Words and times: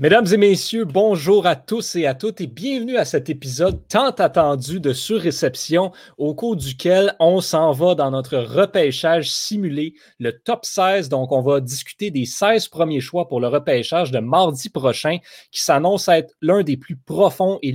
Mesdames 0.00 0.28
et 0.32 0.36
messieurs, 0.36 0.84
bonjour 0.84 1.44
à 1.44 1.56
tous 1.56 1.96
et 1.96 2.06
à 2.06 2.14
toutes 2.14 2.40
et 2.40 2.46
bienvenue 2.46 2.96
à 2.96 3.04
cet 3.04 3.30
épisode 3.30 3.80
tant 3.88 4.10
attendu 4.10 4.78
de 4.78 4.92
surréception 4.92 5.90
au 6.18 6.36
cours 6.36 6.54
duquel 6.54 7.16
on 7.18 7.40
s'en 7.40 7.72
va 7.72 7.96
dans 7.96 8.12
notre 8.12 8.38
repêchage 8.38 9.28
simulé, 9.28 9.94
le 10.20 10.38
top 10.38 10.64
16. 10.64 11.08
Donc, 11.08 11.32
on 11.32 11.40
va 11.40 11.58
discuter 11.58 12.12
des 12.12 12.26
16 12.26 12.68
premiers 12.68 13.00
choix 13.00 13.26
pour 13.26 13.40
le 13.40 13.48
repêchage 13.48 14.12
de 14.12 14.20
mardi 14.20 14.68
prochain 14.68 15.18
qui 15.50 15.64
s'annonce 15.64 16.06
être 16.06 16.32
l'un 16.42 16.62
des 16.62 16.76
plus 16.76 16.94
profonds 16.94 17.58
et 17.60 17.72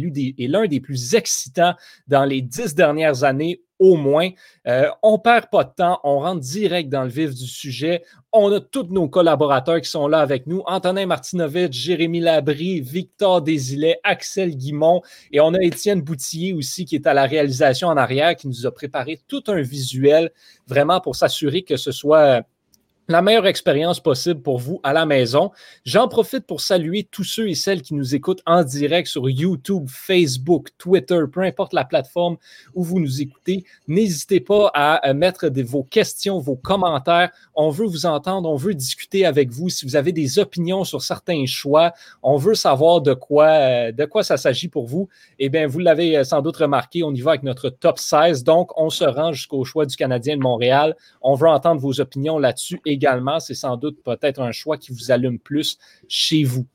l'un 0.47 0.67
des 0.67 0.79
plus 0.79 1.15
excitants 1.15 1.73
dans 2.07 2.23
les 2.23 2.41
dix 2.41 2.73
dernières 2.73 3.25
années 3.25 3.59
au 3.83 3.97
moins. 3.97 4.29
Euh, 4.65 4.89
on 5.03 5.13
ne 5.13 5.17
perd 5.17 5.47
pas 5.51 5.65
de 5.65 5.71
temps, 5.75 5.99
on 6.05 6.19
rentre 6.19 6.39
direct 6.39 6.89
dans 6.89 7.03
le 7.03 7.09
vif 7.09 7.35
du 7.35 7.45
sujet. 7.45 8.03
On 8.31 8.49
a 8.53 8.61
tous 8.61 8.87
nos 8.89 9.09
collaborateurs 9.09 9.81
qui 9.81 9.89
sont 9.89 10.07
là 10.07 10.19
avec 10.19 10.47
nous. 10.47 10.63
Antonin 10.65 11.05
Martinovitch, 11.05 11.73
Jérémy 11.73 12.21
Labry, 12.21 12.79
Victor 12.79 13.41
Desilets, 13.41 13.99
Axel 14.03 14.55
Guimont 14.55 15.01
et 15.33 15.41
on 15.41 15.53
a 15.53 15.61
Étienne 15.61 16.01
Boutillier 16.01 16.53
aussi 16.53 16.85
qui 16.85 16.95
est 16.95 17.05
à 17.05 17.13
la 17.13 17.25
réalisation 17.25 17.89
en 17.89 17.97
arrière, 17.97 18.37
qui 18.37 18.47
nous 18.47 18.65
a 18.65 18.71
préparé 18.71 19.19
tout 19.27 19.43
un 19.47 19.61
visuel 19.61 20.31
vraiment 20.65 21.01
pour 21.01 21.17
s'assurer 21.17 21.63
que 21.63 21.75
ce 21.75 21.91
soit 21.91 22.43
la 23.09 23.21
meilleure 23.21 23.47
expérience 23.47 23.99
possible 23.99 24.41
pour 24.41 24.59
vous 24.59 24.79
à 24.83 24.93
la 24.93 25.05
maison. 25.05 25.51
J'en 25.85 26.07
profite 26.07 26.45
pour 26.45 26.61
saluer 26.61 27.07
tous 27.09 27.25
ceux 27.25 27.49
et 27.49 27.55
celles 27.55 27.81
qui 27.81 27.95
nous 27.95 28.15
écoutent 28.15 28.41
en 28.45 28.63
direct 28.63 29.09
sur 29.09 29.29
YouTube, 29.29 29.87
Facebook, 29.89 30.69
Twitter, 30.77 31.19
peu 31.31 31.41
importe 31.41 31.73
la 31.73 31.83
plateforme 31.83 32.37
où 32.73 32.83
vous 32.83 32.99
nous 32.99 33.21
écoutez. 33.21 33.65
N'hésitez 33.87 34.39
pas 34.39 34.71
à 34.73 35.09
euh, 35.09 35.13
mettre 35.13 35.49
vos 35.63 35.83
questions, 35.83 36.39
vos 36.39 36.55
commentaires. 36.55 37.29
On 37.55 37.69
veut 37.69 37.85
vous 37.85 38.05
entendre, 38.05 38.49
on 38.49 38.55
veut 38.55 38.73
discuter 38.73 39.25
avec 39.25 39.51
vous. 39.51 39.69
Si 39.69 39.85
vous 39.85 39.97
avez 39.97 40.13
des 40.13 40.39
opinions 40.39 40.85
sur 40.85 41.01
certains 41.01 41.45
choix, 41.45 41.93
on 42.21 42.37
veut 42.37 42.55
savoir 42.55 43.01
de 43.01 43.13
quoi, 43.13 43.47
euh, 43.47 43.91
ça 44.21 44.37
s'agit 44.37 44.69
pour 44.69 44.85
vous. 44.85 45.09
Eh 45.39 45.49
bien, 45.49 45.67
vous 45.67 45.79
l'avez 45.79 46.17
euh, 46.17 46.23
sans 46.23 46.41
doute 46.41 46.57
remarqué, 46.57 47.03
on 47.03 47.13
y 47.13 47.21
va 47.21 47.31
avec 47.31 47.43
notre 47.43 47.69
top 47.69 47.99
16. 47.99 48.45
Donc, 48.45 48.71
on 48.79 48.89
se 48.89 49.03
rend 49.03 49.33
jusqu'au 49.33 49.65
choix 49.65 49.85
du 49.85 49.97
Canadien 49.97 50.37
de 50.37 50.41
Montréal. 50.41 50.95
On 51.21 51.35
veut 51.35 51.49
entendre 51.49 51.81
vos 51.81 51.99
opinions 51.99 52.39
là-dessus 52.39 52.79
également. 52.93 53.39
C'est 53.39 53.53
sans 53.53 53.77
doute 53.77 54.01
peut-être 54.03 54.41
un 54.41 54.51
choix 54.51 54.77
qui 54.77 54.91
vous 54.91 55.11
allume 55.11 55.39
plus 55.39 55.77
chez 56.07 56.43
vous. 56.43 56.65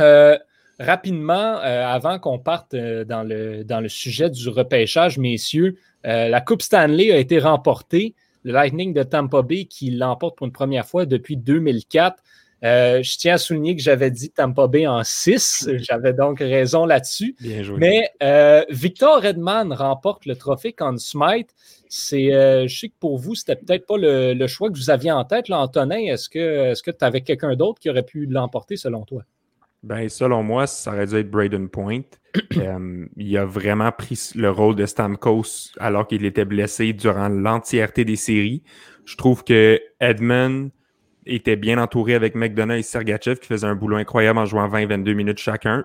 Euh, 0.00 0.36
rapidement, 0.78 1.58
euh, 1.58 1.86
avant 1.86 2.18
qu'on 2.18 2.38
parte 2.38 2.74
euh, 2.74 3.04
dans, 3.04 3.22
le, 3.22 3.62
dans 3.64 3.80
le 3.80 3.88
sujet 3.88 4.30
du 4.30 4.48
repêchage, 4.48 5.18
messieurs, 5.18 5.76
la 6.04 6.40
Coupe 6.40 6.62
Stanley 6.62 7.12
a 7.12 7.18
été 7.18 7.38
remportée. 7.38 8.16
Le 8.42 8.52
Lightning 8.52 8.92
de 8.92 9.04
Tampa 9.04 9.42
Bay 9.42 9.66
qui 9.66 9.92
l'emporte 9.92 10.36
pour 10.36 10.48
une 10.48 10.52
première 10.52 10.84
fois 10.84 11.06
depuis 11.06 11.36
2004. 11.36 12.16
je 12.62 13.18
tiens 13.18 13.34
à 13.34 13.38
souligner 13.38 13.76
que 13.76 13.82
j'avais 13.82 14.10
dit 14.10 14.30
Tampa 14.30 14.66
Bay 14.66 14.88
en 14.88 15.04
6. 15.04 15.68
J'avais 15.76 16.12
donc 16.12 16.40
raison 16.40 16.86
là-dessus. 16.86 17.36
Mais 17.76 18.10
Victor 18.68 19.22
Redman 19.22 19.72
remporte 19.72 20.26
le 20.26 20.34
trophée 20.34 20.72
Conn 20.72 20.98
Smythe. 20.98 21.54
C'est, 21.94 22.32
euh, 22.32 22.66
je 22.68 22.78
sais 22.78 22.88
que 22.88 22.94
pour 22.98 23.18
vous, 23.18 23.34
c'était 23.34 23.54
peut-être 23.54 23.86
pas 23.86 23.96
le, 23.98 24.46
choix 24.46 24.70
que 24.70 24.78
vous 24.78 24.88
aviez 24.88 25.12
en 25.12 25.24
tête, 25.24 25.50
là, 25.50 25.60
Antonin. 25.60 25.98
Est-ce 25.98 26.30
que 26.30 26.70
est-ce 26.70 26.82
que 26.82 26.90
tu 26.90 27.04
avais 27.04 27.20
quelqu'un 27.20 27.54
d'autre 27.54 27.80
qui 27.80 27.90
aurait 27.90 28.02
pu 28.02 28.24
l'emporter 28.24 28.78
selon 28.78 29.04
toi? 29.04 29.24
Ben, 29.82 30.08
selon 30.08 30.42
moi, 30.42 30.66
ça 30.66 30.94
aurait 30.94 31.06
dû 31.06 31.16
être 31.16 31.30
Braden 31.30 31.68
Point. 31.68 32.00
Euh, 32.56 33.04
il 33.18 33.36
a 33.36 33.44
vraiment 33.44 33.92
pris 33.92 34.30
le 34.36 34.50
rôle 34.50 34.74
de 34.74 34.86
Stamkos 34.86 35.72
alors 35.78 36.06
qu'il 36.06 36.24
était 36.24 36.46
blessé 36.46 36.94
durant 36.94 37.28
l'entièreté 37.28 38.06
des 38.06 38.16
séries. 38.16 38.62
Je 39.04 39.18
trouve 39.18 39.44
que 39.44 39.78
Edmund 40.00 40.70
était 41.26 41.56
bien 41.56 41.76
entouré 41.76 42.14
avec 42.14 42.34
McDonough 42.34 42.78
et 42.78 42.82
Sergachev 42.82 43.38
qui 43.38 43.48
faisaient 43.48 43.66
un 43.66 43.74
boulot 43.74 43.96
incroyable 43.98 44.38
en 44.38 44.46
jouant 44.46 44.66
20-22 44.66 45.12
minutes 45.12 45.38
chacun. 45.38 45.84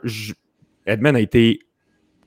Edmund 0.85 1.17
a 1.17 1.19
été 1.19 1.66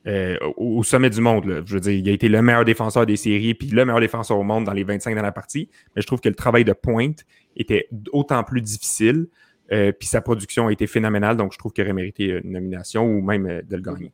euh, 0.06 0.38
au, 0.56 0.82
sommet 0.82 1.10
du 1.10 1.20
monde. 1.20 1.62
Je 1.66 1.74
veux 1.74 1.80
dire, 1.80 1.92
il 1.92 2.08
a 2.08 2.12
été 2.12 2.28
le 2.28 2.40
meilleur 2.40 2.64
défenseur 2.64 3.04
des 3.04 3.16
séries, 3.16 3.52
puis 3.52 3.68
le 3.68 3.84
meilleur 3.84 4.00
défenseur 4.00 4.38
au 4.38 4.42
monde 4.42 4.64
dans 4.64 4.72
les 4.72 4.82
25 4.82 5.12
dernières 5.12 5.34
parties. 5.34 5.68
Mais 5.94 6.00
je 6.00 6.06
trouve 6.06 6.20
que 6.20 6.28
le 6.30 6.34
travail 6.34 6.64
de 6.64 6.72
pointe 6.72 7.26
était 7.54 7.86
d'autant 7.92 8.42
plus 8.42 8.62
difficile, 8.62 9.26
euh, 9.72 9.92
puis 9.92 10.08
sa 10.08 10.22
production 10.22 10.68
a 10.68 10.72
été 10.72 10.86
phénoménale, 10.86 11.36
donc 11.36 11.52
je 11.52 11.58
trouve 11.58 11.72
qu'il 11.72 11.84
aurait 11.84 11.92
mérité 11.92 12.40
une 12.42 12.52
nomination 12.52 13.04
ou 13.04 13.20
même 13.20 13.46
euh, 13.46 13.62
de 13.62 13.76
le 13.76 13.82
gagner. 13.82 14.12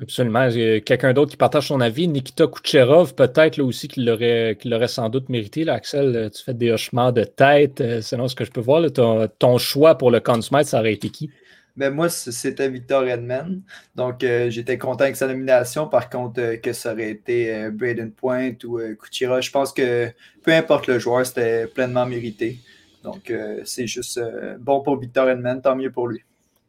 Absolument. 0.00 0.48
Quelqu'un 0.84 1.12
d'autre 1.14 1.30
qui 1.30 1.36
partage 1.36 1.68
son 1.68 1.80
avis, 1.80 2.06
Nikita 2.06 2.46
Kucherov, 2.46 3.14
peut-être 3.14 3.56
là 3.56 3.64
aussi 3.64 3.88
qu'il 3.88 4.04
l'aurait, 4.04 4.56
sans 4.86 5.08
doute 5.08 5.28
mérité. 5.30 5.64
Là, 5.64 5.74
Axel, 5.74 6.30
tu 6.32 6.44
fais 6.44 6.54
des 6.54 6.70
hochements 6.70 7.10
de 7.10 7.24
tête, 7.24 7.82
selon 8.00 8.28
ce 8.28 8.36
que 8.36 8.44
je 8.44 8.52
peux 8.52 8.60
voir. 8.60 8.84
ton, 8.92 9.58
choix 9.58 9.96
pour 9.96 10.12
le 10.12 10.20
Conn 10.20 10.42
ça 10.42 10.78
aurait 10.78 10.92
été 10.92 11.08
qui? 11.08 11.30
Mais 11.76 11.90
moi, 11.90 12.08
c'était 12.08 12.68
Victor 12.68 13.04
Edman. 13.06 13.62
Donc, 13.96 14.22
euh, 14.22 14.48
j'étais 14.48 14.78
content 14.78 15.04
avec 15.04 15.16
sa 15.16 15.26
nomination. 15.26 15.88
Par 15.88 16.08
contre, 16.08 16.40
euh, 16.40 16.56
que 16.56 16.72
ça 16.72 16.92
aurait 16.92 17.10
été 17.10 17.52
euh, 17.52 17.70
Braden 17.70 18.12
Point 18.12 18.52
ou 18.64 18.78
Kuchira, 18.96 19.40
je 19.40 19.50
pense 19.50 19.72
que 19.72 20.08
peu 20.44 20.52
importe 20.52 20.86
le 20.86 20.98
joueur, 21.00 21.26
c'était 21.26 21.66
pleinement 21.66 22.06
mérité. 22.06 22.58
Donc, 23.02 23.30
c'est 23.64 23.86
juste 23.86 24.18
bon 24.60 24.80
pour 24.80 24.98
Victor 24.98 25.28
Edman, 25.28 25.60
tant 25.60 25.76
mieux 25.76 25.92
pour 25.92 26.08
lui. 26.08 26.22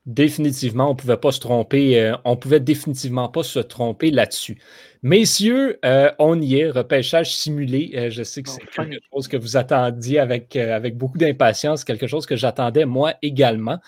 Définitivement, 0.06 0.88
on 0.90 0.94
ne 0.94 0.98
pouvait 0.98 1.16
pas 1.16 1.32
se 1.32 1.40
tromper. 1.40 2.14
on 2.26 2.36
pouvait 2.36 2.60
définitivement 2.60 3.30
pas 3.30 3.42
se 3.42 3.60
tromper 3.60 4.12
là-dessus. 4.12 4.58
Messieurs, 5.02 5.80
on 6.20 6.42
y 6.42 6.60
est, 6.60 6.70
repêchage 6.70 7.34
simulé. 7.34 8.10
je 8.12 8.22
sais 8.24 8.44
que 8.44 8.50
c'est 8.50 8.66
quelque 8.66 9.00
chose 9.14 9.30
que 9.30 9.38
vous 9.38 9.56
attendiez 9.56 10.20
avec, 10.20 10.58
avec 10.58 10.98
beaucoup 10.98 11.18
d'impatience, 11.18 11.86
quelque 11.86 12.08
chose 12.08 12.26
que 12.26 12.36
j'attendais 12.36 12.84
moi 12.84 13.14
également. 13.22 13.80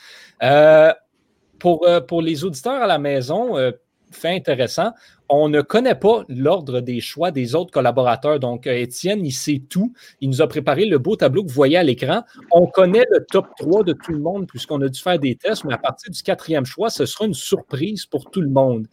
Euh, 1.66 2.02
pour, 2.02 2.22
les 2.22 2.44
auditeurs 2.44 2.82
à 2.82 2.88
la 2.88 3.00
maison, 3.00 3.58
euh, 3.58 3.72
fait 4.12 4.34
intéressant, 4.34 4.92
on 5.28 5.50
ne 5.50 5.62
connaît 5.62 5.96
pas 5.96 6.24
l'ordre 6.30 6.80
des 6.80 7.02
choix 7.02 7.32
des 7.32 7.56
autres 7.56 7.72
collaborateurs. 7.72 8.40
Donc, 8.40 8.66
euh, 8.66 8.74
Étienne, 8.74 9.26
il 9.26 9.34
sait 9.34 9.62
tout. 9.70 9.94
Il 10.22 10.30
nous 10.30 10.42
a 10.42 10.48
préparé 10.48 10.86
le 10.86 10.98
beau 10.98 11.18
tableau 11.18 11.44
que 11.44 11.50
vous 11.50 11.56
voyez 11.56 11.78
à 11.78 11.84
l'écran. 11.84 12.24
On 12.52 12.68
connaît 12.68 13.06
le 13.12 13.26
top 13.30 13.48
3 13.58 13.84
de 13.84 13.94
tout 13.94 14.14
le 14.14 14.20
monde 14.20 14.48
puisqu'on 14.48 14.82
a 14.82 14.88
dû 14.88 15.00
faire 15.00 15.20
des 15.20 15.36
tests, 15.36 15.66
mais 15.66 15.74
à 15.74 15.78
partir 15.78 16.12
du 16.12 16.22
quatrième 16.22 16.66
choix, 16.66 16.90
ce 16.90 17.06
sera 17.06 17.26
une 17.26 17.34
surprise 17.34 18.06
pour 18.06 18.32
tout 18.32 18.42
le 18.42 18.50
monde. 18.50 18.88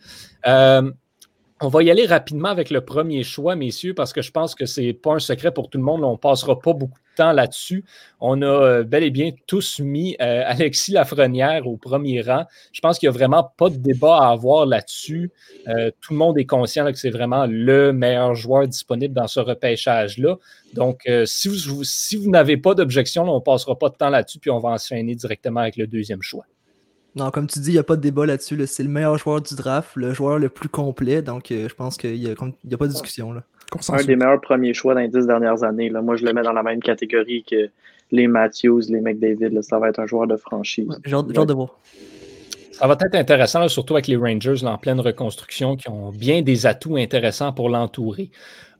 On 1.60 1.68
va 1.68 1.82
y 1.84 1.90
aller 1.90 2.04
rapidement 2.04 2.48
avec 2.48 2.70
le 2.70 2.80
premier 2.80 3.22
choix, 3.22 3.54
messieurs, 3.54 3.94
parce 3.94 4.12
que 4.12 4.20
je 4.20 4.32
pense 4.32 4.56
que 4.56 4.66
ce 4.66 4.80
n'est 4.80 4.92
pas 4.92 5.14
un 5.14 5.18
secret 5.20 5.52
pour 5.54 5.70
tout 5.70 5.78
le 5.78 5.84
monde. 5.84 6.02
On 6.02 6.12
ne 6.12 6.16
passera 6.16 6.58
pas 6.58 6.72
beaucoup 6.72 6.98
temps 7.14 7.32
là-dessus. 7.32 7.84
On 8.20 8.42
a 8.42 8.46
euh, 8.46 8.82
bel 8.84 9.02
et 9.02 9.10
bien 9.10 9.30
tous 9.46 9.80
mis 9.80 10.16
euh, 10.20 10.42
Alexis 10.46 10.92
Lafrenière 10.92 11.66
au 11.66 11.76
premier 11.76 12.22
rang. 12.22 12.44
Je 12.72 12.80
pense 12.80 12.98
qu'il 12.98 13.08
n'y 13.08 13.14
a 13.14 13.18
vraiment 13.18 13.52
pas 13.56 13.70
de 13.70 13.76
débat 13.76 14.18
à 14.18 14.30
avoir 14.30 14.66
là-dessus. 14.66 15.30
Euh, 15.68 15.90
tout 16.00 16.12
le 16.12 16.18
monde 16.18 16.38
est 16.38 16.46
conscient 16.46 16.90
que 16.90 16.98
c'est 16.98 17.10
vraiment 17.10 17.46
le 17.46 17.92
meilleur 17.92 18.34
joueur 18.34 18.66
disponible 18.66 19.14
dans 19.14 19.28
ce 19.28 19.40
repêchage-là. 19.40 20.36
Donc, 20.74 21.08
si 21.24 21.48
vous, 21.48 22.30
n'avez 22.30 22.56
pas 22.56 22.74
d'objection, 22.74 23.22
on 23.22 23.36
ne 23.36 23.40
passera 23.40 23.78
pas 23.78 23.90
de 23.90 23.94
temps 23.94 24.10
là-dessus, 24.10 24.40
puis 24.40 24.50
on 24.50 24.58
va 24.58 24.70
enchaîner 24.70 25.14
directement 25.14 25.60
avec 25.60 25.76
le 25.76 25.86
deuxième 25.86 26.20
choix. 26.20 26.44
Non, 27.14 27.30
comme 27.30 27.46
tu 27.46 27.60
dis, 27.60 27.70
il 27.70 27.74
n'y 27.74 27.78
a 27.78 27.84
pas 27.84 27.94
de 27.94 28.00
débat 28.00 28.26
là-dessus. 28.26 28.60
C'est 28.66 28.82
le 28.82 28.88
meilleur 28.88 29.16
joueur 29.16 29.40
du 29.40 29.54
draft, 29.54 29.90
le 29.94 30.12
joueur 30.12 30.40
le 30.40 30.48
plus 30.48 30.68
complet. 30.68 31.22
Donc, 31.22 31.46
je 31.50 31.72
pense 31.74 31.96
qu'il 31.96 32.18
n'y 32.18 32.28
a, 32.28 32.32
a, 32.32 32.76
pas 32.76 32.86
de 32.88 32.92
discussion. 32.92 33.32
Là. 33.32 33.44
Un 33.88 34.04
des 34.04 34.16
meilleurs 34.16 34.40
premiers 34.40 34.74
choix 34.74 34.94
dans 34.94 35.00
les 35.00 35.08
dix 35.08 35.26
dernières 35.26 35.62
années. 35.64 35.88
Là. 35.88 36.02
Moi, 36.02 36.16
je 36.16 36.24
le 36.24 36.32
mets 36.32 36.42
dans 36.42 36.52
la 36.52 36.62
même 36.62 36.80
catégorie 36.80 37.44
que 37.48 37.68
les 38.12 38.28
Matthews, 38.28 38.82
les 38.88 39.00
McDavid. 39.00 39.62
Ça 39.62 39.78
va 39.78 39.88
être 39.88 39.98
un 39.98 40.06
joueur 40.06 40.26
de 40.26 40.36
franchise. 40.36 40.88
genre, 41.04 41.24
de 41.24 41.52
voir. 41.52 41.78
Ça 42.72 42.86
va 42.86 42.96
être 43.00 43.14
intéressant, 43.14 43.68
surtout 43.68 43.94
avec 43.94 44.08
les 44.08 44.16
Rangers 44.16 44.64
en 44.64 44.78
pleine 44.78 45.00
reconstruction, 45.00 45.76
qui 45.76 45.88
ont 45.88 46.10
bien 46.10 46.42
des 46.42 46.66
atouts 46.66 46.96
intéressants 46.96 47.52
pour 47.52 47.68
l'entourer. 47.68 48.30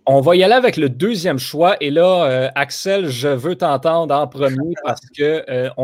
On 0.06 0.20
va 0.20 0.36
y 0.36 0.44
aller 0.44 0.54
avec 0.54 0.76
le 0.76 0.90
deuxième 0.90 1.38
choix. 1.38 1.76
Et 1.80 1.90
là, 1.90 2.24
euh, 2.24 2.48
Axel, 2.54 3.08
je 3.08 3.28
veux 3.28 3.54
t'entendre 3.54 4.14
en 4.14 4.26
premier 4.26 4.74
parce 4.84 5.00
qu'on 5.16 5.24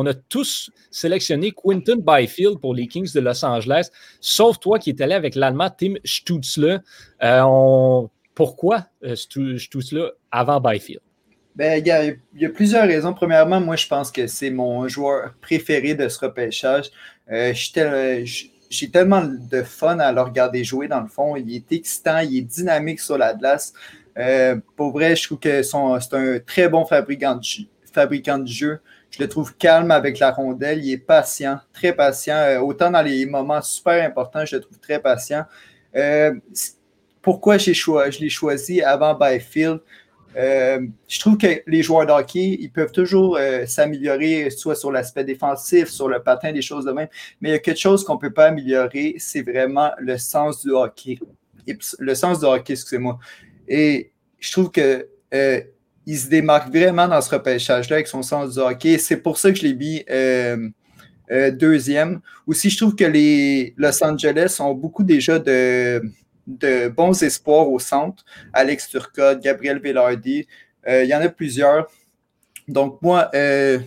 euh, 0.05 0.11
a 0.11 0.15
tous 0.29 0.71
sélectionné 0.91 1.53
Quinton 1.53 2.03
Byfield 2.05 2.59
pour 2.61 2.75
les 2.75 2.87
Kings 2.87 3.11
de 3.15 3.21
Los 3.21 3.43
Angeles, 3.45 3.89
sauf 4.21 4.61
toi 4.61 4.79
qui 4.79 4.91
es 4.91 5.01
allé 5.01 5.15
avec 5.15 5.37
l'Allemand 5.37 5.71
Tim 5.71 5.95
Stutzle. 6.05 6.83
Euh, 7.23 8.03
pourquoi 8.41 8.87
Stutzle 9.15 10.13
avant 10.31 10.63
Byfield? 10.63 11.03
Ben, 11.55 11.79
il, 11.79 11.87
y 12.41 12.47
a, 12.47 12.49
plusieurs 12.49 12.87
raisons. 12.87 13.13
Premièrement, 13.13 13.61
moi, 13.61 13.77
je 13.77 13.87
pense 13.87 14.11
que 14.11 14.27
c'est 14.27 14.49
mon 14.49 14.89
joueur 14.89 15.35
préféré 15.43 15.95
de 15.95 16.09
ce 16.09 16.19
repêchage. 16.21 16.91
J'ai 17.29 18.91
tellement 18.91 19.25
de 19.25 19.63
fun 19.63 19.99
à 19.99 20.11
le 20.11 20.23
regarder 20.23 20.65
jouer 20.65 20.89
dans 20.89 21.03
le 21.03 21.09
fond. 21.09 21.37
Il 21.37 21.55
est 21.55 21.71
excitant, 21.71 22.21
il 22.21 22.39
est 22.39 22.41
dynamique 22.41 23.01
sur 23.01 23.19
la 23.19 23.35
glace. 23.35 23.75
Euh, 24.17 24.57
pour 24.75 24.93
vrai, 24.93 25.15
je 25.17 25.27
trouve 25.27 25.39
que 25.39 25.63
c'est 25.63 25.77
un 25.77 26.39
très 26.39 26.71
bon 26.71 26.87
fabricant 26.87 27.35
de, 27.35 27.43
fabricant 27.93 28.43
jeu. 28.47 28.81
Je 29.11 29.23
le 29.23 29.29
trouve 29.29 29.55
calme 29.59 29.91
avec 29.91 30.19
la 30.19 30.31
rondelle. 30.31 30.83
Il 30.83 30.91
est 30.91 30.97
patient, 30.97 31.59
très 31.75 31.93
patient. 31.93 32.37
Euh, 32.37 32.61
autant 32.61 32.91
dans 32.91 33.03
les 33.03 33.27
moments 33.27 33.61
super 33.61 34.03
importants, 34.03 34.47
je 34.47 34.57
le 34.57 34.63
trouve 34.63 34.79
très 34.79 34.99
patient. 34.99 35.45
Euh, 35.95 36.33
pourquoi 37.23 37.59
je 37.59 38.21
l'ai 38.21 38.29
choisi 38.29 38.83
avant 38.83 39.15
Byfield? 39.15 39.81
Euh, 40.37 40.87
je 41.09 41.19
trouve 41.19 41.37
que 41.37 41.63
les 41.67 41.83
joueurs 41.83 42.07
de 42.07 42.13
hockey, 42.13 42.57
ils 42.61 42.71
peuvent 42.71 42.93
toujours 42.93 43.37
euh, 43.37 43.67
s'améliorer, 43.67 44.51
soit 44.51 44.77
sur 44.77 44.93
l'aspect 44.93 45.25
défensif, 45.25 45.89
sur 45.89 46.09
le 46.09 46.23
patin, 46.23 46.53
des 46.53 46.63
choses 46.63 46.85
de 46.85 46.93
même. 46.93 47.09
Mais 47.41 47.51
il 47.51 47.53
y 47.53 47.57
a 47.57 47.59
quelque 47.59 47.81
chose 47.81 48.05
qu'on 48.05 48.15
ne 48.15 48.21
peut 48.21 48.33
pas 48.33 48.47
améliorer, 48.47 49.17
c'est 49.19 49.43
vraiment 49.43 49.91
le 49.99 50.19
sens 50.19 50.65
du 50.65 50.71
hockey. 50.71 51.19
le 51.99 52.15
sens 52.15 52.41
du 52.41 52.47
hockey, 52.47 52.75
excusez-moi. 52.75 53.19
Et 53.67 54.13
je 54.39 54.53
trouve 54.53 54.71
que 54.71 55.09
euh, 55.35 55.61
se 56.07 56.29
démarque 56.29 56.75
vraiment 56.75 57.09
dans 57.09 57.21
ce 57.21 57.31
repêchage-là 57.31 57.97
avec 57.97 58.07
son 58.07 58.23
sens 58.23 58.55
du 58.55 58.61
hockey. 58.61 58.99
C'est 58.99 59.19
pour 59.19 59.37
ça 59.37 59.51
que 59.51 59.59
je 59.59 59.67
l'ai 59.67 59.75
mis 59.75 60.05
deuxième. 61.53 62.21
Aussi, 62.47 62.71
je 62.71 62.77
trouve 62.77 62.97
que 62.97 63.05
les 63.05 63.75
Los 63.77 64.03
Angeles 64.03 64.57
ont 64.59 64.75
beaucoup 64.75 65.05
déjà 65.05 65.39
de 65.39 66.03
de 66.47 66.89
bons 66.89 67.23
espoirs 67.23 67.69
au 67.69 67.79
centre. 67.79 68.25
Alex 68.53 68.89
Turcotte, 68.89 69.41
Gabriel 69.41 69.79
Velardi, 69.79 70.47
euh, 70.89 71.05
il 71.05 71.11
y 71.11 71.15
en 71.15 71.21
a 71.21 71.29
plusieurs. 71.29 71.87
Donc, 72.69 73.01
moi, 73.03 73.31
euh, 73.35 73.79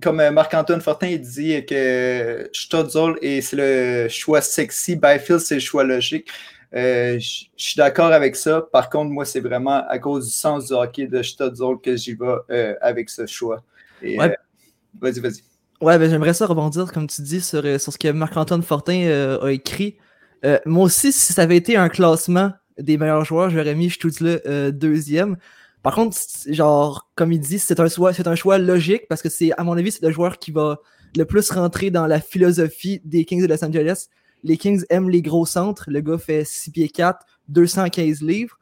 comme 0.00 0.16
Marc-Antoine 0.30 0.80
Fortin 0.80 1.16
dit 1.16 1.64
que 1.66 2.48
Stutzel 2.52 3.14
c'est 3.42 3.56
le 3.56 4.08
choix 4.08 4.40
sexy, 4.40 4.96
Byfield, 4.96 5.40
c'est 5.40 5.54
le 5.54 5.60
choix 5.60 5.84
logique. 5.84 6.28
Euh, 6.74 7.18
je 7.18 7.46
suis 7.56 7.76
d'accord 7.76 8.12
avec 8.12 8.36
ça. 8.36 8.62
Par 8.72 8.90
contre, 8.90 9.10
moi, 9.10 9.24
c'est 9.24 9.40
vraiment 9.40 9.86
à 9.88 9.98
cause 9.98 10.26
du 10.26 10.32
sens 10.32 10.66
du 10.66 10.74
hockey 10.74 11.06
de 11.06 11.22
Stutzel 11.22 11.76
que 11.82 11.96
j'y 11.96 12.14
vais 12.14 12.76
avec 12.80 13.08
ce 13.08 13.26
choix. 13.26 13.62
vas-y, 14.02 15.20
vas-y. 15.20 15.42
Ouais, 15.82 15.98
ben, 15.98 16.10
j'aimerais 16.10 16.32
ça 16.32 16.46
rebondir, 16.46 16.90
comme 16.90 17.06
tu 17.06 17.20
dis, 17.20 17.42
sur, 17.42 17.62
sur 17.62 17.92
ce 17.92 17.98
que 17.98 18.08
Marc-Antoine 18.08 18.62
Fortin 18.62 19.38
a 19.42 19.50
écrit. 19.50 19.96
Euh, 20.46 20.58
moi 20.64 20.84
aussi, 20.84 21.12
si 21.12 21.32
ça 21.32 21.42
avait 21.42 21.56
été 21.56 21.76
un 21.76 21.88
classement 21.88 22.52
des 22.78 22.96
meilleurs 22.98 23.24
joueurs, 23.24 23.50
j'aurais 23.50 23.74
mis 23.74 23.90
Stutzle 23.90 24.40
euh, 24.46 24.70
deuxième. 24.70 25.36
Par 25.82 25.94
contre, 25.94 26.16
genre, 26.48 27.10
comme 27.14 27.32
il 27.32 27.40
dit, 27.40 27.58
c'est 27.58 27.80
un, 27.80 27.88
choix, 27.88 28.12
c'est 28.12 28.26
un 28.26 28.34
choix 28.34 28.58
logique 28.58 29.08
parce 29.08 29.22
que 29.22 29.28
c'est, 29.28 29.52
à 29.58 29.64
mon 29.64 29.76
avis, 29.76 29.92
c'est 29.92 30.04
le 30.04 30.12
joueur 30.12 30.38
qui 30.38 30.50
va 30.50 30.80
le 31.16 31.24
plus 31.24 31.50
rentrer 31.50 31.90
dans 31.90 32.06
la 32.06 32.20
philosophie 32.20 33.00
des 33.04 33.24
Kings 33.24 33.42
de 33.42 33.46
Los 33.46 33.64
Angeles. 33.64 34.06
Les 34.44 34.56
Kings 34.56 34.84
aiment 34.90 35.10
les 35.10 35.22
gros 35.22 35.46
centres. 35.46 35.84
Le 35.88 36.00
gars 36.00 36.18
fait 36.18 36.44
6 36.44 36.70
pieds 36.70 36.88
4, 36.88 37.24
215 37.48 38.22
livres. 38.22 38.58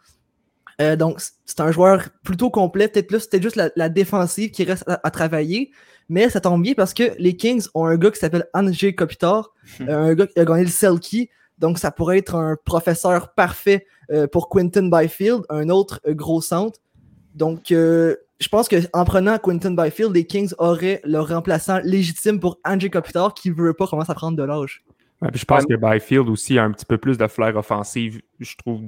Euh, 0.80 0.96
donc, 0.96 1.20
c'est 1.44 1.60
un 1.60 1.70
joueur 1.70 2.08
plutôt 2.22 2.50
complet. 2.50 2.88
Peut-être 2.88 3.10
là, 3.10 3.20
c'était 3.20 3.42
juste 3.42 3.56
la, 3.56 3.88
défensive 3.88 4.50
qui 4.50 4.64
reste 4.64 4.84
à, 4.86 5.10
travailler. 5.10 5.70
Mais 6.08 6.28
ça 6.28 6.40
tombe 6.40 6.62
bien 6.62 6.74
parce 6.74 6.94
que 6.94 7.14
les 7.18 7.36
Kings 7.36 7.66
ont 7.74 7.86
un 7.86 7.96
gars 7.96 8.10
qui 8.10 8.18
s'appelle 8.18 8.46
Andrzej 8.52 8.94
Kopitar, 8.94 9.52
un 9.88 10.14
gars 10.14 10.26
qui 10.26 10.38
a 10.38 10.44
gagné 10.44 10.64
le 10.64 10.70
Selkie, 10.70 11.30
donc, 11.58 11.78
ça 11.78 11.90
pourrait 11.90 12.18
être 12.18 12.34
un 12.34 12.56
professeur 12.64 13.32
parfait 13.34 13.86
euh, 14.10 14.26
pour 14.26 14.48
Quinton 14.48 14.88
Byfield, 14.88 15.42
un 15.48 15.68
autre 15.68 16.00
euh, 16.06 16.14
gros 16.14 16.40
centre. 16.40 16.80
Donc, 17.34 17.70
euh, 17.70 18.16
je 18.40 18.48
pense 18.48 18.68
qu'en 18.68 19.04
prenant 19.04 19.38
Quinton 19.38 19.70
Byfield, 19.70 20.14
les 20.14 20.26
Kings 20.26 20.52
auraient 20.58 21.00
leur 21.04 21.28
remplaçant 21.28 21.78
légitime 21.84 22.40
pour 22.40 22.58
Andrew 22.64 22.88
Kopitar 22.88 23.34
qui 23.34 23.50
ne 23.50 23.54
veut 23.54 23.74
pas 23.74 23.86
commencer 23.86 24.10
à 24.10 24.14
prendre 24.14 24.36
de 24.36 24.42
l'âge. 24.42 24.84
je 25.32 25.44
pense 25.44 25.64
que 25.64 25.74
Byfield 25.74 26.28
aussi 26.28 26.58
a 26.58 26.64
un 26.64 26.72
petit 26.72 26.84
peu 26.84 26.98
plus 26.98 27.16
de 27.16 27.26
flair 27.28 27.56
offensif, 27.56 28.20
je 28.40 28.56
trouve, 28.56 28.82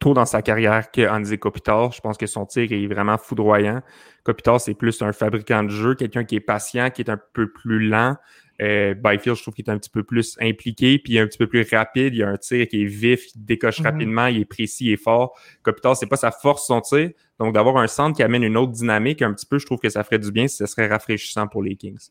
tôt 0.00 0.12
dans 0.12 0.26
sa 0.26 0.42
carrière 0.42 0.90
que 0.90 1.08
Andy 1.08 1.38
Kopitar. 1.38 1.92
Je 1.92 2.00
pense 2.00 2.18
que 2.18 2.26
son 2.26 2.44
tir 2.44 2.72
est 2.72 2.86
vraiment 2.86 3.16
foudroyant. 3.16 3.80
Kopitar, 4.24 4.60
c'est 4.60 4.74
plus 4.74 5.00
un 5.02 5.12
fabricant 5.12 5.62
de 5.62 5.70
jeu, 5.70 5.94
quelqu'un 5.94 6.24
qui 6.24 6.34
est 6.36 6.40
patient, 6.40 6.90
qui 6.90 7.02
est 7.02 7.10
un 7.10 7.20
peu 7.32 7.50
plus 7.50 7.88
lent, 7.88 8.16
euh, 8.62 8.94
Byfield, 8.94 9.36
je 9.36 9.42
trouve 9.42 9.54
qu'il 9.54 9.64
est 9.66 9.70
un 9.70 9.78
petit 9.78 9.90
peu 9.90 10.02
plus 10.02 10.36
impliqué, 10.40 10.98
puis 10.98 11.18
un 11.18 11.26
petit 11.26 11.38
peu 11.38 11.46
plus 11.46 11.66
rapide. 11.72 12.14
Il 12.14 12.18
y 12.18 12.22
a 12.22 12.28
un 12.28 12.36
tir 12.36 12.68
qui 12.68 12.82
est 12.82 12.86
vif, 12.86 13.26
qui 13.26 13.38
décoche 13.38 13.80
mhm. 13.80 13.86
rapidement, 13.86 14.26
il 14.26 14.40
est 14.40 14.44
précis, 14.44 14.86
il 14.86 14.92
est 14.92 14.96
fort. 14.96 15.36
Kopitar, 15.62 15.96
c'est 15.96 16.06
pas 16.06 16.16
sa 16.16 16.30
force, 16.30 16.66
son 16.66 16.80
tir. 16.80 17.10
Donc, 17.40 17.54
d'avoir 17.54 17.78
un 17.78 17.88
centre 17.88 18.16
qui 18.16 18.22
amène 18.22 18.44
une 18.44 18.56
autre 18.56 18.72
dynamique, 18.72 19.22
un 19.22 19.32
petit 19.32 19.46
peu, 19.46 19.58
je 19.58 19.66
trouve 19.66 19.80
que 19.80 19.88
ça 19.88 20.04
ferait 20.04 20.18
du 20.18 20.30
bien 20.30 20.46
si 20.46 20.56
ce 20.56 20.66
serait 20.66 20.86
rafraîchissant 20.86 21.48
pour 21.48 21.62
les 21.62 21.74
Kings. 21.74 22.10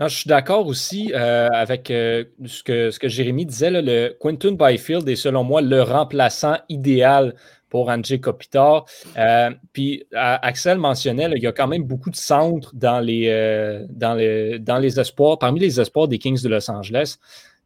je 0.00 0.08
suis 0.08 0.28
d'accord 0.28 0.66
aussi 0.66 1.12
euh, 1.14 1.48
avec 1.52 1.90
euh, 1.90 2.24
ce, 2.44 2.64
que, 2.64 2.90
ce 2.90 2.98
que 2.98 3.08
Jérémy 3.08 3.46
disait. 3.46 3.70
le 3.70 4.16
Quinton 4.20 4.56
Byfield 4.58 5.08
est 5.08 5.16
selon 5.16 5.44
moi 5.44 5.60
le 5.62 5.82
remplaçant 5.82 6.56
idéal 6.68 7.34
pour 7.68 7.88
Andrzej 7.90 8.20
Kopitar. 8.20 8.86
Euh, 9.16 9.50
puis 9.72 10.04
Axel 10.12 10.78
mentionnait, 10.78 11.30
il 11.36 11.42
y 11.42 11.46
a 11.46 11.52
quand 11.52 11.68
même 11.68 11.84
beaucoup 11.84 12.10
de 12.10 12.16
centres 12.16 12.72
dans 12.74 13.00
les, 13.00 13.28
euh, 13.28 13.84
dans, 13.90 14.14
les, 14.14 14.58
dans 14.58 14.78
les 14.78 14.98
espoirs, 14.98 15.38
parmi 15.38 15.60
les 15.60 15.80
espoirs 15.80 16.08
des 16.08 16.18
Kings 16.18 16.42
de 16.42 16.48
Los 16.48 16.70
Angeles. 16.70 17.16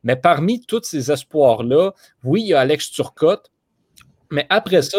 Mais 0.04 0.16
parmi 0.16 0.60
tous 0.60 0.82
ces 0.82 1.12
espoirs-là, 1.12 1.92
oui, 2.24 2.42
il 2.42 2.48
y 2.48 2.54
a 2.54 2.60
Alex 2.60 2.90
Turcotte. 2.90 3.50
Mais 4.30 4.46
après 4.48 4.80
ça, 4.80 4.98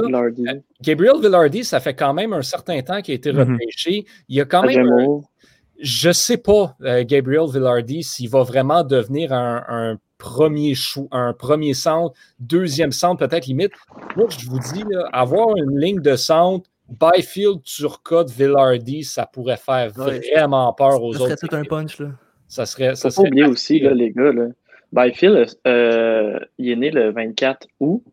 Gabriel 0.82 1.20
Villardi, 1.20 1.64
ça 1.64 1.80
fait 1.80 1.96
quand 1.96 2.14
même 2.14 2.34
un 2.34 2.44
certain 2.44 2.80
temps 2.84 3.02
qu'il 3.02 3.14
a 3.14 3.16
été 3.16 3.34
mhm. 3.34 3.40
repêché. 3.40 4.06
Il 4.30 4.36
y 4.38 4.42
a 4.42 4.46
quand 4.46 4.64
même. 4.64 4.88
Je 5.84 6.08
ne 6.08 6.14
sais 6.14 6.38
pas, 6.38 6.76
Gabriel 7.04 7.46
Villardi, 7.52 8.02
s'il 8.02 8.30
va 8.30 8.42
vraiment 8.42 8.84
devenir 8.84 9.34
un 9.34 9.98
premier 10.24 10.74
chou, 10.74 11.10
un 11.12 11.34
premier 11.34 11.74
centre, 11.74 12.16
deuxième 12.40 12.94
centre, 12.94 13.28
peut-être 13.28 13.46
limite. 13.46 13.74
Moi, 14.16 14.28
je 14.30 14.50
vous 14.50 14.60
dis, 14.60 14.84
avoir 15.12 15.56
une 15.58 15.78
ligne 15.78 16.00
de 16.00 16.16
centre, 16.16 16.70
Byfield, 16.90 17.62
Turcotte, 17.64 18.32
Villardi, 18.32 19.04
ça 19.04 19.26
pourrait 19.26 19.58
faire 19.58 19.92
vraiment 19.92 20.72
peur 20.74 21.04
aux 21.04 21.16
autres. 21.16 21.30
Ça 21.30 21.36
serait 21.36 21.48
tout 21.48 21.56
un 21.56 21.64
punch. 21.64 22.00
Là. 22.00 22.12
Ça 22.48 22.66
serait. 22.66 22.96
Ça 22.96 23.10
serait 23.10 23.28
oublier 23.28 23.46
aussi, 23.46 23.80
là, 23.80 23.94
les 23.94 24.12
gars. 24.12 24.32
Là. 24.32 24.48
Byfield, 24.94 25.50
euh, 25.68 26.40
il 26.58 26.70
est 26.70 26.76
né 26.76 26.92
le 26.92 27.12
24 27.12 27.68
août. 27.82 28.04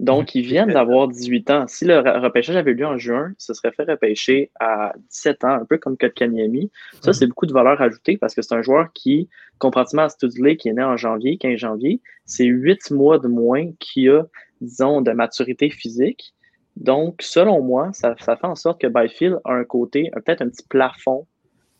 Donc, 0.00 0.36
ils 0.36 0.42
viennent 0.42 0.72
d'avoir 0.72 1.08
18 1.08 1.50
ans. 1.50 1.64
Si 1.66 1.84
le 1.84 1.98
repêchage 1.98 2.54
avait 2.54 2.72
lieu 2.72 2.86
en 2.86 2.98
juin, 2.98 3.32
ce 3.36 3.52
serait 3.52 3.72
fait 3.72 3.82
repêcher 3.82 4.50
à 4.60 4.92
17 5.10 5.44
ans, 5.44 5.48
un 5.48 5.64
peu 5.64 5.76
comme 5.76 5.96
Kotkaniemi. 5.96 6.70
Ça, 7.02 7.12
c'est 7.12 7.26
beaucoup 7.26 7.46
de 7.46 7.52
valeur 7.52 7.80
ajoutée 7.82 8.16
parce 8.16 8.34
que 8.34 8.42
c'est 8.42 8.54
un 8.54 8.62
joueur 8.62 8.92
qui, 8.92 9.28
comparativement 9.58 10.04
à 10.04 10.08
Studley, 10.08 10.56
qui 10.56 10.68
est 10.68 10.72
né 10.72 10.84
en 10.84 10.96
janvier, 10.96 11.36
15 11.36 11.56
janvier, 11.56 12.00
c'est 12.26 12.44
8 12.44 12.92
mois 12.92 13.18
de 13.18 13.26
moins 13.26 13.72
qu'il 13.80 14.10
a, 14.10 14.26
disons, 14.60 15.00
de 15.00 15.10
maturité 15.10 15.68
physique. 15.68 16.32
Donc, 16.76 17.16
selon 17.20 17.60
moi, 17.60 17.90
ça, 17.92 18.14
fait 18.14 18.38
en 18.44 18.54
sorte 18.54 18.80
que 18.80 18.86
Byfield 18.86 19.40
a 19.44 19.52
un 19.52 19.64
côté, 19.64 20.12
peut-être 20.14 20.42
un 20.42 20.48
petit 20.48 20.64
plafond 20.68 21.26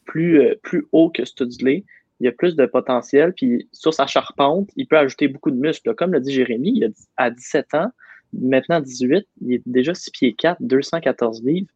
plus, 0.07 0.41
euh, 0.41 0.55
plus 0.63 0.87
haut 0.91 1.11
que 1.11 1.25
Studley. 1.25 1.85
Il 2.19 2.27
a 2.27 2.33
plus 2.33 2.57
de 2.57 2.67
potentiel, 2.67 3.33
puis 3.33 3.69
sur 3.73 3.95
sa 3.95 4.09
charpente, 4.09 4.71
il 4.75 4.89
peut 4.89 4.99
ajouter 4.99 5.29
beaucoup 5.29 5.53
de 5.53 5.57
muscles. 5.57 5.95
Comme 5.95 6.13
l'a 6.13 6.19
dit 6.19 6.33
Jérémy, 6.33 6.73
il 6.75 6.85
a, 6.87 6.89
à 7.17 7.31
17 7.31 7.75
ans, 7.75 7.93
maintenant 8.33 8.81
18, 8.81 9.27
il 9.43 9.55
est 9.55 9.63
déjà 9.67 9.95
6 9.95 10.11
pieds 10.11 10.35
4, 10.35 10.59
214 10.61 11.43
livres. 11.45 11.69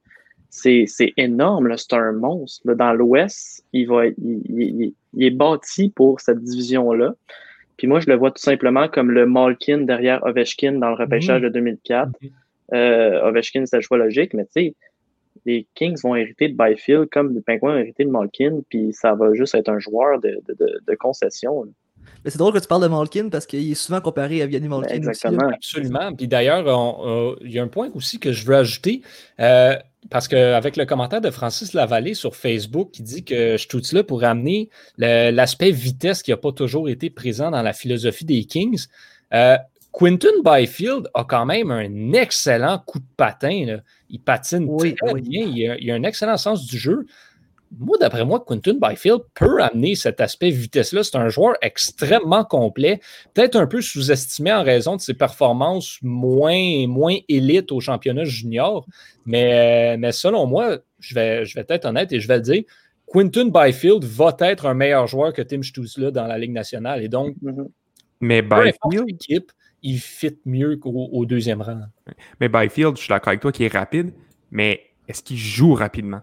C'est 0.50 0.87
énorme, 1.16 1.75
c'est 1.78 1.94
un 1.94 2.12
monstre. 2.12 2.75
Dans 2.75 2.93
l'Ouest, 2.93 3.64
il, 3.72 3.88
va, 3.88 4.06
il, 4.06 4.93
est 5.19 5.31
bâti 5.31 5.88
pour 5.88 6.20
cette 6.20 6.43
division-là. 6.43 7.14
Puis 7.78 7.87
moi, 7.87 8.00
je 8.00 8.09
le 8.09 8.16
vois 8.16 8.30
tout 8.30 8.42
simplement 8.42 8.87
comme 8.87 9.11
le 9.11 9.26
Malkin 9.26 9.78
derrière 9.78 10.23
Ovechkin 10.25 10.73
dans 10.73 10.90
le 10.90 10.94
repêchage 10.94 11.40
mmh. 11.40 11.44
de 11.44 11.49
2004. 11.49 12.09
Mmh. 12.09 12.26
Euh, 12.75 13.28
Ovechkin, 13.28 13.64
c'est 13.64 13.76
le 13.76 13.82
choix 13.82 13.97
logique, 13.97 14.35
mais 14.35 14.44
tu 14.44 14.52
sais, 14.52 14.75
les 15.47 15.66
Kings 15.75 15.99
vont 16.02 16.14
hériter 16.14 16.49
de 16.49 16.56
Byfield 16.56 17.09
comme 17.11 17.35
les 17.35 17.40
Penguins 17.40 17.75
ont 17.75 17.78
hérité 17.78 18.04
de 18.04 18.11
Malkin, 18.11 18.61
puis 18.68 18.92
ça 18.92 19.14
va 19.14 19.32
juste 19.32 19.54
être 19.54 19.71
un 19.71 19.78
joueur 19.78 20.21
de, 20.21 20.40
de, 20.49 20.80
de 20.87 20.94
concession 20.94 21.64
c'est 22.25 22.38
drôle 22.38 22.52
que 22.52 22.59
tu 22.59 22.68
parles 22.68 22.82
de 22.82 22.88
Malkin 22.88 23.28
parce 23.28 23.47
qu'il 23.47 23.71
est 23.71 23.75
souvent 23.75 24.00
comparé 24.00 24.42
à 24.42 24.47
Vianney 24.47 24.68
Malkin. 24.68 24.94
Exactement. 24.94 25.49
Absolument. 25.52 26.14
Puis 26.14 26.28
d'ailleurs, 26.28 27.37
il 27.42 27.50
y 27.50 27.59
a 27.59 27.62
un 27.62 27.68
point 27.68 27.90
aussi 27.94 28.18
que 28.18 28.32
je 28.32 28.47
veux 28.47 28.56
ajouter. 28.56 29.02
Euh, 29.40 29.76
parce 30.11 30.28
qu'avec 30.28 30.76
le 30.76 30.85
commentaire 30.85 31.21
de 31.21 31.30
Francis 31.30 31.75
Lavallée 31.75 32.14
sur 32.14 32.35
Facebook 32.35 32.90
qui 32.92 33.02
dit 33.02 33.25
que 33.25 33.56
là 33.94 34.02
pourrait 34.02 34.26
amener 34.26 34.68
l'aspect 34.99 35.71
vitesse 35.71 36.23
qui 36.23 36.30
n'a 36.30 36.37
pas 36.37 36.52
toujours 36.52 36.88
été 36.88 37.09
présent 37.09 37.50
dans 37.50 37.62
la 37.62 37.73
philosophie 37.73 38.25
des 38.25 38.44
Kings. 38.44 38.87
Euh, 39.32 39.56
Quinton 39.92 40.42
Byfield 40.44 41.09
a 41.14 41.25
quand 41.25 41.47
même 41.47 41.71
un 41.71 42.12
excellent 42.12 42.78
coup 42.78 42.99
de 42.99 43.04
patin. 43.16 43.78
Il 44.09 44.21
patine 44.21 44.68
très 44.76 45.21
bien. 45.21 45.47
il 45.47 45.90
a, 45.90 45.94
un 45.94 46.02
excellent 46.02 46.37
sens 46.37 46.66
du 46.66 46.78
jeu 46.78 47.06
moi, 47.79 47.97
d'après 47.99 48.25
moi, 48.25 48.45
Quinton 48.47 48.79
Byfield 48.81 49.21
peut 49.35 49.62
amener 49.62 49.95
cet 49.95 50.21
aspect 50.21 50.50
vitesse-là. 50.50 51.02
C'est 51.02 51.17
un 51.17 51.29
joueur 51.29 51.55
extrêmement 51.62 52.45
complet, 52.45 53.00
peut-être 53.35 53.57
un 53.57 53.67
peu 53.67 53.81
sous-estimé 53.81 54.52
en 54.52 54.62
raison 54.62 54.97
de 54.97 55.00
ses 55.00 55.14
performances 55.14 55.99
moins, 56.02 56.87
moins 56.87 57.17
élites 57.29 57.73
au 57.73 57.81
championnat 57.81 58.25
junior. 58.25 58.87
Mais, 59.25 59.97
mais 59.97 60.12
selon 60.12 60.47
moi, 60.47 60.79
je 61.00 61.14
vais, 61.14 61.45
je 61.45 61.55
vais 61.55 61.64
être 61.69 61.85
honnête 61.85 62.12
et 62.12 62.21
je 62.21 62.29
vais 62.29 62.37
le 62.37 62.43
dire, 62.43 62.62
Quinton 63.07 63.50
Byfield 63.52 64.05
va 64.05 64.37
être 64.41 64.67
un 64.67 64.75
meilleur 64.75 65.07
joueur 65.07 65.33
que 65.33 65.43
Tim 65.43 65.62
Stutzla 65.62 66.11
dans 66.11 66.26
la 66.26 66.38
Ligue 66.38 66.52
nationale. 66.52 67.02
Et 67.02 67.09
donc, 67.09 67.37
mm-hmm. 67.43 67.69
mais 68.21 68.43
Byfield, 68.43 69.09
équipe, 69.09 69.52
il 69.83 69.99
fit 69.99 70.38
mieux 70.45 70.76
qu'au 70.76 71.25
deuxième 71.26 71.61
rang. 71.61 71.81
Mais 72.41 72.49
Byfield, 72.49 72.97
je 72.97 73.02
suis 73.02 73.09
d'accord 73.09 73.29
avec 73.29 73.41
toi, 73.41 73.52
qui 73.52 73.64
est 73.64 73.73
rapide, 73.73 74.12
mais 74.50 74.81
est-ce 75.09 75.23
qu'il 75.23 75.37
joue 75.37 75.75
rapidement? 75.75 76.23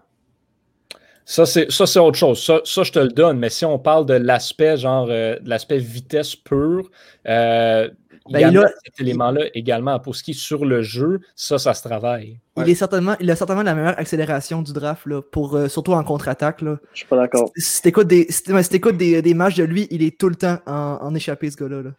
Ça, 1.30 1.46
c'est, 1.46 1.98
autre 2.00 2.18
chose. 2.18 2.42
Ça, 2.64 2.82
je 2.82 2.90
te 2.92 2.98
le 2.98 3.08
donne. 3.08 3.38
Mais 3.38 3.50
si 3.50 3.64
on 3.64 3.78
parle 3.78 4.04
de 4.04 4.14
l'aspect, 4.14 4.76
genre, 4.76 5.06
euh, 5.10 5.38
de 5.38 5.48
l'aspect 5.48 5.78
vitesse 5.78 6.34
pure, 6.34 6.90
euh, 7.28 7.88
il 8.28 8.32
Ben, 8.32 8.40
y 8.40 8.44
a 8.44 8.48
il 8.50 8.58
a- 8.58 8.68
cet 8.84 9.00
élément-là 9.00 9.42
également. 9.54 9.98
Pour 10.00 10.16
ce 10.16 10.24
qui 10.24 10.32
est 10.32 10.34
sur 10.34 10.64
le 10.64 10.82
jeu, 10.82 11.20
ça, 11.36 11.58
ça 11.58 11.72
se 11.74 11.82
travaille. 11.86 12.38
Il, 12.56 12.68
est 12.68 12.74
certainement, 12.74 13.14
il 13.20 13.30
a 13.30 13.36
certainement 13.36 13.62
la 13.62 13.74
meilleure 13.74 13.98
accélération 13.98 14.60
du 14.62 14.72
draft, 14.72 15.06
là, 15.06 15.22
pour, 15.22 15.54
euh, 15.56 15.68
surtout 15.68 15.92
en 15.92 16.02
contre-attaque. 16.02 16.62
là. 16.62 16.78
Je 16.92 16.98
suis 16.98 17.06
pas 17.06 17.16
d'accord. 17.16 17.50
Si 17.56 17.62
si 17.76 17.82
t'écoutes 17.82 18.08
des, 18.08 18.26
si- 18.28 18.42
t'écoutes 18.68 18.96
des, 18.96 19.22
des 19.22 19.34
matchs 19.34 19.56
de 19.56 19.64
lui, 19.64 19.86
il 19.92 20.02
est 20.02 20.18
tout 20.18 20.28
le 20.28 20.34
temps 20.36 20.58
en, 20.66 20.98
en 21.00 21.14
échappé, 21.14 21.48
ce 21.50 21.56
gars-là. 21.56 21.82
là. 21.82 21.90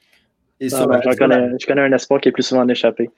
Et 0.59 0.67
Ah, 0.73 0.77
sur 0.77 0.87
ben, 0.87 0.99
la- 1.03 1.09
la- 1.09 1.15
connais, 1.15 1.49
je 1.59 1.65
connais 1.65 1.81
un 1.81 1.91
espoir 1.93 2.19
qui 2.19 2.27
est 2.29 2.31
plus 2.33 2.43
souvent 2.43 2.61
en 2.63 2.67
échappé. 2.67 3.09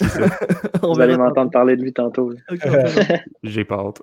On 0.82 0.92
Vous 0.92 1.00
allez 1.00 1.16
m'entendre 1.16 1.50
parler 1.50 1.76
de 1.76 1.82
lui 1.82 1.92
tantôt. 1.92 2.32
J'ai 3.42 3.64
pas 3.64 3.76
hâte. 3.76 4.02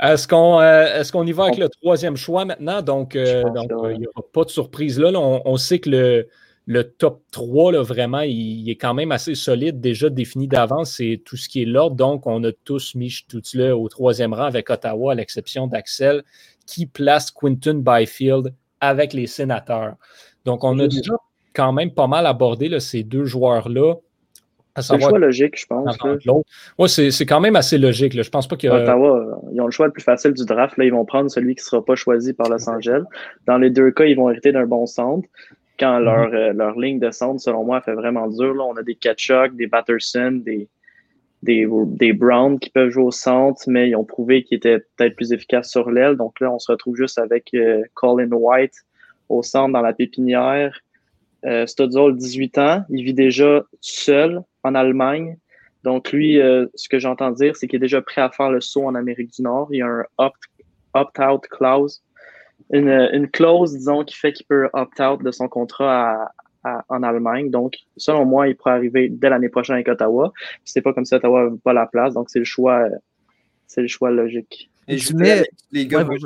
Est-ce 0.00 0.28
qu'on 0.28 0.60
euh, 0.60 1.00
est-ce 1.00 1.12
qu'on 1.12 1.26
y 1.26 1.32
va 1.32 1.44
avec 1.44 1.58
le 1.58 1.68
troisième 1.68 2.16
choix 2.16 2.44
maintenant? 2.44 2.82
Donc, 2.82 3.16
euh, 3.16 3.42
donc, 3.50 3.68
que 3.68 3.74
euh, 3.74 3.92
il 3.92 4.00
n'y 4.00 4.06
aura 4.06 4.22
pas 4.32 4.44
de 4.44 4.50
surprise 4.50 4.98
là. 4.98 5.10
Là, 5.10 5.20
on, 5.20 5.42
on 5.44 5.56
sait 5.56 5.78
que 5.80 5.90
le, 5.90 6.28
le 6.66 6.84
top 6.84 7.22
3, 7.32 7.72
là, 7.72 7.82
vraiment, 7.82 8.20
il, 8.20 8.62
il 8.62 8.70
est 8.70 8.76
quand 8.76 8.94
même 8.94 9.12
assez 9.12 9.34
solide, 9.34 9.80
déjà 9.80 10.08
défini 10.08 10.48
d'avance. 10.48 10.92
C'est 10.96 11.20
tout 11.24 11.36
ce 11.36 11.48
qui 11.48 11.62
est 11.62 11.66
l'ordre. 11.66 11.96
Donc, 11.96 12.26
on 12.26 12.42
a 12.44 12.52
tous 12.64 12.94
mis 12.94 13.10
Stutzle 13.10 13.72
au 13.72 13.88
troisième 13.88 14.32
rang 14.32 14.44
avec 14.44 14.70
Ottawa, 14.70 15.12
à 15.12 15.14
l'exception 15.14 15.66
d'Axel, 15.66 16.22
qui 16.66 16.86
place 16.86 17.30
Quinton 17.30 17.82
Byfield 17.84 18.54
avec 18.80 19.12
les 19.12 19.26
sénateurs. 19.26 19.96
Donc, 20.44 20.64
on 20.64 20.78
a 20.78 20.86
déjà 20.86 21.14
quand 21.54 21.72
même 21.72 21.92
pas 21.92 22.06
mal 22.06 22.26
abordé 22.26 22.68
là, 22.68 22.80
ces 22.80 23.02
deux 23.02 23.24
joueurs-là. 23.24 23.94
C'est 24.80 24.94
le 24.94 25.00
choix 25.00 25.18
logique, 25.18 25.58
je 25.58 25.66
pense. 25.66 25.96
Ouais, 26.78 26.88
c'est 26.88 27.26
quand 27.26 27.40
même 27.40 27.56
assez 27.56 27.78
logique. 27.78 28.14
Là. 28.14 28.22
Je 28.22 28.30
pense 28.30 28.48
pas 28.48 28.56
que. 28.56 28.66
Ottawa, 28.66 29.18
euh, 29.18 29.34
ils 29.52 29.60
ont 29.60 29.66
le 29.66 29.70
choix 29.70 29.86
le 29.86 29.92
plus 29.92 30.02
facile 30.02 30.32
du 30.32 30.44
draft. 30.44 30.76
Là, 30.76 30.84
ils 30.84 30.92
vont 30.92 31.04
prendre 31.04 31.30
celui 31.30 31.54
qui 31.54 31.60
ne 31.60 31.64
sera 31.66 31.84
pas 31.84 31.94
choisi 31.94 32.32
par 32.32 32.48
Los 32.48 32.68
Angeles. 32.68 33.02
Dans 33.46 33.58
les 33.58 33.70
deux 33.70 33.90
cas, 33.92 34.04
ils 34.04 34.16
vont 34.16 34.30
hériter 34.30 34.52
d'un 34.52 34.66
bon 34.66 34.86
centre. 34.86 35.28
Quand 35.78 35.98
Mhm. 35.98 36.04
leur, 36.04 36.34
euh, 36.34 36.52
leur 36.52 36.78
ligne 36.78 36.98
de 37.00 37.10
centre, 37.10 37.40
selon 37.40 37.64
moi, 37.64 37.80
fait 37.80 37.94
vraiment 37.94 38.28
dur. 38.28 38.54
Là, 38.54 38.64
on 38.64 38.76
a 38.76 38.82
des 38.82 38.94
Kachuk, 38.94 39.56
des 39.56 39.66
Batterson, 39.66 40.40
des, 40.44 40.68
des, 41.42 41.68
des 41.86 42.12
Brown 42.12 42.58
qui 42.58 42.70
peuvent 42.70 42.90
jouer 42.90 43.04
au 43.04 43.10
centre, 43.10 43.62
mais 43.66 43.90
ils 43.90 43.96
ont 43.96 44.04
prouvé 44.04 44.44
qu'ils 44.44 44.56
étaient 44.58 44.78
peut-être 44.96 45.14
plus 45.16 45.32
efficaces 45.32 45.70
sur 45.70 45.90
l'aile. 45.90 46.16
Donc 46.16 46.40
là, 46.40 46.50
on 46.52 46.58
se 46.58 46.70
retrouve 46.70 46.96
juste 46.96 47.18
avec 47.18 47.50
euh, 47.54 47.82
Colin 47.94 48.30
White 48.30 48.74
au 49.28 49.42
centre 49.42 49.72
dans 49.72 49.80
la 49.82 49.92
pépinière. 49.92 50.78
Euh, 51.46 51.66
Studzol, 51.66 52.16
18 52.16 52.58
ans, 52.58 52.84
il 52.88 53.04
vit 53.04 53.14
déjà 53.14 53.64
seul 53.80 54.42
en 54.62 54.74
Allemagne. 54.74 55.36
Donc 55.82 56.12
lui, 56.12 56.40
euh, 56.40 56.66
ce 56.74 56.88
que 56.88 56.98
j'entends 56.98 57.30
dire, 57.30 57.54
c'est 57.56 57.66
qu'il 57.68 57.76
est 57.76 57.80
déjà 57.80 58.00
prêt 58.00 58.22
à 58.22 58.30
faire 58.30 58.50
le 58.50 58.60
saut 58.62 58.84
en 58.86 58.94
Amérique 58.94 59.32
du 59.34 59.42
Nord. 59.42 59.68
Il 59.70 59.78
y 59.78 59.82
a 59.82 59.86
un 59.86 60.04
opt- 60.16 60.48
opt-out 60.94 61.46
clause, 61.48 62.02
une, 62.72 62.88
une 63.12 63.28
clause, 63.28 63.72
disons, 63.76 64.04
qui 64.04 64.16
fait 64.16 64.32
qu'il 64.32 64.46
peut 64.46 64.68
opt-out 64.72 65.22
de 65.22 65.30
son 65.30 65.48
contrat 65.48 66.30
à, 66.64 66.68
à- 66.78 66.84
en 66.88 67.02
Allemagne. 67.02 67.50
Donc, 67.50 67.74
selon 67.98 68.24
moi, 68.24 68.48
il 68.48 68.56
pourrait 68.56 68.72
arriver 68.72 69.10
dès 69.10 69.28
l'année 69.28 69.50
prochaine 69.50 69.74
avec 69.74 69.88
Ottawa. 69.88 70.32
C'est 70.64 70.80
pas 70.80 70.94
comme 70.94 71.04
ça, 71.04 71.16
Ottawa 71.16 71.50
n'a 71.50 71.56
pas 71.62 71.72
la 71.74 71.86
place. 71.86 72.14
Donc, 72.14 72.30
c'est 72.30 72.38
le 72.38 72.46
choix, 72.46 72.88
c'est 73.66 73.82
le 73.82 73.88
choix 73.88 74.10
logique. 74.10 74.70
Et 74.88 74.96
je 74.98 75.14
mets- 75.14 75.44
les 75.72 75.86
gars, 75.86 75.98
Ouais, 75.98 76.04
moi, 76.04 76.16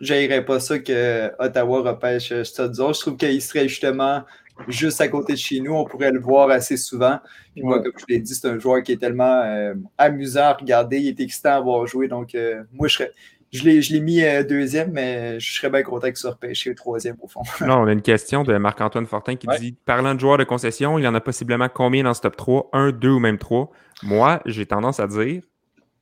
je 0.00 0.12
n'aillerais 0.12 0.44
pas 0.44 0.58
ça 0.58 0.78
que 0.80 1.30
Ottawa 1.38 1.82
repêche 1.82 2.32
Studzol. 2.42 2.94
Je 2.94 3.00
trouve 3.00 3.16
qu'il 3.16 3.40
serait 3.42 3.68
justement 3.68 4.22
juste 4.68 5.00
à 5.00 5.08
côté 5.08 5.32
de 5.34 5.38
chez 5.38 5.60
nous. 5.60 5.74
On 5.74 5.84
pourrait 5.84 6.12
le 6.12 6.20
voir 6.20 6.50
assez 6.50 6.76
souvent. 6.76 7.18
Puis 7.52 7.62
moi, 7.62 7.82
comme 7.82 7.92
je 7.96 8.04
l'ai 8.08 8.20
dit, 8.20 8.34
c'est 8.34 8.48
un 8.48 8.58
joueur 8.58 8.82
qui 8.82 8.92
est 8.92 8.96
tellement 8.96 9.42
euh, 9.42 9.74
amusant 9.98 10.42
à 10.44 10.52
regarder. 10.54 10.98
Il 10.98 11.08
est 11.08 11.20
excitant 11.20 11.50
à 11.56 11.60
voir 11.60 11.86
jouer. 11.86 12.08
Donc, 12.08 12.34
euh, 12.34 12.62
moi, 12.72 12.88
je 12.88 12.94
serais. 12.94 13.12
Je 13.52 13.62
l'ai, 13.62 14.00
mis 14.00 14.20
euh, 14.20 14.42
deuxième, 14.42 14.90
mais 14.90 15.38
je 15.38 15.54
serais 15.54 15.70
bien 15.70 15.84
content 15.84 16.08
qu'il 16.08 16.16
soit 16.16 16.32
repêché 16.32 16.72
au 16.72 16.74
troisième, 16.74 17.14
au 17.20 17.28
fond. 17.28 17.42
Là, 17.60 17.78
on 17.78 17.86
a 17.86 17.92
une 17.92 18.02
question 18.02 18.42
de 18.42 18.56
Marc-Antoine 18.56 19.06
Fortin 19.06 19.36
qui 19.36 19.46
Ouais. 19.46 19.60
dit 19.60 19.76
Parlant 19.84 20.12
de 20.16 20.18
joueurs 20.18 20.38
de 20.38 20.42
concession, 20.44 20.98
il 20.98 21.04
y 21.04 21.06
en 21.06 21.14
a 21.14 21.20
possiblement 21.20 21.68
combien 21.72 22.02
dans 22.02 22.14
ce 22.14 22.20
top 22.20 22.34
3 22.34 22.70
Un, 22.72 22.90
deux 22.90 23.10
ou 23.10 23.20
même 23.20 23.38
trois? 23.38 23.70
Moi, 24.02 24.42
j'ai 24.44 24.66
tendance 24.66 24.98
à 24.98 25.06
dire, 25.06 25.42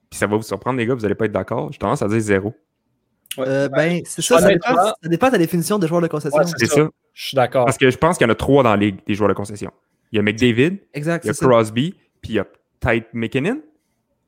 puis 0.09 0.19
ça 0.19 0.27
va 0.27 0.37
vous 0.37 0.43
surprendre, 0.43 0.79
les 0.79 0.87
gars, 0.87 0.95
vous 0.95 1.03
n'allez 1.03 1.15
pas 1.15 1.27
être 1.27 1.33
d'accord, 1.33 1.71
j'ai 1.73 1.79
tendance 1.79 2.01
à 2.01 2.09
dire 2.09 2.21
zéro. 2.21 2.55
Ouais. 3.37 3.45
Euh, 3.47 3.69
ben, 3.69 4.01
c'est 4.07 4.23
ça, 4.23 4.39
ça 4.39 4.49
dépend, 4.49 4.75
ça 4.75 4.95
dépend 5.05 5.27
de 5.27 5.33
ta 5.33 5.39
définition 5.39 5.79
de 5.79 5.87
joueur 5.87 6.01
de 6.01 6.07
concession. 6.07 6.39
Ouais, 6.39 6.47
C'est 6.57 6.67
ça. 6.67 6.75
ça. 6.77 6.89
Je 7.13 7.29
suis 7.29 7.35
d'accord. 7.35 7.65
Parce 7.67 7.79
que 7.79 7.91
je 7.91 7.99
pense 7.99 8.19
qu'il 8.19 8.27
y 8.27 8.31
en 8.31 8.33
a 8.33 8.37
trois 8.37 8.63
dans 8.63 8.71
la 8.71 8.77
ligue, 8.77 9.01
des 9.07 9.15
joueurs 9.15 9.29
de 9.29 9.35
concession. 9.35 9.71
Il 10.13 10.17
y 10.17 10.19
a 10.19 10.23
McDavid, 10.23 10.79
exact, 10.95 11.25
il 11.25 11.29
y 11.29 11.31
a. 11.31 11.35
Crosby, 11.35 11.95
puis 12.21 12.33
il 12.33 12.37
y 12.37 12.39
a 12.39 12.47
Tite 12.81 13.07
McKinnon. 13.13 13.61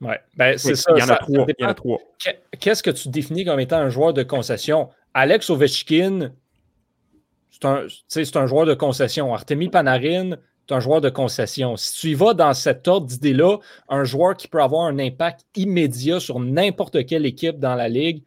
Ouais. 0.00 0.20
Ben, 0.36 0.58
c'est 0.58 0.70
Oui, 0.70 0.76
ça. 0.76 0.92
il 0.96 1.00
y 1.00 1.02
en 1.02 1.04
a 1.04 1.08
ça 1.08 1.16
trois. 1.16 1.38
Il 1.38 1.42
y 1.42 1.46
dépend 1.46 1.66
en 1.66 1.68
a 1.68 1.74
trois. 1.74 1.98
Qu'est- 2.18 2.40
Qu'est-ce 2.60 2.82
que 2.82 2.90
tu 2.90 3.08
définis 3.08 3.44
comme 3.44 3.60
étant 3.60 3.78
un 3.78 3.88
joueur 3.88 4.12
de 4.12 4.22
concession? 4.22 4.90
Alex 5.14 5.48
Ovechkin, 5.50 6.32
c'est 8.08 8.36
un, 8.36 8.46
joueur 8.46 8.66
de 8.66 8.74
concession. 8.74 9.32
Artemi 9.32 9.68
Panarin, 9.68 10.36
c'est 10.66 10.74
un 10.74 10.80
joueur 10.80 11.00
de 11.00 11.08
concession. 11.08 11.76
Si 11.76 12.00
tu 12.00 12.08
y 12.08 12.14
vas 12.14 12.34
dans 12.34 12.52
cet 12.52 12.88
ordre 12.88 13.06
d'idée-là, 13.06 13.58
un 13.88 14.04
joueur 14.04 14.36
qui 14.36 14.48
peut 14.48 14.60
avoir 14.60 14.86
un 14.86 14.98
impact 14.98 15.44
immédiat 15.54 16.20
sur 16.20 16.40
n'importe 16.40 17.06
quelle 17.06 17.26
équipe 17.26 17.58
dans 17.58 17.74
la 17.74 17.88
ligue, 17.88 18.24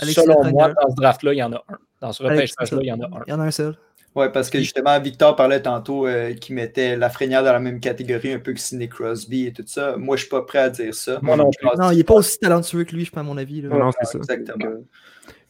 Alexis 0.00 0.20
selon 0.20 0.44
moi, 0.44 0.68
dans 0.68 0.90
ce 0.90 0.96
draft-là, 0.96 1.32
il 1.34 1.38
y 1.38 1.42
en 1.42 1.52
a 1.52 1.64
un. 1.68 1.78
Dans 2.00 2.12
ce 2.12 2.22
repêchage-là, 2.22 2.78
il 2.80 2.86
y 2.86 2.92
en 2.92 3.00
a 3.00 3.06
un. 3.06 3.22
Il 3.26 3.30
y 3.30 3.34
en 3.34 3.40
a 3.40 3.44
un 3.44 3.50
seul. 3.50 3.76
Oui, 4.14 4.26
parce 4.32 4.50
que 4.50 4.58
justement, 4.58 5.00
Victor 5.00 5.34
parlait 5.36 5.62
tantôt 5.62 6.06
euh, 6.06 6.34
qu'il 6.34 6.54
mettait 6.54 6.96
Lafrenière 6.96 7.42
dans 7.42 7.52
la 7.52 7.60
même 7.60 7.80
catégorie, 7.80 8.32
un 8.32 8.38
peu 8.38 8.52
que 8.52 8.60
Sidney 8.60 8.88
Crosby 8.88 9.46
et 9.46 9.52
tout 9.52 9.64
ça. 9.66 9.96
Moi, 9.96 10.16
je 10.16 10.22
suis 10.22 10.28
pas 10.28 10.42
prêt 10.42 10.58
à 10.58 10.68
dire 10.68 10.94
ça. 10.94 11.18
Moi 11.22 11.36
non 11.36 11.50
Je 11.50 11.92
il 11.92 11.96
n'est 11.96 12.04
pas 12.04 12.14
aussi 12.14 12.38
talentueux 12.38 12.84
que 12.84 12.94
lui, 12.94 13.06
je 13.06 13.10
pense, 13.10 13.20
à 13.20 13.22
mon 13.22 13.38
avis. 13.38 13.62
là. 13.62 13.70
Non, 13.70 13.78
non, 13.78 13.90
c'est 13.98 14.06
ça. 14.06 14.18
Exactement. 14.18 14.82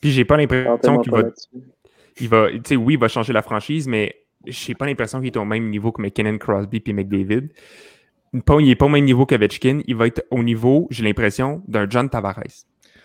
Puis 0.01 0.11
j'ai 0.13 0.25
pas 0.25 0.37
l'impression 0.37 0.99
qu'il 0.99 1.13
va, 1.13 1.23
il 2.21 2.29
va. 2.29 2.51
Tu 2.51 2.61
sais, 2.67 2.77
oui, 2.77 2.95
il 2.95 3.01
va 3.01 3.09
changer 3.09 3.33
la 3.33 3.43
franchise, 3.43 3.89
mais 3.89 4.15
j'ai 4.47 4.75
pas 4.75 4.87
l'impression 4.87 5.19
qu'il 5.19 5.29
est 5.29 5.37
au 5.37 5.45
même 5.45 5.69
niveau 5.69 5.91
que 5.91 6.01
McKinnon, 6.01 6.39
Crosby 6.39 6.81
puis 6.81 6.93
McDavid. 6.93 7.49
Pas, 8.45 8.57
il 8.61 8.71
est 8.71 8.77
pas 8.77 8.87
au 8.87 8.91
même 8.91 9.05
niveau 9.05 9.27
qu'Ovechkin. 9.27 9.81
Il 9.87 9.97
va 9.97 10.07
être 10.07 10.25
au 10.31 10.43
niveau, 10.43 10.87
j'ai 10.91 11.05
l'impression, 11.05 11.63
d'un 11.69 11.89
John 11.89 12.09
Tavares. 12.09 12.43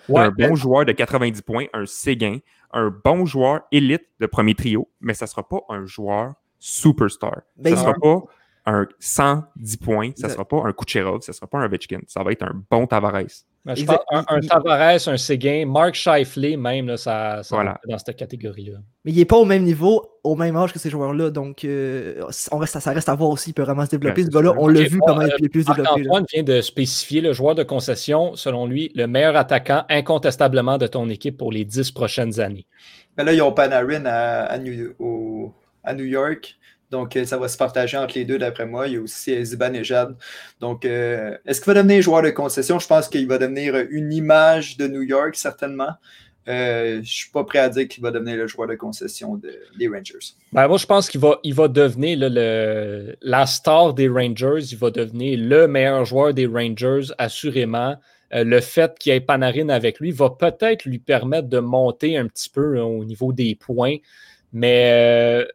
Ouais, 0.08 0.22
un 0.22 0.32
bon 0.32 0.56
joueur 0.56 0.86
de 0.86 0.94
90 0.94 1.42
points, 1.42 1.66
un 1.74 1.86
Séguin, 1.86 2.38
un 2.72 2.90
bon 3.04 3.26
joueur 3.26 3.62
élite 3.72 4.06
de 4.20 4.26
premier 4.26 4.56
trio, 4.56 4.90
mais 5.02 5.14
ça 5.14 5.28
sera 5.28 5.48
pas 5.48 5.62
un 5.70 5.86
joueur 5.86 6.34
superstar. 6.60 7.42
Ben, 7.56 7.76
ça 7.76 7.82
il- 7.82 7.84
sera 7.84 7.94
pas 7.94 8.24
un 8.68 8.86
110 9.00 9.78
points, 9.78 10.08
ça 10.16 10.28
Exact. 10.28 10.30
sera 10.34 10.46
pas 10.46 10.62
un 10.66 10.74
Kucherov, 10.74 11.22
ça 11.22 11.34
sera 11.34 11.48
pas 11.48 11.58
un 11.60 11.66
Ovechkin. 11.66 12.00
Ça 12.08 12.22
va 12.24 12.32
être 12.32 12.44
un 12.44 12.62
bon 12.70 12.86
Tavares. 12.86 13.24
Ben, 13.66 13.76
je 13.76 13.82
Exact. 13.82 14.02
pense 14.10 14.26
un, 14.30 14.40
Tavares, 14.42 15.08
un 15.08 15.18
Séguin, 15.18 15.66
Mark 15.66 15.94
Scheifele, 15.96 16.58
même, 16.58 16.88
là, 16.88 16.96
ça, 16.98 17.44
ça 17.44 17.56
Voilà. 17.56 17.80
dans 17.88 17.98
cette 17.98 18.16
catégorie-là. 18.16 18.78
Mais 19.04 19.12
il 19.12 19.18
n'est 19.18 19.26
pas 19.26 19.36
au 19.38 19.44
même 19.46 19.64
niveau, 19.64 20.06
au 20.24 20.36
même 20.36 20.56
âge 20.56 20.72
que 20.72 20.80
ces 20.80 20.90
joueurs-là. 20.90 21.32
Donc, 21.32 21.66
euh, 21.66 22.22
on 22.52 22.58
reste, 22.60 22.80
ça 22.80 22.92
reste 22.92 23.10
à 23.10 23.16
voir 23.16 23.30
aussi. 23.30 23.50
Il 23.50 23.54
peut 23.54 23.64
vraiment 23.64 23.86
se 23.86 23.90
développer. 23.92 24.22
Ouais, 24.22 24.28
ce 24.28 24.32
gars-là, 24.32 24.54
on 24.58 24.68
l'a 24.68 24.84
vu 24.84 25.00
comment 25.00 25.22
il 25.22 25.46
est 25.46 25.50
plus 25.50 25.66
développé. 25.66 25.82
là. 25.82 25.90
Marc-Antoine 25.96 26.26
vient 26.34 26.44
de 26.44 26.62
spécifier 26.62 27.20
le 27.22 27.34
joueur 27.34 27.56
de 27.56 27.64
concession, 27.64 28.36
selon 28.36 28.68
lui, 28.68 28.92
le 28.96 29.06
meilleur 29.08 29.36
attaquant 29.36 29.84
incontestablement 29.90 30.78
de 30.78 30.88
ton 30.88 31.10
équipe 31.10 31.38
pour 31.38 31.52
les 31.52 31.66
dix 31.66 31.92
prochaines 31.92 32.40
années. 32.40 32.66
Mais 33.18 33.24
là, 33.24 33.34
ils 33.34 33.42
ont 33.42 33.52
Panarin 33.52 34.06
à, 34.06 34.44
à 34.46 34.58
New, 34.60 34.94
au- 35.00 35.54
à 35.84 35.94
New 35.94 36.06
York. 36.06 36.57
Donc, 36.90 37.16
euh, 37.16 37.26
ça 37.26 37.38
va 37.38 37.48
se 37.48 37.58
partager 37.58 37.98
entre 37.98 38.18
les 38.18 38.26
deux, 38.26 38.38
d'après 38.38 38.66
moi. 38.66 38.88
Il 38.88 38.94
y 38.94 38.98
a 38.98 39.02
aussi 39.02 39.36
euh, 39.36 39.44
Zibanejad. 39.44 40.16
Donc, 40.62 40.86
euh, 40.86 41.38
est-ce 41.46 41.60
qu'il 41.60 41.74
va 41.74 41.82
devenir 41.82 42.02
joueur 42.02 42.22
de 42.22 42.30
concession? 42.30 42.80
Je 42.80 42.88
pense 42.88 43.10
qu'il 43.10 43.28
va 43.28 43.38
devenir 43.38 43.76
une 43.90 44.14
image 44.14 44.78
de 44.78 44.88
New 44.88 45.02
York, 45.02 45.36
certainement. 45.36 45.92
Je 46.50 47.00
ne 47.00 47.04
suis 47.04 47.30
pas 47.30 47.44
prêt 47.44 47.60
à 47.60 47.68
dire 47.68 47.90
qu'il 47.90 48.02
va 48.02 48.10
devenir 48.10 48.38
le 48.38 48.48
joueur 48.48 48.70
de 48.70 48.76
concession 48.76 49.36
de- 49.36 49.60
des 49.78 49.90
Rangers. 49.90 50.34
Ben, 50.54 50.70
moi, 50.70 50.78
je 50.78 50.86
pense 50.86 51.10
qu'il 51.10 51.20
va, 51.20 51.68
devenir 51.68 52.18
la 53.22 53.46
star 53.46 53.94
des 53.94 54.08
Rangers. 54.08 54.64
Il 54.72 54.78
va 54.78 54.90
devenir 54.90 55.38
le 55.42 55.68
meilleur 55.68 56.06
joueur 56.06 56.34
des 56.34 56.46
Rangers, 56.46 57.12
assurément. 57.18 57.98
Le 58.32 58.62
fait 58.62 58.98
qu'il 58.98 59.12
ait 59.12 59.20
Panarin 59.20 59.68
avec 59.68 60.00
lui 60.00 60.12
va 60.12 60.30
peut-être 60.30 60.86
lui 60.86 61.00
permettre 61.00 61.50
de 61.50 61.60
monter 61.60 62.16
un 62.16 62.28
petit 62.28 62.50
peu 62.50 62.80
au 62.80 63.04
niveau 63.04 63.34
des 63.34 63.56
points. 63.56 63.98
Mais, 64.54 65.46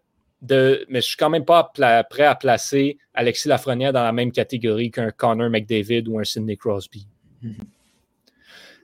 mais 0.51 1.01
je 1.01 1.01
suis 1.01 1.17
quand 1.17 1.31
même 1.31 1.45
pas 1.45 1.73
prêt 2.11 2.25
à 2.25 2.35
placer 2.35 2.99
Alexis 3.15 3.49
Lafrenière 3.49 3.93
dans 3.93 4.03
la 4.03 4.13
même 4.13 4.33
catégorie 4.33 4.91
qu'un 4.91 5.11
Connor 5.11 5.51
McDavid 5.51 6.09
ou 6.09 6.19
un 6.19 6.25
Sidney 6.25 6.57
Crosby. 6.57 7.07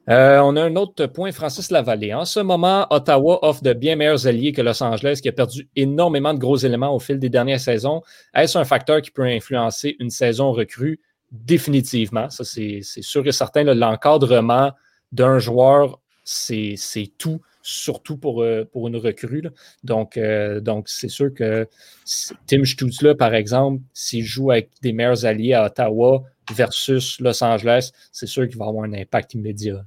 Euh, 0.08 0.38
on 0.38 0.56
a 0.56 0.62
un 0.62 0.74
autre 0.76 1.04
point, 1.06 1.32
Francis 1.32 1.70
Lavallée. 1.70 2.14
En 2.14 2.24
ce 2.24 2.40
moment, 2.40 2.86
Ottawa 2.88 3.40
offre 3.42 3.62
de 3.62 3.74
bien 3.74 3.94
meilleurs 3.94 4.26
alliés 4.26 4.52
que 4.52 4.62
Los 4.62 4.82
Angeles, 4.82 5.18
qui 5.20 5.28
a 5.28 5.32
perdu 5.32 5.68
énormément 5.76 6.32
de 6.32 6.38
gros 6.38 6.56
éléments 6.56 6.94
au 6.94 6.98
fil 6.98 7.18
des 7.18 7.28
dernières 7.28 7.60
saisons. 7.60 8.00
Est-ce 8.34 8.56
un 8.56 8.64
facteur 8.64 9.02
qui 9.02 9.10
peut 9.10 9.24
influencer 9.24 9.96
une 10.00 10.08
saison 10.08 10.52
recrue? 10.52 10.98
Définitivement. 11.30 12.30
Ça, 12.30 12.42
c'est 12.42 12.80
sûr 12.82 13.26
et 13.26 13.32
certain. 13.32 13.64
L'encadrement 13.64 14.72
d'un 15.12 15.38
joueur, 15.38 16.00
c'est 16.24 16.76
tout, 17.18 17.42
surtout 17.62 18.16
pour, 18.16 18.42
euh, 18.42 18.64
pour 18.64 18.88
une 18.88 18.96
recrue. 18.96 19.40
là. 19.40 19.50
Donc, 19.84 20.16
euh, 20.16 20.60
donc 20.60 20.88
c'est 20.88 21.08
sûr 21.08 21.32
que 21.34 21.66
Tim 22.46 22.64
Stutzla, 22.64 23.14
par 23.14 23.34
exemple, 23.34 23.82
s'il 23.92 24.24
joue 24.24 24.50
avec 24.50 24.70
des 24.82 24.92
meilleurs 24.92 25.24
alliés 25.24 25.54
à 25.54 25.66
Ottawa 25.66 26.24
versus 26.54 27.20
Los 27.20 27.42
Angeles, 27.42 27.92
c'est 28.12 28.26
sûr 28.26 28.48
qu'il 28.48 28.58
va 28.58 28.66
avoir 28.66 28.84
un 28.84 28.92
impact 28.92 29.34
immédiat. 29.34 29.84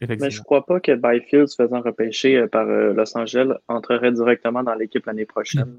Mais 0.00 0.08
je 0.08 0.12
Effectivement. 0.12 0.44
crois 0.44 0.66
pas 0.66 0.80
que 0.80 0.92
Byfield, 0.92 1.48
se 1.48 1.56
faisant 1.56 1.80
repêcher 1.80 2.36
euh, 2.36 2.46
par 2.46 2.66
Los 2.66 3.16
Angeles, 3.16 3.54
entrerait 3.68 4.12
directement 4.12 4.62
dans 4.62 4.74
l'équipe 4.74 5.06
l'année 5.06 5.24
prochaine. 5.24 5.76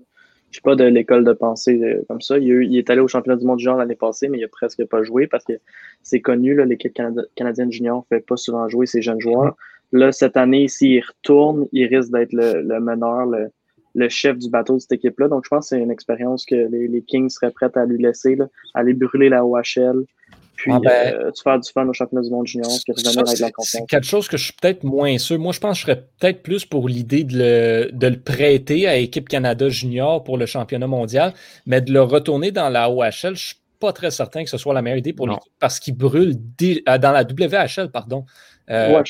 je 0.49 0.55
suis 0.55 0.61
pas 0.63 0.75
de 0.75 0.85
l'école 0.85 1.23
de 1.23 1.33
pensée 1.33 1.99
comme 2.07 2.21
ça. 2.21 2.39
Il, 2.39 2.75
est 2.75 2.89
allé 2.89 3.01
au 3.01 3.07
championnat 3.07 3.37
du 3.37 3.45
monde 3.45 3.59
junior 3.59 3.77
l'année 3.77 3.95
passée, 3.95 4.29
mais 4.29 4.39
il 4.39 4.43
a 4.43 4.47
presque 4.47 4.83
pas 4.85 5.03
joué 5.03 5.27
parce 5.27 5.43
que 5.43 5.53
c'est 6.01 6.21
connu, 6.21 6.65
l'équipe 6.65 6.97
canadienne 7.35 7.71
junior 7.71 8.05
fait 8.09 8.25
pas 8.25 8.37
souvent 8.37 8.67
jouer 8.67 8.87
ses 8.87 9.03
jeunes 9.03 9.21
joueurs. 9.21 9.55
Là, 9.91 10.11
cette 10.11 10.37
année, 10.37 10.67
s'il 10.67 11.01
retourne, 11.01 11.67
il 11.71 11.85
risque 11.85 12.11
d'être 12.11 12.33
le, 12.33 12.79
meneur, 12.79 13.25
le, 13.25 14.09
chef 14.09 14.37
du 14.37 14.49
bateau 14.49 14.75
de 14.75 14.79
cette 14.79 14.93
équipe-là. 14.93 15.27
Donc, 15.27 15.43
je 15.45 15.49
pense 15.49 15.69
que 15.69 15.75
c'est 15.75 15.81
une 15.81 15.91
expérience 15.91 16.45
que 16.45 16.55
les, 16.55 17.01
Kings 17.03 17.29
seraient 17.29 17.51
prêts 17.51 17.71
à 17.75 17.85
lui 17.85 18.01
laisser, 18.01 18.37
aller 18.73 18.93
brûler 18.93 19.29
la 19.29 19.45
OHL, 19.45 20.05
puis 20.57 20.71
ah 20.73 20.79
ben, 20.83 21.13
euh, 21.13 21.31
tu 21.31 21.43
faire 21.43 21.59
du 21.59 21.71
fun 21.71 21.87
au 21.87 21.93
championnat 21.93 22.23
du 22.23 22.31
monde 22.31 22.47
junior, 22.47 22.71
puis 22.83 22.91
revenir 22.91 23.19
avec 23.27 23.39
la 23.39 23.51
confiance. 23.51 23.83
C'est 23.83 23.85
quelque 23.87 24.07
chose 24.07 24.27
que 24.27 24.37
je 24.37 24.45
suis 24.45 24.53
peut-être 24.59 24.83
moins 24.83 25.17
sûr. 25.19 25.37
Moi, 25.37 25.53
je 25.53 25.59
pense 25.59 25.73
que 25.73 25.77
je 25.77 25.81
serais 25.83 26.03
peut-être 26.19 26.41
plus 26.41 26.65
pour 26.65 26.89
l'idée 26.89 27.23
de 27.23 27.37
le, 27.37 27.91
de 27.91 28.07
le 28.07 28.19
prêter 28.19 28.87
à 28.87 28.95
l'équipe 28.95 29.29
Canada 29.29 29.69
junior 29.69 30.23
pour 30.23 30.37
le 30.37 30.47
championnat 30.47 30.87
mondial, 30.87 31.33
mais 31.67 31.79
de 31.79 31.93
le 31.93 32.01
retourner 32.01 32.51
dans 32.51 32.69
la 32.69 32.89
OHL, 32.89 33.11
je 33.13 33.27
ne 33.27 33.35
suis 33.35 33.55
pas 33.79 33.93
très 33.93 34.09
certain 34.09 34.43
que 34.43 34.49
ce 34.49 34.57
soit 34.57 34.73
la 34.73 34.81
meilleure 34.81 34.97
idée 34.97 35.13
pour 35.13 35.27
l'équipe 35.27 35.53
parce 35.59 35.79
qu'il 35.79 35.95
brûle 35.95 36.33
euh, 36.61 36.97
dans 36.97 37.11
la 37.11 37.23
WHL, 37.23 37.91
pardon. 37.91 38.25
Euh, 38.69 39.01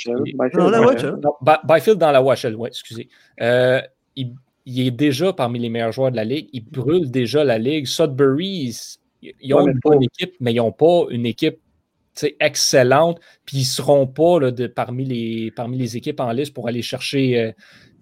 dans 0.53 0.69
la 0.69 0.81
WHL. 0.81 1.19
Byfield 1.63 1.97
dans 1.97 2.11
la 2.11 2.21
oui, 2.21 2.67
excusez. 2.67 3.09
Euh, 3.41 3.81
il, 4.15 4.35
il, 4.65 4.87
est 4.87 4.91
déjà 4.91 5.33
parmi 5.33 5.59
les 5.59 5.69
meilleurs 5.69 5.91
joueurs 5.91 6.11
de 6.11 6.15
la 6.15 6.25
Ligue. 6.25 6.47
Il 6.53 6.63
brûle 6.65 7.09
déjà 7.09 7.43
la 7.43 7.57
Ligue. 7.57 7.87
Sudbury, 7.87 8.75
ils 9.21 9.53
ont 9.53 9.67
une 9.67 9.79
bonne 9.83 10.03
équipe, 10.03 10.33
mais 10.39 10.53
ils 10.53 10.57
n'ont 10.57 10.71
pas 10.71 11.05
une 11.09 11.25
équipe 11.25 11.59
excellente, 12.39 13.19
puis 13.45 13.57
ils 13.57 13.61
ne 13.61 13.65
seront 13.65 14.07
pas 14.07 14.39
là, 14.39 14.51
de, 14.51 14.67
parmi, 14.67 15.05
les, 15.05 15.51
parmi 15.51 15.77
les 15.77 15.97
équipes 15.97 16.19
en 16.19 16.31
liste 16.31 16.53
pour 16.53 16.67
aller 16.67 16.81
chercher. 16.81 17.39
Euh, 17.39 17.51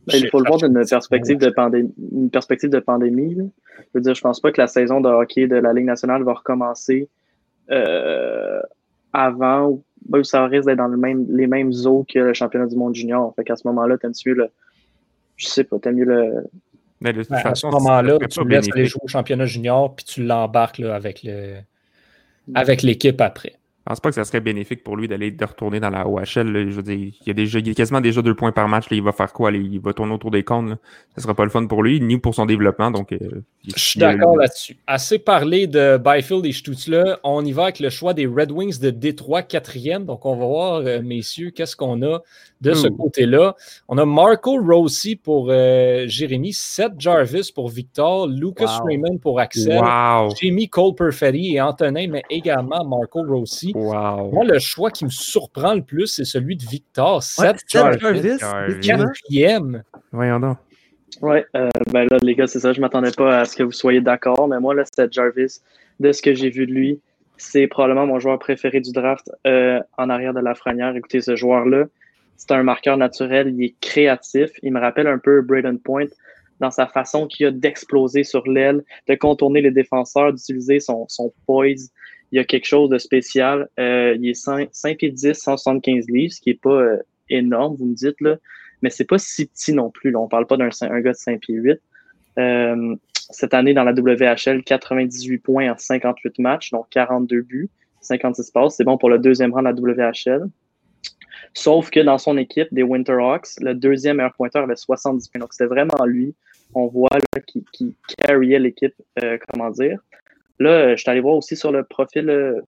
ben, 0.07 0.17
il 0.17 0.29
faut 0.29 0.39
le 0.39 0.47
voir 0.47 0.59
d'une 0.59 0.85
perspective 0.87 1.37
de, 1.37 1.49
pandémie, 1.49 1.93
une 2.11 2.29
perspective 2.29 2.69
de 2.69 2.79
pandémie. 2.79 3.35
Je 3.35 3.83
veux 3.95 4.01
dire, 4.01 4.13
je 4.13 4.21
pense 4.21 4.39
pas 4.39 4.51
que 4.51 4.61
la 4.61 4.67
saison 4.67 5.01
de 5.01 5.09
hockey 5.09 5.47
de 5.47 5.55
la 5.55 5.73
Ligue 5.73 5.85
nationale 5.85 6.23
va 6.23 6.33
recommencer 6.33 7.09
euh, 7.71 8.61
avant. 9.13 9.81
Ben, 10.07 10.23
ça 10.23 10.45
risque 10.45 10.67
d'être 10.67 10.77
dans 10.77 10.87
le 10.87 10.97
même, 10.97 11.25
les 11.29 11.47
mêmes 11.47 11.71
eaux 11.85 12.05
que 12.07 12.19
le 12.19 12.33
championnat 12.33 12.67
du 12.67 12.75
monde 12.75 12.95
junior. 12.95 13.33
Fait 13.35 13.43
qu'à 13.43 13.55
ce 13.55 13.67
moment-là, 13.67 13.97
tu 13.97 14.29
mieux 14.29 14.35
le. 14.35 14.49
Je 15.37 15.47
sais 15.47 15.63
pas, 15.63 15.79
t'aimes 15.79 15.95
mieux 15.95 16.05
le, 16.05 16.43
mais 17.01 17.13
de 17.13 17.21
toute 17.21 17.31
ben, 17.31 17.39
façon, 17.39 17.67
à 17.67 17.71
ce 17.71 17.75
moment-là, 17.75 18.17
tu 18.27 18.47
laisses 18.47 18.69
aller 18.73 18.85
jouer 18.85 19.01
au 19.03 19.07
championnat 19.07 19.45
junior, 19.45 19.95
puis 19.95 20.05
tu 20.05 20.23
l'embarques 20.23 20.79
avec 20.79 21.23
le 21.23 21.57
avec 22.53 22.83
l'équipe 22.83 23.19
après. 23.21 23.55
Je 23.85 23.91
pense 23.91 23.99
pas 23.99 24.09
que 24.09 24.15
ça 24.15 24.23
serait 24.23 24.39
bénéfique 24.39 24.83
pour 24.83 24.97
lui 24.97 25.07
d'aller 25.07 25.29
de 25.29 25.45
retourner 25.45 25.79
dans 25.79 25.91
la 25.91 26.07
OHL. 26.07 26.25
Je 26.71 26.75
veux 26.75 26.81
dire, 26.81 26.95
il 26.97 27.27
y 27.27 27.29
a 27.29 27.33
déjà 27.33 27.59
il 27.59 27.67
y 27.67 27.69
a 27.69 27.73
quasiment 27.75 28.01
déjà 28.01 28.23
deux 28.23 28.33
points 28.33 28.51
par 28.51 28.67
match. 28.67 28.85
il 28.89 29.03
va 29.03 29.11
faire 29.11 29.31
quoi? 29.31 29.51
il 29.51 29.79
va 29.79 29.93
tourner 29.93 30.11
autour 30.11 30.31
des 30.31 30.41
comptes. 30.41 30.69
Là. 30.69 30.77
Ça 31.15 31.21
sera 31.21 31.35
pas 31.35 31.43
le 31.43 31.51
fun 31.51 31.67
pour 31.67 31.83
lui, 31.83 32.01
ni 32.01 32.17
pour 32.17 32.33
son 32.33 32.47
développement. 32.47 32.89
Donc, 32.89 33.11
euh, 33.11 33.43
je 33.63 33.79
suis 33.79 33.99
d'accord 33.99 34.37
là-dessus. 34.37 34.77
Assez 34.87 35.19
parlé 35.19 35.67
de 35.67 35.97
Byfield 36.03 36.47
et 36.47 36.51
Stutzler. 36.51 37.13
On 37.23 37.45
y 37.45 37.51
va 37.51 37.65
avec 37.65 37.79
le 37.79 37.91
choix 37.91 38.15
des 38.15 38.25
Red 38.25 38.51
Wings 38.51 38.79
de 38.79 38.89
Détroit, 38.89 39.43
quatrième. 39.43 40.05
Donc, 40.05 40.25
on 40.25 40.35
va 40.35 40.45
voir, 40.47 40.73
euh, 40.77 41.03
messieurs, 41.03 41.51
qu'est-ce 41.51 41.75
qu'on 41.75 42.01
a 42.01 42.23
de 42.65 42.73
ce 42.73 42.87
côté-là. 42.87 43.55
On 43.87 43.97
a 43.97 44.05
Marco 44.05 44.59
Rossi 44.61 45.15
pour 45.15 45.47
euh, 45.49 46.05
Jérémy, 46.07 46.53
Seth 46.53 46.93
Jarvis 46.97 47.51
pour 47.53 47.69
Victor, 47.69 48.27
Lucas 48.27 48.79
Raymond 48.85 49.17
pour 49.17 49.39
Axel, 49.39 49.81
Jamie 50.41 50.69
Cole 50.69 50.95
Perfetti 50.95 51.55
et 51.55 51.61
Antonin, 51.61 52.07
mais 52.09 52.23
également 52.29 52.83
Marco 52.83 53.23
Rossi. 53.23 53.73
Moi, 53.75 54.43
le 54.45 54.59
choix 54.59 54.91
qui 54.91 55.05
me 55.05 55.09
surprend 55.09 55.75
le 55.75 55.81
plus, 55.81 56.07
c'est 56.07 56.25
celui 56.25 56.55
de 56.55 56.63
Victor, 56.63 57.21
Seth 57.21 57.61
Jarvis, 57.67 58.39
quatrième. 58.81 59.83
Voyons 60.11 60.39
donc. 60.39 60.57
Ouais, 61.21 61.45
euh, 61.55 61.69
ben 61.93 62.07
là, 62.11 62.17
les 62.21 62.35
gars, 62.35 62.47
c'est 62.47 62.59
ça, 62.59 62.73
je 62.73 62.81
m'attendais 62.81 63.11
pas 63.11 63.39
à 63.39 63.45
ce 63.45 63.55
que 63.55 63.63
vous 63.63 63.71
soyez 63.71 64.01
d'accord, 64.01 64.47
mais 64.49 64.59
moi, 64.59 64.75
là, 64.75 64.83
Seth 64.85 65.13
Jarvis, 65.13 65.61
de 65.99 66.11
ce 66.11 66.21
que 66.21 66.33
j'ai 66.33 66.49
vu 66.49 66.65
de 66.65 66.73
lui, 66.73 66.99
c'est 67.37 67.67
probablement 67.67 68.05
mon 68.05 68.19
joueur 68.19 68.39
préféré 68.39 68.79
du 68.79 68.91
draft 68.91 69.31
euh, 69.47 69.79
en 69.97 70.09
arrière 70.09 70.33
de 70.33 70.39
la 70.39 70.55
franière. 70.55 70.95
Écoutez, 70.95 71.21
ce 71.21 71.35
joueur-là, 71.35 71.85
c'est 72.37 72.51
un 72.51 72.63
marqueur 72.63 72.97
naturel, 72.97 73.53
il 73.57 73.63
est 73.63 73.75
créatif. 73.81 74.49
Il 74.61 74.73
me 74.73 74.79
rappelle 74.79 75.07
un 75.07 75.17
peu 75.17 75.41
Braden 75.41 75.79
Point 75.79 76.07
dans 76.59 76.71
sa 76.71 76.87
façon 76.87 77.27
qu'il 77.27 77.45
a 77.47 77.51
d'exploser 77.51 78.23
sur 78.23 78.47
l'aile, 78.47 78.83
de 79.07 79.15
contourner 79.15 79.61
les 79.61 79.71
défenseurs, 79.71 80.33
d'utiliser 80.33 80.79
son, 80.79 81.05
son 81.07 81.33
poise. 81.45 81.91
Il 82.31 82.37
y 82.37 82.39
a 82.39 82.43
quelque 82.43 82.65
chose 82.65 82.89
de 82.89 82.97
spécial. 82.97 83.67
Euh, 83.79 84.15
il 84.19 84.29
est 84.29 84.33
5, 84.33 84.69
5 84.71 84.97
pieds 84.97 85.11
10, 85.11 85.33
175 85.33 86.07
livres, 86.09 86.33
ce 86.33 86.41
qui 86.41 86.49
n'est 86.49 86.55
pas 86.55 86.81
euh, 86.81 86.97
énorme, 87.29 87.75
vous 87.75 87.85
me 87.85 87.95
dites, 87.95 88.19
là. 88.21 88.37
mais 88.81 88.89
c'est 88.89 89.05
pas 89.05 89.17
si 89.17 89.45
petit 89.45 89.73
non 89.73 89.89
plus. 89.89 90.15
On 90.15 90.27
parle 90.27 90.47
pas 90.47 90.57
d'un 90.57 90.69
un 90.81 91.01
gars 91.01 91.11
de 91.11 91.17
5 91.17 91.39
pieds 91.39 91.55
8. 91.55 91.79
Euh, 92.37 92.95
cette 93.31 93.53
année, 93.53 93.73
dans 93.73 93.83
la 93.83 93.93
WHL, 93.93 94.63
98 94.63 95.37
points 95.39 95.71
en 95.71 95.77
58 95.77 96.39
matchs, 96.39 96.71
donc 96.71 96.87
42 96.91 97.41
buts, 97.41 97.69
56 98.01 98.51
passes. 98.51 98.75
C'est 98.75 98.83
bon 98.83 98.97
pour 98.97 99.09
le 99.09 99.19
deuxième 99.19 99.53
rang 99.53 99.61
de 99.61 99.67
la 99.67 99.73
WHL. 99.73 100.47
Sauf 101.53 101.89
que 101.89 101.99
dans 101.99 102.17
son 102.17 102.37
équipe 102.37 102.67
des 102.71 102.83
Winterhawks, 102.83 103.59
le 103.61 103.73
deuxième 103.73 104.17
meilleur 104.17 104.33
pointeur 104.33 104.63
avait 104.63 104.75
70 104.75 105.29
points. 105.29 105.39
Donc 105.39 105.53
c'était 105.53 105.67
vraiment 105.67 106.05
lui, 106.05 106.33
on 106.73 106.87
voit, 106.87 107.17
qui, 107.47 107.63
qui 107.71 107.95
carryait 108.17 108.59
l'équipe, 108.59 108.93
euh, 109.23 109.37
comment 109.47 109.69
dire. 109.71 109.99
Là, 110.59 110.69
euh, 110.69 110.95
je 110.95 111.01
suis 111.01 111.09
allé 111.09 111.21
voir 111.21 111.35
aussi 111.35 111.55
sur 111.55 111.71
le 111.71 111.83
profil 111.83 112.29
euh, 112.29 112.61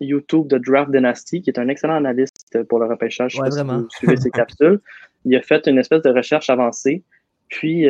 YouTube 0.00 0.46
de 0.48 0.58
Draft 0.58 0.90
Dynasty, 0.90 1.42
qui 1.42 1.50
est 1.50 1.58
un 1.58 1.68
excellent 1.68 1.96
analyste 1.96 2.62
pour 2.68 2.78
le 2.78 2.86
repêchage. 2.86 3.38
Ouais, 3.38 3.48
vraiment. 3.48 3.78
Si 3.78 3.82
vous 3.82 3.90
suivez 3.90 4.16
ses 4.16 4.30
capsules. 4.30 4.80
Il 5.24 5.36
a 5.36 5.42
fait 5.42 5.66
une 5.66 5.78
espèce 5.78 6.02
de 6.02 6.10
recherche 6.10 6.48
avancée. 6.48 7.02
Puis, 7.48 7.86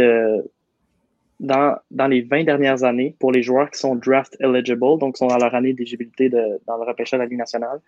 dans, 1.38 1.76
dans, 1.90 2.06
les 2.08 2.22
20 2.22 2.44
dernières 2.44 2.82
années, 2.82 3.14
pour 3.20 3.30
les 3.30 3.42
joueurs 3.42 3.70
qui 3.70 3.78
sont 3.78 3.94
draft 3.94 4.36
eligible, 4.40 4.98
donc 4.98 5.14
qui 5.14 5.18
sont 5.18 5.28
dans 5.28 5.38
leur 5.38 5.54
année 5.54 5.72
d'éligibilité 5.72 6.28
dans 6.28 6.76
le 6.76 6.84
repêchage 6.84 7.18
de 7.18 7.22
la 7.22 7.28
Ligue 7.28 7.38
nationale, 7.38 7.80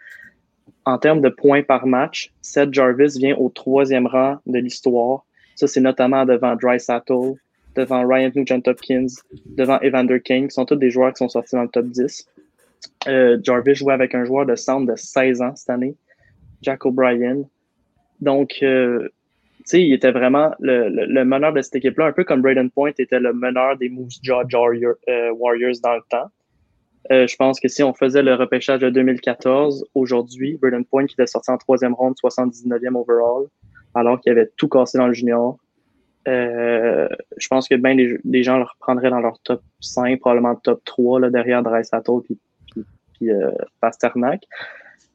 en 0.84 0.98
termes 0.98 1.20
de 1.20 1.28
points 1.28 1.62
par 1.62 1.86
match, 1.86 2.32
Seth 2.40 2.72
Jarvis 2.72 3.18
vient 3.18 3.36
au 3.36 3.48
troisième 3.48 4.06
rang 4.06 4.38
de 4.46 4.58
l'histoire. 4.58 5.24
Ça, 5.54 5.66
c'est 5.66 5.80
notamment 5.80 6.24
devant 6.24 6.56
Dry 6.56 6.80
Sattel, 6.80 7.34
devant 7.76 8.06
Ryan 8.06 8.30
Nugent-Hopkins, 8.34 9.06
devant 9.46 9.78
Evander 9.80 10.20
King, 10.20 10.48
qui 10.48 10.54
sont 10.54 10.64
tous 10.64 10.76
des 10.76 10.90
joueurs 10.90 11.12
qui 11.12 11.18
sont 11.18 11.28
sortis 11.28 11.54
dans 11.54 11.62
le 11.62 11.68
top 11.68 11.86
10. 11.86 12.26
Euh, 13.08 13.38
Jarvis 13.42 13.74
jouait 13.74 13.94
avec 13.94 14.14
un 14.14 14.24
joueur 14.24 14.46
de 14.46 14.56
centre 14.56 14.90
de 14.90 14.96
16 14.96 15.42
ans 15.42 15.54
cette 15.54 15.70
année, 15.70 15.94
Jack 16.62 16.84
O'Brien. 16.84 17.42
Donc, 18.20 18.58
euh, 18.62 19.08
tu 19.58 19.62
sais, 19.64 19.82
il 19.82 19.92
était 19.92 20.10
vraiment 20.10 20.52
le, 20.58 20.88
le, 20.88 21.24
meneur 21.24 21.52
de 21.52 21.60
cette 21.62 21.76
équipe-là, 21.76 22.06
un 22.06 22.12
peu 22.12 22.24
comme 22.24 22.42
Braden 22.42 22.70
Point 22.70 22.92
était 22.98 23.20
le 23.20 23.32
meneur 23.32 23.76
des 23.76 23.88
Moose 23.88 24.18
Jaw 24.22 24.42
euh, 24.42 25.30
Warriors 25.32 25.80
dans 25.82 25.94
le 25.94 26.02
temps. 26.08 26.30
Euh, 27.10 27.26
je 27.26 27.36
pense 27.36 27.58
que 27.58 27.68
si 27.68 27.82
on 27.82 27.94
faisait 27.94 28.22
le 28.22 28.34
repêchage 28.34 28.80
de 28.80 28.90
2014, 28.90 29.86
aujourd'hui, 29.94 30.58
Burden 30.60 30.84
Point 30.84 31.06
qui 31.06 31.14
était 31.14 31.26
sorti 31.26 31.50
en 31.50 31.58
troisième 31.58 31.94
ronde, 31.94 32.14
79e 32.22 32.94
overall, 32.94 33.46
alors 33.94 34.20
qu'il 34.20 34.32
avait 34.32 34.50
tout 34.56 34.68
cassé 34.68 34.98
dans 34.98 35.08
le 35.08 35.12
junior. 35.12 35.58
Euh, 36.28 37.08
je 37.36 37.48
pense 37.48 37.68
que 37.68 37.74
bien 37.74 37.96
des, 37.96 38.42
gens 38.44 38.58
le 38.58 38.64
reprendraient 38.64 39.10
dans 39.10 39.20
leur 39.20 39.40
top 39.40 39.62
5, 39.80 40.20
probablement 40.20 40.54
top 40.54 40.80
3, 40.84 41.20
là, 41.20 41.30
derrière 41.30 41.62
Dry 41.62 41.82
puis, 42.24 42.38
puis, 43.14 43.30
euh, 43.30 43.50
Pasternak. 43.80 44.44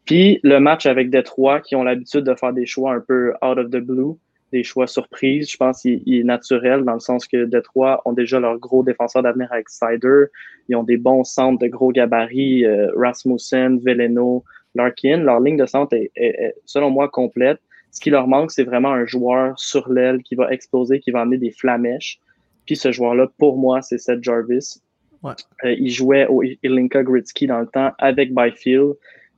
Puis 0.05 0.39
le 0.43 0.59
match 0.59 0.85
avec 0.85 1.09
Detroit, 1.09 1.61
qui 1.61 1.75
ont 1.75 1.83
l'habitude 1.83 2.23
de 2.23 2.35
faire 2.35 2.53
des 2.53 2.65
choix 2.65 2.93
un 2.93 2.99
peu 2.99 3.33
out 3.41 3.57
of 3.57 3.69
the 3.69 3.77
blue, 3.77 4.15
des 4.51 4.63
choix 4.63 4.87
surprises. 4.87 5.49
Je 5.49 5.57
pense 5.57 5.81
qu'il 5.81 6.01
est 6.07 6.23
naturel 6.23 6.83
dans 6.83 6.93
le 6.93 6.99
sens 6.99 7.27
que 7.27 7.45
Detroit 7.45 8.01
ont 8.05 8.13
déjà 8.13 8.39
leur 8.39 8.57
gros 8.57 8.83
défenseur 8.83 9.23
d'avenir 9.23 9.51
avec 9.51 9.69
Sider. 9.69 10.25
Ils 10.69 10.75
ont 10.75 10.83
des 10.83 10.97
bons 10.97 11.23
centres 11.23 11.59
de 11.59 11.67
gros 11.67 11.91
gabarits, 11.91 12.65
euh, 12.65 12.89
Rasmussen, 12.95 13.79
Veleno, 13.79 14.43
Larkin. 14.75 15.17
Leur 15.17 15.39
ligne 15.39 15.57
de 15.57 15.65
centre 15.65 15.95
est, 15.95 16.55
selon 16.65 16.89
moi, 16.89 17.09
complète. 17.09 17.59
Ce 17.91 17.99
qui 17.99 18.09
leur 18.09 18.27
manque, 18.27 18.51
c'est 18.51 18.63
vraiment 18.63 18.91
un 18.91 19.05
joueur 19.05 19.57
sur 19.59 19.89
l'aile 19.89 20.21
qui 20.23 20.35
va 20.35 20.51
exploser, 20.51 20.99
qui 20.99 21.11
va 21.11 21.21
amener 21.21 21.37
des 21.37 21.51
flamèches. 21.51 22.19
Puis 22.65 22.75
ce 22.75 22.91
joueur-là, 22.91 23.27
pour 23.37 23.57
moi, 23.57 23.81
c'est 23.81 23.97
Seth 23.97 24.23
Jarvis. 24.23 24.81
Ouais. 25.23 25.33
Euh, 25.63 25.73
il 25.73 25.89
jouait 25.89 26.27
au 26.27 26.43
Ilinka 26.63 27.03
Gritsky 27.03 27.47
dans 27.47 27.59
le 27.59 27.67
temps 27.67 27.91
avec 27.97 28.33
Byfield. 28.33 28.93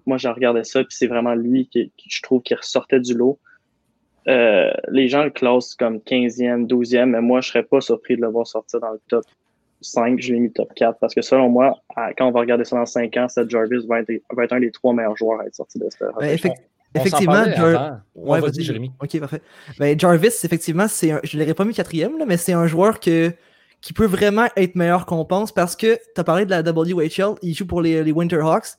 Moi, 0.06 0.17
j'ai 0.17 0.30
regardé 0.30 0.63
ça, 0.63 0.84
puis 0.84 0.95
c'est 0.95 1.08
vraiment 1.08 1.36
lui 1.36 1.67
qui, 1.67 1.91
qui, 1.95 2.10
je 2.10 2.22
trouve, 2.22 2.41
qui 2.41 2.56
ressortait 2.56 3.00
du 3.00 3.13
lot. 3.13 3.39
Euh, 4.28 4.72
les 4.90 5.08
gens 5.08 5.24
le 5.24 5.30
classent 5.30 5.76
comme 5.76 5.98
15e, 5.98 6.68
12e, 6.68 7.06
mais 7.06 7.22
moi, 7.22 7.42
je 7.42 7.50
serais 7.50 7.64
pas 7.64 7.82
surpris 7.82 8.16
de 8.16 8.22
le 8.22 8.28
voir 8.28 8.46
sortir 8.46 8.80
dans 8.80 8.92
le 8.92 9.02
top 9.08 9.24
5. 9.82 10.20
Je 10.20 10.34
l'ai 10.34 10.40
mis 10.40 10.52
top 10.52 10.74
4 10.76 11.00
parce 11.00 11.16
que 11.16 11.22
selon 11.22 11.50
moi, 11.50 11.78
quand 12.18 12.28
on 12.28 12.32
va 12.32 12.42
regarder 12.42 12.66
ça 12.66 12.76
dans 12.76 12.86
5 12.86 13.16
ans, 13.18 13.28
Seth 13.28 13.50
Jarvis 13.50 13.86
va 13.88 14.02
être, 14.02 14.12
va 14.32 14.44
être 14.44 14.54
un 14.54 14.60
des 14.60 14.72
trois 14.72 14.94
meilleurs 14.94 15.18
joueurs 15.18 15.42
à 15.42 15.46
être 15.46 15.56
sorti 15.56 15.80
de 15.80 15.88
ce 15.90 16.06
ben, 16.20 16.38
Effectivement, 16.96 17.44
ouais, 18.16 18.40
vas-y, 18.40 18.64
Jérémy. 18.64 18.92
Ok, 19.02 19.20
parfait. 19.20 19.42
Ben, 19.78 20.00
Jarvis, 20.00 20.34
effectivement, 20.44 20.88
c'est 20.88 21.12
un... 21.12 21.20
je 21.24 21.38
ne 21.38 21.42
l'aurais 21.42 21.54
pas 21.54 21.66
mis 21.66 21.74
quatrième, 21.74 22.14
mais 22.28 22.38
c'est 22.38 22.54
un 22.54 22.68
joueur 22.68 23.00
que... 23.00 23.32
qui 23.80 23.94
peut 23.94 24.08
vraiment 24.08 24.48
être 24.58 24.76
meilleur 24.76 25.06
qu'on 25.06 25.24
pense 25.24 25.52
parce 25.52 25.76
que 25.76 25.96
tu 25.96 26.22
as 26.22 26.24
parlé 26.24 26.46
de 26.46 26.52
la 26.52 26.62
WHL, 26.62 27.36
il 27.42 27.54
joue 27.54 27.66
pour 27.66 27.82
les, 27.82 28.04
les 28.04 28.12
Winterhawks. 28.12 28.76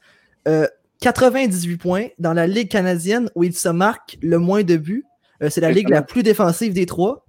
Euh, 0.48 0.66
98 1.00 1.78
points 1.78 2.06
dans 2.18 2.34
la 2.34 2.46
Ligue 2.46 2.68
canadienne 2.68 3.30
où 3.34 3.44
il 3.44 3.54
se 3.54 3.68
marque 3.68 4.18
le 4.22 4.38
moins 4.38 4.62
de 4.62 4.76
buts. 4.76 5.04
Euh, 5.42 5.48
c'est 5.48 5.60
la 5.60 5.70
ligue 5.70 5.88
la 5.88 6.02
plus 6.02 6.22
défensive 6.22 6.72
des 6.72 6.86
trois. 6.86 7.24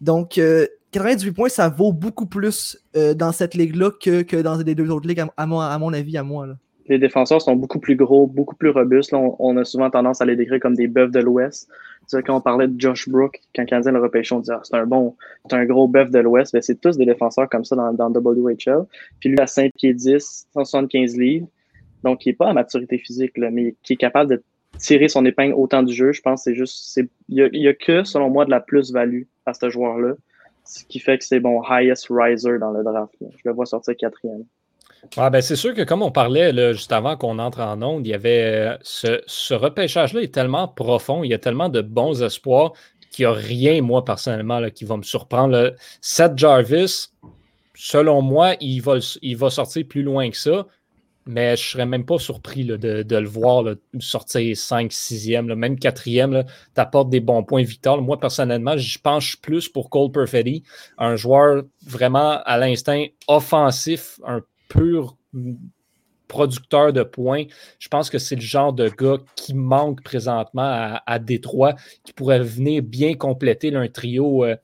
Donc, 0.00 0.38
euh, 0.38 0.66
98 0.92 1.32
points, 1.32 1.48
ça 1.48 1.68
vaut 1.68 1.92
beaucoup 1.92 2.26
plus 2.26 2.78
euh, 2.96 3.14
dans 3.14 3.32
cette 3.32 3.54
ligue-là 3.54 3.90
que, 4.00 4.22
que, 4.22 4.36
dans 4.36 4.56
les 4.58 4.74
deux 4.74 4.90
autres 4.90 5.08
ligues, 5.08 5.20
à, 5.20 5.28
à, 5.36 5.46
mon, 5.46 5.60
à 5.60 5.76
mon, 5.78 5.92
avis, 5.92 6.16
à 6.16 6.22
moi. 6.22 6.46
Là. 6.46 6.54
Les 6.86 6.98
défenseurs 6.98 7.40
sont 7.40 7.56
beaucoup 7.56 7.80
plus 7.80 7.96
gros, 7.96 8.26
beaucoup 8.26 8.54
plus 8.54 8.70
robustes. 8.70 9.10
Là, 9.12 9.18
on, 9.18 9.36
on, 9.38 9.56
a 9.56 9.64
souvent 9.64 9.88
tendance 9.90 10.20
à 10.20 10.26
les 10.26 10.36
décrire 10.36 10.60
comme 10.60 10.74
des 10.74 10.86
bœufs 10.86 11.10
de 11.10 11.20
l'Ouest. 11.20 11.68
Quand 12.12 12.36
on 12.36 12.40
parlait 12.42 12.68
de 12.68 12.78
Josh 12.78 13.08
Brook, 13.08 13.40
quand 13.54 13.62
le 13.62 13.66
Canadien 13.66 13.92
le 13.92 14.00
repêchait, 14.00 14.34
on 14.34 14.40
disait 14.40 14.52
ah, 14.54 14.60
c'est 14.62 14.76
un 14.76 14.84
bon, 14.84 15.16
c'est 15.48 15.56
un 15.56 15.64
gros 15.64 15.88
bœuf 15.88 16.10
de 16.10 16.18
l'Ouest. 16.18 16.52
Ben, 16.52 16.60
c'est 16.60 16.78
tous 16.78 16.98
des 16.98 17.06
défenseurs 17.06 17.48
comme 17.48 17.64
ça 17.64 17.74
dans, 17.76 17.94
dans 17.94 18.10
WHL. 18.10 18.84
Puis 19.20 19.30
lui, 19.30 19.40
à 19.40 19.46
5 19.46 19.72
pieds 19.74 19.94
10, 19.94 20.48
175 20.52 21.16
livres. 21.16 21.46
Donc, 22.02 22.26
il 22.26 22.28
n'est 22.28 22.34
pas 22.34 22.50
à 22.50 22.52
maturité 22.52 22.98
physique, 22.98 23.38
là, 23.38 23.50
mais 23.50 23.74
qui 23.82 23.94
est 23.94 23.96
capable 23.96 24.30
de 24.30 24.42
tirer 24.78 25.08
son 25.08 25.24
épingle 25.24 25.54
autant 25.54 25.82
du 25.82 25.94
jeu. 25.94 26.12
Je 26.12 26.20
pense 26.20 26.40
que 26.40 26.50
c'est 26.50 26.54
juste. 26.54 27.00
Il 27.28 27.50
n'y 27.52 27.68
a, 27.68 27.74
que, 27.74 28.04
selon 28.04 28.30
moi, 28.30 28.44
de 28.44 28.50
la 28.50 28.60
plus-value 28.60 29.22
à 29.46 29.54
ce 29.54 29.70
joueur-là. 29.70 30.14
Ce 30.66 30.84
qui 30.84 30.98
fait 30.98 31.18
que 31.18 31.24
c'est 31.24 31.40
bon 31.40 31.62
highest 31.62 32.06
riser 32.08 32.58
dans 32.58 32.70
le 32.70 32.82
draft. 32.82 33.12
Je 33.20 33.42
le 33.44 33.52
vois 33.52 33.66
sortir 33.66 33.94
quatrième. 33.96 34.44
Ah 35.18 35.28
ben 35.28 35.42
c'est 35.42 35.56
sûr 35.56 35.74
que 35.74 35.82
comme 35.82 36.00
on 36.00 36.10
parlait 36.10 36.50
là, 36.50 36.72
juste 36.72 36.90
avant 36.90 37.14
qu'on 37.18 37.38
entre 37.38 37.60
en 37.60 37.82
onde, 37.82 38.06
il 38.06 38.10
y 38.10 38.14
avait 38.14 38.44
euh, 38.44 38.76
ce, 38.80 39.20
ce 39.26 39.52
repêchage-là 39.52 40.22
est 40.22 40.32
tellement 40.32 40.66
profond, 40.66 41.22
il 41.22 41.28
y 41.28 41.34
a 41.34 41.38
tellement 41.38 41.68
de 41.68 41.82
bons 41.82 42.22
espoirs 42.22 42.72
qu'il 43.14 43.26
n'y 43.26 43.32
a 43.32 43.34
rien, 43.34 43.82
moi, 43.82 44.04
personnellement, 44.04 44.58
là, 44.58 44.70
qui 44.70 44.84
va 44.84 44.96
me 44.96 45.02
surprendre. 45.02 45.74
Seth 46.00 46.36
Jarvis, 46.36 47.08
selon 47.74 48.22
moi, 48.22 48.54
il 48.60 48.80
va, 48.80 48.96
il 49.22 49.36
va 49.36 49.50
sortir 49.50 49.86
plus 49.86 50.02
loin 50.02 50.30
que 50.30 50.36
ça. 50.36 50.66
Mais 51.26 51.56
je 51.56 51.62
serais 51.62 51.86
même 51.86 52.04
pas 52.04 52.18
surpris 52.18 52.64
de, 52.64 53.04
le 53.16 53.28
voir 53.28 53.64
sortir 53.98 54.56
5, 54.56 54.90
6e, 54.90 55.54
même 55.54 55.76
4e. 55.76 56.44
Tu 56.44 56.80
apportes 56.80 57.08
des 57.08 57.20
bons 57.20 57.42
points, 57.42 57.62
Victor. 57.62 58.02
Moi, 58.02 58.20
personnellement, 58.20 58.76
je 58.76 58.98
penche 58.98 59.40
plus 59.40 59.68
pour 59.68 59.88
Cole 59.88 60.12
Perfetti, 60.12 60.62
un 60.98 61.16
joueur 61.16 61.64
vraiment 61.86 62.40
à 62.44 62.58
l'instinct 62.58 63.06
offensif, 63.26 64.20
un 64.26 64.42
pur 64.68 65.16
producteur 66.28 66.92
de 66.92 67.02
points. 67.02 67.44
Je 67.78 67.88
pense 67.88 68.10
que 68.10 68.18
c'est 68.18 68.34
le 68.34 68.40
genre 68.40 68.72
de 68.72 68.88
gars 68.88 69.18
qui 69.36 69.54
manque 69.54 70.02
présentement 70.02 70.98
à, 71.06 71.18
Détroit, 71.18 71.74
qui 72.04 72.12
pourrait 72.12 72.40
venir 72.40 72.82
bien 72.82 73.14
compléter 73.14 73.74
un 73.74 73.88
trio. 73.88 74.44
Euh, 74.44 74.56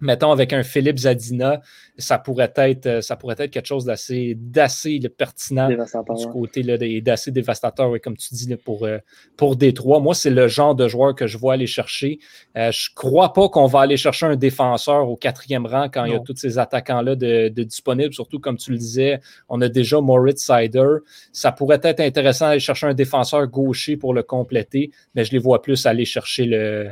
mettons 0.00 0.32
avec 0.32 0.52
un 0.52 0.62
Philippe 0.62 0.98
Zadina, 0.98 1.60
ça 1.98 2.18
pourrait 2.18 2.52
être, 2.56 3.02
ça 3.02 3.16
pourrait 3.16 3.36
être 3.38 3.50
quelque 3.50 3.66
chose 3.66 3.84
d'assez, 3.84 4.34
d'assez 4.36 5.00
pertinent 5.08 5.68
du 5.68 6.26
côté 6.32 6.62
là, 6.62 6.76
d'assez 7.00 7.30
dévastateur, 7.30 7.90
oui, 7.90 8.00
comme 8.00 8.16
tu 8.16 8.34
dis, 8.34 8.48
là, 8.48 8.56
pour, 8.56 8.86
pour 9.36 9.56
Détroit. 9.56 10.00
Moi, 10.00 10.14
c'est 10.14 10.30
le 10.30 10.48
genre 10.48 10.74
de 10.74 10.88
joueur 10.88 11.14
que 11.14 11.26
je 11.26 11.38
vois 11.38 11.54
aller 11.54 11.66
chercher. 11.66 12.18
Euh, 12.56 12.70
je 12.72 12.90
ne 12.90 12.94
crois 12.94 13.32
pas 13.32 13.48
qu'on 13.48 13.66
va 13.66 13.80
aller 13.80 13.96
chercher 13.96 14.26
un 14.26 14.36
défenseur 14.36 15.08
au 15.08 15.16
quatrième 15.16 15.66
rang 15.66 15.88
quand 15.88 16.02
non. 16.02 16.06
il 16.06 16.12
y 16.12 16.16
a 16.16 16.20
tous 16.20 16.36
ces 16.36 16.58
attaquants-là 16.58 17.16
de, 17.16 17.48
de, 17.48 17.62
disponibles, 17.62 18.12
surtout 18.12 18.38
comme 18.38 18.56
tu 18.56 18.72
le 18.72 18.78
disais, 18.78 19.20
on 19.48 19.60
a 19.60 19.68
déjà 19.68 20.00
Moritz 20.00 20.44
Sider. 20.44 20.86
Ça 21.32 21.52
pourrait 21.52 21.80
être 21.82 22.00
intéressant 22.00 22.48
d'aller 22.48 22.60
chercher 22.60 22.86
un 22.86 22.94
défenseur 22.94 23.46
gaucher 23.46 23.96
pour 23.96 24.14
le 24.14 24.22
compléter, 24.22 24.90
mais 25.14 25.24
je 25.24 25.32
les 25.32 25.38
vois 25.38 25.62
plus 25.62 25.86
aller 25.86 26.04
chercher 26.04 26.44
le 26.44 26.90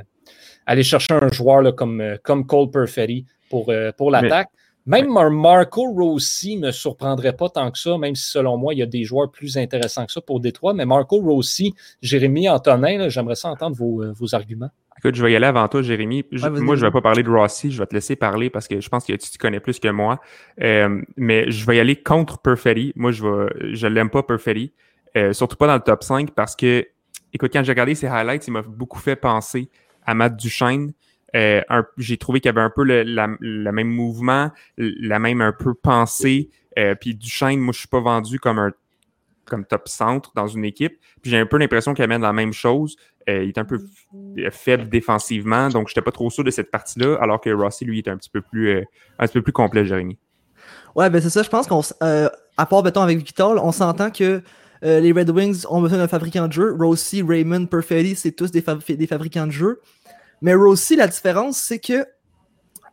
aller 0.66 0.82
chercher 0.82 1.14
un 1.14 1.30
joueur 1.30 1.62
là, 1.62 1.72
comme, 1.72 2.02
comme 2.22 2.46
Cole 2.46 2.70
Perfetti 2.70 3.26
pour, 3.50 3.70
euh, 3.70 3.92
pour 3.96 4.10
l'attaque. 4.10 4.48
Même 4.86 5.16
un 5.16 5.30
Marco 5.30 5.90
Rossi 5.92 6.58
ne 6.58 6.66
me 6.66 6.70
surprendrait 6.70 7.34
pas 7.34 7.48
tant 7.48 7.70
que 7.70 7.78
ça, 7.78 7.96
même 7.96 8.14
si 8.14 8.30
selon 8.30 8.58
moi, 8.58 8.74
il 8.74 8.80
y 8.80 8.82
a 8.82 8.86
des 8.86 9.04
joueurs 9.04 9.30
plus 9.30 9.56
intéressants 9.56 10.04
que 10.04 10.12
ça 10.12 10.20
pour 10.20 10.40
Détroit. 10.40 10.74
Mais 10.74 10.84
Marco 10.84 11.20
Rossi, 11.20 11.74
Jérémy 12.02 12.50
Antonin, 12.50 13.08
j'aimerais 13.08 13.34
ça 13.34 13.48
entendre 13.48 13.76
vos, 13.76 14.02
euh, 14.02 14.12
vos, 14.12 14.34
arguments. 14.34 14.68
Écoute, 14.98 15.14
je 15.14 15.22
vais 15.22 15.32
y 15.32 15.36
aller 15.36 15.46
avant 15.46 15.66
toi, 15.68 15.80
Jérémy. 15.80 16.24
Je, 16.30 16.46
ouais, 16.46 16.60
moi, 16.60 16.76
je 16.76 16.82
ne 16.82 16.88
vais 16.88 16.92
pas 16.92 17.00
parler 17.00 17.22
de 17.22 17.30
Rossi, 17.30 17.70
je 17.70 17.78
vais 17.78 17.86
te 17.86 17.94
laisser 17.94 18.14
parler 18.14 18.50
parce 18.50 18.68
que 18.68 18.78
je 18.78 18.88
pense 18.90 19.06
que 19.06 19.14
tu 19.14 19.38
connais 19.38 19.60
plus 19.60 19.80
que 19.80 19.88
moi. 19.88 20.20
Euh, 20.60 21.00
mais 21.16 21.50
je 21.50 21.64
vais 21.64 21.76
y 21.76 21.80
aller 21.80 21.96
contre 21.96 22.38
Perfetti. 22.38 22.92
Moi, 22.94 23.10
je 23.10 23.24
ne 23.24 23.74
je 23.74 23.86
l'aime 23.86 24.10
pas 24.10 24.22
Perfetti. 24.22 24.72
Euh, 25.16 25.32
surtout 25.32 25.56
pas 25.56 25.66
dans 25.66 25.74
le 25.74 25.80
top 25.80 26.02
5 26.02 26.32
parce 26.32 26.54
que, 26.54 26.86
écoute, 27.32 27.50
quand 27.52 27.64
j'ai 27.64 27.72
regardé 27.72 27.94
ses 27.94 28.08
highlights, 28.08 28.46
il 28.48 28.50
m'a 28.50 28.62
beaucoup 28.62 28.98
fait 28.98 29.16
penser 29.16 29.70
Matt 30.12 30.36
Duchesne. 30.36 30.92
Euh, 31.34 31.62
j'ai 31.96 32.18
trouvé 32.18 32.40
qu'il 32.40 32.48
y 32.48 32.50
avait 32.50 32.60
un 32.60 32.70
peu 32.70 32.84
le, 32.84 33.70
même 33.72 33.88
mouvement, 33.88 34.50
la 34.76 35.18
même 35.18 35.40
un 35.40 35.52
peu 35.52 35.72
pensée. 35.72 36.50
Euh, 36.78 36.94
puis 36.94 37.14
Duchesne, 37.14 37.60
moi, 37.60 37.72
je 37.72 37.78
suis 37.78 37.88
pas 37.88 38.00
vendu 38.00 38.38
comme 38.38 38.58
un 38.58 38.72
comme 39.44 39.64
top 39.64 39.88
centre 39.88 40.32
dans 40.34 40.46
une 40.46 40.64
équipe. 40.64 40.98
Puis 41.22 41.30
j'ai 41.30 41.38
un 41.38 41.46
peu 41.46 41.58
l'impression 41.58 41.94
qu'il 41.94 42.04
amène 42.04 42.22
la 42.22 42.32
même 42.32 42.52
chose. 42.52 42.96
Euh, 43.28 43.44
il 43.44 43.50
est 43.50 43.58
un 43.58 43.64
peu 43.64 43.78
faible 44.50 44.88
défensivement, 44.88 45.68
donc 45.68 45.88
je 45.88 45.92
n'étais 45.92 46.02
pas 46.02 46.12
trop 46.12 46.30
sûr 46.30 46.44
de 46.44 46.50
cette 46.50 46.70
partie-là, 46.70 47.16
alors 47.20 47.40
que 47.40 47.50
Rossi, 47.50 47.84
lui, 47.84 47.98
est 47.98 48.08
un 48.08 48.16
petit 48.16 48.30
peu 48.30 48.42
plus, 48.42 48.68
euh, 48.68 48.84
un 49.18 49.26
petit 49.26 49.34
peu 49.34 49.42
plus 49.42 49.52
complet, 49.52 49.86
Jérémy. 49.86 50.18
Ouais, 50.94 51.10
ben 51.10 51.20
c'est 51.20 51.30
ça, 51.30 51.42
je 51.42 51.48
pense 51.48 51.66
qu'on, 51.66 51.80
à 52.56 52.66
part, 52.66 52.82
avec 53.02 53.18
Victor, 53.18 53.62
on 53.64 53.72
s'entend 53.72 54.10
que 54.10 54.42
euh, 54.82 55.00
les 55.00 55.12
Red 55.12 55.30
Wings 55.30 55.64
ont 55.68 55.80
besoin 55.80 55.98
d'un 55.98 56.08
fabricant 56.08 56.48
de 56.48 56.52
jeu. 56.52 56.74
Rossi, 56.78 57.22
Raymond, 57.22 57.66
Perfetti, 57.66 58.16
c'est 58.16 58.32
tous 58.32 58.50
des, 58.50 58.64
des, 58.96 59.06
fabricants 59.06 59.46
de 59.46 59.52
jeu. 59.52 59.80
Mais 60.42 60.54
Rossi, 60.54 60.96
la 60.96 61.06
différence, 61.06 61.58
c'est 61.58 61.78
que 61.78 62.06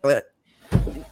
ouais, 0.03 0.23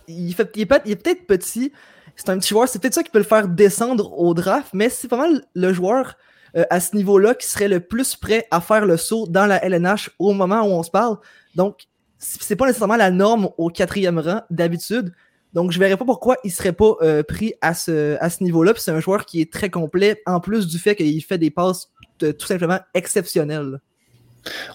il, 0.07 0.31
est 0.31 0.65
peut-être 0.65 1.25
petit. 1.27 1.71
C'est 2.15 2.29
un 2.29 2.37
petit 2.37 2.49
joueur. 2.49 2.67
C'est 2.67 2.79
peut-être 2.79 2.93
ça 2.93 3.03
qui 3.03 3.11
peut 3.11 3.19
le 3.19 3.23
faire 3.23 3.47
descendre 3.47 4.17
au 4.17 4.33
draft, 4.33 4.69
mais 4.73 4.89
c'est 4.89 5.07
pas 5.07 5.17
mal 5.17 5.43
le 5.53 5.73
joueur 5.73 6.15
euh, 6.55 6.65
à 6.69 6.79
ce 6.79 6.95
niveau-là 6.95 7.35
qui 7.35 7.47
serait 7.47 7.67
le 7.67 7.79
plus 7.79 8.15
prêt 8.15 8.47
à 8.51 8.61
faire 8.61 8.85
le 8.85 8.97
saut 8.97 9.27
dans 9.27 9.45
la 9.45 9.63
LNH 9.63 10.11
au 10.19 10.33
moment 10.33 10.61
où 10.61 10.71
on 10.71 10.83
se 10.83 10.91
parle. 10.91 11.17
Donc, 11.55 11.87
c'est 12.17 12.55
pas 12.55 12.67
nécessairement 12.67 12.97
la 12.97 13.11
norme 13.11 13.49
au 13.57 13.69
quatrième 13.69 14.19
rang 14.19 14.41
d'habitude. 14.49 15.13
Donc, 15.53 15.71
je 15.71 15.79
ne 15.79 15.83
verrais 15.83 15.97
pas 15.97 16.05
pourquoi 16.05 16.37
il 16.43 16.47
ne 16.47 16.53
serait 16.53 16.73
pas 16.73 16.95
euh, 17.01 17.23
pris 17.23 17.53
à 17.61 17.73
ce, 17.73 18.17
à 18.19 18.29
ce 18.29 18.43
niveau-là. 18.43 18.73
Puis 18.73 18.83
c'est 18.83 18.91
un 18.91 18.99
joueur 18.99 19.25
qui 19.25 19.41
est 19.41 19.51
très 19.51 19.69
complet, 19.69 20.21
en 20.25 20.39
plus 20.39 20.67
du 20.67 20.77
fait 20.77 20.95
qu'il 20.95 21.23
fait 21.23 21.37
des 21.37 21.49
passes 21.49 21.91
de, 22.19 22.31
tout 22.31 22.47
simplement 22.47 22.79
exceptionnelles. 22.93 23.79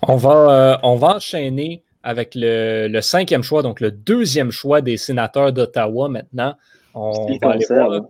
On 0.02 0.16
va, 0.16 0.74
euh, 0.74 0.76
on 0.82 0.96
va 0.96 1.16
enchaîner 1.16 1.82
avec 2.02 2.34
le, 2.34 2.88
le, 2.88 3.00
cinquième 3.00 3.42
choix, 3.42 3.62
donc 3.62 3.80
le 3.80 3.90
deuxième 3.90 4.50
choix 4.50 4.80
des 4.80 4.96
sénateurs 4.96 5.52
d'Ottawa 5.52 6.08
maintenant. 6.08 6.54
On 6.94 7.26
va 7.40 7.50
aller 7.50 7.66
voir, 7.68 8.02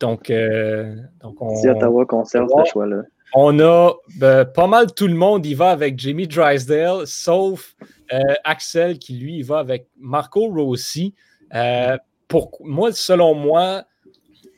donc, 0.00 0.30
euh, 0.30 0.96
donc 1.22 1.40
on, 1.40 1.54
si 1.56 1.68
Ottawa 1.68 2.06
conserve 2.06 2.48
ce 2.48 2.70
choix-là. 2.70 3.02
On 3.34 3.60
a 3.60 3.92
ben, 4.16 4.44
pas 4.44 4.66
mal 4.66 4.92
tout 4.92 5.06
le 5.06 5.14
monde, 5.14 5.46
il 5.46 5.54
va 5.54 5.70
avec 5.70 5.98
Jamie 5.98 6.26
Drysdale, 6.26 7.06
sauf 7.06 7.76
euh, 8.12 8.18
Axel 8.42 8.98
qui, 8.98 9.16
lui, 9.18 9.42
va 9.42 9.58
avec 9.58 9.86
Marco 9.98 10.48
Rossi. 10.48 11.14
Euh, 11.54 11.96
pour 12.28 12.50
moi, 12.60 12.92
selon 12.92 13.34
moi, 13.34 13.84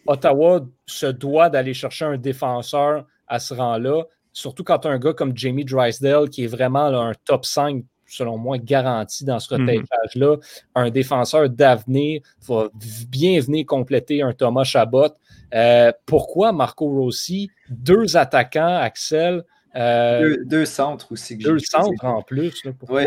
Ottawa 0.06 0.60
se 0.86 1.06
doit 1.06 1.48
d'aller 1.48 1.74
chercher 1.74 2.04
un 2.04 2.18
défenseur 2.18 3.06
à 3.28 3.38
ce 3.38 3.54
rang-là, 3.54 4.04
surtout 4.32 4.64
quand 4.64 4.80
tu 4.80 4.88
as 4.88 4.90
un 4.90 4.98
gars 4.98 5.12
comme 5.12 5.36
Jamie 5.36 5.64
Drysdale 5.64 6.28
qui 6.28 6.44
est 6.44 6.48
vraiment 6.48 6.88
là, 6.90 6.98
un 6.98 7.12
top 7.24 7.44
5 7.44 7.84
selon 8.12 8.36
moi, 8.36 8.58
garanti 8.58 9.24
dans 9.24 9.38
ce 9.38 9.54
repêchage-là. 9.54 10.36
Mm 10.36 10.40
-hmm. 10.40 10.66
Un 10.74 10.90
défenseur 10.90 11.48
d'avenir 11.48 12.20
va 12.46 12.68
bien 13.08 13.40
venir 13.40 13.64
compléter 13.66 14.22
un 14.22 14.32
Thomas 14.32 14.64
Chabot. 14.64 15.12
Euh, 15.54 15.92
pourquoi 16.06 16.52
Marco 16.52 16.86
Rossi? 16.88 17.50
Deux 17.70 18.16
attaquants, 18.16 18.76
Axel. 18.76 19.44
Euh, 19.74 20.20
deux, 20.20 20.44
deux, 20.44 20.64
centres 20.66 21.10
aussi. 21.12 21.36
deux 21.36 21.58
centres 21.58 22.04
en 22.04 22.22
plus. 22.22 22.62
Oui, 22.88 23.04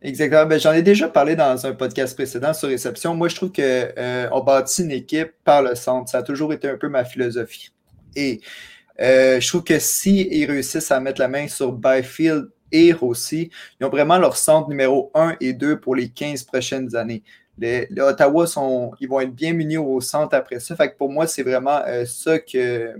exactement. 0.00 0.46
Ben, 0.46 0.60
J'en 0.60 0.72
ai 0.72 0.82
déjà 0.82 1.08
parlé 1.08 1.34
dans 1.34 1.66
un 1.66 1.72
podcast 1.72 2.14
précédent 2.14 2.54
sur 2.54 2.68
réception. 2.68 3.14
Moi, 3.14 3.28
je 3.28 3.34
trouve 3.34 3.50
qu'on 3.50 3.62
euh, 3.62 4.40
bâtit 4.46 4.82
une 4.82 4.92
équipe 4.92 5.32
par 5.44 5.62
le 5.62 5.74
centre. 5.74 6.08
Ça 6.08 6.18
a 6.18 6.22
toujours 6.22 6.52
été 6.52 6.68
un 6.68 6.76
peu 6.76 6.88
ma 6.88 7.04
philosophie. 7.04 7.70
Et 8.14 8.40
euh, 9.00 9.40
je 9.40 9.48
trouve 9.48 9.64
que 9.64 9.78
s'ils 9.78 10.32
si 10.32 10.46
réussissent 10.46 10.92
à 10.92 11.00
mettre 11.00 11.20
la 11.20 11.28
main 11.28 11.48
sur 11.48 11.72
Byfield 11.72 12.48
et 12.70 12.92
Rossi, 12.92 13.50
ils 13.80 13.86
ont 13.86 13.90
vraiment 13.90 14.18
leur 14.18 14.36
centre 14.36 14.68
numéro 14.68 15.10
1 15.14 15.36
et 15.40 15.52
2 15.52 15.80
pour 15.80 15.96
les 15.96 16.08
15 16.08 16.44
prochaines 16.44 16.94
années. 16.94 17.22
Les, 17.58 17.86
les 17.90 18.02
Ottawa 18.02 18.46
sont, 18.46 18.92
ils 19.00 19.08
vont 19.08 19.20
être 19.20 19.34
bien 19.34 19.52
munis 19.52 19.76
au 19.76 20.00
centre 20.00 20.34
après 20.36 20.58
ça. 20.60 20.74
Fait 20.74 20.90
que 20.90 20.96
pour 20.96 21.10
moi, 21.10 21.26
c'est 21.26 21.42
vraiment 21.42 21.80
euh, 21.86 22.04
ça 22.04 22.38
que, 22.38 22.94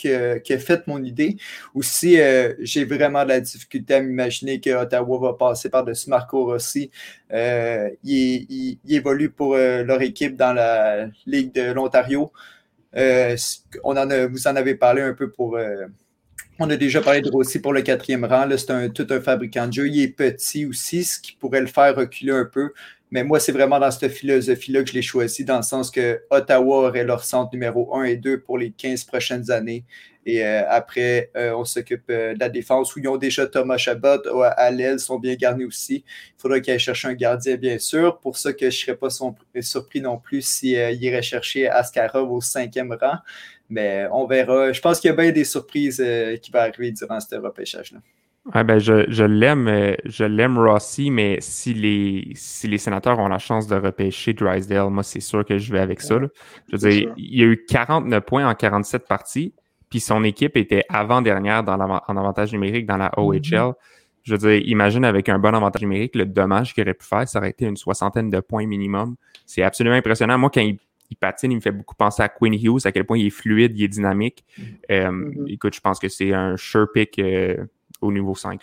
que, 0.00 0.38
que, 0.38 0.58
fait 0.58 0.86
mon 0.86 1.02
idée. 1.02 1.36
Aussi, 1.74 2.20
euh, 2.20 2.54
j'ai 2.60 2.84
vraiment 2.84 3.24
de 3.24 3.28
la 3.30 3.40
difficulté 3.40 3.94
à 3.94 4.00
m'imaginer 4.00 4.60
que 4.60 4.70
Ottawa 4.70 5.18
va 5.18 5.34
passer 5.34 5.68
par-dessus 5.70 6.10
Marco 6.10 6.44
Rossi. 6.44 6.90
Euh, 7.32 7.90
il, 8.04 8.78
évolue 8.88 9.30
pour 9.30 9.54
euh, 9.54 9.82
leur 9.82 10.02
équipe 10.02 10.36
dans 10.36 10.52
la 10.52 11.08
Ligue 11.26 11.54
de 11.54 11.72
l'Ontario. 11.72 12.32
On 12.94 13.96
en 13.96 14.10
a, 14.10 14.26
vous 14.26 14.46
en 14.46 14.56
avez 14.56 14.74
parlé 14.74 15.02
un 15.02 15.14
peu 15.14 15.30
pour. 15.30 15.58
On 16.58 16.70
a 16.70 16.76
déjà 16.76 17.02
parlé 17.02 17.20
de 17.20 17.30
Rossi 17.30 17.58
pour 17.58 17.74
le 17.74 17.82
quatrième 17.82 18.24
rang. 18.24 18.48
C'est 18.56 18.92
tout 18.94 19.06
un 19.10 19.20
fabricant 19.20 19.66
de 19.66 19.72
jeu. 19.74 19.88
Il 19.88 20.00
est 20.00 20.08
petit 20.08 20.64
aussi, 20.64 21.04
ce 21.04 21.20
qui 21.20 21.32
pourrait 21.32 21.60
le 21.60 21.66
faire 21.66 21.94
reculer 21.94 22.32
un 22.32 22.46
peu. 22.46 22.72
Mais 23.10 23.22
moi, 23.22 23.38
c'est 23.38 23.52
vraiment 23.52 23.78
dans 23.78 23.90
cette 23.90 24.12
philosophie-là 24.12 24.82
que 24.82 24.88
je 24.88 24.94
l'ai 24.94 25.02
choisi, 25.02 25.44
dans 25.44 25.58
le 25.58 25.62
sens 25.62 25.90
que 25.90 26.22
Ottawa 26.30 26.88
aurait 26.88 27.04
leur 27.04 27.22
centre 27.22 27.52
numéro 27.52 27.94
1 27.96 28.04
et 28.04 28.16
2 28.16 28.40
pour 28.40 28.58
les 28.58 28.72
15 28.72 29.04
prochaines 29.04 29.50
années. 29.50 29.84
Et 30.26 30.44
euh, 30.44 30.68
après, 30.68 31.30
euh, 31.36 31.54
on 31.54 31.64
s'occupe 31.64 32.02
euh, 32.10 32.34
de 32.34 32.40
la 32.40 32.48
défense 32.48 32.94
où 32.96 32.98
ils 32.98 33.06
ont 33.06 33.16
déjà 33.16 33.46
Thomas 33.46 33.76
Chabot 33.76 34.18
à 34.42 34.70
l'aile, 34.72 34.98
sont 34.98 35.20
bien 35.20 35.36
garnis 35.36 35.64
aussi. 35.64 36.04
Il 36.36 36.40
faudrait 36.42 36.60
qu'ils 36.60 36.72
aillent 36.72 36.80
chercher 36.80 37.06
un 37.06 37.14
gardien, 37.14 37.54
bien 37.54 37.78
sûr. 37.78 38.18
Pour 38.18 38.36
ça 38.36 38.52
que 38.52 38.62
je 38.62 38.66
ne 38.66 38.70
serais 38.70 38.96
pas 38.96 39.08
surpris 39.60 40.00
non 40.00 40.18
plus 40.18 40.42
s'ils 40.42 41.00
iraient 41.00 41.22
chercher 41.22 41.68
Askarov 41.68 42.32
au 42.32 42.40
cinquième 42.40 42.92
rang. 43.00 43.18
Mais 43.70 44.08
on 44.10 44.26
verra. 44.26 44.72
Je 44.72 44.80
pense 44.80 44.98
qu'il 44.98 45.08
y 45.10 45.12
a 45.12 45.16
bien 45.16 45.30
des 45.30 45.44
surprises 45.44 46.04
qui 46.42 46.50
vont 46.50 46.58
arriver 46.58 46.90
durant 46.90 47.20
ce 47.20 47.36
repêchage-là. 47.36 48.00
Ouais, 48.54 48.62
ben 48.62 48.78
je, 48.78 49.06
je 49.08 49.24
l'aime, 49.24 49.96
je 50.04 50.24
l'aime 50.24 50.56
Rossi, 50.56 51.10
mais 51.10 51.38
si 51.40 51.74
les, 51.74 52.30
si 52.34 52.68
les 52.68 52.78
sénateurs 52.78 53.18
ont 53.18 53.28
la 53.28 53.38
chance 53.38 53.66
de 53.66 53.74
repêcher 53.74 54.34
Drysdale, 54.34 54.90
moi 54.90 55.02
c'est 55.02 55.20
sûr 55.20 55.44
que 55.44 55.58
je 55.58 55.72
vais 55.72 55.80
avec 55.80 56.00
ça. 56.00 56.16
Je 56.68 56.76
veux 56.76 56.90
dire, 56.90 57.12
il 57.16 57.40
y 57.40 57.42
a 57.42 57.46
eu 57.46 57.64
49 57.66 58.24
points 58.24 58.48
en 58.48 58.54
47 58.54 59.08
parties 59.08 59.52
puis 59.88 60.00
son 60.00 60.24
équipe 60.24 60.56
était 60.56 60.84
avant-dernière 60.88 61.62
dans 61.62 61.78
en 61.78 62.16
avantage 62.16 62.52
numérique 62.52 62.86
dans 62.86 62.96
la 62.96 63.12
OHL. 63.18 63.38
Mm-hmm. 63.40 63.74
Je 64.24 64.34
veux 64.34 64.38
dire, 64.38 64.68
imagine 64.68 65.04
avec 65.04 65.28
un 65.28 65.38
bon 65.38 65.54
avantage 65.54 65.82
numérique, 65.82 66.16
le 66.16 66.26
dommage 66.26 66.74
qu'il 66.74 66.82
aurait 66.82 66.94
pu 66.94 67.06
faire, 67.06 67.28
ça 67.28 67.38
aurait 67.38 67.50
été 67.50 67.66
une 67.66 67.76
soixantaine 67.76 68.28
de 68.28 68.40
points 68.40 68.66
minimum. 68.66 69.14
C'est 69.44 69.62
absolument 69.62 69.94
impressionnant. 69.94 70.36
Moi, 70.36 70.50
quand 70.52 70.60
il, 70.60 70.78
patine, 71.20 71.52
il 71.52 71.56
me 71.56 71.60
fait 71.60 71.70
beaucoup 71.70 71.94
penser 71.94 72.22
à 72.22 72.28
Quinn 72.28 72.52
Hughes, 72.54 72.80
à 72.84 72.90
quel 72.90 73.04
point 73.04 73.18
il 73.18 73.26
est 73.26 73.30
fluide, 73.30 73.78
il 73.78 73.84
est 73.84 73.88
dynamique. 73.88 74.44
Mm-hmm. 74.58 74.64
Euh, 74.90 75.10
mm-hmm. 75.10 75.52
Écoute, 75.52 75.74
je 75.76 75.80
pense 75.80 76.00
que 76.00 76.08
c'est 76.08 76.32
un 76.32 76.56
sure 76.56 76.88
pick 76.92 77.20
euh, 77.20 77.56
au 78.00 78.12
niveau 78.12 78.34
5. 78.34 78.60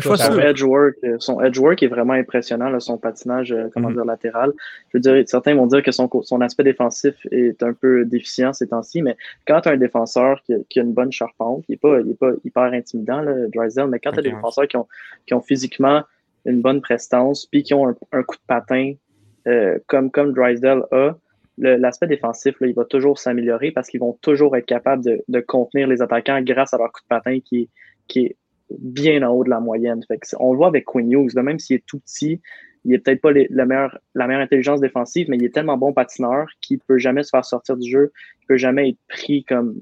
son, 0.00 0.38
edge 0.38 0.62
work, 0.62 0.96
euh, 1.04 1.16
son 1.18 1.40
edge 1.42 1.58
work 1.58 1.82
est 1.82 1.86
vraiment 1.86 2.14
impressionnant, 2.14 2.78
son 2.80 2.98
patinage 2.98 3.52
euh, 3.52 3.68
comment 3.72 3.90
mm-hmm. 3.90 3.94
dire, 3.94 4.04
latéral. 4.04 4.52
Je 4.88 4.98
veux 4.98 5.00
dire, 5.00 5.22
certains 5.28 5.54
vont 5.54 5.66
dire 5.66 5.82
que 5.82 5.92
son, 5.92 6.10
son 6.22 6.40
aspect 6.40 6.64
défensif 6.64 7.14
est 7.30 7.62
un 7.62 7.72
peu 7.72 8.04
déficient 8.04 8.52
ces 8.52 8.68
temps-ci, 8.68 9.02
mais 9.02 9.16
quand 9.46 9.60
tu 9.60 9.68
as 9.68 9.72
un 9.72 9.76
défenseur 9.76 10.40
qui 10.68 10.80
a, 10.80 10.82
une 10.82 10.92
bonne 10.92 11.12
charpente, 11.12 11.64
il 11.68 11.72
n'est 11.72 11.78
pas, 11.78 12.00
il 12.00 12.10
est 12.10 12.18
pas 12.18 12.32
hyper 12.44 12.64
intimidant, 12.64 13.20
là, 13.20 13.34
Drysdale, 13.54 13.88
mais 13.88 14.00
quand 14.00 14.12
tu 14.12 14.18
as 14.18 14.22
des 14.22 14.30
défenseurs 14.30 14.66
qui 14.66 14.76
ont, 14.76 14.88
qui 15.26 15.34
ont 15.34 15.42
physiquement 15.42 16.02
une 16.46 16.62
bonne 16.62 16.80
prestance, 16.80 17.46
puis 17.46 17.62
qui 17.62 17.74
ont 17.74 17.88
un, 17.88 18.22
coup 18.22 18.36
de 18.36 18.46
patin 18.46 18.94
euh, 19.46 19.78
comme, 19.86 20.10
comme 20.10 20.32
Drysdale 20.32 20.84
a, 20.92 21.12
l'aspect 21.58 22.06
défensif, 22.06 22.60
là, 22.60 22.66
il 22.66 22.74
va 22.74 22.84
toujours 22.84 23.18
s'améliorer 23.18 23.70
parce 23.70 23.88
qu'ils 23.88 24.00
vont 24.00 24.16
toujours 24.20 24.56
être 24.56 24.66
capables 24.66 25.04
de, 25.04 25.22
de, 25.28 25.40
contenir 25.40 25.88
les 25.88 26.02
attaquants 26.02 26.40
grâce 26.42 26.74
à 26.74 26.78
leur 26.78 26.92
coup 26.92 27.00
de 27.00 27.08
patin 27.08 27.38
qui, 27.40 27.68
qui 28.08 28.20
est 28.20 28.36
bien 28.70 29.22
en 29.22 29.32
haut 29.32 29.44
de 29.44 29.50
la 29.50 29.60
moyenne. 29.60 30.00
on 30.38 30.52
le 30.52 30.56
voit 30.56 30.68
avec 30.68 30.84
Quinn 30.84 31.10
Hughes, 31.10 31.34
même 31.36 31.58
s'il 31.58 31.76
est 31.76 31.86
tout 31.86 32.00
petit, 32.00 32.40
il 32.84 32.92
n'est 32.92 32.98
peut-être 32.98 33.20
pas 33.20 33.32
la, 33.32 33.66
meilleure, 33.66 33.98
intelligence 34.14 34.80
défensive, 34.80 35.26
mais 35.28 35.36
il 35.36 35.44
est 35.44 35.54
tellement 35.54 35.76
bon 35.76 35.92
patineur 35.92 36.46
qu'il 36.60 36.76
ne 36.76 36.82
peut 36.86 36.98
jamais 36.98 37.24
se 37.24 37.30
faire 37.30 37.44
sortir 37.44 37.76
du 37.76 37.90
jeu, 37.90 38.12
il 38.40 38.44
ne 38.44 38.46
peut 38.46 38.56
jamais 38.56 38.90
être 38.90 38.98
pris 39.08 39.44
comme 39.44 39.80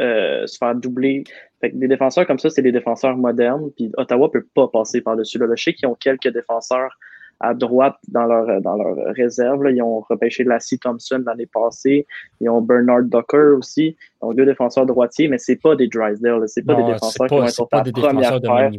euh, 0.00 0.44
se 0.46 0.58
faire 0.58 0.74
doubler. 0.74 1.22
des 1.62 1.86
défenseurs 1.86 2.26
comme 2.26 2.40
ça, 2.40 2.50
c'est 2.50 2.62
des 2.62 2.72
défenseurs 2.72 3.16
modernes, 3.16 3.70
puis 3.76 3.92
Ottawa 3.96 4.26
ne 4.26 4.40
peut 4.40 4.46
pas 4.54 4.66
passer 4.68 5.02
par-dessus. 5.02 5.38
Je 5.38 5.62
sais 5.62 5.72
qu'ils 5.72 5.88
ont 5.88 5.94
quelques 5.94 6.28
défenseurs 6.28 6.98
à 7.40 7.54
droite 7.54 7.96
dans 8.08 8.24
leur, 8.24 8.60
dans 8.60 8.76
leur 8.76 8.96
réserve. 9.14 9.66
Ils 9.70 9.82
ont 9.82 10.00
repêché 10.00 10.44
Lassie 10.44 10.78
Thompson 10.78 11.22
l'année 11.26 11.46
passée. 11.46 12.06
Ils 12.40 12.48
ont 12.48 12.60
Bernard 12.60 13.02
Docker 13.04 13.58
aussi. 13.58 13.96
Ils 14.22 14.26
ont 14.26 14.32
deux 14.32 14.46
défenseurs 14.46 14.86
droitiers, 14.86 15.28
mais 15.28 15.38
c'est 15.38 15.56
pas 15.56 15.76
des 15.76 15.88
Drysdale. 15.88 16.42
C'est 16.46 16.64
pas 16.64 16.74
des 16.74 16.84
défenseurs 16.84 17.26
qui 17.26 17.34
vont 17.34 17.44
être 17.44 17.50
sur 17.50 17.68
ta 17.68 17.82
première 17.82 18.40
paire, 18.40 18.70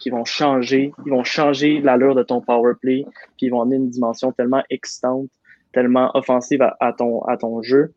qui 0.00 0.10
vont 0.10 0.24
changer. 0.24 0.92
Ils 1.06 1.10
vont 1.10 1.24
changer 1.24 1.80
l'allure 1.80 2.14
de 2.14 2.22
ton 2.22 2.40
power 2.40 2.74
play, 2.80 3.04
puis 3.36 3.46
ils 3.46 3.50
vont 3.50 3.62
amener 3.62 3.76
une 3.76 3.90
dimension 3.90 4.32
tellement 4.32 4.62
excitante, 4.70 5.28
tellement 5.72 6.10
offensive 6.14 6.62
à, 6.62 6.92
ton, 6.92 7.22
à 7.22 7.36
ton 7.36 7.62
jeu 7.62 7.92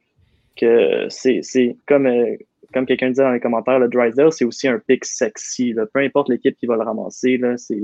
que 0.56 1.06
c'est 1.10 1.78
comme, 1.88 2.08
euh, 2.08 2.36
comme 2.74 2.86
quelqu'un 2.86 3.10
disait 3.10 3.24
dans 3.24 3.32
les 3.32 3.40
commentaires, 3.40 3.78
le 3.78 3.88
Drysdale, 3.88 4.32
c'est 4.32 4.46
aussi 4.46 4.68
un 4.68 4.80
pick 4.80 5.06
sexy. 5.06 5.76
Peu 5.94 6.00
importe 6.00 6.30
l'équipe 6.30 6.58
qui 6.58 6.66
va 6.66 6.76
le 6.76 6.84
ramasser, 6.84 7.40
c'est 7.58 7.84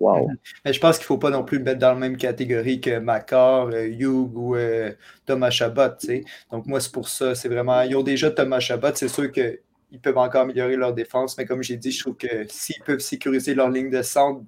Wow. 0.00 0.28
Mais 0.64 0.72
je 0.72 0.80
pense 0.80 0.96
qu'il 0.96 1.04
ne 1.04 1.06
faut 1.06 1.18
pas 1.18 1.30
non 1.30 1.44
plus 1.44 1.58
le 1.58 1.64
mettre 1.64 1.78
dans 1.78 1.92
la 1.92 1.98
même 1.98 2.16
catégorie 2.16 2.80
que 2.80 2.98
Macar, 2.98 3.68
euh, 3.68 3.86
Hugh 3.86 4.36
ou 4.36 4.56
euh, 4.56 4.92
Thomas 5.26 5.50
Chabot. 5.50 5.94
Donc, 6.50 6.66
moi, 6.66 6.80
c'est 6.80 6.92
pour 6.92 7.08
ça. 7.08 7.34
C'est 7.34 7.48
vraiment. 7.48 7.82
Ils 7.82 7.96
ont 7.96 8.02
déjà 8.02 8.30
Thomas 8.30 8.60
Chabot. 8.60 8.88
C'est 8.94 9.08
sûr 9.08 9.30
qu'ils 9.30 9.60
peuvent 10.02 10.18
encore 10.18 10.42
améliorer 10.42 10.76
leur 10.76 10.94
défense. 10.94 11.38
Mais 11.38 11.46
comme 11.46 11.62
j'ai 11.62 11.76
dit, 11.76 11.92
je 11.92 12.00
trouve 12.00 12.16
que 12.16 12.46
s'ils 12.48 12.82
peuvent 12.82 13.00
sécuriser 13.00 13.54
leur 13.54 13.70
ligne 13.70 13.90
de 13.90 14.02
centre 14.02 14.42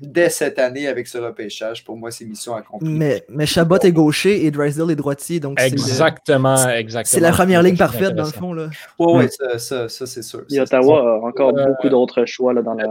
dès 0.00 0.28
cette 0.28 0.58
année 0.58 0.86
avec 0.86 1.06
ce 1.06 1.18
repêchage. 1.18 1.84
Pour 1.84 1.96
moi, 1.96 2.10
c'est 2.10 2.24
mission 2.24 2.54
accomplie. 2.54 2.88
Mais, 2.88 3.24
mais 3.28 3.46
Chabot 3.46 3.78
est 3.78 3.92
gaucher 3.92 4.44
et 4.44 4.50
Drysdale 4.50 4.90
est 4.90 4.96
droitier. 4.96 5.40
Donc 5.40 5.60
exactement, 5.60 6.68
exactement. 6.68 7.04
C'est 7.04 7.20
la 7.20 7.32
première 7.32 7.62
ligne 7.62 7.76
parfaite, 7.76 8.14
dans 8.14 8.24
le 8.24 8.30
fond. 8.30 8.54
Oui, 8.54 8.68
oui, 8.98 9.24
mm. 9.24 9.58
ça, 9.58 9.88
ça, 9.88 10.06
c'est 10.06 10.22
sûr. 10.22 10.42
Et 10.50 10.60
Ottawa 10.60 11.00
a 11.00 11.26
encore 11.26 11.56
euh, 11.56 11.66
beaucoup 11.66 11.88
d'autres 11.88 12.24
choix 12.24 12.52
là, 12.52 12.62
dans 12.62 12.74
la. 12.74 12.86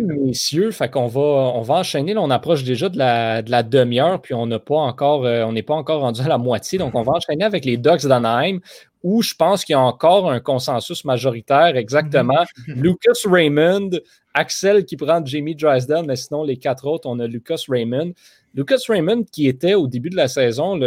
messieurs, 0.00 0.70
fait 0.70 0.90
qu'on 0.90 1.06
va, 1.06 1.20
on 1.20 1.62
va 1.62 1.74
enchaîner. 1.74 2.16
on 2.16 2.30
approche 2.30 2.64
déjà 2.64 2.88
de 2.88 2.98
la, 2.98 3.42
de 3.42 3.50
la 3.50 3.62
demi-heure, 3.62 4.20
puis 4.20 4.34
on 4.34 4.46
n'a 4.46 4.58
pas 4.58 4.76
encore, 4.76 5.24
euh, 5.24 5.44
on 5.44 5.52
n'est 5.52 5.62
pas 5.62 5.74
encore 5.74 6.00
rendu 6.00 6.20
à 6.20 6.28
la 6.28 6.38
moitié. 6.38 6.78
Donc, 6.78 6.94
on 6.94 7.02
va 7.02 7.12
enchaîner 7.12 7.44
avec 7.44 7.64
les 7.64 7.76
Ducks 7.76 8.06
d'Anaheim 8.06 8.60
où 9.02 9.22
je 9.22 9.34
pense 9.34 9.64
qu'il 9.64 9.74
y 9.74 9.76
a 9.76 9.80
encore 9.80 10.30
un 10.30 10.40
consensus 10.40 11.04
majoritaire, 11.04 11.76
exactement. 11.76 12.44
Lucas 12.66 13.12
Raymond, 13.24 13.90
Axel 14.38 14.84
qui 14.84 14.96
prend 14.96 15.24
Jamie 15.24 15.56
Drysdale, 15.56 16.06
mais 16.06 16.14
sinon 16.14 16.44
les 16.44 16.56
quatre 16.56 16.86
autres, 16.86 17.08
on 17.08 17.18
a 17.18 17.26
Lucas 17.26 17.62
Raymond. 17.68 18.12
Lucas 18.54 18.80
Raymond 18.88 19.24
qui 19.24 19.48
était 19.48 19.74
au 19.74 19.88
début 19.88 20.10
de 20.10 20.16
la 20.16 20.28
saison 20.28 20.78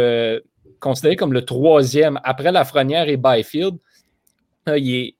considéré 0.80 1.16
comme 1.16 1.32
le 1.32 1.44
troisième 1.44 2.18
après 2.24 2.50
Lafrenière 2.50 3.08
et 3.08 3.18
Byfield. 3.18 3.76
Il, 4.66 5.12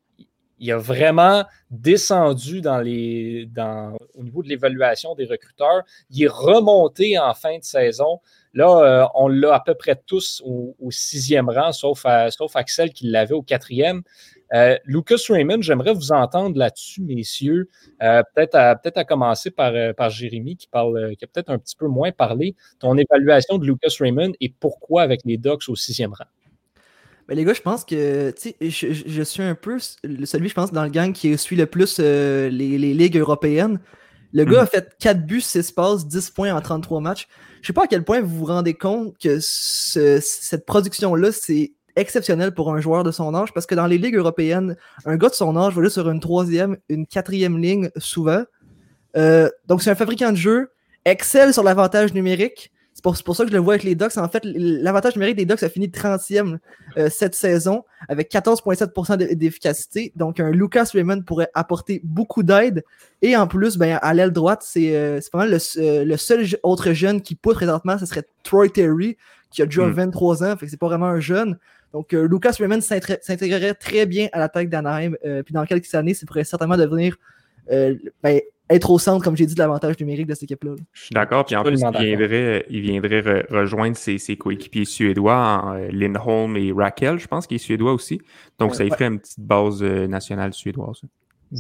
il, 0.59 0.73
a 0.73 0.79
vraiment 0.79 1.45
descendu 1.71 2.63
au 2.65 4.23
niveau 4.23 4.43
de 4.43 4.49
l'évaluation 4.49 5.15
des 5.15 5.27
recruteurs. 5.27 5.83
Il 6.11 6.25
est 6.25 6.29
remonté 6.29 7.19
en 7.19 7.35
fin 7.35 7.59
de 7.59 7.65
saison. 7.65 8.21
Là, 8.55 8.69
euh, 8.69 9.07
on 9.15 9.29
l'a 9.29 9.55
à 9.55 9.61
peu 9.61 9.75
près 9.75 10.01
tous 10.07 10.43
au, 10.45 10.75
sixième 10.91 11.49
rang, 11.49 11.73
sauf, 11.73 12.07
sauf 12.31 12.57
Axel 12.57 12.93
qui 12.93 13.09
l'avait 13.09 13.35
au 13.35 13.43
quatrième. 13.43 14.03
Euh, 14.55 14.77
Lucas 14.85 15.17
Raymond, 15.29 15.63
j'aimerais 15.63 15.95
vous 15.95 16.13
entendre 16.13 16.59
là-dessus, 16.59 17.03
messieurs. 17.03 17.69
Euh, 18.03 18.23
peut-être 18.35 18.55
à, 18.55 18.77
peut 18.77 18.93
à 18.95 19.05
commencer 19.05 19.51
par, 19.51 19.73
par 19.95 20.11
Jérémy 20.11 20.57
qui, 20.57 20.67
parle, 20.67 21.15
qui 21.17 21.25
a 21.25 21.29
peut-être 21.29 21.51
un 21.51 21.59
petit 21.59 21.77
peu 21.77 21.87
moins 21.87 22.13
parlé. 22.13 22.55
Ton 22.79 22.97
évaluation 22.97 23.59
de 23.59 23.67
Lucas 23.67 23.95
Raymond 23.99 24.33
et 24.41 24.53
pourquoi 24.61 25.03
avec 25.03 25.23
les 25.25 25.39
Ducks 25.39 25.69
au 25.69 25.77
sixième 25.77 26.13
rang? 26.13 26.27
Ben 27.29 27.37
les 27.37 27.45
gars, 27.45 27.55
je 27.55 27.63
pense 27.63 27.85
que 27.85 28.35
je, 28.61 28.93
je, 28.93 29.23
suis 29.23 29.43
un 29.43 29.55
peu 29.55 29.79
celui, 29.79 30.49
je 30.49 30.55
pense, 30.55 30.73
dans 30.73 30.83
le 30.83 30.91
gang 30.91 31.13
qui 31.13 31.39
suit 31.39 31.57
le 31.57 31.67
plus 31.67 31.99
les, 31.99 32.51
les, 32.51 32.95
ligues 32.95 33.17
européennes. 33.17 33.79
Le 34.33 34.45
gars 34.45 34.63
hmm. 34.63 34.65
a 34.65 34.67
fait 34.67 34.97
4 34.99 35.25
buts, 35.25 35.41
6 35.41 35.73
passes, 35.73 36.07
10 36.07 36.31
points 36.31 36.55
en 36.55 36.61
33 36.61 37.01
matchs. 37.01 37.29
Je 37.61 37.69
sais 37.69 37.73
pas 37.73 37.85
à 37.85 37.87
quel 37.87 38.03
point 38.03 38.21
vous 38.21 38.39
vous 38.39 38.45
rendez 38.47 38.75
compte 38.75 39.17
que 39.19 39.39
cette 39.41 40.67
production-là, 40.67 41.31
c'est 41.31 41.73
exceptionnel 41.97 42.53
pour 42.53 42.73
un 42.73 42.81
joueur 42.81 43.05
de 43.05 43.11
son 43.11 43.35
âge 43.35 43.53
parce 43.53 43.67
que 43.67 43.75
dans 43.75 43.87
les 43.87 43.99
ligues 43.99 44.17
européennes, 44.17 44.77
un 45.05 45.17
gars 45.17 45.29
de 45.29 45.35
son 45.35 45.57
âge 45.57 45.75
va 45.75 45.81
aller 45.81 45.91
sur 45.91 46.09
une 46.09 46.21
troisième, 46.21 46.77
une 46.89 47.07
quatrième 47.07 47.59
ligne 47.59 47.91
souvent. 47.97 48.43
Euh, 49.17 49.49
donc, 49.69 49.83
c'est 49.83 49.91
un 49.91 49.95
fabricant 49.95 50.31
de 50.31 50.37
jeu, 50.37 50.71
excelle 51.05 51.53
sur 51.53 51.63
l'avantage 51.63 52.15
numérique, 52.15 52.73
c'est 52.95 53.25
pour, 53.25 53.37
ça 53.37 53.45
que 53.45 53.51
je 53.51 53.55
le 53.55 53.61
vois 53.61 53.75
avec 53.75 53.85
les 53.85 53.95
Ducks. 53.95 54.19
En 54.19 54.29
fait, 54.29 54.43
l'avantage 54.45 55.17
numérique 55.17 55.37
des 55.37 55.47
Ducks 55.47 55.63
a 55.63 55.69
fini 55.71 55.89
30e 55.89 56.59
euh, 56.99 57.09
cette 57.09 57.35
saison 57.35 57.85
avec 58.09 58.31
14,7% 58.31 59.17
d'efficacité. 59.35 60.13
Donc, 60.15 60.41
un 60.41 60.51
Lucas 60.51 60.91
Raymond 60.93 61.23
pourrait 61.23 61.49
apporter 61.55 62.03
beaucoup 62.05 62.43
d'aide. 62.43 62.85
Et 63.23 63.35
en 63.35 63.47
plus, 63.47 63.79
ben, 63.79 63.99
à 64.03 64.13
l'aile 64.13 64.31
droite, 64.31 64.63
c'est 64.63 64.95
euh, 64.95 65.21
pas 65.33 65.39
mal 65.39 65.59
euh, 65.79 66.05
le, 66.05 66.17
seul 66.19 66.47
autre 66.63 66.93
jeune 66.93 67.23
qui 67.23 67.35
pousse 67.35 67.55
présentement, 67.55 67.97
ce 67.97 68.05
serait 68.05 68.25
Troy 68.43 68.69
Terry, 68.69 69.17
qui 69.51 69.63
a 69.63 69.67
déjà 69.67 69.87
23 69.87 70.37
hmm. 70.37 70.45
ans. 70.45 70.57
Fait 70.59 70.67
que 70.67 70.71
c'est 70.71 70.77
pas 70.77 70.89
vraiment 70.89 71.07
un 71.07 71.21
jeune. 71.21 71.59
Donc, 71.93 72.13
Lucas 72.13 72.57
Raymond 72.59 72.81
s'intégrerait 72.81 73.75
très 73.75 74.07
bien 74.07 74.29
à 74.33 74.39
l'attaque 74.39 74.69
d'Anaheim. 74.69 75.15
puis 75.45 75.53
dans 75.53 75.65
quelques 75.65 75.95
années, 75.95 76.15
ça 76.15 76.27
pourrait 76.27 76.45
certainement 76.45 76.77
devenir 76.77 77.17
ben, 77.69 78.41
être 78.75 78.91
au 78.91 78.99
centre, 78.99 79.25
comme 79.25 79.37
j'ai 79.37 79.47
dit, 79.47 79.55
de 79.55 79.59
l'avantage 79.59 79.99
numérique 80.01 80.27
de 80.27 80.35
cette 80.35 80.45
équipe-là. 80.45 80.75
Je 80.93 81.05
suis 81.05 81.15
d'accord. 81.15 81.45
Puis 81.45 81.57
en 81.57 81.63
plus, 81.63 81.81
il 81.81 82.07
viendrait, 82.07 82.67
il 82.71 82.81
viendrait 82.81 83.47
rejoindre 83.51 83.97
ses, 83.97 84.37
coéquipiers 84.37 84.85
suédois, 84.85 85.75
euh, 85.77 85.91
Lindholm 85.93 86.57
et 86.57 86.73
Raquel, 86.73 87.19
je 87.19 87.27
pense, 87.27 87.47
qu'il 87.47 87.57
est 87.57 87.59
suédois 87.59 87.93
aussi. 87.93 88.21
Donc, 88.59 88.75
ça 88.75 88.85
y 88.85 88.91
ferait 88.91 89.07
une 89.07 89.21
petite 89.21 89.41
base 89.41 89.83
euh, 89.83 90.07
nationale 90.07 90.53
suédoise. 90.53 91.03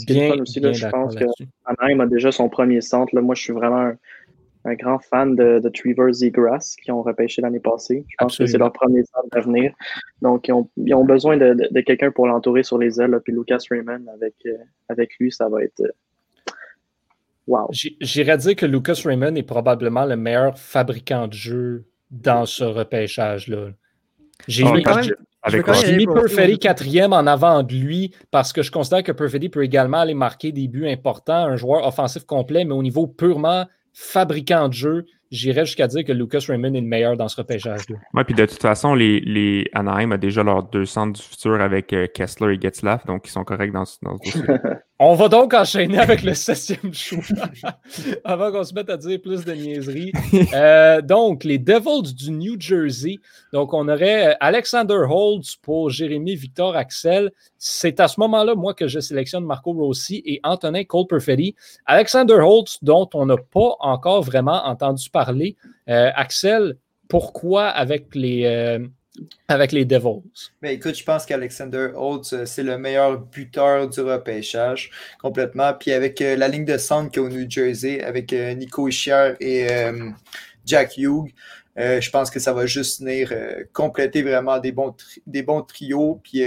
Bien, 0.07 0.41
aussi, 0.41 0.61
je 0.73 0.89
pense 0.89 1.15
que 1.15 1.25
Anaheim 1.67 2.01
a 2.01 2.07
déjà 2.07 2.33
son 2.33 2.49
premier 2.49 2.81
centre. 2.81 3.15
Là. 3.15 3.21
Moi, 3.21 3.35
je 3.35 3.43
suis 3.43 3.53
vraiment 3.53 3.81
un, 3.81 3.97
grand 4.65 4.99
fan 4.99 5.35
de, 5.35 5.59
de 5.59 5.69
Trevor 5.69 6.13
Zegras 6.13 6.77
qui 6.83 6.91
ont 6.91 7.03
repêché 7.03 7.43
l'année 7.43 7.61
passée. 7.61 8.05
Je 8.09 8.15
pense 8.19 8.39
que 8.39 8.47
c'est 8.47 8.59
leur 8.59 8.73
premier 8.73 9.03
centre 9.05 9.29
d'avenir. 9.33 9.73
Donc, 10.21 10.49
ils 10.49 10.53
ont, 10.53 10.69
ils 10.77 10.95
ont 10.95 11.05
besoin 11.05 11.37
de, 11.37 11.55
de, 11.71 11.81
quelqu'un 11.81 12.11
pour 12.11 12.27
l'entourer 12.27 12.63
sur 12.63 12.79
les 12.79 13.01
ailes. 13.01 13.19
Puis 13.25 13.33
Lucas 13.33 13.59
Raymond, 13.71 14.05
avec, 14.15 14.35
euh, 14.47 14.57
avec 14.89 15.11
lui, 15.19 15.33
ça 15.33 15.49
va 15.49 15.63
être 15.63 15.83
Wow. 17.47 17.69
J'irais 17.73 18.37
dire 18.37 18.55
que 18.55 18.67
Lucas 18.67 19.01
Raymond 19.05 19.35
est 19.35 19.43
probablement 19.43 20.05
le 20.05 20.17
meilleur 20.17 20.57
fabricant 20.59 21.27
de 21.27 21.33
jeu 21.33 21.85
dans 22.11 22.47
ce 22.47 22.63
repêchage-là. 22.63 23.71
J'ai 24.47 24.65
Ah, 24.65 24.73
mis, 24.73 24.85
j'ai- 25.81 25.97
mis 25.97 26.07
Perfetti 26.07 26.59
quatrième 26.59 27.13
en 27.13 27.27
avant 27.27 27.65
de 27.65 27.75
lui 27.75 28.15
parce 28.31 28.53
que 28.53 28.63
je 28.63 28.71
considère 28.71 29.03
que 29.03 29.11
Perfetti 29.13 29.49
peut 29.49 29.65
également 29.65 29.99
aller 29.99 30.15
marquer 30.15 30.53
des 30.53 30.69
buts 30.69 30.87
importants, 30.87 31.47
un 31.47 31.57
joueur 31.57 31.85
offensif 31.87 32.25
complet, 32.25 32.65
mais 32.65 32.75
au 32.75 32.83
niveau 32.83 33.09
purement 33.09 33.67
fabricant 33.93 34.69
de 34.69 34.73
jeu, 34.75 35.07
j'irais 35.31 35.65
jusqu'à 35.65 35.87
dire 35.87 36.05
que 36.05 36.13
Lucas 36.13 36.45
Raymond 36.47 36.75
est 36.75 36.81
le 36.81 36.87
meilleur 36.87 37.17
dans 37.17 37.29
ce 37.29 37.37
repêchage-là. 37.37 37.97
Ouais, 38.15 38.25
puis 38.25 38.35
de 38.35 38.45
toute 38.45 38.61
façon, 38.61 38.95
les, 38.95 39.21
les 39.21 39.67
Anaheim 39.73 40.13
a 40.13 40.19
déjà 40.19 40.43
leurs 40.43 40.63
deux 40.65 40.85
centres 40.85 41.19
du 41.19 41.27
futur 41.27 41.61
avec 41.61 41.93
euh, 41.95 42.07
Kessler 42.07 42.55
et 42.55 42.61
Getzlaff, 42.61 43.07
donc 43.07 43.27
ils 43.27 43.31
sont 43.31 43.45
corrects 43.45 43.73
dans, 43.73 43.85
ce- 43.87 43.97
dans 44.03 44.19
ce 44.19 44.39
dossier. 44.39 44.43
On 45.05 45.15
va 45.15 45.29
donc 45.29 45.53
enchaîner 45.53 45.99
avec 45.99 46.23
le 46.23 46.33
septième 46.35 46.93
choix 46.95 47.23
avant 48.25 48.53
qu'on 48.53 48.63
se 48.63 48.73
mette 48.75 48.89
à 48.91 48.97
dire 48.97 49.21
plus 49.21 49.45
de 49.45 49.53
niaiseries. 49.53 50.13
Euh, 50.55 51.01
donc, 51.01 51.45
les 51.45 51.59
Devils 51.59 52.15
du 52.15 52.31
New 52.31 52.61
Jersey. 52.61 53.17
Donc, 53.53 53.73
on 53.75 53.89
aurait 53.89 54.29
euh, 54.29 54.35
Alexander 54.41 54.99
Holtz 55.09 55.57
pour 55.57 55.89
Jérémy 55.91 56.35
Victor 56.37 56.77
Axel. 56.77 57.31
C'est 57.65 58.01
à 58.01 58.09
ce 58.09 58.19
moment-là, 58.19 58.57
moi, 58.57 58.75
que 58.75 58.89
je 58.89 58.99
sélectionne 58.99 59.45
Marco 59.45 59.73
Rossi 59.73 60.21
et 60.27 60.41
Antonin 60.43 60.83
Cole 60.83 61.07
Perfetti. 61.07 61.55
Alexander 61.87 62.35
Holtz, 62.35 62.79
dont 62.83 63.09
on 63.15 63.27
n'a 63.27 63.37
pas 63.37 63.77
encore 63.79 64.25
vraiment 64.25 64.67
entendu 64.67 65.09
parler. 65.09 65.55
Euh, 65.89 66.11
Axel, 66.17 66.77
pourquoi 67.09 67.69
avec 67.69 68.17
les, 68.17 68.47
euh, 68.47 68.81
Devils? 69.49 70.51
Ben, 70.61 70.73
écoute, 70.73 70.97
je 70.97 71.05
pense 71.05 71.25
qu'Alexander 71.25 71.91
Holtz, 71.95 72.33
euh, 72.33 72.47
c'est 72.47 72.65
le 72.65 72.79
meilleur 72.79 73.21
buteur 73.21 73.89
du 73.89 74.01
repêchage 74.01 74.91
complètement. 75.21 75.73
Puis 75.73 75.93
avec 75.93 76.19
la 76.19 76.49
ligne 76.49 76.65
de 76.65 76.77
centre 76.79 77.13
qu'il 77.13 77.23
y 77.23 77.27
au 77.27 77.29
New 77.29 77.49
Jersey, 77.49 78.03
avec 78.03 78.33
Nico 78.33 78.89
Ischier 78.89 79.35
et 79.39 79.69
Jack 80.67 80.97
Hughes, 80.97 81.31
je 81.77 82.11
pense 82.11 82.29
que 82.29 82.41
ça 82.41 82.53
va 82.53 82.67
juste 82.67 83.01
venir 83.01 83.33
compléter 83.73 84.25
vraiment 84.25 84.59
des 84.59 84.73
bons, 84.73 84.97
des 85.29 85.45
bons 85.45 85.63
trios. 85.63 86.21
Puis 86.25 86.43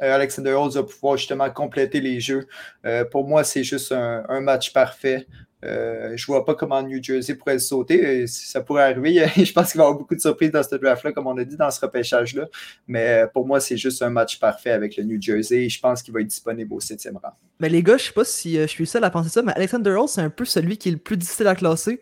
Alexander 0.00 0.52
Holtz 0.52 0.74
va 0.76 0.82
pouvoir 0.82 1.16
justement 1.16 1.48
compléter 1.50 2.00
les 2.00 2.20
jeux. 2.20 2.46
Euh, 2.86 3.04
pour 3.04 3.26
moi, 3.26 3.44
c'est 3.44 3.64
juste 3.64 3.92
un, 3.92 4.24
un 4.28 4.40
match 4.40 4.72
parfait. 4.72 5.26
Euh, 5.64 6.16
je 6.16 6.26
vois 6.26 6.44
pas 6.44 6.56
comment 6.56 6.82
New 6.82 7.00
Jersey 7.00 7.36
pourrait 7.36 7.52
le 7.54 7.60
sauter. 7.60 8.22
Euh, 8.22 8.26
Ça 8.26 8.62
pourrait 8.62 8.82
arriver. 8.82 9.24
je 9.36 9.52
pense 9.52 9.70
qu'il 9.70 9.78
va 9.78 9.84
y 9.84 9.86
avoir 9.86 9.96
beaucoup 9.96 10.16
de 10.16 10.20
surprises 10.20 10.50
dans 10.50 10.62
ce 10.64 10.74
draft-là, 10.74 11.12
comme 11.12 11.28
on 11.28 11.36
a 11.38 11.44
dit 11.44 11.56
dans 11.56 11.70
ce 11.70 11.80
repêchage-là. 11.80 12.48
Mais 12.88 13.22
euh, 13.22 13.26
pour 13.28 13.46
moi, 13.46 13.60
c'est 13.60 13.76
juste 13.76 14.02
un 14.02 14.10
match 14.10 14.40
parfait 14.40 14.70
avec 14.72 14.96
le 14.96 15.04
New 15.04 15.22
Jersey. 15.22 15.68
Je 15.68 15.78
pense 15.78 16.02
qu'il 16.02 16.12
va 16.14 16.20
être 16.20 16.26
disponible 16.26 16.74
au 16.74 16.80
septième 16.80 17.16
rang. 17.16 17.30
Mais 17.60 17.68
les 17.68 17.82
gars, 17.82 17.96
je 17.96 18.04
sais 18.06 18.12
pas 18.12 18.24
si 18.24 18.58
euh, 18.58 18.62
je 18.62 18.66
suis 18.72 18.82
le 18.82 18.88
seul 18.88 19.04
à 19.04 19.10
penser 19.10 19.28
ça, 19.30 19.42
mais 19.42 19.52
Alexander 19.54 19.90
Holtz, 19.90 20.14
c'est 20.14 20.20
un 20.22 20.30
peu 20.30 20.44
celui 20.44 20.76
qui 20.78 20.88
est 20.88 20.92
le 20.92 20.98
plus 20.98 21.16
difficile 21.16 21.46
à 21.46 21.54
classer 21.54 22.00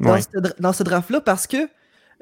dans 0.00 0.14
Ouais. 0.14 0.22
ce, 0.22 0.38
dra- 0.40 0.54
dans 0.58 0.72
ce 0.72 0.82
draft-là 0.82 1.20
parce 1.20 1.46
que 1.46 1.68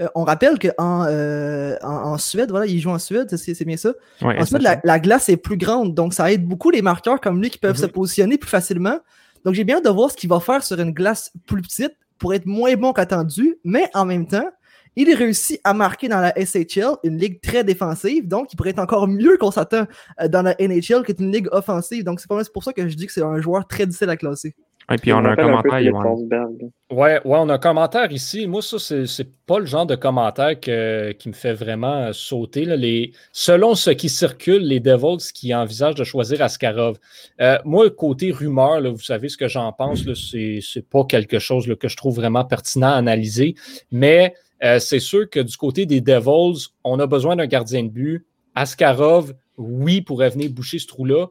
euh, 0.00 0.08
on 0.14 0.24
rappelle 0.24 0.58
qu'en 0.58 1.04
euh, 1.06 1.76
en, 1.82 1.88
en 2.12 2.18
Suède, 2.18 2.50
voilà, 2.50 2.66
il 2.66 2.80
joue 2.80 2.90
en 2.90 2.98
Suède, 2.98 3.36
c'est 3.36 3.64
bien 3.64 3.76
ça. 3.76 3.92
Ouais, 4.22 4.40
En 4.40 4.46
Suède, 4.46 4.62
la, 4.82 4.98
glace 4.98 5.28
est 5.28 5.36
plus 5.36 5.56
grande, 5.56 5.94
donc 5.94 6.14
ça 6.14 6.32
aide 6.32 6.46
beaucoup 6.46 6.70
les 6.70 6.82
marqueurs 6.82 7.20
comme 7.20 7.40
lui 7.40 7.50
qui 7.50 7.58
peuvent 7.58 7.76
Mhm. 7.76 7.82
se 7.82 7.86
positionner 7.86 8.38
plus 8.38 8.48
facilement. 8.50 8.98
Donc 9.44 9.54
j'ai 9.54 9.64
bien 9.64 9.76
hâte 9.76 9.84
de 9.84 9.90
voir 9.90 10.10
ce 10.10 10.16
qu'il 10.16 10.28
va 10.28 10.40
faire 10.40 10.62
sur 10.62 10.78
une 10.80 10.92
glace 10.92 11.32
plus 11.46 11.62
petite 11.62 11.92
pour 12.18 12.34
être 12.34 12.46
moins 12.46 12.74
bon 12.76 12.92
qu'attendu, 12.92 13.56
mais 13.64 13.88
en 13.94 14.04
même 14.04 14.26
temps, 14.26 14.48
il 14.96 15.14
réussit 15.14 15.60
à 15.64 15.72
marquer 15.72 16.08
dans 16.08 16.20
la 16.20 16.32
SHL, 16.36 16.96
une 17.04 17.16
ligue 17.16 17.40
très 17.40 17.62
défensive, 17.64 18.26
donc 18.26 18.52
il 18.52 18.56
pourrait 18.56 18.70
être 18.70 18.80
encore 18.80 19.06
mieux 19.06 19.36
qu'on 19.38 19.50
s'attend 19.50 19.86
euh, 20.20 20.28
dans 20.28 20.42
la 20.42 20.54
NHL, 20.58 21.04
qui 21.04 21.12
est 21.12 21.20
une 21.20 21.32
ligue 21.32 21.48
offensive. 21.52 22.04
Donc 22.04 22.20
c'est 22.20 22.52
pour 22.52 22.64
ça 22.64 22.72
que 22.72 22.88
je 22.88 22.94
dis 22.96 23.06
que 23.06 23.12
c'est 23.12 23.22
un 23.22 23.40
joueur 23.40 23.66
très 23.66 23.86
difficile 23.86 24.10
à 24.10 24.16
classer. 24.16 24.54
Et 24.92 24.96
puis 24.96 25.12
on 25.12 25.24
a 25.24 25.30
un 25.30 25.36
commentaire. 25.36 25.92
Forsberg. 26.02 26.70
Ouais, 26.90 27.20
ouais, 27.24 27.38
on 27.38 27.48
a 27.48 27.54
un 27.54 27.58
commentaire 27.58 28.10
ici. 28.10 28.48
Moi, 28.48 28.60
ça, 28.60 28.80
c'est, 28.80 29.06
c'est 29.06 29.28
pas 29.46 29.60
le 29.60 29.66
genre 29.66 29.86
de 29.86 29.94
commentaire 29.94 30.58
que- 30.58 31.12
qui 31.12 31.28
me 31.28 31.32
fait 31.32 31.52
vraiment 31.52 32.06
euh, 32.06 32.12
sauter. 32.12 32.64
là. 32.64 32.74
Les, 32.74 33.12
selon 33.32 33.76
ce 33.76 33.90
qui 33.90 34.08
circule, 34.08 34.62
les 34.66 34.80
Devils 34.80 35.32
qui 35.32 35.54
envisagent 35.54 35.94
de 35.94 36.02
choisir 36.02 36.42
Askarov. 36.42 36.98
Euh, 37.40 37.56
moi, 37.64 37.88
côté 37.90 38.32
rumeur, 38.32 38.80
là, 38.80 38.90
vous 38.90 38.98
savez 38.98 39.28
ce 39.28 39.36
que 39.36 39.46
j'en 39.46 39.72
pense, 39.72 40.04
là, 40.04 40.14
c'est, 40.16 40.58
c'est 40.60 40.88
pas 40.88 41.04
quelque 41.04 41.38
chose 41.38 41.68
là, 41.68 41.76
que 41.76 41.86
je 41.86 41.96
trouve 41.96 42.16
vraiment 42.16 42.44
pertinent 42.44 42.88
à 42.88 42.94
analyser. 42.96 43.54
Mais 43.92 44.34
euh, 44.64 44.80
c'est 44.80 44.98
sûr 45.00 45.30
que 45.30 45.38
du 45.38 45.56
côté 45.56 45.86
des 45.86 46.00
Devils, 46.00 46.66
on 46.82 46.98
a 46.98 47.06
besoin 47.06 47.36
d'un 47.36 47.46
gardien 47.46 47.84
de 47.84 47.90
but. 47.90 48.26
Askarov, 48.56 49.34
oui, 49.56 50.00
pourrait 50.00 50.30
venir 50.30 50.50
boucher 50.50 50.80
ce 50.80 50.88
trou-là. 50.88 51.26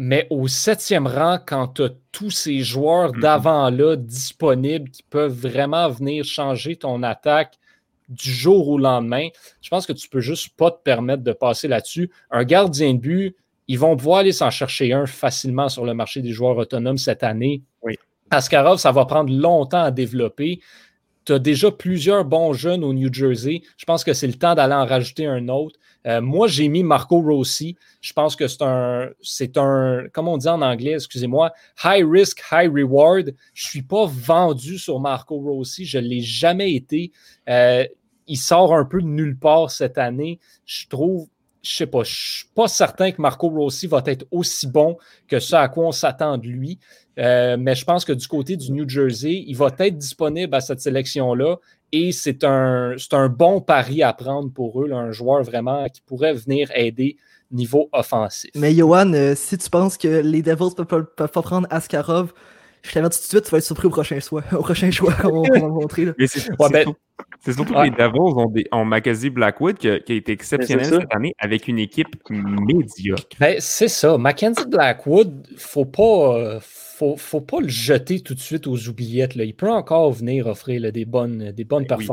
Mais 0.00 0.28
au 0.30 0.46
septième 0.46 1.08
rang, 1.08 1.38
quand 1.44 1.68
tu 1.74 1.82
as 1.82 1.90
tous 2.12 2.30
ces 2.30 2.60
joueurs 2.60 3.12
Mhm. 3.12 3.20
d'avant-là 3.20 3.96
disponibles 3.96 4.90
qui 4.90 5.02
peuvent 5.02 5.32
vraiment 5.34 5.88
venir 5.90 6.24
changer 6.24 6.76
ton 6.76 7.02
attaque 7.02 7.54
du 8.08 8.30
jour 8.32 8.68
au 8.68 8.78
lendemain, 8.78 9.28
je 9.60 9.68
pense 9.68 9.86
que 9.86 9.92
tu 9.92 10.08
peux 10.08 10.20
juste 10.20 10.56
pas 10.56 10.70
te 10.70 10.80
permettre 10.82 11.24
de 11.24 11.32
passer 11.32 11.66
là-dessus. 11.68 12.10
Un 12.30 12.44
gardien 12.44 12.94
de 12.94 12.98
but, 13.00 13.36
ils 13.66 13.78
vont 13.78 13.96
pouvoir 13.96 14.20
aller 14.20 14.32
s'en 14.32 14.50
chercher 14.50 14.92
un 14.92 15.04
facilement 15.04 15.68
sur 15.68 15.84
le 15.84 15.92
marché 15.94 16.22
des 16.22 16.30
joueurs 16.32 16.56
autonomes 16.56 16.96
cette 16.96 17.22
année. 17.24 17.62
Oui. 17.82 17.96
Askarov, 18.30 18.78
ça 18.78 18.92
va 18.92 19.04
prendre 19.04 19.32
longtemps 19.32 19.82
à 19.82 19.90
développer. 19.90 20.60
Tu 21.24 21.32
as 21.32 21.38
déjà 21.38 21.70
plusieurs 21.70 22.24
bons 22.24 22.52
jeunes 22.54 22.84
au 22.84 22.94
New 22.94 23.12
Jersey. 23.12 23.62
Je 23.76 23.84
pense 23.84 24.04
que 24.04 24.12
c'est 24.14 24.26
le 24.28 24.34
temps 24.34 24.54
d'aller 24.54 24.74
en 24.74 24.86
rajouter 24.86 25.26
un 25.26 25.48
autre. 25.48 25.78
Euh, 26.06 26.20
moi, 26.20 26.48
j'ai 26.48 26.68
mis 26.68 26.82
Marco 26.82 27.20
Rossi. 27.20 27.76
Je 28.00 28.12
pense 28.12 28.36
que 28.36 28.46
c'est 28.46 28.62
un, 28.62 29.08
c'est 29.20 29.56
un, 29.56 30.04
comment 30.12 30.34
on 30.34 30.38
dit 30.38 30.48
en 30.48 30.62
anglais, 30.62 30.92
excusez-moi, 30.92 31.52
high 31.84 32.06
risk, 32.08 32.42
high 32.52 32.70
reward. 32.72 33.34
Je 33.54 33.66
ne 33.66 33.68
suis 33.68 33.82
pas 33.82 34.06
vendu 34.06 34.78
sur 34.78 35.00
Marco 35.00 35.38
Rossi. 35.38 35.84
Je 35.84 35.98
ne 35.98 36.06
l'ai 36.06 36.20
jamais 36.20 36.72
été. 36.72 37.12
Euh, 37.48 37.84
il 38.26 38.36
sort 38.36 38.74
un 38.74 38.84
peu 38.84 39.00
de 39.00 39.06
nulle 39.06 39.38
part 39.38 39.70
cette 39.70 39.98
année. 39.98 40.38
Je 40.66 40.86
trouve, 40.86 41.28
je 41.62 41.76
sais 41.76 41.86
pas, 41.86 42.04
je 42.04 42.14
suis 42.14 42.48
pas 42.54 42.68
certain 42.68 43.10
que 43.10 43.20
Marco 43.20 43.48
Rossi 43.48 43.86
va 43.86 44.02
être 44.06 44.26
aussi 44.30 44.66
bon 44.66 44.96
que 45.26 45.40
ce 45.40 45.56
à 45.56 45.68
quoi 45.68 45.86
on 45.86 45.92
s'attend 45.92 46.38
de 46.38 46.46
lui. 46.46 46.78
Euh, 47.18 47.56
mais 47.58 47.74
je 47.74 47.84
pense 47.84 48.04
que 48.04 48.12
du 48.12 48.28
côté 48.28 48.56
du 48.56 48.70
New 48.70 48.88
Jersey, 48.88 49.44
il 49.46 49.56
va 49.56 49.70
être 49.78 49.98
disponible 49.98 50.54
à 50.54 50.60
cette 50.60 50.80
sélection-là. 50.80 51.56
Et 51.92 52.12
c'est 52.12 52.44
un, 52.44 52.96
bon 53.30 53.60
pari 53.60 54.02
à 54.02 54.12
prendre 54.12 54.50
pour 54.52 54.82
eux, 54.82 54.92
un 54.92 55.10
joueur 55.10 55.42
vraiment 55.42 55.88
qui 55.88 56.00
pourrait 56.02 56.34
venir 56.34 56.70
aider 56.74 57.16
niveau 57.50 57.88
offensif. 57.92 58.50
Mais 58.54 58.74
Johan, 58.74 59.12
euh, 59.14 59.34
si 59.34 59.56
tu 59.56 59.70
penses 59.70 59.96
que 59.96 60.20
les 60.20 60.42
Devils 60.42 60.74
peuvent 60.76 60.86
pas, 60.86 61.02
peuvent 61.02 61.30
pas 61.30 61.42
prendre 61.42 61.66
Askarov, 61.70 62.32
je 62.82 62.92
t'avertis 62.92 63.18
tout 63.18 63.24
de 63.24 63.28
suite, 63.28 63.44
tu 63.44 63.50
vas 63.50 63.58
être 63.58 63.64
surpris 63.64 63.86
au 63.86 63.90
prochain 63.90 64.20
choix, 64.20 64.42
au 64.52 64.62
prochain 64.62 64.90
choix 64.90 65.12
qu'on 65.14 65.42
va 65.42 65.58
va 65.60 65.68
montrer. 65.68 66.04
là. 66.06 66.12
Mais 66.18 66.26
c'est 66.26 66.48
Ouais, 66.50 66.56
c'est 66.60 66.72
ben- 66.72 66.82
surtout- 66.84 66.98
c'est 67.40 67.52
surtout 67.52 67.72
que 67.74 67.78
Ouais. 67.78 67.84
les 67.90 67.90
Devils 67.90 68.18
ont, 68.20 68.50
des, 68.50 68.66
ont 68.72 68.84
Mackenzie 68.84 69.30
Blackwood 69.30 69.76
qui 69.78 69.88
a, 69.88 69.98
qui 70.00 70.12
a 70.12 70.14
été 70.16 70.32
exceptionnel 70.32 70.84
c'est 70.84 70.92
ça. 70.94 71.00
cette 71.00 71.14
année 71.14 71.34
avec 71.38 71.66
une 71.68 71.78
équipe 71.78 72.08
médiocre. 72.30 73.24
Ben, 73.40 73.56
c'est 73.60 73.88
ça. 73.88 74.18
Mackenzie 74.18 74.66
Blackwood, 74.68 75.46
faut 75.56 75.84
pas, 75.84 76.36
euh, 76.38 76.58
faut, 76.62 77.16
faut 77.16 77.40
pas 77.40 77.60
le 77.60 77.68
jeter 77.68 78.20
tout 78.20 78.34
de 78.34 78.40
suite 78.40 78.66
aux 78.66 78.88
oubliettes. 78.88 79.34
Là. 79.34 79.44
Il 79.44 79.54
peut 79.54 79.70
encore 79.70 80.12
venir 80.12 80.46
offrir 80.46 80.80
là, 80.80 80.90
des 80.90 81.04
bonnes, 81.04 81.52
des 81.52 81.64
bonnes 81.64 81.84
Ben 81.86 81.96
oui. 81.98 82.06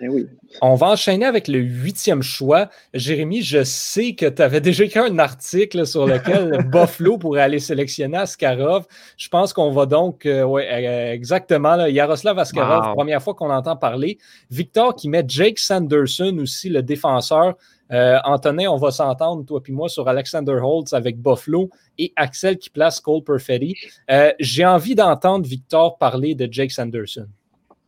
Eh 0.00 0.08
oui. 0.08 0.26
On 0.60 0.74
va 0.74 0.88
enchaîner 0.88 1.24
avec 1.24 1.48
le 1.48 1.58
huitième 1.58 2.22
choix. 2.22 2.68
Jérémy, 2.92 3.40
je 3.42 3.64
sais 3.64 4.14
que 4.14 4.26
tu 4.26 4.42
avais 4.42 4.60
déjà 4.60 4.84
écrit 4.84 5.00
un 5.00 5.18
article 5.18 5.86
sur 5.86 6.06
lequel 6.06 6.62
Buffalo 6.70 7.16
pourrait 7.16 7.40
aller 7.40 7.58
sélectionner 7.60 8.18
Askarov. 8.18 8.86
Je 9.16 9.28
pense 9.28 9.54
qu'on 9.54 9.70
va 9.70 9.86
donc, 9.86 10.26
euh, 10.26 10.44
ouais, 10.44 10.68
euh, 10.70 11.12
exactement, 11.14 11.76
là, 11.76 11.88
Yaroslav 11.88 12.38
Askarov, 12.38 12.88
Wow. 12.88 12.94
première 12.94 13.22
fois 13.22 13.32
qu'on 13.34 13.50
entend 13.50 13.76
parler. 13.76 14.18
Victor 14.50 14.94
qui 14.94 15.08
met 15.08 15.24
Jake 15.26 15.58
Sanderson 15.58 16.36
aussi, 16.42 16.68
le 16.68 16.82
défenseur. 16.82 17.54
Euh, 17.92 18.18
Antonin, 18.24 18.68
on 18.68 18.76
va 18.76 18.90
s'entendre, 18.90 19.46
toi 19.46 19.62
puis 19.62 19.72
moi, 19.72 19.88
sur 19.88 20.08
Alexander 20.08 20.58
Holtz 20.62 20.92
avec 20.92 21.18
Buffalo 21.22 21.70
et 21.98 22.12
Axel 22.16 22.58
qui 22.58 22.68
place 22.68 23.00
Cole 23.00 23.22
Perfetti. 23.22 23.76
Euh, 24.10 24.32
J'ai 24.40 24.66
envie 24.66 24.94
d'entendre 24.94 25.46
Victor 25.46 25.96
parler 25.96 26.34
de 26.34 26.48
Jake 26.52 26.72
Sanderson. 26.72 27.28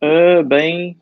Euh, 0.05 0.45
ben, 0.45 0.95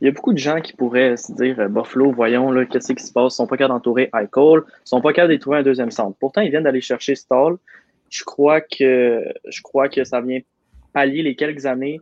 il 0.00 0.06
y 0.06 0.08
a 0.08 0.12
beaucoup 0.12 0.32
de 0.32 0.38
gens 0.38 0.60
qui 0.60 0.72
pourraient 0.74 1.16
se 1.16 1.32
dire 1.32 1.58
euh, 1.60 1.68
Buffalo, 1.68 2.10
voyons, 2.12 2.50
là, 2.52 2.64
qu'est-ce 2.64 2.92
qui 2.92 3.02
se 3.04 3.12
passe? 3.12 3.34
Ils 3.34 3.36
sont 3.36 3.46
pas 3.46 3.56
capables 3.56 3.74
d'entourer 3.74 4.10
Eichel, 4.14 4.60
ils 4.64 4.88
sont 4.88 5.00
pas 5.00 5.12
capables 5.12 5.32
de 5.34 5.38
trouver 5.38 5.58
un 5.58 5.62
deuxième 5.62 5.90
centre. 5.90 6.16
Pourtant, 6.18 6.40
ils 6.40 6.50
viennent 6.50 6.64
d'aller 6.64 6.80
chercher 6.80 7.14
Stall. 7.14 7.56
Je 8.08 8.24
crois 8.24 8.60
que 8.60 9.22
je 9.48 9.62
crois 9.62 9.88
que 9.88 10.02
ça 10.04 10.20
vient 10.20 10.40
pallier 10.92 11.22
les 11.22 11.36
quelques 11.36 11.66
années 11.66 12.00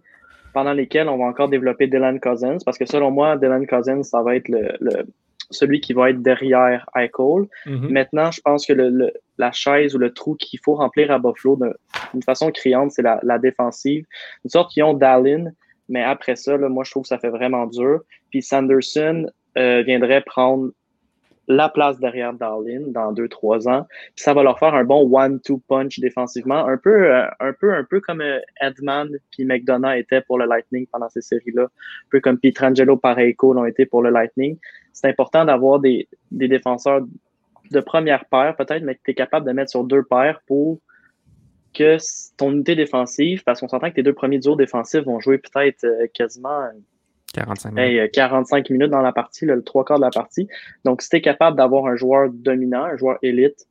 pendant 0.55 0.73
lesquelles 0.73 1.09
on 1.09 1.19
va 1.19 1.25
encore 1.27 1.49
développer 1.49 1.87
Dylan 1.89 2.19
Cousins, 2.21 2.57
parce 2.65 2.79
que 2.79 2.87
selon 2.87 3.11
moi, 3.11 3.37
Dylan 3.37 3.67
Cousins, 3.67 4.03
ça 4.03 4.23
va 4.23 4.35
être 4.37 4.49
le, 4.49 4.73
le- 4.81 5.05
celui 5.51 5.81
qui 5.81 5.93
va 5.95 6.11
être 6.11 6.23
derrière 6.23 6.87
Eichel. 6.97 7.47
Mhm. 7.67 7.89
Maintenant, 7.91 8.31
je 8.31 8.41
pense 8.41 8.67
que 8.67 8.73
le, 8.73 8.89
le- 8.91 9.13
la 9.39 9.51
chaise 9.53 9.95
ou 9.95 9.99
le 9.99 10.13
trou 10.13 10.35
qu'il 10.37 10.59
faut 10.65 10.75
remplir 10.75 11.11
à 11.11 11.18
Buffalo 11.18 11.57
d'un- 11.57 11.72
d'une 12.12 12.22
façon 12.22 12.51
criante, 12.51 12.93
c'est 12.93 13.03
la, 13.03 13.20
la 13.22 13.39
défensive. 13.39 14.05
Une 14.45 14.51
sorte 14.51 14.70
qu'ils 14.72 14.85
ont 14.85 14.95
Dallin, 14.95 15.51
mais 15.89 16.03
après 16.03 16.36
ça, 16.36 16.57
moi, 16.59 16.84
je 16.84 16.91
trouve 16.91 17.03
que 17.03 17.09
ça 17.09 17.18
fait 17.18 17.30
vraiment 17.30 17.66
dur. 17.66 18.01
Puis 18.30 18.43
Sanderson 18.43 19.26
euh, 19.57 19.82
viendrait 19.82 20.22
prendre 20.22 20.70
la 21.49 21.70
place 21.70 21.99
derrière 21.99 22.34
Darlin 22.34 22.82
dans 22.89 23.11
deux, 23.12 23.26
trois 23.26 23.68
ans. 23.68 23.86
ça 24.16 24.34
va 24.34 24.43
leur 24.43 24.59
faire 24.59 24.74
un 24.74 24.84
bon 24.84 25.09
one-two 25.11 25.62
punch 25.66 25.99
défensivement, 25.99 26.66
un 26.66 26.76
peu, 26.76 27.11
euh, 27.14 27.82
comme 28.07 28.20
euh, 28.20 28.39
Edman 28.61 29.09
puis 29.32 29.47
McDonough 29.47 29.97
était 29.97 30.20
pour 30.20 30.39
le 30.39 30.45
Lightning 30.45 30.86
pendant 30.93 31.09
ces 31.09 31.22
séries-là, 31.22 31.64
un 31.64 32.09
peu 32.11 32.20
comme 32.20 32.39
Pietrangelo 32.39 32.99
Pareco 32.99 33.55
l'ont 33.55 33.64
été 33.64 33.86
pour 33.86 34.03
le 34.03 34.11
Lightning. 34.11 34.59
C'est 34.93 35.09
important 35.09 35.47
d'avoir 35.47 35.80
des, 35.80 36.07
des 36.30 36.49
défenseurs 36.49 37.01
de 37.70 37.80
première 37.80 38.26
paire, 38.26 38.55
peut-être, 38.55 38.82
mais 38.82 38.97
que 38.97 39.01
tu 39.05 39.12
es 39.12 39.14
capable 39.14 39.47
de 39.47 39.53
mettre 39.53 39.70
sur 39.70 39.84
deux 39.84 40.03
paires 40.03 40.41
pour 40.47 40.78
que 41.75 41.97
ton 42.37 42.53
unité 42.53 42.75
défensive, 42.75 43.43
parce 43.45 43.61
qu'on 43.61 43.69
s'entend 43.69 43.91
que 43.91 43.97
tes 43.97 44.03
deux 44.03 44.12
premiers 44.12 44.39
duos 44.39 44.57
défensifs 44.57 45.05
vont 45.05 45.21
jouer 45.21 45.39
peut-être 45.39 45.85
euh, 45.85 46.07
quasiment 46.12 46.69
45 47.35 47.73
minutes. 47.73 48.12
45 48.12 48.71
minutes 48.71 48.91
dans 48.91 49.03
la 49.03 49.12
partie, 49.12 49.45
le 49.45 49.62
trois 49.62 49.85
quarts 49.85 49.99
de 49.99 50.05
la 50.05 50.11
partie. 50.11 50.49
Donc, 50.85 51.03
si 51.03 51.09
tu 51.11 51.16
es 51.16 51.21
capable 51.21 51.57
d'avoir 51.57 51.87
un 51.87 51.97
joueur 51.97 52.31
dominant, 52.31 52.85
un 52.85 52.97
joueur 52.97 53.19
élite, 53.23 53.66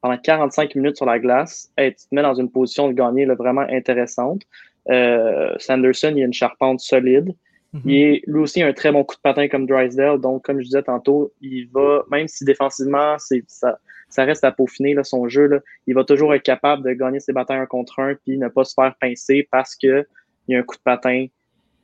pendant 0.00 0.16
45 0.16 0.74
minutes 0.76 0.96
sur 0.96 1.06
la 1.06 1.18
glace, 1.18 1.72
tu 1.76 1.92
te 1.92 2.14
mets 2.14 2.22
dans 2.22 2.34
une 2.34 2.50
position 2.50 2.88
de 2.88 2.92
gagner 2.92 3.26
vraiment 3.26 3.66
intéressante. 3.68 4.42
Euh, 4.90 5.54
Sanderson, 5.58 6.12
il 6.14 6.22
a 6.22 6.26
une 6.26 6.32
charpente 6.32 6.80
solide. 6.80 7.34
Mhm. 7.72 7.82
Il 7.84 7.94
est 7.94 8.22
lui 8.26 8.40
aussi 8.40 8.62
un 8.62 8.72
très 8.72 8.92
bon 8.92 9.04
coup 9.04 9.16
de 9.16 9.20
patin 9.20 9.48
comme 9.48 9.66
Drysdale. 9.66 10.20
Donc, 10.20 10.44
comme 10.44 10.60
je 10.60 10.66
disais 10.66 10.82
tantôt, 10.82 11.32
il 11.40 11.68
va, 11.72 12.04
même 12.10 12.28
si 12.28 12.44
défensivement, 12.44 13.16
c'est 13.18 13.42
ça, 13.48 13.78
ça 14.08 14.24
reste 14.24 14.44
à 14.44 14.52
peaufiner 14.52 14.94
là, 14.94 15.04
son 15.04 15.28
jeu, 15.28 15.46
là, 15.46 15.60
il 15.86 15.94
va 15.94 16.04
toujours 16.04 16.34
être 16.34 16.42
capable 16.42 16.84
de 16.84 16.92
gagner 16.92 17.20
ses 17.20 17.32
batailles 17.32 17.58
un 17.58 17.66
contre 17.66 18.00
un 18.00 18.14
puis 18.14 18.38
ne 18.38 18.48
pas 18.48 18.64
se 18.64 18.74
faire 18.74 18.94
pincer 19.00 19.46
parce 19.50 19.74
qu'il 19.74 20.06
y 20.48 20.54
a 20.54 20.58
un 20.58 20.62
coup 20.62 20.76
de 20.76 20.82
patin 20.82 21.26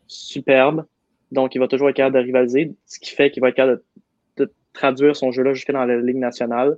superbe. 0.06 0.84
Donc, 1.32 1.54
il 1.54 1.58
va 1.58 1.68
toujours 1.68 1.88
être 1.88 1.96
capable 1.96 2.16
de 2.16 2.22
rivaliser, 2.22 2.72
ce 2.86 2.98
qui 2.98 3.10
fait 3.10 3.30
qu'il 3.30 3.40
va 3.40 3.48
être 3.48 3.56
capable 3.56 3.82
de, 4.36 4.52
traduire 4.72 5.14
son 5.14 5.30
jeu-là 5.30 5.54
jusqu'à 5.54 5.72
dans 5.72 5.84
la 5.84 5.96
Ligue 5.98 6.16
nationale. 6.16 6.76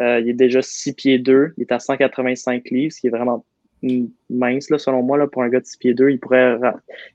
Euh, 0.00 0.20
il 0.20 0.30
est 0.30 0.34
déjà 0.34 0.62
6 0.62 0.94
pieds 0.94 1.18
2, 1.18 1.54
il 1.56 1.62
est 1.62 1.72
à 1.72 1.78
185 1.78 2.70
livres, 2.70 2.92
ce 2.92 3.00
qui 3.00 3.06
est 3.08 3.10
vraiment 3.10 3.44
mince, 4.30 4.70
là, 4.70 4.78
selon 4.78 5.02
moi, 5.02 5.18
là, 5.18 5.26
pour 5.26 5.42
un 5.42 5.48
gars 5.48 5.60
de 5.60 5.66
6 5.66 5.76
pieds 5.78 5.94
2. 5.94 6.10
Il 6.10 6.18
pourrait, 6.18 6.58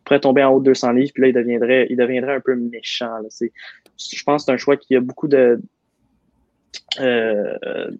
pourrait 0.03 0.19
tomber 0.19 0.43
en 0.43 0.53
haut 0.53 0.59
de 0.59 0.65
200 0.65 0.91
livres, 0.91 1.11
puis 1.13 1.21
là, 1.23 1.27
il 1.30 1.34
deviendrait, 1.34 1.88
il 1.89 1.97
deviendrait 1.97 2.36
un 2.36 2.39
peu 2.39 2.55
méchant. 2.55 3.17
Là. 3.19 3.30
Je 3.39 4.23
pense 4.23 4.43
que 4.43 4.45
c'est 4.45 4.51
un 4.51 4.57
choix 4.57 4.77
qui 4.77 4.95
a 4.95 5.01
beaucoup 5.01 5.27
de. 5.27 5.59
Euh, 6.99 7.91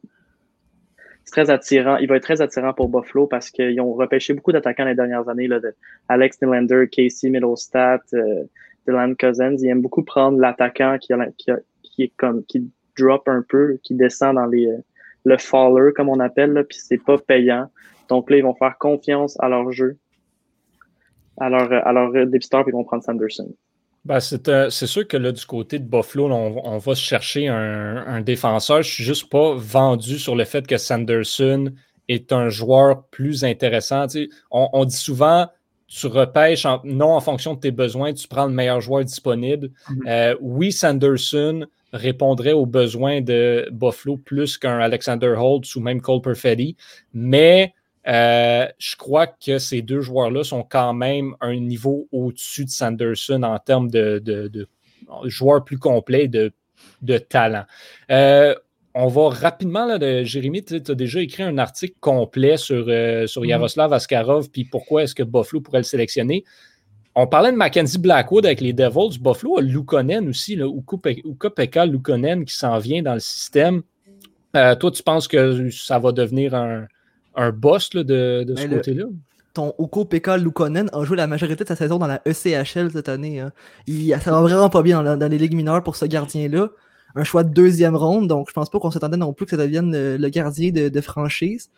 très 1.32 1.50
attirant. 1.50 1.98
Il 1.98 2.08
va 2.08 2.16
être 2.16 2.24
très 2.24 2.42
attirant 2.42 2.74
pour 2.74 2.90
Buffalo 2.90 3.28
parce 3.28 3.50
qu'ils 3.50 3.80
ont 3.82 3.94
repêché 3.94 4.34
beaucoup 4.34 4.52
d'attaquants 4.52 4.86
les 4.86 4.96
dernières 4.96 5.30
années, 5.30 5.48
là, 5.48 5.60
de 5.60 5.76
Alex 6.08 6.42
Nylander, 6.42 6.88
Casey 6.92 7.30
Middlestat, 7.30 8.02
euh, 8.14 8.44
Dylan 8.88 9.16
Cousins. 9.16 9.56
Ils 9.60 9.68
aiment 9.68 9.82
beaucoup 9.82 10.04
prendre 10.04 10.40
l'attaquant 10.40 10.98
qui, 10.98 11.14
est 12.02 12.14
comme 12.18 12.44
qui 12.46 12.70
drop 12.98 13.28
un 13.28 13.44
peu, 13.48 13.78
qui 13.84 13.94
descend 13.94 14.36
dans 14.36 14.48
les 14.48 14.68
le 15.26 15.38
faller, 15.38 15.92
comme 15.96 16.10
on 16.10 16.20
appelle, 16.20 16.54
là, 16.54 16.64
puis 16.64 16.78
c'est 16.82 16.98
pas 16.98 17.18
payant. 17.18 17.70
Donc 18.08 18.30
là, 18.30 18.38
ils 18.38 18.44
vont 18.44 18.56
faire 18.56 18.78
confiance 18.78 19.38
à 19.40 19.50
leur 19.50 19.72
jeu, 19.72 19.98
à 21.38 21.50
leur, 21.50 21.72
à 21.72 21.94
leur 21.94 22.12
puis 22.12 22.40
ils 22.68 22.72
vont 22.72 22.84
prendre 22.84 23.04
Sanderson. 23.04 23.54
Ben, 24.06 24.20
c'est 24.20 24.88
sûr 24.88 25.08
que 25.08 25.18
là, 25.18 25.32
du 25.32 25.46
côté 25.46 25.78
de 25.78 25.84
Buffalo, 25.84 26.32
on, 26.32 26.78
va 26.78 26.96
se 26.96 27.02
chercher 27.02 27.48
un, 27.48 28.22
défenseur. 28.22 28.82
Je 28.82 28.92
suis 28.92 29.04
juste 29.04 29.30
pas 29.30 29.54
vendu 29.56 30.18
sur 30.18 30.36
le 30.36 30.46
fait 30.46 30.66
que 30.66 30.78
Sanderson 30.78 31.72
est 32.08 32.32
un 32.32 32.50
joueur 32.50 33.04
plus 33.08 33.44
intéressant. 33.44 34.08
on, 34.52 34.86
dit 34.86 34.96
souvent 34.96 35.48
tu 35.88 36.06
repêches 36.06 36.68
non 36.84 37.16
en 37.16 37.20
fonction 37.20 37.56
de 37.56 37.60
tes 37.60 37.72
besoins, 37.72 38.14
tu 38.14 38.28
prends 38.28 38.46
le 38.46 38.54
meilleur 38.54 38.80
joueur 38.80 39.04
disponible. 39.04 39.72
Mm-hmm. 39.90 40.08
Euh, 40.08 40.36
oui, 40.40 40.72
Sanderson 40.72 41.66
répondrait 41.94 42.52
aux 42.52 42.68
besoins 42.68 43.22
de 43.22 43.68
Buffalo 43.72 44.18
plus 44.18 44.58
qu'un 44.58 44.80
Alexander 44.80 45.34
Holtz 45.36 45.76
ou 45.76 45.82
même 45.82 46.00
Cole 46.00 46.22
Perfetti, 46.22 46.76
mais 47.14 47.74
euh, 48.08 48.66
je 48.78 48.96
crois 48.96 49.28
que 49.28 49.60
ces 49.60 49.82
deux 49.82 50.02
joueurs-là 50.02 50.44
sont 50.44 50.64
quand 50.64 50.94
même 50.94 51.36
un 51.42 51.56
niveau 51.56 52.08
au-dessus 52.12 52.66
de 52.66 52.70
Sanderson 52.70 53.44
en 53.44 53.60
termes 53.60 53.90
de, 53.90 54.68
joueurs 55.26 55.64
plus 55.64 55.78
complets 55.78 56.28
de, 56.28 56.52
de 57.02 57.18
talent. 57.18 57.66
Euh, 58.12 58.56
on 58.96 59.08
va 59.08 59.30
rapidement, 59.30 59.86
là, 59.86 59.98
de, 59.98 60.24
Jérémy, 60.24 60.64
tu 60.64 60.76
as 60.76 60.96
déjà 60.96 61.22
écrit 61.22 61.44
un 61.44 61.58
article 61.58 61.96
complet 62.00 62.58
sur, 62.58 62.86
euh, 62.88 63.28
sur 63.28 63.42
mhm. 63.42 63.50
Yaroslav 63.50 63.94
Askarov, 63.94 64.50
puis 64.50 64.66
pourquoi 64.66 65.04
est-ce 65.04 65.14
que 65.14 65.24
Buffalo 65.24 65.62
pourrait 65.62 65.80
le 65.80 65.84
sélectionner? 65.84 66.44
On 67.16 67.28
parlait 67.28 67.52
de 67.52 67.58
Mackenzie 67.58 68.00
Blackwood 68.00 68.46
avec 68.46 68.62
les 68.62 68.72
Devils. 68.72 69.20
Buffalo 69.20 69.58
a 69.58 69.62
Lukonen 69.62 70.30
aussi, 70.30 70.56
là, 70.56 70.68
Pekka 71.56 71.86
Lukonen 71.86 72.46
qui 72.46 72.54
s'en 72.54 72.78
vient 72.80 73.02
dans 73.02 73.16
le 73.16 73.20
système. 73.20 73.82
Euh, 74.56 74.76
toi, 74.76 74.90
tu 74.92 75.04
penses 75.04 75.28
que 75.28 75.70
ça 75.70 76.00
va 76.00 76.12
devenir 76.12 76.56
un, 76.56 76.88
un 77.40 77.52
boss 77.52 77.90
de, 77.92 78.04
de 78.04 78.56
ce 78.56 78.68
ben, 78.68 78.78
côté-là? 78.78 79.06
ton 79.54 79.74
Uko 79.80 80.06
Pekka 80.06 80.38
Lukonen 80.38 80.90
a 80.94 81.04
joué 81.04 81.18
la 81.18 81.28
majorité 81.28 81.64
de 81.64 81.68
sa 81.68 81.76
saison 81.76 81.98
dans 81.98 82.08
la 82.08 82.22
ECHL 82.26 82.92
cette 82.92 83.10
année. 83.10 83.40
Hein. 83.40 83.52
Il, 83.88 84.16
ça 84.22 84.32
va 84.32 84.42
vraiment 84.42 84.70
pas 84.70 84.84
bien 84.84 85.04
dans, 85.04 85.32
les 85.32 85.38
ligues 85.38 85.56
mineures 85.56 85.84
pour 85.84 85.96
ce 85.96 86.06
gardien-là 86.06 86.70
un 87.16 87.24
choix 87.24 87.44
de 87.44 87.50
deuxième 87.50 87.96
ronde, 87.96 88.28
donc 88.28 88.50
je 88.50 88.54
pense 88.54 88.70
pas 88.70 88.80
qu'on 88.80 88.92
s'attendait 88.92 89.18
non 89.18 89.34
plus 89.34 89.46
que 89.46 89.52
ça 89.52 89.58
devienne 89.58 89.92
le, 89.92 90.30
gardien 90.30 90.72
de, 90.72 91.02
franchise. 91.02 91.72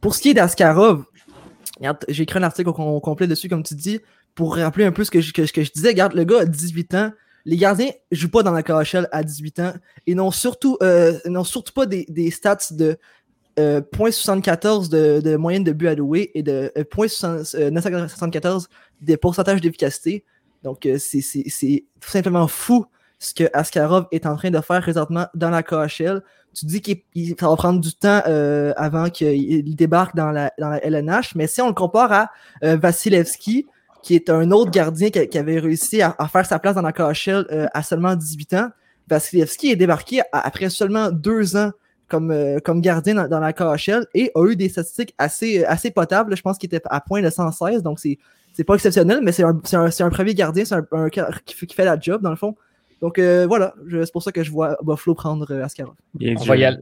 Pour 0.00 0.14
ce 0.14 0.22
qui 0.22 0.30
est 0.30 0.34
d'Askarov, 0.34 1.04
j'ai 2.08 2.22
écrit 2.22 2.38
un 2.38 2.44
article 2.44 2.68
au, 2.68 3.00
complet 3.00 3.26
dessus, 3.26 3.48
comme 3.48 3.64
tu 3.64 3.74
dis, 3.74 4.00
pour 4.36 4.56
rappeler 4.56 4.84
un 4.84 4.92
peu 4.92 5.02
ce 5.02 5.10
que 5.10 5.20
je, 5.20 5.32
que, 5.32 5.44
je 5.44 5.72
disais. 5.72 5.88
Regarde, 5.88 6.14
le 6.14 6.24
gars 6.24 6.40
a 6.40 6.44
18 6.44 6.94
ans. 6.94 7.10
Les 7.44 7.56
gardiens 7.56 7.90
jouent 8.12 8.30
pas 8.30 8.44
dans 8.44 8.52
la 8.52 8.62
KHL 8.62 9.08
à 9.10 9.24
18 9.24 9.58
ans 9.58 9.72
et 10.06 10.14
n'ont 10.14 10.30
surtout, 10.30 10.78
euh, 10.80 11.18
surtout 11.42 11.72
pas 11.72 11.86
des, 11.86 12.30
stats 12.30 12.58
de 12.70 12.96
euh, 13.58 13.80
0.74 13.80 14.88
de, 14.88 15.36
moyenne 15.36 15.64
de 15.64 15.72
but 15.72 15.88
alloué 15.88 16.30
et 16.34 16.42
de 16.42 16.72
euh, 16.76 16.84
0.974 16.84 18.66
des 19.00 19.16
pourcentages 19.16 19.60
d'efficacité. 19.60 20.24
Donc, 20.62 20.86
euh, 20.86 20.96
c'est 20.98 21.84
tout 22.00 22.10
simplement 22.10 22.48
fou 22.48 22.86
ce 23.22 23.34
que 23.34 23.44
Askarov 23.52 24.06
est 24.10 24.26
en 24.26 24.36
train 24.36 24.50
de 24.50 24.60
faire 24.60 24.80
présentement 24.80 25.26
dans 25.34 25.50
la 25.50 25.62
KHL. 25.62 26.22
Tu 26.54 26.66
dis 26.66 26.80
qu'il 26.80 27.36
ça 27.38 27.48
va 27.48 27.56
prendre 27.56 27.80
du 27.80 27.94
temps 27.94 28.20
euh, 28.26 28.72
avant 28.76 29.08
qu'il 29.10 29.76
débarque 29.76 30.16
dans 30.16 30.30
la, 30.32 30.52
dans 30.58 30.68
la 30.68 30.84
LNH, 30.84 31.36
mais 31.36 31.46
si 31.46 31.62
on 31.62 31.68
le 31.68 31.72
compare 31.72 32.12
à 32.12 32.30
euh, 32.64 32.76
Vasilevski, 32.76 33.66
qui 34.02 34.16
est 34.16 34.28
un 34.28 34.50
autre 34.50 34.72
gardien 34.72 35.10
qui, 35.10 35.38
avait 35.38 35.60
réussi 35.60 36.02
à, 36.02 36.14
faire 36.30 36.44
sa 36.44 36.58
place 36.58 36.74
dans 36.74 36.82
la 36.82 36.92
KHL 36.92 37.46
euh, 37.52 37.68
à 37.72 37.82
seulement 37.84 38.16
18 38.16 38.54
ans, 38.54 38.68
Vasilevski 39.08 39.70
est 39.70 39.76
débarqué 39.76 40.22
après 40.32 40.68
seulement 40.68 41.10
deux 41.10 41.56
ans 41.56 41.70
comme, 42.12 42.60
comme 42.62 42.82
gardien 42.82 43.26
dans, 43.26 43.40
la 43.40 43.52
KHL 43.54 44.06
et 44.14 44.30
a 44.34 44.46
eu 44.46 44.54
des 44.54 44.68
statistiques 44.68 45.14
assez, 45.16 45.64
assez 45.64 45.90
potables. 45.90 46.36
Je 46.36 46.42
pense 46.42 46.58
qu'il 46.58 46.66
était 46.68 46.82
à 46.84 47.00
point 47.00 47.22
de 47.22 47.30
116, 47.30 47.82
donc 47.82 47.98
c'est 47.98 48.18
c'est 48.52 48.64
pas 48.64 48.74
exceptionnel, 48.74 49.20
mais 49.22 49.32
c'est 49.32 49.44
un, 49.44 49.58
un, 49.72 49.88
un, 49.98 50.10
premier 50.10 50.34
gardien, 50.34 50.66
c'est 50.66 50.74
un, 50.74 50.86
un, 50.92 51.08
qui 51.08 51.74
fait 51.74 51.84
la 51.86 51.98
job 51.98 52.20
dans 52.20 52.28
le 52.30 52.36
fond. 52.36 52.54
Donc 53.00 53.18
euh, 53.18 53.46
voilà, 53.46 53.74
c'est 53.90 54.12
pour 54.12 54.22
ça 54.22 54.30
que 54.30 54.42
je 54.42 54.50
vois 54.50 54.76
Buffalo 54.82 55.14
prendre 55.14 55.50
euh, 55.50 55.64
Askarov. 55.64 55.94
On 56.20 56.44
va, 56.44 56.56
y 56.56 56.64
aller, 56.64 56.78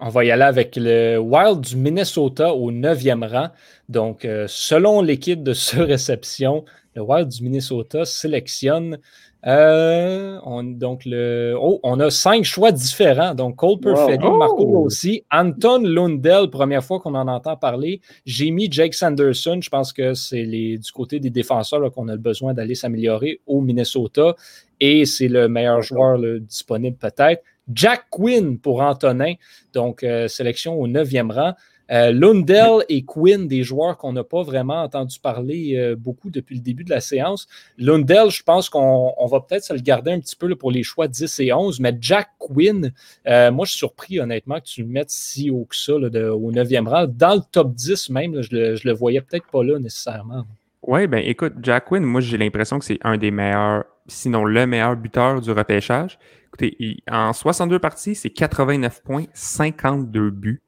on 0.00 0.08
va, 0.10 0.24
y 0.24 0.30
aller, 0.30 0.42
avec 0.42 0.76
le 0.76 1.16
Wild 1.16 1.60
du 1.60 1.76
Minnesota 1.76 2.52
au 2.54 2.70
9e 2.70 3.26
rang. 3.26 3.48
Donc, 3.88 4.24
euh, 4.24 4.44
selon 4.48 5.00
l'équipe 5.00 5.42
de 5.42 5.52
surréception, 5.54 6.64
le 6.94 7.02
Wild 7.02 7.28
du 7.28 7.42
Minnesota 7.42 8.04
sélectionne 8.04 8.98
euh, 9.44 10.38
on, 10.44 10.62
donc 10.62 11.04
le, 11.04 11.56
oh, 11.58 11.80
on 11.82 11.98
a 12.00 12.10
cinq 12.10 12.44
choix 12.44 12.70
différents. 12.70 13.34
Donc, 13.34 13.56
Cole 13.56 13.80
Perfetti, 13.80 14.24
Marco 14.24 14.64
oh! 14.68 14.82
Rossi, 14.82 15.24
Anton 15.32 15.82
Lundell, 15.82 16.48
première 16.48 16.84
fois 16.84 17.00
qu'on 17.00 17.14
en 17.14 17.26
entend 17.26 17.56
parler. 17.56 18.00
J'ai 18.24 18.50
mis 18.50 18.70
Jake 18.70 18.94
Sanderson. 18.94 19.58
Je 19.60 19.68
pense 19.68 19.92
que 19.92 20.14
c'est 20.14 20.46
du 20.46 20.92
côté 20.92 21.18
des 21.18 21.30
défenseurs 21.30 21.90
qu'on 21.92 22.08
a 22.08 22.16
besoin 22.16 22.54
d'aller 22.54 22.74
s'améliorer 22.74 23.40
au 23.46 23.60
Minnesota. 23.60 24.36
Et 24.78 25.04
c'est 25.06 25.28
le 25.28 25.48
meilleur 25.48 25.82
joueur 25.82 26.18
disponible 26.40 26.96
peut-être. 26.96 27.42
Jack 27.72 28.06
Quinn 28.10 28.58
pour 28.58 28.80
Antonin. 28.80 29.34
Donc, 29.72 30.02
euh, 30.02 30.28
sélection 30.28 30.80
au 30.80 30.86
neuvième 30.86 31.30
rang. 31.30 31.54
Euh, 31.90 32.12
Lundell 32.12 32.84
et 32.88 33.04
Quinn, 33.04 33.48
des 33.48 33.62
joueurs 33.62 33.96
qu'on 33.98 34.12
n'a 34.12 34.24
pas 34.24 34.42
vraiment 34.42 34.82
entendu 34.82 35.18
parler 35.18 35.76
euh, 35.76 35.96
beaucoup 35.96 36.30
depuis 36.30 36.56
le 36.56 36.62
début 36.62 36.84
de 36.84 36.90
la 36.90 37.00
séance. 37.00 37.48
Lundell, 37.78 38.30
je 38.30 38.42
pense 38.42 38.68
qu'on 38.68 39.26
va 39.26 39.40
peut-être 39.40 39.64
se 39.64 39.72
le 39.72 39.80
garder 39.80 40.12
un 40.12 40.20
petit 40.20 40.36
peu 40.36 40.54
pour 40.56 40.70
les 40.70 40.82
choix 40.82 41.08
10 41.08 41.40
et 41.40 41.52
11, 41.52 41.80
mais 41.80 41.96
Jack 42.00 42.28
Quinn, 42.38 42.92
euh, 43.26 43.50
moi, 43.50 43.64
je 43.64 43.72
suis 43.72 43.78
surpris 43.78 44.20
honnêtement 44.20 44.60
que 44.60 44.66
tu 44.66 44.82
le 44.82 44.88
mettes 44.88 45.10
si 45.10 45.50
haut 45.50 45.66
que 45.68 45.76
ça, 45.76 45.94
au 45.94 46.52
9e 46.52 46.88
rang. 46.88 47.06
Dans 47.06 47.34
le 47.34 47.42
top 47.50 47.74
10 47.74 48.10
même, 48.10 48.42
je, 48.42 48.48
le, 48.52 48.76
le 48.82 48.92
voyais 48.92 49.20
peut-être 49.20 49.46
pas 49.50 49.62
là 49.62 49.78
nécessairement. 49.78 50.44
Oui, 50.84 51.06
ben 51.06 51.22
écoute, 51.24 51.54
Jack 51.62 51.84
Quinn, 51.86 52.02
moi 52.02 52.20
j'ai 52.20 52.36
l'impression 52.36 52.78
que 52.80 52.84
c'est 52.84 52.98
un 53.02 53.16
des 53.16 53.30
meilleurs, 53.30 53.84
sinon 54.08 54.44
le 54.44 54.66
meilleur 54.66 54.96
buteur 54.96 55.40
du 55.40 55.52
repêchage. 55.52 56.18
Écoutez, 56.48 56.96
en 57.10 57.32
62 57.32 57.78
parties, 57.78 58.16
c'est 58.16 58.30
89 58.30 59.02
points, 59.02 59.24
52 59.32 60.30
buts. 60.30 60.60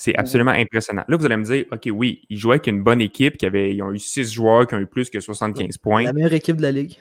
C'est 0.00 0.16
absolument 0.16 0.52
impressionnant. 0.52 1.04
Là, 1.08 1.16
vous 1.18 1.26
allez 1.26 1.36
me 1.36 1.44
dire, 1.44 1.66
OK, 1.70 1.86
oui, 1.92 2.22
ils 2.30 2.38
jouaient 2.38 2.54
avec 2.54 2.68
une 2.68 2.82
bonne 2.82 3.02
équipe, 3.02 3.36
qui 3.36 3.44
avait, 3.44 3.74
ils 3.74 3.82
ont 3.82 3.92
eu 3.92 3.98
six 3.98 4.32
joueurs 4.32 4.66
qui 4.66 4.74
ont 4.74 4.78
eu 4.78 4.86
plus 4.86 5.10
que 5.10 5.20
75 5.20 5.76
points. 5.76 6.04
La 6.04 6.14
meilleure 6.14 6.32
équipe 6.32 6.56
de 6.56 6.62
la 6.62 6.72
Ligue. 6.72 6.96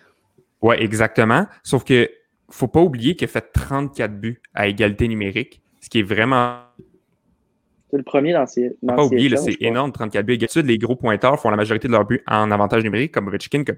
Oui, 0.62 0.76
exactement. 0.80 1.45
Sauf 1.64 1.86
que 1.86 2.10
faut 2.50 2.68
pas 2.68 2.82
oublier 2.82 3.16
qu'il 3.16 3.24
a 3.24 3.30
fait 3.30 3.54
34 3.54 4.20
buts 4.20 4.41
à 4.54 4.68
égalité 4.68 5.08
numérique, 5.08 5.62
ce 5.80 5.88
qui 5.88 6.00
est 6.00 6.04
vraiment. 6.04 6.58
C'est 7.89 7.95
le 7.95 8.04
premier 8.04 8.34
dans 8.34 8.45
ces. 8.45 8.76
Faut 8.82 8.88
pas 8.93 9.06
oublier, 9.06 9.34
c'est 9.38 9.56
énorme, 9.62 9.93
34 9.93 10.26
buts. 10.26 10.38
D'habitude, 10.38 10.66
les 10.66 10.78
gros 10.78 10.97
pointeurs 10.97 11.39
font 11.39 11.52
la 11.52 11.56
majorité 11.56 11.88
de 11.88 11.93
leurs 11.93 12.06
buts 12.06 12.22
en 12.28 12.52
avantage 12.52 12.84
numérique, 12.84 13.14
comme 13.14 13.30
Ovechkin, 13.30 13.64
que 13.64 13.72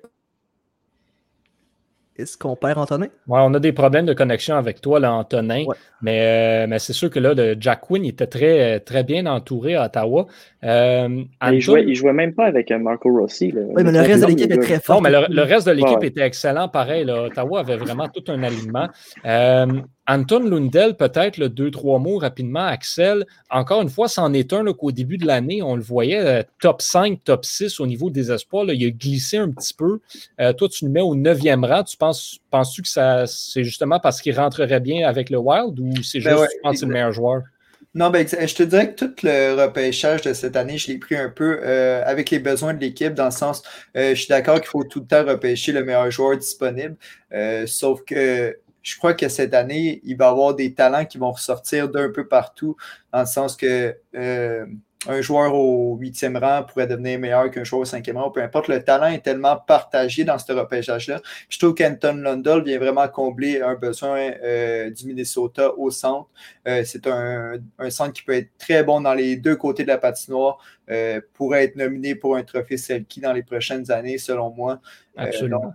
est-ce 2.18 2.38
qu'on 2.38 2.56
perd 2.56 2.78
Antonin? 2.78 3.08
Ouais, 3.28 3.40
on 3.42 3.54
a 3.54 3.60
des 3.60 3.72
problèmes 3.72 4.06
de 4.06 4.14
connexion 4.14 4.56
avec 4.56 4.82
toi, 4.82 5.00
là, 5.00 5.14
Antonin. 5.14 5.64
Mais, 6.02 6.22
euh, 6.22 6.68
mais 6.68 6.78
c'est 6.80 6.94
sûr 6.94 7.10
que 7.10 7.20
là, 7.20 7.34
le 7.34 7.56
Jack 7.60 7.82
Quinn 7.82 8.04
était 8.04 8.28
très, 8.28 8.80
très 8.82 9.04
bien 9.04 9.26
entouré 9.26 9.76
à 9.76 9.86
Ottawa. 9.86 10.28
Euh, 10.64 11.24
il, 11.52 11.62
jouait, 11.62 11.94
jouait 11.94 12.14
même 12.14 12.34
pas 12.34 12.46
avec 12.46 12.70
euh, 12.72 12.80
Marco 12.80 13.10
Rossi. 13.10 13.54
Oui, 13.56 13.84
mais 13.84 13.92
le 13.92 14.00
reste 14.00 14.24
de 14.24 14.28
l'équipe 14.28 14.52
est 14.52 14.58
très 14.58 14.80
fort. 14.80 14.98
Non, 14.98 15.02
mais 15.02 15.10
le, 15.10 15.42
reste 15.42 15.68
de 15.68 15.72
l'équipe 15.72 16.04
était 16.04 16.22
excellent, 16.22 16.68
pareil. 16.68 17.10
Ottawa 17.10 17.62
avait 17.62 17.78
vraiment 17.78 18.08
tout 18.10 18.30
un 18.30 18.44
alignement. 18.44 18.90
Anton 20.12 20.40
Lundell, 20.40 20.96
peut-être 20.96 21.38
le 21.38 21.50
deux, 21.50 21.72
trois 21.72 22.00
mots 22.00 22.18
rapidement. 22.18 22.66
Axel, 22.66 23.26
encore 23.50 23.82
une 23.82 23.90
fois, 23.90 24.08
c'en 24.08 24.34
est 24.34 24.52
un 24.54 24.66
qu'au 24.74 24.92
début 24.92 25.18
de 25.18 25.26
l'année, 25.26 25.62
on 25.62 25.76
le 25.76 25.82
voyait 25.82 26.46
top 26.60 26.82
5, 26.82 27.24
top 27.24 27.46
6 27.46 27.80
au 27.80 27.88
niveau 27.88 28.10
des 28.10 28.32
espoirs. 28.32 28.66
il 28.70 28.86
a 28.86 28.90
glissé 28.90 29.38
un 29.38 29.52
petit 29.52 29.74
peu. 29.74 30.00
toi, 30.38 30.68
tu 30.70 30.86
le 30.86 30.92
mets 30.92 31.02
au 31.02 31.16
neuvième 31.16 31.64
rang. 31.64 31.84
Tu 31.84 31.98
penses, 31.98 32.40
penses-tu 32.50 32.82
que 32.82 32.90
c'est 33.26 33.64
justement 33.64 34.00
parce 34.00 34.22
qu'il 34.22 34.38
rentrerait 34.38 34.80
bien 34.80 35.08
avec 35.08 35.30
le 35.30 35.38
Wild 35.38 35.80
ou 35.80 36.04
c'est 36.04 36.20
ben 36.20 36.38
juste 36.38 36.50
que 36.64 36.70
tu 36.72 36.78
c'est 36.78 36.86
le 36.86 36.92
meilleur 36.92 37.12
joueur? 37.12 37.44
Non, 37.94 38.10
ben, 38.10 38.26
je 38.26 38.56
te 38.56 38.64
dirais 38.64 38.94
que 38.94 39.06
tout 39.06 39.14
le 39.24 39.62
repêchage 39.62 40.22
de 40.22 40.32
cette 40.34 40.56
année, 40.56 40.78
je 40.78 40.88
l'ai 40.88 40.98
pris 40.98 41.18
un 41.18 41.30
peu 41.30 41.60
euh, 41.62 42.02
avec 42.06 42.30
les 42.30 42.40
besoins 42.40 42.74
de 42.74 42.80
l'équipe, 42.80 43.14
dans 43.14 43.26
le 43.26 43.32
sens, 43.32 43.64
euh, 43.98 44.12
je 44.12 44.16
suis 44.16 44.30
d'accord 44.30 44.62
qu'il 44.62 44.70
faut 44.70 44.86
tout 44.86 45.02
le 45.02 45.08
temps 45.08 45.26
repêcher 45.26 45.74
le 45.74 45.84
meilleur 45.84 46.10
joueur 46.10 46.38
disponible, 46.38 46.96
euh, 47.34 47.68
sauf 47.68 48.02
que 48.06 48.58
je 48.82 48.98
crois 48.98 49.14
que 49.14 49.28
cette 49.30 49.54
année, 49.54 50.02
il 50.04 50.18
va 50.18 50.26
y 50.26 50.30
avoir 50.30 50.56
des 50.56 50.74
talents 50.74 51.06
qui 51.06 51.18
vont 51.18 51.32
ressortir 51.32 51.90
d'un 51.90 52.10
peu 52.10 52.28
partout, 52.28 52.76
dans 53.14 53.22
le 53.22 53.26
sens 53.26 53.56
que 53.56 53.96
un 55.08 55.22
joueur 55.22 55.56
au 55.56 55.98
huitième 55.98 56.38
rang 56.38 56.64
pourrait 56.64 56.86
devenir 56.86 57.18
meilleur 57.18 57.50
qu'un 57.50 57.64
joueur 57.64 57.82
au 57.82 57.86
cinquième 57.86 58.18
rang, 58.18 58.30
peu 58.30 58.42
importe. 58.42 58.68
Le 58.68 58.84
talent 58.84 59.08
est 59.08 59.22
tellement 59.22 59.58
partagé 59.58 60.24
dans 60.24 60.38
ce 60.38 60.52
repêchage-là. 60.52 61.22
Je 61.50 61.58
trouve 61.58 61.74
qu'Anton 61.74 62.14
Lundell 62.18 62.64
vient 62.64 62.78
vraiment 62.78 63.08
combler 63.08 63.62
un 63.62 63.74
besoin 63.76 64.32
euh, 64.44 64.92
du 64.92 65.08
Minnesota 65.08 65.76
au 65.78 65.90
centre. 65.90 66.30
Euh, 66.68 66.84
c'est 66.86 67.08
un, 67.08 67.60
centre 67.90 68.14
qui 68.14 68.22
peut 68.22 68.36
être 68.36 68.52
très 68.60 68.84
bon 68.84 69.02
dans 69.02 69.16
les 69.16 69.38
deux 69.38 69.56
côtés 69.56 69.84
de 69.84 69.88
la 69.88 69.98
patinoire, 69.98 70.60
euh, 70.92 71.20
pourrait 71.34 71.64
être 71.64 71.76
nominé 71.76 72.14
pour 72.14 72.36
un 72.36 72.44
trophée 72.44 72.78
Selkie 72.78 73.22
dans 73.22 73.34
les 73.34 73.44
prochaines 73.44 73.90
années, 73.92 74.20
selon 74.20 74.52
moi. 74.52 74.82
Absolument. 75.18 75.74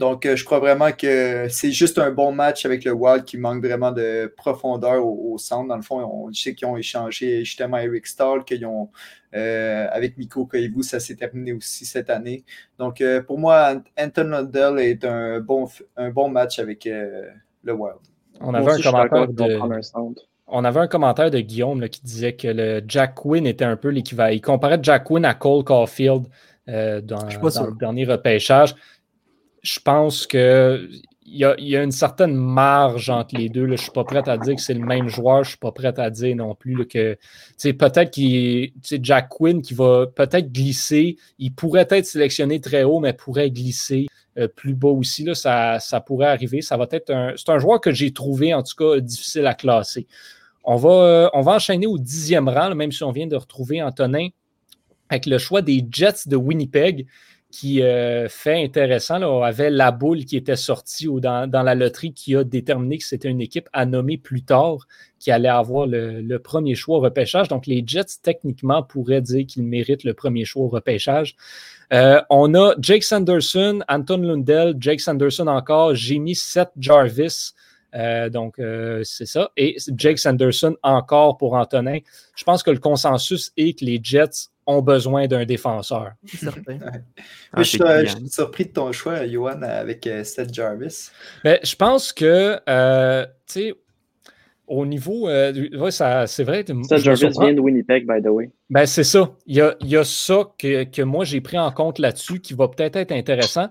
Euh, 0.00 0.36
je 0.36 0.44
crois 0.44 0.58
vraiment 0.58 0.92
que 0.92 1.46
c'est 1.48 1.70
juste 1.70 1.98
un 1.98 2.10
bon 2.10 2.32
match 2.32 2.64
avec 2.64 2.84
le 2.84 2.92
Wild 2.92 3.24
qui 3.24 3.38
manque 3.38 3.64
vraiment 3.64 3.92
de 3.92 4.32
profondeur 4.36 5.06
au, 5.06 5.36
centre. 5.38 5.68
Dans 5.68 5.76
le 5.76 5.82
fond, 5.82 5.98
on 5.98 6.32
sait 6.32 6.54
qu'ils 6.54 6.68
ont 6.68 6.76
échangé 6.76 7.44
justement 7.44 7.78
Eric 7.78 8.06
Stahl, 8.06 8.44
qu'ils 8.44 8.64
ont 8.66 8.90
euh, 9.34 9.86
avec 9.90 10.16
Miko 10.18 10.46
Koivu, 10.46 10.82
ça 10.82 11.00
s'est 11.00 11.16
terminé 11.16 11.52
aussi 11.52 11.84
cette 11.84 12.10
année. 12.10 12.44
Donc, 12.78 13.00
euh, 13.00 13.22
pour 13.22 13.38
moi, 13.38 13.74
Anton 13.98 14.24
Lundell 14.24 14.78
est 14.78 15.04
un 15.04 15.40
bon, 15.40 15.68
un 15.96 16.10
bon 16.10 16.28
match 16.28 16.58
avec 16.58 16.84
le 16.84 17.72
Wild. 17.72 17.96
On 18.40 18.54
avait, 18.54 18.72
un 18.72 18.80
commentaire 18.80 19.28
de... 19.28 19.60
on 20.48 20.64
avait 20.64 20.80
un 20.80 20.88
commentaire 20.88 21.30
de 21.30 21.38
Guillaume 21.38 21.88
qui 21.88 22.02
disait 22.02 22.34
que 22.34 22.48
le 22.48 22.82
Jack 22.86 23.14
Quinn 23.14 23.46
était 23.46 23.64
un 23.64 23.76
peu 23.76 23.88
l'équivalent. 23.88 24.32
Il 24.32 24.40
comparait 24.40 24.80
Jack 24.82 25.04
Quinn 25.04 25.24
à 25.24 25.34
Cole 25.34 25.64
Caulfield 25.64 26.26
dans, 26.66 27.02
dans 27.02 27.26
le 27.26 27.78
dernier 27.78 28.04
repêchage 28.04 28.74
je 29.62 29.80
pense 29.80 30.26
que 30.26 30.88
il 31.24 31.38
y, 31.38 31.76
a, 31.76 31.82
une 31.82 31.92
certaine 31.92 32.34
marge 32.34 33.08
entre 33.08 33.36
les 33.36 33.48
deux. 33.48 33.66
Je 33.66 33.72
ne 33.72 33.76
suis 33.76 33.90
pas 33.90 34.04
prêt 34.04 34.28
à 34.28 34.36
dire 34.36 34.54
que 34.54 34.60
c'est 34.60 34.74
le 34.74 34.84
même 34.84 35.08
joueur. 35.08 35.36
Je 35.36 35.48
ne 35.48 35.50
suis 35.50 35.58
pas 35.58 35.72
prêt 35.72 35.98
à 35.98 36.10
dire 36.10 36.36
non 36.36 36.54
plus 36.54 36.86
que 36.86 37.16
peut-être 37.58 38.10
qu'il 38.10 38.72
Jack 39.00 39.30
Quinn 39.30 39.62
qui 39.62 39.72
va 39.72 40.06
peut-être 40.06 40.52
glisser. 40.52 41.16
Il 41.38 41.54
pourrait 41.54 41.86
être 41.88 42.04
sélectionné 42.04 42.60
très 42.60 42.82
haut, 42.82 43.00
mais 43.00 43.14
pourrait 43.14 43.50
glisser 43.50 44.08
euh, 44.36 44.46
plus 44.46 44.74
bas 44.74 44.88
aussi. 44.88 45.24
Là, 45.24 45.34
ça, 45.34 45.78
ça, 45.80 46.00
pourrait 46.00 46.26
arriver. 46.26 46.60
Ça 46.60 46.76
va 46.76 46.86
être 46.90 47.10
un. 47.10 47.32
C'est 47.36 47.48
un 47.48 47.58
joueur 47.58 47.80
que 47.80 47.92
j'ai 47.92 48.12
trouvé, 48.12 48.52
en 48.52 48.62
tout 48.62 48.76
cas, 48.76 49.00
difficile 49.00 49.46
à 49.46 49.54
classer. 49.54 50.06
On 50.64 50.76
va, 50.76 50.90
euh, 50.90 51.30
on 51.32 51.40
va 51.40 51.52
enchaîner 51.52 51.86
au 51.86 51.98
dixième 51.98 52.48
rang, 52.48 52.74
même 52.74 52.92
si 52.92 53.04
on 53.04 53.10
vient 53.10 53.26
de 53.26 53.36
retrouver 53.36 53.82
Antonin, 53.82 54.28
avec 55.08 55.24
le 55.26 55.38
choix 55.38 55.62
des 55.62 55.82
Jets 55.90 56.26
de 56.26 56.36
Winnipeg 56.36 57.06
qui 57.52 57.82
euh, 57.82 58.28
fait 58.30 58.64
intéressant. 58.64 59.22
On 59.22 59.42
avait 59.42 59.70
la 59.70 59.92
boule 59.92 60.24
qui 60.24 60.38
était 60.38 60.56
sortie 60.56 61.06
ou 61.06 61.20
dans, 61.20 61.48
la 61.52 61.74
loterie 61.74 62.14
qui 62.14 62.34
a 62.34 62.44
déterminé 62.44 62.96
que 62.96 63.04
c'était 63.04 63.28
une 63.28 63.42
équipe 63.42 63.68
à 63.74 63.84
nommer 63.84 64.16
plus 64.16 64.42
tard 64.42 64.78
qui 65.20 65.30
allait 65.30 65.50
avoir 65.50 65.86
le, 65.86 66.38
premier 66.38 66.74
choix 66.74 66.96
au 66.96 67.00
repêchage. 67.00 67.48
Donc, 67.48 67.66
les 67.66 67.84
Jets, 67.86 68.18
techniquement, 68.22 68.82
pourraient 68.82 69.20
dire 69.20 69.46
qu'ils 69.46 69.64
méritent 69.64 70.02
le 70.02 70.14
premier 70.14 70.46
choix 70.46 70.64
au 70.64 70.68
repêchage. 70.68 71.36
Euh, 71.92 72.22
on 72.30 72.54
a 72.54 72.74
Jake 72.80 73.04
Sanderson, 73.04 73.80
Anton 73.86 74.22
Lundell, 74.22 74.74
Jake 74.80 75.00
Sanderson 75.00 75.46
encore. 75.46 75.94
J'ai 75.94 76.18
mis 76.18 76.34
Seth 76.34 76.70
Jarvis. 76.78 77.52
Euh, 77.94 78.30
donc, 78.30 78.54
c'est 79.04 79.26
ça. 79.26 79.50
Et 79.58 79.76
Jake 79.94 80.18
Sanderson 80.18 80.74
encore 80.82 81.36
pour 81.36 81.52
Antonin. 81.52 81.98
Je 82.34 82.44
pense 82.44 82.62
que 82.62 82.70
le 82.70 82.78
consensus 82.78 83.52
est 83.58 83.78
que 83.78 83.84
les 83.84 84.00
Jets 84.02 84.48
ont 84.66 84.82
besoin 84.82 85.26
d'un 85.26 85.44
défenseur. 85.44 86.12
Certain. 86.26 86.78
Ah, 87.54 87.62
je, 87.62 87.68
suis, 87.68 88.28
surpris 88.30 88.64
de 88.64 88.70
ton 88.70 88.92
choix, 88.92 89.26
Johan, 89.26 89.60
avec 89.60 90.06
euh, 90.06 90.24
Seth 90.24 90.54
Jarvis. 90.54 91.10
Ben, 91.44 91.58
je 91.62 91.76
pense 91.76 92.10
que, 92.10 92.58
euh, 92.66 93.26
tu 93.46 93.52
sais, 93.52 93.74
au 94.66 94.86
niveau. 94.86 95.28
Euh, 95.28 95.52
c'est 96.26 96.44
vrai. 96.44 96.64
Seth 96.88 97.02
Jarvis 97.02 97.28
vient 97.38 97.52
de 97.52 97.60
Winnipeg, 97.60 98.06
by 98.06 98.22
the 98.22 98.28
way. 98.28 98.50
Ben, 98.70 98.86
c'est 98.86 99.04
ça. 99.04 99.34
Il 99.46 99.56
y 99.56 99.60
a, 99.60 99.74
il 99.80 99.88
y 99.88 99.98
a 99.98 100.04
ça 100.04 100.50
que, 100.58 100.84
que 100.84 101.02
moi, 101.02 101.26
j'ai 101.26 101.42
pris 101.42 101.58
en 101.58 101.70
compte 101.72 101.98
là-dessus 101.98 102.40
qui 102.40 102.54
va 102.54 102.68
peut-être 102.68 102.96
être 102.96 103.12
intéressant. 103.12 103.68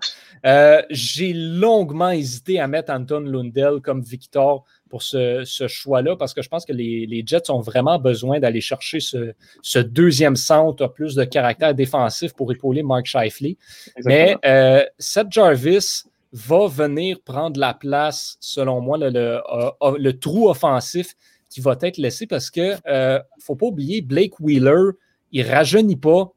j'ai 0.92 1.34
longuement 1.34 2.12
hésité 2.12 2.60
à 2.60 2.68
mettre 2.68 2.94
Anton 2.94 3.22
Lundell 3.22 3.82
comme 3.82 4.02
Victor 4.02 4.64
pour 4.92 5.02
ce, 5.04 5.44
choix-là 5.68 6.18
parce 6.18 6.34
que 6.34 6.42
je 6.42 6.50
pense 6.50 6.66
que 6.66 6.74
les, 6.74 7.24
Jets 7.26 7.50
ont 7.50 7.62
vraiment 7.62 7.98
besoin 7.98 8.40
d'aller 8.40 8.62
chercher 8.62 9.00
ce, 9.00 9.80
deuxième 9.80 10.36
centre, 10.36 10.88
plus 10.88 11.16
de 11.16 11.24
caractère 11.24 11.74
défensif 11.74 12.34
pour 12.34 12.52
épauler 12.52 12.84
Mark 12.84 13.06
Shifley. 13.06 13.58
Mais 14.04 14.36
euh, 14.46 14.84
Seth 15.00 15.28
Jarvis 15.32 16.04
va 16.34 16.68
venir 16.68 17.22
prendre 17.22 17.60
la 17.60 17.74
place, 17.74 18.38
selon 18.42 18.82
moi, 18.82 18.98
le, 18.98 19.10
le, 19.10 20.12
trou 20.12 20.50
offensif 20.50 21.16
qui 21.50 21.62
va 21.62 21.78
être 21.82 21.98
laissé 21.98 22.28
parce 22.28 22.52
que 22.52 22.76
ne 22.76 22.80
euh, 22.88 23.20
faut 23.40 23.56
pas 23.56 23.68
oublier, 23.68 24.02
Blake 24.02 24.40
Wheeler, 24.40 24.92
il 25.32 25.50
rajeunit 25.50 25.96
pas. 25.96 26.32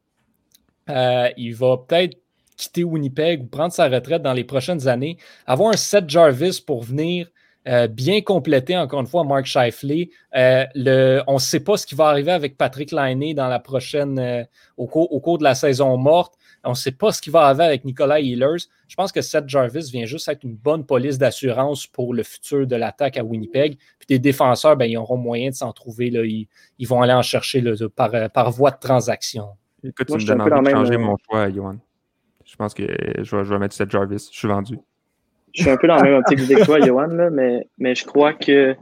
Euh, 0.90 1.28
il 1.36 1.54
va 1.54 1.78
peut-être 1.78 2.16
quitter 2.56 2.84
Winnipeg 2.84 3.42
ou 3.42 3.46
prendre 3.46 3.72
sa 3.72 3.88
retraite 3.88 4.22
dans 4.22 4.32
les 4.32 4.44
prochaines 4.44 4.86
années. 4.86 5.16
Avoir 5.46 5.70
un 5.70 5.76
Seth 5.76 6.08
Jarvis 6.08 6.62
pour 6.64 6.84
venir 6.84 7.28
euh, 7.66 7.86
bien 7.86 8.20
complété, 8.20 8.76
encore 8.76 9.00
une 9.00 9.06
fois, 9.06 9.24
Mark 9.24 9.46
Shifley. 9.46 10.10
Euh, 10.36 11.22
on 11.26 11.34
ne 11.34 11.38
sait 11.38 11.60
pas 11.60 11.76
ce 11.76 11.86
qui 11.86 11.94
va 11.94 12.08
arriver 12.08 12.32
avec 12.32 12.58
Patrick 12.58 12.92
Liney 12.92 13.34
dans 13.34 13.48
la 13.48 13.58
prochaine, 13.58 14.18
euh, 14.18 14.44
au, 14.76 14.86
cours, 14.86 15.38
de 15.38 15.44
la 15.44 15.54
saison 15.54 15.96
morte. 15.96 16.34
On 16.62 16.70
ne 16.70 16.74
sait 16.74 16.92
pas 16.92 17.12
ce 17.12 17.22
qui 17.22 17.30
va 17.30 17.42
arriver 17.42 17.64
avec 17.64 17.84
Nicolas 17.84 18.20
Healers. 18.20 18.68
Je 18.88 18.94
pense 18.96 19.12
que 19.12 19.22
Seth 19.22 19.48
Jarvis 19.48 19.90
vient 19.90 20.04
juste 20.04 20.28
être 20.28 20.44
une 20.44 20.56
bonne 20.56 20.84
police 20.84 21.18
d'assurance 21.18 21.86
pour 21.86 22.14
le 22.14 22.22
futur 22.22 22.66
de 22.66 22.76
l'attaque 22.76 23.16
à 23.16 23.24
Winnipeg. 23.24 23.78
Puis 23.98 24.06
des 24.08 24.18
défenseurs, 24.18 24.76
ben, 24.76 24.86
ils 24.86 24.96
auront 24.96 25.16
moyen 25.16 25.50
de 25.50 25.54
s'en 25.54 25.72
trouver. 25.72 26.10
Là. 26.10 26.22
Ils, 26.24 26.86
vont 26.86 27.00
aller 27.02 27.12
en 27.12 27.22
chercher 27.22 27.62
par, 27.96 28.30
par, 28.30 28.50
voie 28.50 28.70
de 28.70 28.78
transaction. 28.78 29.48
Écoute, 29.82 30.06
tu 30.06 30.14
me 30.14 30.24
donnes 30.26 30.40
envie 30.40 30.64
de 30.64 30.70
changer 30.70 30.96
mon 30.96 31.16
choix, 31.28 31.50
Johan. 31.50 31.76
Je 32.44 32.56
pense 32.56 32.74
que 32.74 32.84
je 33.22 33.36
vais, 33.36 33.44
je 33.44 33.52
vais 33.52 33.58
mettre 33.58 33.74
Seth 33.74 33.90
Jarvis. 33.90 34.28
Je 34.30 34.38
suis 34.38 34.48
vendu 34.48 34.78
je 35.54 35.62
suis 35.62 35.70
un 35.70 35.76
peu 35.76 35.86
dans 35.86 35.96
la 35.96 36.02
même 36.02 36.14
optique 36.14 36.38
que 36.38 36.64
toi, 36.64 36.80
Johan, 36.80 37.06
là, 37.06 37.30
mais, 37.30 37.66
mais 37.78 37.94
je 37.94 38.04
crois 38.04 38.32
que 38.32 38.74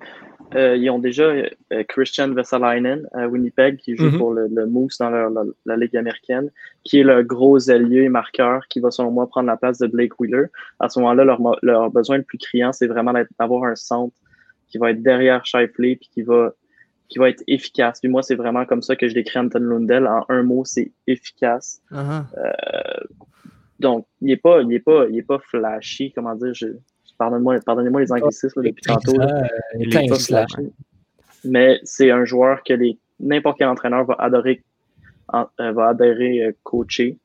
euh, 0.55 0.77
ils 0.77 0.91
ont 0.91 0.99
déjà 0.99 1.25
euh, 1.25 1.49
Christian 1.89 2.29
Vesalainen 2.33 3.09
à 3.13 3.27
Winnipeg 3.27 3.79
qui 3.79 3.97
joue 3.97 4.09
mm-hmm. 4.09 4.19
pour 4.19 4.33
le, 4.33 4.67
Moose 4.67 4.99
dans 4.99 5.11
la, 5.65 5.77
Ligue 5.77 5.97
américaine, 5.97 6.51
qui 6.85 7.01
est 7.01 7.05
le 7.05 7.23
gros 7.23 7.71
allié 7.71 8.03
et 8.03 8.09
marqueur 8.09 8.67
qui 8.69 8.81
va, 8.81 8.91
selon 8.91 9.11
moi, 9.11 9.27
prendre 9.27 9.47
la 9.47 9.57
place 9.57 9.79
de 9.79 9.87
Blake 9.87 10.19
Wheeler. 10.21 10.47
À 10.81 10.89
ce 10.89 10.99
moment-là, 11.01 11.25
leur, 11.25 11.41
leur 11.63 11.91
besoin 11.91 12.19
le 12.19 12.23
plus 12.23 12.39
criant, 12.39 12.73
c'est 12.73 12.87
vraiment 12.87 13.13
d'avoir 13.39 13.65
un 13.65 13.77
centre 13.77 14.17
qui 14.69 14.79
va 14.79 14.91
être 14.91 15.03
derrière 15.03 15.45
Shifley 15.45 15.97
puis 15.97 16.09
qui 16.13 16.23
va, 16.23 16.53
qui 17.09 17.19
va 17.19 17.29
être 17.29 17.43
efficace. 17.47 18.01
Puis 18.01 18.09
moi, 18.09 18.23
c'est 18.23 18.35
vraiment 18.35 18.65
comme 18.65 18.83
ça 18.83 18.97
que 18.97 19.09
je 19.09 19.15
décris 19.15 19.39
Anton 19.39 19.61
Lundell. 19.61 20.07
En 20.07 20.25
un 20.29 20.43
mot, 20.43 20.65
c'est 20.65 20.93
efficace. 21.07 21.81
Uh-huh. 21.93 22.25
Euh, 22.39 23.05
donc, 23.83 24.07
il 24.21 24.29
n'est 24.29 24.37
pas, 24.37 24.63
il 24.63 24.73
est 24.73 24.81
pas, 24.81 25.07
il 25.09 25.19
est 25.19 25.23
pas 25.23 25.39
flashy, 25.39 26.13
comment 26.13 26.35
dire, 26.35 26.55
je, 26.55 26.69
pardonnez-moi, 27.19 27.59
pardonnez-moi 27.65 28.01
les 28.01 28.13
anglicismes 28.13 28.63
depuis 28.63 28.83
tantôt. 28.83 29.15
il 29.79 29.95
est 29.95 30.09
pas 30.09 30.19
flashy. 30.19 30.73
Mais 31.45 31.81
c'est 31.83 32.11
un 32.11 32.25
joueur 32.25 32.63
que 32.63 32.75
n'importe 33.21 33.59
quel 33.59 33.69
entraîneur 33.69 34.05
va 34.05 34.15
adorer, 34.19 34.63
euh, 35.35 35.73
va 35.73 35.89
adhérer 35.89 36.45
euh, 36.45 36.53
coacher. 36.63 37.19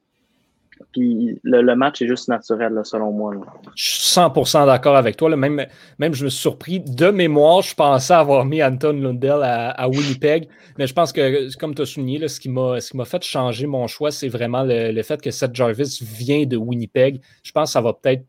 Puis 0.91 1.39
le, 1.43 1.75
match 1.75 2.01
est 2.01 2.07
juste 2.07 2.27
naturel, 2.27 2.79
selon 2.83 3.11
moi. 3.11 3.33
Je 3.75 3.91
suis 3.91 4.19
100% 4.19 4.65
d'accord 4.65 4.95
avec 4.95 5.17
toi. 5.17 5.35
Même, 5.35 5.65
même 5.99 6.13
je 6.13 6.25
me 6.25 6.29
suis 6.29 6.39
surpris. 6.39 6.79
De 6.79 7.09
mémoire, 7.09 7.61
je 7.61 7.75
pensais 7.75 8.13
avoir 8.13 8.45
mis 8.45 8.63
Anton 8.63 8.93
Lundell 8.93 9.41
à, 9.43 9.87
Winnipeg. 9.89 10.47
Mais 10.77 10.87
je 10.87 10.93
pense 10.93 11.11
que, 11.11 11.55
comme 11.57 11.75
tu 11.75 11.81
as 11.81 11.85
souligné, 11.85 12.19
là, 12.19 12.27
ce 12.27 12.39
qui 12.39 12.49
m'a 12.49 13.05
fait 13.05 13.23
changer 13.23 13.67
mon 13.67 13.87
choix, 13.87 14.11
c'est 14.11 14.29
vraiment 14.29 14.63
le, 14.63 15.01
fait 15.03 15.21
que 15.21 15.31
Seth 15.31 15.53
Jarvis 15.55 15.99
vient 16.01 16.45
de 16.45 16.57
Winnipeg. 16.57 17.21
Je 17.43 17.51
pense 17.51 17.69
que 17.69 17.73
ça 17.73 17.81
va 17.81 17.93
peut-être 17.93 18.23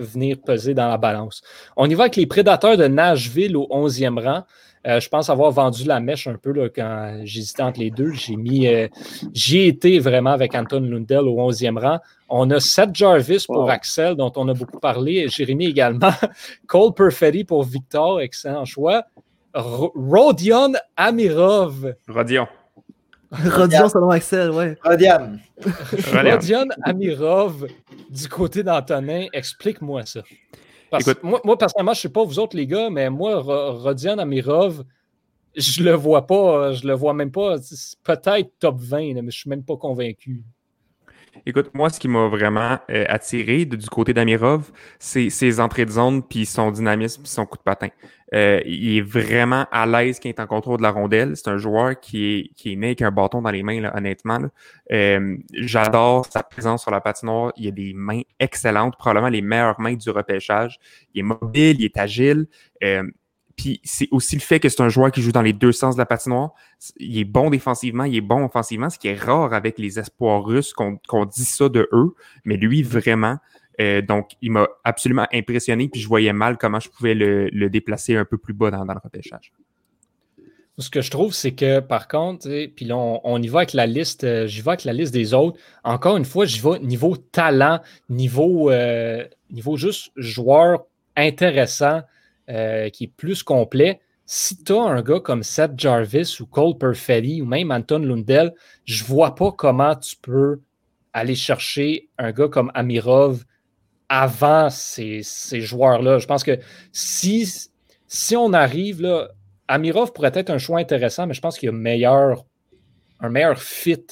venir 0.00 0.36
peser 0.44 0.74
dans 0.74 0.88
la 0.88 0.98
balance. 0.98 1.42
On 1.76 1.88
y 1.88 1.94
va 1.94 2.04
avec 2.04 2.16
les 2.16 2.26
prédateurs 2.26 2.76
de 2.76 2.86
Nashville 2.86 3.56
au 3.56 3.66
11e 3.70 4.20
rang. 4.22 4.42
Euh, 4.86 5.00
je 5.00 5.08
pense 5.08 5.28
avoir 5.30 5.50
vendu 5.50 5.84
la 5.84 5.98
mèche 5.98 6.28
un 6.28 6.36
peu 6.36 6.52
là, 6.52 6.68
quand 6.68 7.20
j'hésitais 7.24 7.62
entre 7.62 7.80
les 7.80 7.90
deux. 7.90 8.12
J'ai 8.12 8.36
mis, 8.36 8.68
euh, 8.68 8.86
j'ai 9.32 9.66
été 9.66 9.98
vraiment 9.98 10.30
avec 10.30 10.54
Anton 10.54 10.80
Lundell 10.80 11.26
au 11.26 11.36
11e 11.50 11.78
rang. 11.78 11.98
On 12.28 12.48
a 12.50 12.60
Seth 12.60 12.94
Jarvis 12.94 13.44
pour 13.46 13.68
Axel, 13.68 14.14
dont 14.14 14.32
on 14.36 14.48
a 14.48 14.54
beaucoup 14.54 14.78
parlé. 14.78 15.28
Jérémy 15.28 15.66
également. 15.66 16.12
Cole 16.68 16.94
Perfetti 16.94 17.42
pour 17.42 17.64
Victor, 17.64 18.20
excellent 18.20 18.64
choix. 18.64 19.04
Rodion 19.54 20.72
Amirov. 20.96 21.94
Rodion. 22.08 22.46
Rodion 23.32 23.88
selon 23.88 24.10
Axel, 24.10 24.50
ouais. 24.50 24.76
Rodion. 24.84 25.38
Rodion 26.12 26.66
Amirov 26.84 27.66
du 28.08 28.28
côté 28.28 28.62
d'Antonin. 28.62 29.26
Explique-moi 29.32 30.06
ça 30.06 30.20
moi, 31.22 31.58
personnellement, 31.58 31.94
je 31.94 31.98
ne 31.98 32.02
sais 32.02 32.08
pas 32.08 32.24
vous 32.24 32.38
autres, 32.38 32.56
les 32.56 32.66
gars, 32.66 32.90
mais 32.90 33.10
moi, 33.10 33.40
Rodion 33.40 34.18
Amirov, 34.18 34.84
je 35.56 35.82
le 35.82 35.92
vois 35.92 36.26
pas, 36.26 36.72
je 36.72 36.86
le 36.86 36.94
vois 36.94 37.14
même 37.14 37.32
pas. 37.32 37.56
Peut-être 38.04 38.52
top 38.58 38.78
20, 38.80 38.98
mais 38.98 39.14
je 39.14 39.20
ne 39.22 39.30
suis 39.30 39.50
même 39.50 39.64
pas 39.64 39.76
convaincu. 39.76 40.44
Écoute, 41.44 41.70
moi, 41.74 41.90
ce 41.90 42.00
qui 42.00 42.08
m'a 42.08 42.28
vraiment 42.28 42.78
euh, 42.90 43.04
attiré 43.08 43.64
du 43.64 43.88
côté 43.88 44.14
d'Amirov, 44.14 44.70
c'est 44.98 45.30
ses 45.30 45.60
entrées 45.60 45.84
de 45.84 45.90
zone, 45.90 46.22
puis 46.22 46.46
son 46.46 46.70
dynamisme, 46.70 47.22
puis 47.22 47.30
son 47.30 47.46
coup 47.46 47.58
de 47.58 47.62
patin. 47.62 47.88
Euh, 48.34 48.60
il 48.66 48.98
est 48.98 49.02
vraiment 49.02 49.66
à 49.70 49.86
l'aise 49.86 50.18
quand 50.18 50.28
il 50.28 50.30
est 50.30 50.40
en 50.40 50.46
contrôle 50.46 50.78
de 50.78 50.82
la 50.82 50.90
rondelle. 50.90 51.36
C'est 51.36 51.48
un 51.48 51.58
joueur 51.58 51.98
qui 52.00 52.24
est, 52.24 52.50
qui 52.56 52.72
est 52.72 52.76
né 52.76 52.88
avec 52.88 53.02
un 53.02 53.10
bâton 53.10 53.42
dans 53.42 53.50
les 53.50 53.62
mains, 53.62 53.80
là, 53.80 53.96
honnêtement. 53.96 54.40
Euh, 54.92 55.36
j'adore 55.52 56.26
sa 56.26 56.42
présence 56.42 56.82
sur 56.82 56.90
la 56.90 57.00
patinoire. 57.00 57.52
Il 57.56 57.68
a 57.68 57.70
des 57.70 57.92
mains 57.94 58.22
excellentes, 58.40 58.96
probablement 58.96 59.28
les 59.28 59.42
meilleures 59.42 59.80
mains 59.80 59.94
du 59.94 60.10
repêchage. 60.10 60.78
Il 61.14 61.20
est 61.20 61.22
mobile, 61.22 61.76
il 61.78 61.84
est 61.84 61.96
agile. 61.96 62.46
Puis 63.56 63.80
c'est 63.84 64.08
aussi 64.10 64.36
le 64.36 64.42
fait 64.42 64.60
que 64.60 64.68
c'est 64.68 64.82
un 64.82 64.88
joueur 64.88 65.10
qui 65.10 65.22
joue 65.22 65.32
dans 65.32 65.42
les 65.42 65.54
deux 65.54 65.72
sens 65.72 65.96
de 65.96 66.00
la 66.00 66.06
patinoire. 66.06 66.52
Il 66.98 67.18
est 67.18 67.24
bon 67.24 67.48
défensivement, 67.48 68.04
il 68.04 68.16
est 68.16 68.20
bon 68.20 68.44
offensivement, 68.44 68.90
ce 68.90 68.98
qui 68.98 69.08
est 69.08 69.18
rare 69.18 69.54
avec 69.54 69.78
les 69.78 69.98
espoirs 69.98 70.44
russes 70.44 70.74
qu'on 70.74 71.24
dit 71.24 71.44
ça 71.44 71.68
de 71.68 71.88
eux. 71.92 72.14
Mais 72.44 72.56
lui, 72.56 72.82
vraiment, 72.82 73.38
euh, 73.80 74.02
donc, 74.02 74.32
il 74.42 74.52
m'a 74.52 74.68
absolument 74.84 75.26
impressionné, 75.32 75.88
puis 75.88 76.00
je 76.00 76.08
voyais 76.08 76.32
mal 76.32 76.56
comment 76.58 76.80
je 76.80 76.88
pouvais 76.88 77.14
le, 77.14 77.68
déplacer 77.68 78.16
un 78.16 78.24
peu 78.24 78.38
plus 78.38 78.54
bas 78.54 78.70
dans, 78.70 78.84
le 78.84 79.00
repêchage. 79.02 79.52
Ce 80.78 80.90
que 80.90 81.00
je 81.00 81.10
trouve, 81.10 81.32
c'est 81.32 81.52
que 81.52 81.80
par 81.80 82.06
contre, 82.06 82.48
puis 82.74 82.84
là, 82.84 82.96
on, 82.96 83.42
y 83.42 83.48
va 83.48 83.60
avec 83.60 83.72
la 83.72 83.86
liste, 83.86 84.24
euh, 84.24 84.46
j'y 84.46 84.60
vais 84.60 84.72
avec 84.72 84.84
la 84.84 84.92
liste 84.92 85.12
des 85.12 85.32
autres. 85.32 85.58
Encore 85.84 86.18
une 86.18 86.26
fois, 86.26 86.44
j'y 86.44 86.60
vais 86.60 86.78
niveau 86.80 87.16
talent, 87.16 87.80
niveau, 88.10 88.70
euh, 88.70 89.24
niveau 89.50 89.78
juste 89.78 90.12
joueur 90.16 90.84
intéressant, 91.16 92.02
qui 92.48 93.04
est 93.04 93.12
plus 93.16 93.42
complet. 93.42 94.00
Si 94.24 94.62
tu 94.62 94.72
as 94.72 94.82
un 94.82 95.02
gars 95.02 95.20
comme 95.20 95.42
Seth 95.42 95.72
Jarvis 95.76 96.38
ou 96.40 96.46
Cole 96.46 96.76
Perfetti 96.78 97.42
ou 97.42 97.46
même 97.46 97.70
Anton 97.70 98.00
Lundell, 98.00 98.52
je 98.84 99.04
vois 99.04 99.34
pas 99.34 99.52
comment 99.52 99.94
tu 99.94 100.16
peux 100.16 100.60
aller 101.12 101.34
chercher 101.34 102.08
un 102.18 102.32
gars 102.32 102.48
comme 102.48 102.70
Amirov 102.74 103.44
avant 104.08 104.68
ces, 104.70 105.22
joueurs-là. 105.52 106.18
Je 106.18 106.26
pense 106.26 106.44
que 106.44 106.58
si, 106.92 107.70
si 108.06 108.36
on 108.36 108.52
arrive 108.52 109.00
là, 109.00 109.28
Amirov 109.68 110.12
pourrait 110.12 110.32
être 110.34 110.50
un 110.50 110.58
choix 110.58 110.78
intéressant, 110.78 111.26
mais 111.26 111.34
je 111.34 111.40
pense 111.40 111.58
qu'il 111.58 111.68
y 111.68 111.70
a 111.70 111.72
meilleur, 111.72 112.44
un 113.20 113.30
meilleur 113.30 113.60
fit 113.60 114.06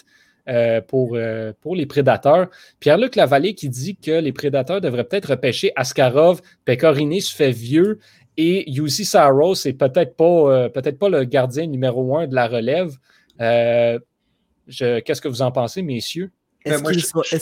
euh, 0.48 0.80
pour, 0.80 1.12
euh, 1.14 1.52
pour 1.60 1.76
les 1.76 1.86
prédateurs. 1.86 2.48
Pierre-Luc 2.80 3.16
Lavallée 3.16 3.54
qui 3.54 3.68
dit 3.68 3.96
que 3.96 4.10
les 4.10 4.32
prédateurs 4.32 4.80
devraient 4.80 5.04
peut-être 5.04 5.30
repêcher 5.30 5.72
Askarov, 5.76 6.40
Pecorini 6.64 7.20
se 7.20 7.34
fait 7.34 7.52
vieux 7.52 7.98
et 8.36 8.70
Yusi 8.70 9.04
Saros 9.04 9.54
c'est 9.54 9.72
peut-être 9.72 10.16
pas, 10.16 10.24
euh, 10.24 10.68
peut-être 10.68 10.98
pas 10.98 11.08
le 11.08 11.24
gardien 11.24 11.66
numéro 11.66 12.16
un 12.16 12.26
de 12.26 12.34
la 12.34 12.48
relève. 12.48 12.96
Qu'est-ce 13.38 15.20
que 15.20 15.28
vous 15.28 15.42
en 15.42 15.52
pensez, 15.52 15.82
messieurs? 15.82 16.30
Est-ce 16.64 16.82
ben, 16.82 16.92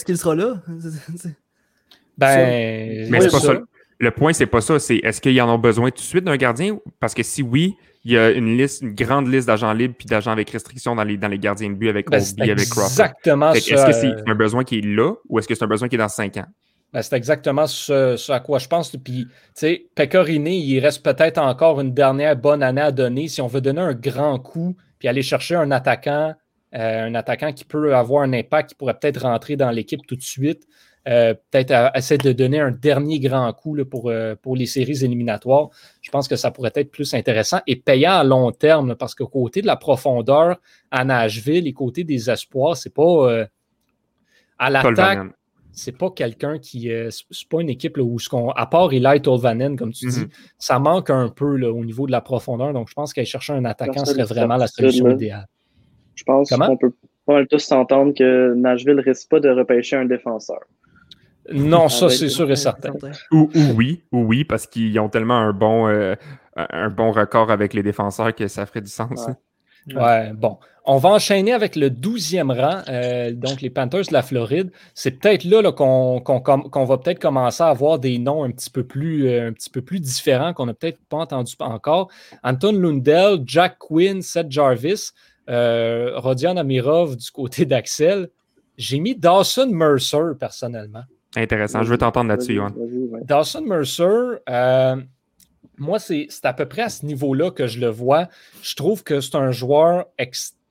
qu'il 0.05 0.19
sera, 0.19 0.35
là? 0.35 0.63
Ben, 2.19 3.09
mais 3.11 3.21
c'est 3.23 3.31
pas 3.31 3.41
ça. 3.41 3.63
Le 3.99 4.11
point, 4.11 4.35
c'est 4.35 4.47
pas 4.47 4.61
ça. 4.61 4.79
C'est 4.79 4.97
est-ce 4.97 5.21
qu'ils 5.21 5.41
en 5.41 5.49
ont 5.49 5.59
besoin 5.59 5.91
tout 5.91 5.97
de 5.97 6.01
suite 6.01 6.25
d'un 6.25 6.37
gardien? 6.37 6.79
Parce 7.01 7.15
que 7.15 7.23
si 7.23 7.43
oui, 7.43 7.75
il 8.05 8.13
y 8.13 8.19
a 8.19 8.31
une 8.31 8.57
liste, 8.57 8.83
une 8.83 8.95
grande 8.95 9.29
liste 9.29 9.47
d'agents 9.47 9.73
libres 9.73 9.95
puis 9.97 10.07
d'agents 10.07 10.33
avec 10.33 10.51
restriction 10.51 10.95
dans 10.95 11.05
les, 11.05 11.17
dans 11.17 11.29
les 11.29 11.39
gardiens 11.39 11.71
de 11.71 11.75
but 11.75 11.89
avec 11.89 12.11
ben, 12.11 12.21
avec 12.39 12.69
Crawford. 12.69 12.91
Exactement 12.91 13.53
Est-ce 13.53 13.71
que 13.71 13.93
c'est 13.93 14.31
un 14.31 14.35
besoin 14.35 14.65
qui 14.65 14.79
est 14.79 14.85
là 14.85 15.15
ou 15.29 15.39
est-ce 15.39 15.49
que 15.49 15.55
c'est 15.55 15.65
un 15.65 15.69
besoin 15.69 15.89
qui 15.89 15.95
est 15.95 15.99
dans 15.99 16.09
cinq 16.09 16.37
ans? 16.37 16.47
Ben, 16.93 17.01
c'est 17.01 17.17
exactement 17.17 17.67
ce, 17.67 18.31
à 18.31 18.41
quoi 18.41 18.59
je 18.59 18.69
pense. 18.69 18.91
Puis, 18.97 19.25
tu 19.25 19.31
sais, 19.55 19.87
Pecorini, 19.95 20.63
il 20.63 20.81
reste 20.81 21.03
peut-être 21.03 21.39
encore 21.39 21.81
une 21.81 21.95
dernière 21.95 22.37
bonne 22.37 22.63
année 22.63 22.83
à 22.83 22.93
donner. 22.93 23.29
Si 23.29 23.41
on 23.41 23.47
veut 23.47 23.63
donner 23.63 23.81
un 23.81 23.95
grand 23.95 24.39
coup 24.39 24.77
puis 24.99 25.09
aller 25.09 25.23
chercher 25.23 25.57
un 25.57 25.71
attaquant, 25.71 26.35
euh, 26.75 27.07
un 27.07 27.15
attaquant 27.15 27.53
qui 27.53 27.65
peut 27.65 27.97
avoir 27.97 28.23
un 28.23 28.33
impact, 28.33 28.71
qui 28.71 28.75
pourrait 28.77 28.99
peut-être 28.99 29.23
rentrer 29.23 29.57
dans 29.57 29.71
l'équipe 29.71 30.07
tout 30.07 30.17
de 30.17 30.23
suite, 30.23 30.65
euh, 31.09 31.35
peut-être 31.51 31.91
essayer 31.97 32.19
de 32.19 32.33
donner 32.33 32.61
un 32.61 32.71
dernier 32.71 33.19
grand 33.19 33.53
coup 33.53 33.77
pour, 33.91 34.11
euh, 34.11 34.37
pour 34.41 34.55
les 34.55 34.67
séries 34.67 35.05
éliminatoires. 35.05 35.71
Je 36.03 36.11
pense 36.11 36.29
que 36.29 36.37
ça 36.37 36.51
pourrait 36.51 36.73
être 36.75 36.93
plus 36.93 37.15
intéressant 37.15 37.61
et 37.67 37.77
payant 37.77 38.13
à 38.13 38.23
long 38.23 38.53
terme 38.53 38.95
parce 38.95 39.15
qu'au 39.15 39.27
côté 39.27 39.63
de 39.63 39.67
la 39.67 39.77
profondeur 39.77 40.61
à 40.91 41.05
Nashville 41.05 41.67
et 41.67 41.73
côté 41.73 42.05
des 42.05 42.31
espoirs, 42.31 42.77
c'est 42.77 42.95
pas 42.95 43.47
à 44.59 44.71
l'attaque. 44.71 45.33
C'est 45.73 45.97
pas 45.97 46.11
quelqu'un 46.11 46.59
qui. 46.59 46.91
c'est 47.11 47.49
pas 47.49 47.61
une 47.61 47.71
équipe 47.71 47.99
où, 47.99 48.19
ce 48.19 48.29
qu'on, 48.29 48.51
à 48.51 48.67
part 48.67 48.93
Eli 48.93 49.23
Tolvanen, 49.23 49.77
comme 49.77 49.93
tu 49.93 50.07
dis, 50.07 50.21
mm-hmm. 50.21 50.31
ça 50.59 50.79
manque 50.79 51.11
un 51.11 51.29
peu 51.29 51.57
là, 51.57 51.73
au 51.73 51.85
niveau 51.85 52.07
de 52.07 52.13
la 52.13 52.21
profondeur. 52.21 52.73
Donc, 52.73 52.89
je 52.89 52.95
pense 52.95 53.13
qu'aller 53.15 53.27
chercher 53.27 53.55
un 53.55 53.65
attaquant 53.65 54.05
serait 54.05 54.25
vraiment 54.25 54.57
la 54.57 54.67
solution 54.67 55.11
idéale. 55.11 55.47
Je 56.15 56.25
pense 56.25 56.51
qu'on 56.51 56.77
peut 56.77 56.93
pas 57.27 57.45
tous 57.47 57.61
s'entendre 57.61 58.13
que 58.15 58.55
Nashville 58.55 59.01
risque 59.01 59.29
pas 59.31 59.41
de 59.41 59.49
repêcher 59.49 59.97
un 59.97 60.05
défenseur. 60.05 60.61
Non, 61.53 61.89
ça, 61.89 62.09
c'est 62.09 62.29
sûr 62.29 62.51
et 62.51 62.57
certain. 62.57 62.93
Ou, 63.33 63.51
oui, 63.77 64.03
ou 64.13 64.25
oui, 64.25 64.45
parce 64.45 64.67
qu'ils 64.67 64.99
ont 65.01 65.09
tellement 65.09 65.39
un 65.39 65.53
bon, 65.53 65.89
euh, 65.89 66.15
un 66.57 66.89
bon 66.89 67.11
record 67.11 67.51
avec 67.51 67.75
les 67.75 67.83
défenseurs 67.83 68.35
que 68.35 68.47
ça 68.47 68.67
ferait 68.67 68.81
du 68.81 68.91
sens. 68.91 69.29
Ouais. 69.93 70.33
bon. 70.33 70.59
On 70.85 70.99
va 70.99 71.11
enchaîner 71.11 71.53
avec 71.53 71.77
le 71.77 71.91
12e 71.91 72.53
rang, 72.53 72.83
euh, 72.89 73.33
donc 73.33 73.61
les 73.61 73.71
Panthers 73.71 74.07
de 74.09 74.13
la 74.13 74.23
Floride. 74.23 74.73
C'est 74.95 75.13
peut-être 75.13 75.45
là, 75.45 75.71
qu'on 75.71 76.21
va 76.85 76.99
peut-être 76.99 77.21
commencer 77.21 77.63
à 77.63 77.69
avoir 77.69 77.99
des 77.99 78.19
noms 78.19 78.43
un 78.43 78.51
petit 78.51 78.71
peu 78.71 78.83
plus, 78.83 79.29
euh, 79.29 79.49
un 79.49 79.53
petit 79.53 79.71
peu 79.71 79.83
plus 79.83 80.01
différents 80.01 80.53
qu'on 80.53 80.67
n'a 80.67 80.75
peut-être 80.75 80.99
pas 81.09 81.19
entendu 81.19 81.55
encore. 81.61 82.11
Anton 82.43 82.73
Lundell, 82.73 83.43
Jack 83.47 83.79
Quinn, 83.79 84.23
Seth 84.23 84.51
Jarvis, 84.51 85.11
Rodion 85.49 86.57
Amirov 86.57 87.17
du 87.17 87.31
côté 87.31 87.65
d'Axel. 87.65 88.29
J'ai 88.77 88.99
mis 88.99 89.15
Dawson 89.15 89.69
Mercer 89.71 90.33
personnellement. 90.39 91.05
Intéressant. 91.37 91.83
Je 91.83 91.91
veux 91.91 91.99
t'entendre 91.99 92.29
là-dessus, 92.29 92.61
Dawson 93.25 93.63
Mercer, 93.63 94.41
euh, 94.49 94.97
moi, 95.79 95.99
c'est 95.99 96.29
à 96.43 96.53
peu 96.53 96.67
près 96.67 96.83
à 96.83 96.89
ce 96.89 97.07
niveau-là 97.07 97.51
que 97.51 97.67
je 97.67 97.81
le 97.81 97.89
vois. 97.89 98.29
Je 98.63 98.75
trouve 98.75 99.03
que 99.03 99.21
c'est 99.21 99.37
un 99.37 99.51
joueur 99.51 100.07
extrêmement 100.19 100.62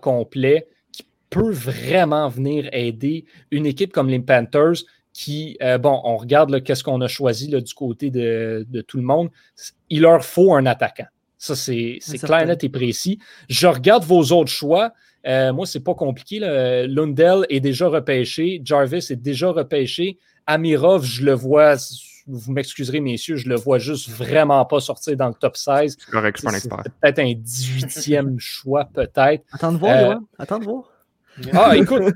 complet 0.00 0.66
qui 0.92 1.06
peut 1.30 1.50
vraiment 1.50 2.28
venir 2.28 2.68
aider 2.72 3.24
une 3.50 3.66
équipe 3.66 3.92
comme 3.92 4.08
les 4.08 4.20
Panthers 4.20 4.84
qui, 5.12 5.56
euh, 5.62 5.78
bon, 5.78 6.00
on 6.04 6.18
regarde 6.18 6.62
qu'est-ce 6.62 6.84
qu'on 6.84 7.00
a 7.00 7.08
choisi 7.08 7.48
là, 7.48 7.60
du 7.60 7.72
côté 7.72 8.10
de, 8.10 8.66
de, 8.68 8.80
tout 8.82 8.98
le 8.98 9.02
monde. 9.02 9.30
Il 9.88 10.02
leur 10.02 10.22
faut 10.22 10.54
un 10.54 10.66
attaquant. 10.66 11.06
Ça, 11.38 11.56
c'est 11.56 11.98
clair, 12.22 12.46
net 12.46 12.64
et 12.64 12.68
précis. 12.68 13.18
Je 13.48 13.66
regarde 13.66 14.04
vos 14.04 14.32
autres 14.32 14.50
choix. 14.50 14.92
Euh, 15.26 15.52
moi, 15.52 15.64
c'est 15.64 15.80
pas 15.80 15.94
compliqué. 15.94 16.38
Lundell 16.38 17.46
est 17.48 17.60
déjà 17.60 17.88
repêché. 17.88 18.60
Jarvis 18.62 19.06
est 19.10 19.16
déjà 19.16 19.50
repêché. 19.50 20.18
Amirov, 20.46 21.04
je 21.04 21.24
le 21.24 21.32
vois, 21.32 21.76
vous 22.26 22.52
m'excuserez, 22.52 23.00
messieurs, 23.00 23.36
je 23.36 23.48
le 23.48 23.56
vois 23.56 23.78
juste 23.78 24.10
vraiment 24.10 24.64
pas 24.64 24.80
sortir 24.80 25.16
dans 25.16 25.28
le 25.28 25.34
top 25.34 25.56
16. 25.56 25.96
C'est 25.98 26.10
correct, 26.10 26.40
je 26.42 26.58
suis 26.58 26.68
Peut-être 26.68 27.18
un 27.18 27.32
18e 27.32 28.34
choix, 28.38 28.84
peut-être. 28.84 29.44
Attends 29.52 29.72
de 29.72 29.78
voir, 29.78 30.10
euh, 30.10 30.14
Attends 30.38 30.58
de 30.58 30.64
voir. 30.64 30.84
Ah, 31.52 31.72
écoute, 31.76 32.14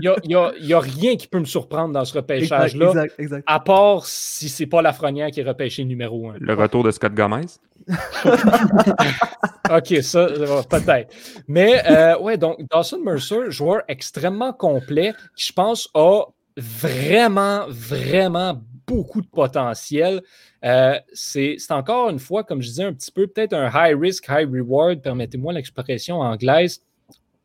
il 0.00 0.28
n'y 0.28 0.74
a, 0.74 0.80
rien 0.80 1.16
qui 1.16 1.26
peut 1.26 1.40
me 1.40 1.44
surprendre 1.44 1.92
dans 1.92 2.04
ce 2.04 2.14
repêchage-là. 2.14 2.88
Exact, 2.88 3.14
exact. 3.18 3.44
À 3.46 3.60
part 3.60 4.06
si 4.06 4.48
c'est 4.48 4.66
pas 4.66 4.82
Lafrenière 4.82 5.30
qui 5.30 5.40
est 5.40 5.44
repêché 5.44 5.84
numéro 5.84 6.30
un. 6.30 6.34
Le 6.38 6.54
retour 6.54 6.84
de 6.84 6.90
Scott 6.90 7.14
Gomez? 7.14 7.46
ok, 7.88 9.96
ça, 10.02 10.26
peut-être. 10.68 11.14
Mais, 11.48 11.82
euh, 11.90 12.18
ouais, 12.18 12.36
donc, 12.36 12.58
Dawson 12.70 13.00
Mercer, 13.04 13.50
joueur 13.50 13.82
extrêmement 13.88 14.52
complet, 14.52 15.12
qui, 15.34 15.48
je 15.48 15.52
pense, 15.52 15.88
a 15.94 16.22
vraiment, 16.56 17.64
vraiment 17.68 18.60
beaucoup 18.90 19.20
de 19.20 19.28
potentiel. 19.28 20.22
Euh, 20.64 20.98
c'est 21.12 21.56
encore 21.70 22.10
une 22.10 22.18
fois, 22.18 22.42
comme 22.42 22.60
je 22.60 22.68
disais 22.68 22.84
un 22.84 22.92
petit 22.92 23.12
peu, 23.12 23.26
peut-être 23.28 23.52
un 23.52 23.70
high 23.72 23.96
risk, 23.98 24.26
high 24.28 24.48
reward, 24.50 25.00
permettez-moi 25.00 25.52
l'expression 25.52 26.20
anglaise. 26.20 26.80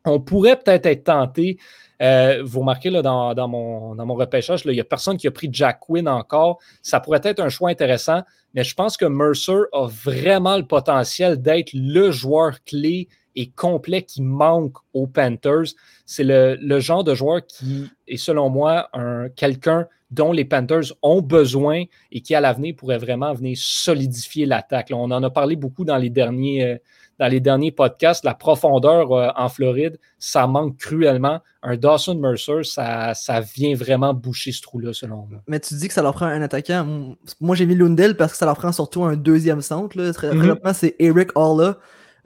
On 0.05 0.19
pourrait 0.19 0.57
peut-être 0.57 0.85
être 0.87 1.03
tenté. 1.05 1.57
Euh, 2.01 2.41
vous 2.43 2.59
remarquez 2.59 2.89
là, 2.89 3.01
dans, 3.01 3.47
mon, 3.47 3.95
dans 3.95 4.05
mon 4.05 4.15
repêchage, 4.15 4.63
il 4.65 4.71
n'y 4.71 4.79
a 4.79 4.83
personne 4.83 5.17
qui 5.17 5.27
a 5.27 5.31
pris 5.31 5.49
Jack 5.51 5.79
Quinn 5.79 6.07
encore. 6.07 6.59
Ça 6.81 6.99
pourrait 6.99 7.21
être 7.23 7.39
un 7.39 7.49
choix 7.49 7.69
intéressant, 7.69 8.21
mais 8.53 8.63
je 8.63 8.73
pense 8.75 8.97
que 8.97 9.05
Mercer 9.05 9.63
a 9.71 9.87
vraiment 9.87 10.57
le 10.57 10.65
potentiel 10.65 11.41
d'être 11.41 11.71
le 11.73 12.11
joueur 12.11 12.63
clé 12.63 13.07
et 13.35 13.49
complet 13.49 14.03
qui 14.03 14.21
manque 14.21 14.77
aux 14.93 15.07
Panthers. 15.07 15.73
C'est 16.05 16.23
le, 16.23 16.57
le, 16.61 16.79
genre 16.79 17.03
de 17.03 17.15
joueur 17.15 17.45
qui 17.45 17.89
est, 18.07 18.17
selon 18.17 18.49
moi, 18.49 18.89
quelqu'un 19.35 19.87
dont 20.11 20.31
les 20.31 20.45
Panthers 20.45 20.93
ont 21.01 21.21
besoin 21.21 21.83
et 22.11 22.21
qui, 22.21 22.35
à 22.35 22.41
l'avenir, 22.41 22.75
pourrait 22.75 22.97
vraiment 22.97 23.33
venir 23.33 23.57
solidifier 23.59 24.45
l'attaque. 24.45 24.91
On 24.93 25.11
en 25.11 25.23
a 25.23 25.29
parlé 25.29 25.55
beaucoup 25.55 25.83
dans 25.83 25.97
les 25.97 26.09
derniers, 26.09 26.63
euh, 26.63 26.77
dans 27.19 27.27
les 27.27 27.39
derniers 27.39 27.71
podcasts. 27.71 28.23
La 28.23 28.35
profondeur 28.35 29.11
euh, 29.11 29.29
en 29.35 29.49
Floride, 29.49 29.97
ça 30.19 30.47
manque 30.47 30.77
cruellement. 30.77 31.41
Un 31.63 31.75
Dawson 31.77 32.15
Mercer, 32.15 32.63
ça, 32.63 33.13
ça 33.15 33.41
vient 33.41 33.75
vraiment 33.75 34.13
boucher 34.13 34.51
ce 34.51 34.61
trou-là, 34.61 34.93
selon 34.93 35.27
moi. 35.29 35.41
Mais 35.47 35.59
tu 35.59 35.73
dis 35.73 35.87
que 35.87 35.93
ça 35.93 36.03
leur 36.03 36.13
prend 36.13 36.27
un 36.27 36.41
attaquant. 36.41 37.15
Moi, 37.41 37.55
j'ai 37.55 37.65
mis 37.65 37.75
Lundell 37.75 38.15
parce 38.15 38.33
que 38.33 38.37
ça 38.37 38.45
leur 38.45 38.57
prend 38.57 38.71
surtout 38.71 39.03
un 39.03 39.15
deuxième 39.15 39.61
centre. 39.61 39.97
Là. 39.97 40.11
Mm 40.11 40.55
c'est 40.73 40.95
Eric 40.99 41.29
Halla 41.35 41.77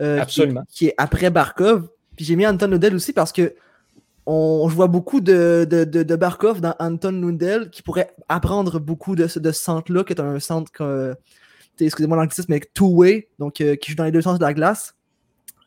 euh, 0.01 0.23
qui, 0.69 0.87
est 0.87 0.95
après 0.97 1.29
Barkov. 1.29 1.87
Puis 2.15 2.25
j'ai 2.25 2.35
mis 2.35 2.45
Anton 2.45 2.67
Lundell 2.67 2.95
aussi 2.95 3.13
parce 3.13 3.31
que 3.31 3.53
on, 4.25 4.67
je 4.69 4.75
vois 4.75 4.87
beaucoup 4.87 5.21
de, 5.21 5.65
de, 5.69 6.15
Barkov 6.15 6.61
dans 6.61 6.75
Anton 6.79 7.11
Lundell 7.11 7.69
qui 7.69 7.81
pourrait 7.81 8.11
apprendre 8.27 8.79
beaucoup 8.79 9.15
de, 9.15 9.27
ce 9.27 9.39
centre-là, 9.51 10.03
qui 10.03 10.13
est 10.13 10.21
un 10.21 10.39
centre, 10.39 11.15
excusez-moi 11.79 12.17
l'anglicisme, 12.17 12.47
mais 12.49 12.61
two-way, 12.73 13.29
donc 13.39 13.61
euh, 13.61 13.75
qui 13.75 13.91
joue 13.91 13.97
dans 13.97 14.03
les 14.03 14.11
deux 14.11 14.21
sens 14.21 14.39
de 14.39 14.43
la 14.43 14.53
glace. 14.53 14.95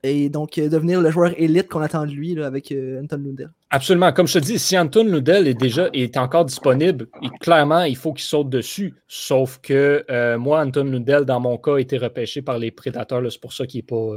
Et 0.04 0.28
donc 0.28 0.58
euh, 0.58 0.68
devenir 0.68 1.00
le 1.00 1.12
joueur 1.12 1.32
élite 1.40 1.68
qu'on 1.68 1.80
attend 1.80 2.04
de 2.04 2.10
lui 2.10 2.40
avec 2.42 2.72
Anton 2.72 3.22
Lundell. 3.24 3.50
Absolument. 3.70 4.12
Comme 4.12 4.26
je 4.26 4.40
te 4.40 4.44
dis, 4.44 4.58
si 4.58 4.76
Anton 4.76 5.04
Lundell 5.04 5.46
est 5.46 5.54
déjà 5.54 5.88
est 5.92 6.16
encore 6.16 6.44
disponible, 6.44 7.06
clairement, 7.40 7.84
il 7.84 7.96
faut 7.96 8.12
qu'il 8.12 8.24
saute 8.24 8.50
dessus. 8.50 8.94
Sauf 9.06 9.60
que 9.62 10.04
moi, 10.36 10.60
Anton 10.60 10.84
Lundell, 10.84 11.24
dans 11.24 11.38
mon 11.38 11.56
cas, 11.56 11.76
a 11.76 11.78
été 11.78 11.98
repêché 11.98 12.42
par 12.42 12.58
les 12.58 12.72
prédateurs. 12.72 13.22
C'est 13.30 13.40
pour 13.40 13.52
ça 13.52 13.64
qu'il 13.64 13.78
est 13.78 13.88
pas, 13.88 14.10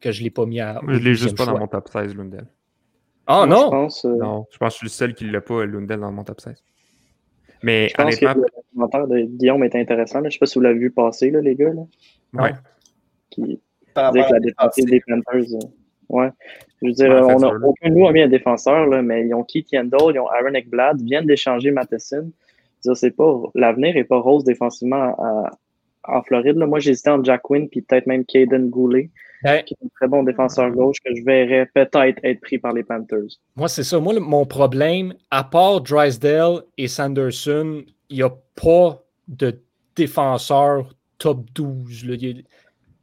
que 0.00 0.12
je 0.12 0.20
ne 0.20 0.24
l'ai 0.24 0.30
pas 0.30 0.46
mis 0.46 0.60
à. 0.60 0.80
Je 0.86 0.92
ne 0.92 0.98
l'ai 0.98 1.14
juste 1.16 1.36
pas 1.36 1.46
dans 1.46 1.58
mon 1.58 1.66
top 1.66 1.88
16, 1.92 2.14
Lundell. 2.14 2.46
Ah 3.26 3.46
non? 3.46 3.64
Je 3.64 3.70
pense, 3.70 4.04
euh, 4.04 4.16
Non, 4.16 4.46
je 4.50 4.58
pense 4.58 4.68
que 4.68 4.72
je 4.72 4.78
suis 4.78 4.86
le 4.86 4.90
seul 4.90 5.14
qui 5.14 5.24
ne 5.24 5.32
l'a 5.32 5.40
pas, 5.40 5.64
Lundell, 5.64 6.00
dans 6.00 6.12
mon 6.12 6.24
top 6.24 6.40
16. 6.40 6.62
Mais 7.62 7.88
je 7.88 7.94
pense 7.94 8.06
honnêtement. 8.06 8.34
Que 8.34 8.38
le 8.38 8.62
commentaire 8.74 9.06
de 9.06 9.20
Guillaume 9.20 9.64
est 9.64 9.76
intéressant. 9.76 10.20
Je 10.20 10.24
ne 10.24 10.30
sais 10.30 10.38
pas 10.38 10.46
si 10.46 10.54
vous 10.58 10.62
l'avez 10.62 10.78
vu 10.78 10.90
passer, 10.90 11.30
là, 11.30 11.40
les 11.40 11.54
gars. 11.54 11.72
Là. 11.72 11.82
Ouais. 12.34 12.52
Qui 13.30 13.42
disait 13.42 13.60
que 13.94 14.32
la 14.32 14.40
défensive 14.40 14.84
des 14.86 15.00
Panthers. 15.06 15.54
Euh, 15.54 15.66
ouais. 16.08 16.30
Je 16.80 16.88
veux 16.88 16.92
dire, 16.92 17.10
on 17.12 17.42
a, 17.42 17.54
aucun 17.54 17.90
de 17.90 17.94
nous 17.94 18.06
a 18.06 18.12
mis 18.12 18.22
un 18.22 18.28
défenseur, 18.28 18.86
là, 18.86 19.02
mais 19.02 19.24
ils 19.26 19.34
ont 19.34 19.44
Keith 19.44 19.70
Yandel, 19.70 20.00
ils 20.14 20.18
ont 20.18 20.28
Aaron 20.28 20.54
Ekblad, 20.54 21.00
viennent 21.00 21.26
d'échanger 21.26 21.70
Matheson. 21.70 22.32
C'est 22.94 23.12
pas 23.12 23.40
l'avenir 23.54 23.94
n'est 23.94 24.02
pas 24.02 24.18
rose 24.18 24.42
défensivement 24.42 25.14
à, 25.18 25.50
en 26.04 26.22
Floride. 26.22 26.56
Là. 26.56 26.66
Moi, 26.66 26.80
j'hésitais 26.80 27.10
entre 27.10 27.24
Jack 27.24 27.42
Quinn 27.42 27.68
puis 27.68 27.82
peut-être 27.82 28.06
même 28.06 28.24
Caden 28.24 28.68
Goulet 28.70 29.10
qui 29.42 29.74
est 29.74 29.84
un 29.84 29.88
très 29.94 30.08
bon 30.08 30.22
défenseur 30.22 30.70
gauche 30.70 30.96
que 31.04 31.14
je 31.14 31.24
verrais 31.24 31.68
peut-être 31.74 32.20
être 32.22 32.40
pris 32.40 32.58
par 32.58 32.72
les 32.72 32.84
Panthers. 32.84 33.38
Moi, 33.56 33.68
c'est 33.68 33.82
ça. 33.82 33.98
Moi, 33.98 34.18
mon 34.20 34.46
problème, 34.46 35.14
à 35.30 35.44
part 35.44 35.80
Drysdale 35.80 36.62
et 36.78 36.88
Sanderson, 36.88 37.82
il 38.08 38.16
n'y 38.16 38.22
a 38.22 38.30
pas 38.54 39.02
de 39.28 39.60
défenseur 39.96 40.94
top 41.18 41.44
12. 41.54 42.06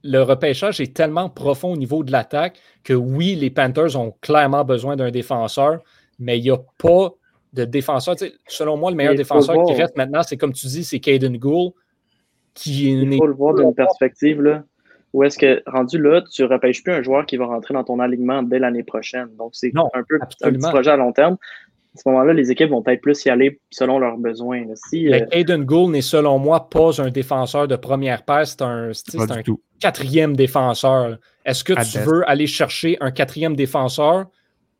Le 0.03 0.21
repêchage 0.21 0.79
est 0.79 0.95
tellement 0.95 1.29
profond 1.29 1.73
au 1.73 1.77
niveau 1.77 2.03
de 2.03 2.11
l'attaque 2.11 2.57
que 2.83 2.93
oui, 2.93 3.35
les 3.35 3.49
Panthers 3.49 3.99
ont 3.99 4.13
clairement 4.21 4.63
besoin 4.63 4.95
d'un 4.95 5.11
défenseur, 5.11 5.79
mais 6.19 6.37
il 6.39 6.43
n'y 6.43 6.51
a 6.51 6.59
pas 6.77 7.13
de 7.53 7.65
défenseur. 7.65 8.15
selon 8.47 8.77
moi, 8.77 8.91
le 8.91 8.97
meilleur 8.97 9.15
défenseur 9.15 9.65
qui 9.65 9.73
reste 9.73 9.97
maintenant, 9.97 10.23
c'est 10.23 10.37
comme 10.37 10.53
tu 10.53 10.67
dis, 10.67 10.83
c'est 10.83 10.99
Caden 10.99 11.37
Gould. 11.37 11.73
Qui 12.53 12.91
il 12.91 13.17
faut 13.17 13.27
le 13.27 13.33
voir 13.33 13.53
d'une 13.53 13.73
perspective. 13.73 14.41
Là. 14.41 14.63
Ou 15.13 15.23
est-ce 15.23 15.37
que, 15.37 15.63
rendu 15.65 15.97
là, 15.97 16.21
tu 16.31 16.43
ne 16.43 16.47
repêches 16.47 16.83
plus 16.83 16.93
un 16.93 17.01
joueur 17.01 17.25
qui 17.25 17.37
va 17.37 17.45
rentrer 17.45 17.73
dans 17.73 17.83
ton 17.83 17.99
alignement 17.99 18.43
dès 18.43 18.59
l'année 18.59 18.83
prochaine? 18.83 19.29
Donc, 19.37 19.51
c'est 19.53 19.71
un 19.75 20.03
peu 20.07 20.19
un 20.41 20.51
petit 20.51 20.69
projet 20.69 20.91
à 20.91 20.97
long 20.97 21.11
terme. 21.11 21.37
À 21.95 22.01
ce 22.01 22.07
moment-là, 22.09 22.33
les 22.33 22.51
équipes 22.51 22.69
vont 22.69 22.83
peut-être 22.83 23.01
plus 23.01 23.25
y 23.25 23.29
aller 23.29 23.59
selon 23.71 23.97
leurs 23.97 24.17
besoins. 24.17 24.63
Si, 24.75 25.11
euh, 25.11 25.25
Aiden 25.31 25.65
Gould 25.65 25.91
n'est, 25.91 26.01
selon 26.01 26.37
moi, 26.37 26.69
pas 26.69 27.01
un 27.01 27.09
défenseur 27.09 27.67
de 27.67 27.75
première 27.75 28.23
paire, 28.23 28.45
c'est 28.45 28.61
un, 28.61 28.91
un 28.91 29.41
quatrième 29.79 30.35
défenseur. 30.35 31.17
Est-ce 31.45 31.63
que 31.63 31.73
tu 31.91 31.97
veux 31.97 32.29
aller 32.29 32.45
chercher 32.45 32.97
un 33.01 33.09
quatrième 33.09 33.55
défenseur 33.55 34.27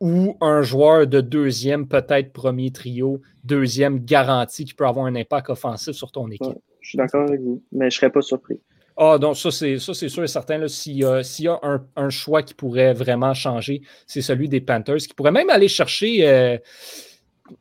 ou 0.00 0.36
un 0.40 0.62
joueur 0.62 1.08
de 1.08 1.20
deuxième, 1.20 1.88
peut-être 1.88 2.32
premier 2.32 2.70
trio, 2.70 3.20
deuxième 3.42 3.98
garanti 3.98 4.64
qui 4.64 4.74
peut 4.74 4.86
avoir 4.86 5.06
un 5.06 5.16
impact 5.16 5.50
offensif 5.50 5.94
sur 5.94 6.12
ton 6.12 6.30
équipe? 6.30 6.56
je 6.80 6.88
suis 6.88 6.98
d'accord 6.98 7.28
avec 7.28 7.40
vous, 7.40 7.62
mais 7.72 7.90
je 7.90 7.96
ne 7.96 8.00
serais 8.00 8.10
pas 8.10 8.22
surpris. 8.22 8.60
Ah, 9.02 9.16
donc 9.16 9.38
ça, 9.38 9.50
c'est 9.50 9.78
sûr 9.78 10.22
et 10.22 10.28
certain. 10.28 10.68
S'il 10.68 10.98
y 10.98 11.04
a, 11.04 11.22
un, 11.96 12.10
choix 12.10 12.42
qui 12.42 12.52
pourrait 12.52 12.92
vraiment 12.92 13.32
changer, 13.32 13.80
c'est 14.06 14.20
celui 14.20 14.46
des 14.46 14.60
Panthers, 14.60 14.98
qui 14.98 15.14
pourrait 15.14 15.32
même 15.32 15.48
aller 15.48 15.68
chercher. 15.68 16.28
Euh, 16.28 16.58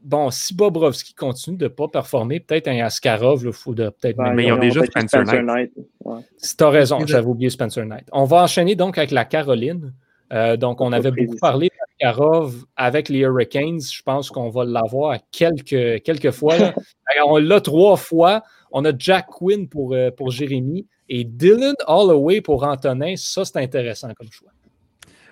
bon, 0.03 0.31
si 0.31 0.53
Bobrovski 0.53 1.13
continue 1.13 1.55
de 1.55 1.63
ne 1.63 1.69
pas 1.69 1.87
performer, 1.87 2.41
peut-être 2.41 2.67
un 2.67 2.83
Askarov, 2.83 3.43
il 3.45 3.53
faut 3.53 3.73
peut-être. 3.73 4.17
mais 4.33 4.47
ils 4.47 4.51
ont 4.51 4.57
déjà 4.57 4.83
Spencer, 4.83 5.23
Knight. 5.41 5.71
Tu 6.03 6.63
as 6.63 6.69
raison, 6.69 6.99
j'avais 7.05 7.25
oublié 7.25 7.49
Spencer 7.49 7.85
Knight. 7.85 8.09
On 8.11 8.25
va 8.25 8.43
enchaîner 8.43 8.75
donc 8.75 8.97
avec 8.97 9.11
la 9.11 9.23
Caroline. 9.23 9.93
Euh, 10.33 10.57
donc, 10.57 10.81
on 10.81 10.91
avait 10.91 11.11
beaucoup 11.11 11.37
parlé 11.37 11.69
d'Askarov 11.69 12.65
avec 12.75 13.07
les 13.07 13.19
Hurricanes. 13.19 13.79
Je 13.79 14.01
pense 14.03 14.29
qu'on 14.29 14.49
va 14.49 14.65
l'avoir 14.65 15.17
quelques, 15.31 16.03
quelques 16.03 16.31
fois. 16.31 16.55
on 17.25 17.37
l'a 17.37 17.61
trois 17.61 17.95
fois. 17.95 18.43
On 18.71 18.85
a 18.85 18.91
Jack 18.97 19.27
Quinn 19.27 19.67
pour, 19.67 19.93
euh, 19.93 20.11
pour 20.11 20.31
Jérémy. 20.31 20.87
Et 21.07 21.23
Dylan 21.23 21.75
Holloway 21.87 22.41
pour 22.41 22.63
Antonin, 22.63 23.15
ça, 23.15 23.43
c'est 23.43 23.57
intéressant 23.57 24.13
comme 24.15 24.31
choix. 24.31 24.51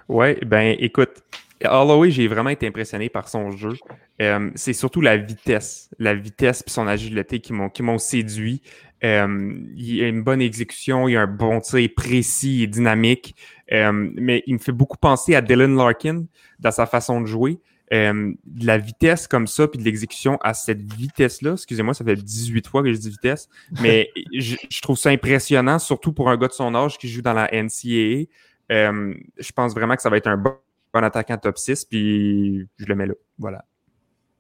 Oui, 0.10 0.36
ben 0.46 0.76
écoute, 0.80 1.22
Holloway, 1.64 2.12
j'ai 2.12 2.28
vraiment 2.28 2.50
été 2.50 2.68
impressionné 2.68 3.10
par 3.10 3.28
son 3.30 3.52
jeu. 3.52 3.74
Euh, 4.22 4.50
c'est 4.56 4.74
surtout 4.74 5.02
la 5.02 5.18
vitesse, 5.18 5.90
la 6.00 6.16
vitesse 6.16 6.64
et 6.66 6.70
son 6.70 6.88
agilité 6.88 7.40
qui 7.40 7.54
m'ont 7.54 7.98
séduit. 7.98 8.62
Euh, 9.04 9.60
il 9.76 10.04
a 10.04 10.08
une 10.08 10.24
bonne 10.24 10.42
exécution, 10.42 11.08
il 11.08 11.18
a 11.18 11.22
un 11.22 11.28
bon 11.28 11.60
tir 11.60 11.88
précis 11.96 12.64
et 12.64 12.68
dynamique, 12.68 13.36
euh, 13.72 13.92
mais 14.16 14.44
il 14.48 14.56
me 14.56 14.60
fait 14.60 14.72
beaucoup 14.72 14.98
penser 14.98 15.36
à 15.36 15.42
Dylan 15.42 15.76
Larkin 15.76 16.26
dans 16.60 16.72
sa 16.72 16.86
façon 16.86 17.22
de 17.22 17.28
jouer. 17.28 17.60
Euh, 17.94 18.34
de 18.46 18.66
la 18.66 18.78
vitesse 18.78 19.28
comme 19.28 19.48
ça, 19.48 19.66
puis 19.66 19.80
de 19.80 19.86
l'exécution 19.86 20.38
à 20.42 20.54
cette 20.54 20.82
vitesse-là. 20.82 21.54
Excusez-moi, 21.54 21.94
ça 21.94 22.04
fait 22.04 22.18
18 22.18 22.68
fois 22.68 22.84
que 22.84 22.92
je 22.92 22.98
dis 22.98 23.10
vitesse, 23.10 23.48
mais 23.82 24.10
je, 24.34 24.82
trouve 24.82 24.98
ça 24.98 25.10
impressionnant, 25.10 25.80
surtout 25.80 26.12
pour 26.12 26.30
un 26.30 26.36
gars 26.36 26.50
de 26.50 26.54
son 26.54 26.76
âge 26.76 26.98
qui 26.98 27.08
joue 27.08 27.22
dans 27.22 27.32
la 27.32 27.50
NCAA. 27.50 28.26
Euh, 28.74 29.14
je 29.38 29.52
pense 29.54 29.74
vraiment 29.74 29.96
que 29.96 30.02
ça 30.02 30.10
va 30.10 30.18
être 30.18 30.28
un 30.28 30.36
bon, 30.36 30.54
attaquant 30.94 31.38
top 31.38 31.58
6, 31.58 31.86
puis 31.86 32.68
je 32.78 32.86
le 32.86 32.96
mets 32.96 33.06
là. 33.06 33.14
Voilà. 33.40 33.64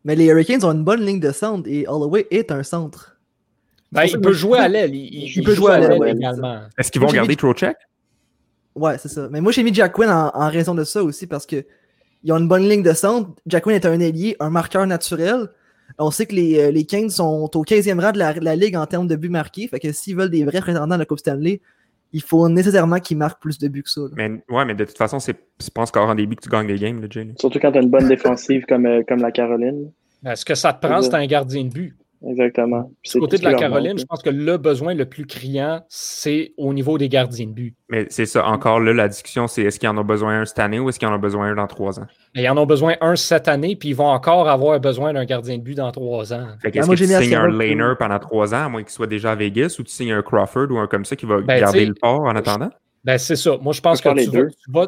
Mais 0.04 0.16
les 0.16 0.26
Hurricanes 0.26 0.66
ont 0.66 0.74
une 0.74 0.84
bonne 0.84 1.06
ligne 1.06 1.22
de 1.22 1.32
centre 1.32 1.70
et 1.70 1.88
Holloway 1.88 2.28
est 2.32 2.52
un 2.52 2.64
centre. 2.64 3.18
Ben, 3.94 4.04
il 4.04 4.20
peut 4.20 4.34
jouer 4.34 4.60
à 4.60 4.68
l'aile. 4.68 4.94
Il, 4.94 5.44
peut 5.44 5.56
jouer 5.56 5.72
à 5.72 5.80
l'aile 5.80 6.18
également. 6.18 6.62
Est-ce 6.78 6.92
qu'ils 6.92 7.02
vont 7.02 7.08
garder 7.08 7.36
Trocheck? 7.38 7.78
Ouais, 8.76 8.98
c'est 8.98 9.10
ça. 9.10 9.28
Mais 9.32 9.42
moi, 9.42 9.52
j'ai 9.52 9.64
mis 9.64 9.74
Jack 9.74 9.94
Quinn 9.94 10.10
en, 10.10 10.50
raison 10.50 10.76
de 10.76 10.84
ça 10.84 11.04
aussi 11.04 11.28
parce 11.28 11.46
que 11.46 11.66
ils 12.28 12.34
ont 12.34 12.38
une 12.38 12.50
bonne 12.50 12.68
ligne 12.68 12.84
de 12.84 12.92
centre. 12.92 13.30
Jack 13.46 13.64
Quinn 13.64 13.74
est 13.74 13.86
un 13.86 14.00
ailier, 14.02 14.36
un 14.42 14.50
marqueur 14.50 14.86
naturel. 14.86 15.48
On 15.98 16.12
sait 16.12 16.26
que 16.26 16.36
les, 16.36 16.60
euh, 16.60 16.72
les 16.72 16.84
Kings 16.84 17.10
sont 17.10 17.50
au 17.56 17.64
15e 17.64 18.02
rang 18.02 18.12
de 18.12 18.20
la, 18.20 18.56
ligue 18.58 18.76
en 18.76 18.86
termes 18.86 19.08
de 19.08 19.16
buts 19.16 19.30
marqués. 19.30 19.70
Fait 19.70 19.80
que 19.80 19.94
s'ils 19.94 20.18
veulent 20.18 20.30
des 20.30 20.44
vrais 20.44 20.60
prétendants 20.60 20.96
à 20.96 20.98
la 20.98 21.06
Coupe 21.06 21.20
Stanley, 21.20 21.62
il 22.12 22.22
faut 22.22 22.50
nécessairement 22.50 23.00
qu'ils 23.00 23.18
marquent 23.18 23.42
plus 23.42 23.58
de 23.58 23.70
buts 23.70 23.84
que 23.84 23.90
ça. 23.90 24.02
Mais, 24.14 24.30
ouais, 24.50 24.66
mais 24.66 24.76
de 24.76 24.84
toute 24.84 24.98
façon, 24.98 25.20
c'est 25.20 25.38
pas 25.74 25.86
en 25.96 26.16
des 26.16 26.26
buts 26.26 26.36
que 26.36 26.42
tu 26.42 26.50
gagnes 26.50 26.68
des 26.68 26.78
games, 26.78 27.02
Surtout 27.40 27.60
quand 27.60 27.72
tu 27.72 27.78
as 27.78 27.82
une 27.82 27.90
bonne 27.90 28.10
défensive 28.10 28.66
comme, 28.68 28.86
euh, 28.86 29.04
comme 29.08 29.22
la 29.22 29.32
Caroline. 29.32 29.90
Est-ce 30.26 30.44
que 30.44 30.56
ça 30.56 30.74
te 30.74 30.86
prend, 30.86 31.02
c'est 31.02 31.14
un 31.14 31.26
gardien 31.28 31.64
de 31.64 31.70
but? 31.70 31.96
Exactement. 32.26 32.92
Du 33.04 33.20
côté 33.20 33.38
de 33.38 33.44
la 33.44 33.54
Caroline, 33.54 33.98
je 33.98 34.06
pense 34.06 34.24
que 34.24 34.30
le 34.30 34.58
besoin 34.58 34.94
le 34.94 35.06
plus 35.06 35.26
criant, 35.26 35.82
c'est 35.88 36.54
au 36.58 36.74
niveau 36.74 36.98
des 36.98 37.10
gardiens 37.10 37.46
de 37.46 37.52
but. 37.52 37.76
Mais 37.90 38.08
c'est 38.10 38.26
ça, 38.26 38.46
encore 38.48 38.80
là, 38.80 38.94
la 38.94 39.08
discussion, 39.08 39.48
c'est 39.48 39.64
est-ce 39.64 39.80
qu'ils 39.80 39.90
en 39.90 39.98
ont 39.98 40.04
besoin 40.04 40.42
un 40.42 40.46
cette 40.46 40.60
année 40.60 40.80
ou 40.80 40.90
est-ce 40.90 41.00
qu'ils 41.00 41.08
en 41.08 41.16
ont 41.16 41.20
besoin 41.20 41.48
un 41.48 41.56
dans 41.56 41.68
trois 41.68 42.00
ans? 42.00 42.08
ils 42.36 42.50
en 42.50 42.58
ont 42.58 42.66
besoin 42.66 42.96
un 43.02 43.16
cette 43.16 43.48
année, 43.48 43.76
puis 43.76 43.90
ils 43.90 43.96
vont 43.96 44.08
encore 44.08 44.50
avoir 44.50 44.80
besoin 44.80 45.14
d'un 45.14 45.26
gardien 45.26 45.58
de 45.58 45.64
but 45.64 45.76
dans 45.76 45.92
trois 45.92 46.34
ans. 46.34 46.48
Fait 46.62 46.72
ben, 46.72 46.82
est-ce 46.82 46.90
que 46.90 46.96
tu 46.96 47.24
signes 47.24 47.36
un 47.36 47.48
laner 47.48 47.94
pendant 47.98 48.20
trois 48.20 48.54
ans, 48.54 48.66
à 48.66 48.70
moins 48.70 48.84
qu'il 48.84 48.92
soit 48.92 49.08
déjà 49.08 49.32
à 49.32 49.36
Vegas, 49.36 49.76
ou 49.80 49.84
tu 49.84 49.92
signes 49.92 50.12
un 50.12 50.22
Crawford 50.22 50.72
ou 50.72 50.78
un 50.78 50.88
comme 50.88 51.06
ça 51.06 51.16
qui 51.16 51.26
va 51.26 51.42
ben, 51.42 51.60
garder 51.60 51.86
le 51.86 51.94
port 51.94 52.22
en 52.22 52.36
attendant? 52.36 52.70
Ben, 53.08 53.18
c'est 53.18 53.38
ça. 53.38 53.58
Moi, 53.62 53.72
je 53.72 53.80
pense 53.80 54.02
que 54.02 54.10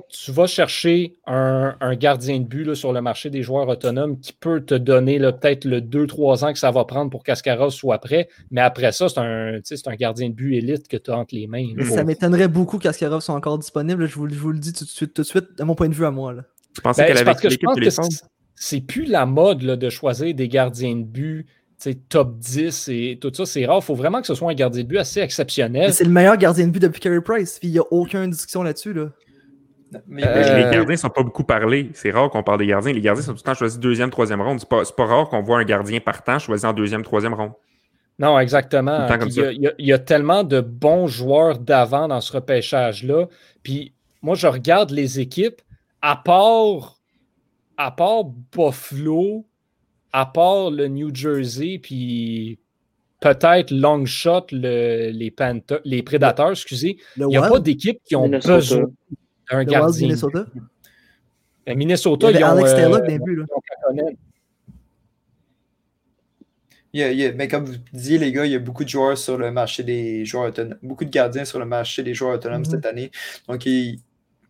tu 0.09 0.31
vas, 0.33 0.45
chercher 0.45 1.15
un, 1.25 1.95
gardien 1.95 2.41
de 2.41 2.43
but 2.43 2.75
sur 2.75 2.91
le 2.91 2.99
marché 2.99 3.29
des 3.29 3.43
joueurs 3.43 3.69
autonomes 3.69 4.19
qui 4.19 4.33
peut 4.33 4.59
te 4.59 4.75
donner 4.75 5.19
peut-être 5.19 5.63
le 5.63 5.79
2-3 5.79 6.43
ans 6.43 6.51
que 6.51 6.59
ça 6.59 6.69
va 6.69 6.83
prendre 6.83 7.09
pour 7.09 7.23
qu'Askarov 7.23 7.69
soit 7.69 7.97
prêt. 7.99 8.27
Mais 8.51 8.59
après 8.59 8.91
ça, 8.91 9.07
c'est 9.07 9.19
un, 9.19 9.61
un 9.85 9.95
gardien 9.95 10.27
de 10.27 10.33
but 10.33 10.55
élite 10.55 10.89
que 10.89 10.97
tu 10.97 11.11
as 11.11 11.17
entre 11.17 11.33
les 11.33 11.47
mains. 11.47 11.65
Ça 11.89 12.03
m'étonnerait 12.03 12.49
beaucoup 12.49 12.77
qu'Askarov 12.77 13.21
soit 13.21 13.35
encore 13.35 13.57
disponible. 13.57 14.05
Je 14.05 14.15
vous, 14.15 14.25
le 14.25 14.59
dis 14.59 14.73
tout 14.73 14.83
de 14.83 14.89
suite, 14.89 15.13
tout 15.13 15.21
de 15.21 15.27
suite, 15.27 15.57
de 15.57 15.63
mon 15.63 15.75
point 15.75 15.87
de 15.87 15.95
vue 15.95 16.05
à 16.05 16.11
moi. 16.11 16.33
Là. 16.33 16.41
Tu 16.75 16.81
pensais 16.81 17.03
ben, 17.03 17.07
qu'elle 17.07 17.17
avait 17.19 17.39
l'équipe 17.41 17.69
que 17.73 17.89
c'est 18.55 18.81
plus 18.81 19.05
la 19.05 19.25
mode 19.25 19.59
de 19.59 19.89
choisir 19.89 20.35
des 20.35 20.49
gardiens 20.49 20.97
de 20.97 21.03
but 21.03 21.47
top 22.09 22.37
10 22.37 22.89
et 22.89 23.17
tout 23.21 23.31
ça, 23.33 23.45
c'est 23.45 23.65
rare. 23.65 23.79
Il 23.81 23.85
faut 23.85 23.95
vraiment 23.95 24.21
que 24.21 24.27
ce 24.27 24.35
soit 24.35 24.51
un 24.51 24.55
gardien 24.55 24.83
de 24.83 24.87
but 24.87 24.97
assez 24.97 25.21
exceptionnel. 25.21 25.93
C'est 25.93 26.03
le 26.03 26.09
meilleur 26.09 26.37
gardien 26.37 26.67
de 26.67 26.71
but 26.71 26.81
depuis 26.81 26.99
Carey 26.99 27.21
Price. 27.21 27.59
il 27.63 27.71
n'y 27.71 27.79
a 27.79 27.83
aucune 27.91 28.29
discussion 28.29 28.63
là-dessus. 28.63 28.93
Là. 28.93 29.09
Mais, 30.07 30.23
euh, 30.25 30.55
Les 30.55 30.63
gardiens 30.63 30.85
ne 30.85 30.95
sont 30.95 31.09
pas 31.09 31.23
beaucoup 31.23 31.43
parlés. 31.43 31.89
C'est 31.93 32.11
rare 32.11 32.29
qu'on 32.29 32.43
parle 32.43 32.59
des 32.59 32.67
gardiens. 32.67 32.93
Les 32.93 33.01
gardiens 33.01 33.23
sont 33.23 33.31
tout 33.31 33.39
le 33.39 33.43
temps 33.43 33.53
choisis 33.53 33.79
deuxième, 33.79 34.09
troisième 34.09 34.41
ronde. 34.41 34.59
C'est 34.59 34.69
pas, 34.69 34.83
pas 34.85 35.05
rare 35.05 35.29
qu'on 35.29 35.41
voit 35.41 35.59
un 35.59 35.63
gardien 35.63 35.99
partant 35.99 36.37
choisi 36.37 36.65
en 36.65 36.73
deuxième, 36.73 37.03
troisième 37.03 37.33
ronde. 37.33 37.53
Non, 38.19 38.37
exactement. 38.37 39.07
Il 39.27 39.73
y, 39.79 39.93
a 39.93 39.99
tellement 39.99 40.43
de 40.43 40.59
bons 40.59 41.07
joueurs 41.07 41.57
d'avant 41.57 42.09
dans 42.09 42.19
ce 42.19 42.33
repêchage-là. 42.33 43.27
Puis 43.63 43.93
moi, 44.21 44.35
je 44.35 44.47
regarde 44.47 44.91
les 44.91 45.21
équipes, 45.21 45.61
à 46.01 46.17
part, 46.17 46.97
à 47.77 47.91
part 47.91 48.25
Buffalo, 48.25 49.45
à 50.11 50.25
part 50.25 50.71
le 50.71 50.87
New 50.87 51.13
Jersey, 51.13 51.79
puis 51.81 52.59
peut-être 53.19 53.71
long 53.71 54.05
shot, 54.05 54.47
les, 54.51 55.11
les 55.11 56.03
Prédateurs, 56.03 56.51
excusez, 56.51 56.97
il 57.17 57.27
n'y 57.27 57.37
a 57.37 57.49
pas 57.49 57.59
d'équipe 57.59 57.99
qui 58.03 58.15
ont 58.15 58.29
besoin 58.29 58.85
d'un 59.51 59.63
gardien. 59.63 60.07
Minnesota? 60.07 60.45
Ben, 61.65 61.77
Minnesota, 61.77 62.31
ils 62.31 62.43
ont, 62.43 62.47
Alex 62.47 62.71
Taylor 62.73 63.01
début, 63.01 63.45
mais 66.93 67.47
comme 67.47 67.65
vous 67.65 67.75
disiez, 67.93 68.17
les 68.17 68.31
gars, 68.31 68.45
il 68.45 68.51
y 68.51 68.55
a 68.55 68.59
beaucoup 68.59 68.83
de 68.83 68.89
joueurs 68.89 69.17
sur 69.17 69.37
le 69.37 69.51
marché 69.51 69.83
des 69.83 70.25
joueurs 70.25 70.47
autonomes, 70.47 70.79
beaucoup 70.81 71.05
de 71.05 71.11
gardiens 71.11 71.45
sur 71.45 71.59
le 71.59 71.65
marché 71.65 72.01
des 72.01 72.15
joueurs 72.15 72.33
autonomes 72.35 72.63
mm-hmm. 72.63 72.71
cette 72.71 72.85
année. 72.85 73.11
Donc, 73.47 73.65
il, 73.67 73.99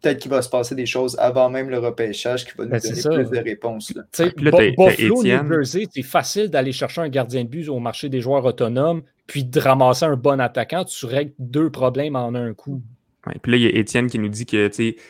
peut-être 0.01 0.19
qu'il 0.19 0.31
va 0.31 0.41
se 0.41 0.49
passer 0.49 0.75
des 0.75 0.85
choses 0.85 1.15
avant 1.19 1.49
même 1.49 1.69
le 1.69 1.79
repêchage 1.79 2.45
qui 2.45 2.51
va 2.57 2.65
nous 2.65 2.71
ben, 2.71 2.79
donner 2.79 3.23
plus 3.23 3.37
de 3.37 3.43
réponses. 3.43 3.93
Là. 3.95 4.03
Buffalo, 4.35 5.23
New 5.23 5.47
Jersey, 5.47 5.87
c'est 5.93 6.03
facile 6.03 6.49
d'aller 6.49 6.71
chercher 6.71 7.01
un 7.01 7.09
gardien 7.09 7.43
de 7.43 7.49
but 7.49 7.69
au 7.69 7.79
marché 7.79 8.09
des 8.09 8.21
joueurs 8.21 8.45
autonomes, 8.45 9.01
puis 9.27 9.43
de 9.43 9.59
ramasser 9.59 10.05
un 10.05 10.15
bon 10.15 10.39
attaquant. 10.39 10.83
Tu 10.85 11.05
règles 11.05 11.33
deux 11.39 11.69
problèmes 11.69 12.15
en 12.15 12.33
un 12.33 12.53
coup. 12.53 12.81
puis 13.41 13.51
là, 13.51 13.57
il 13.57 13.63
y 13.63 13.67
a 13.67 13.79
Étienne 13.79 14.07
qui 14.07 14.19
nous 14.19 14.29
dit 14.29 14.45
que 14.45 14.69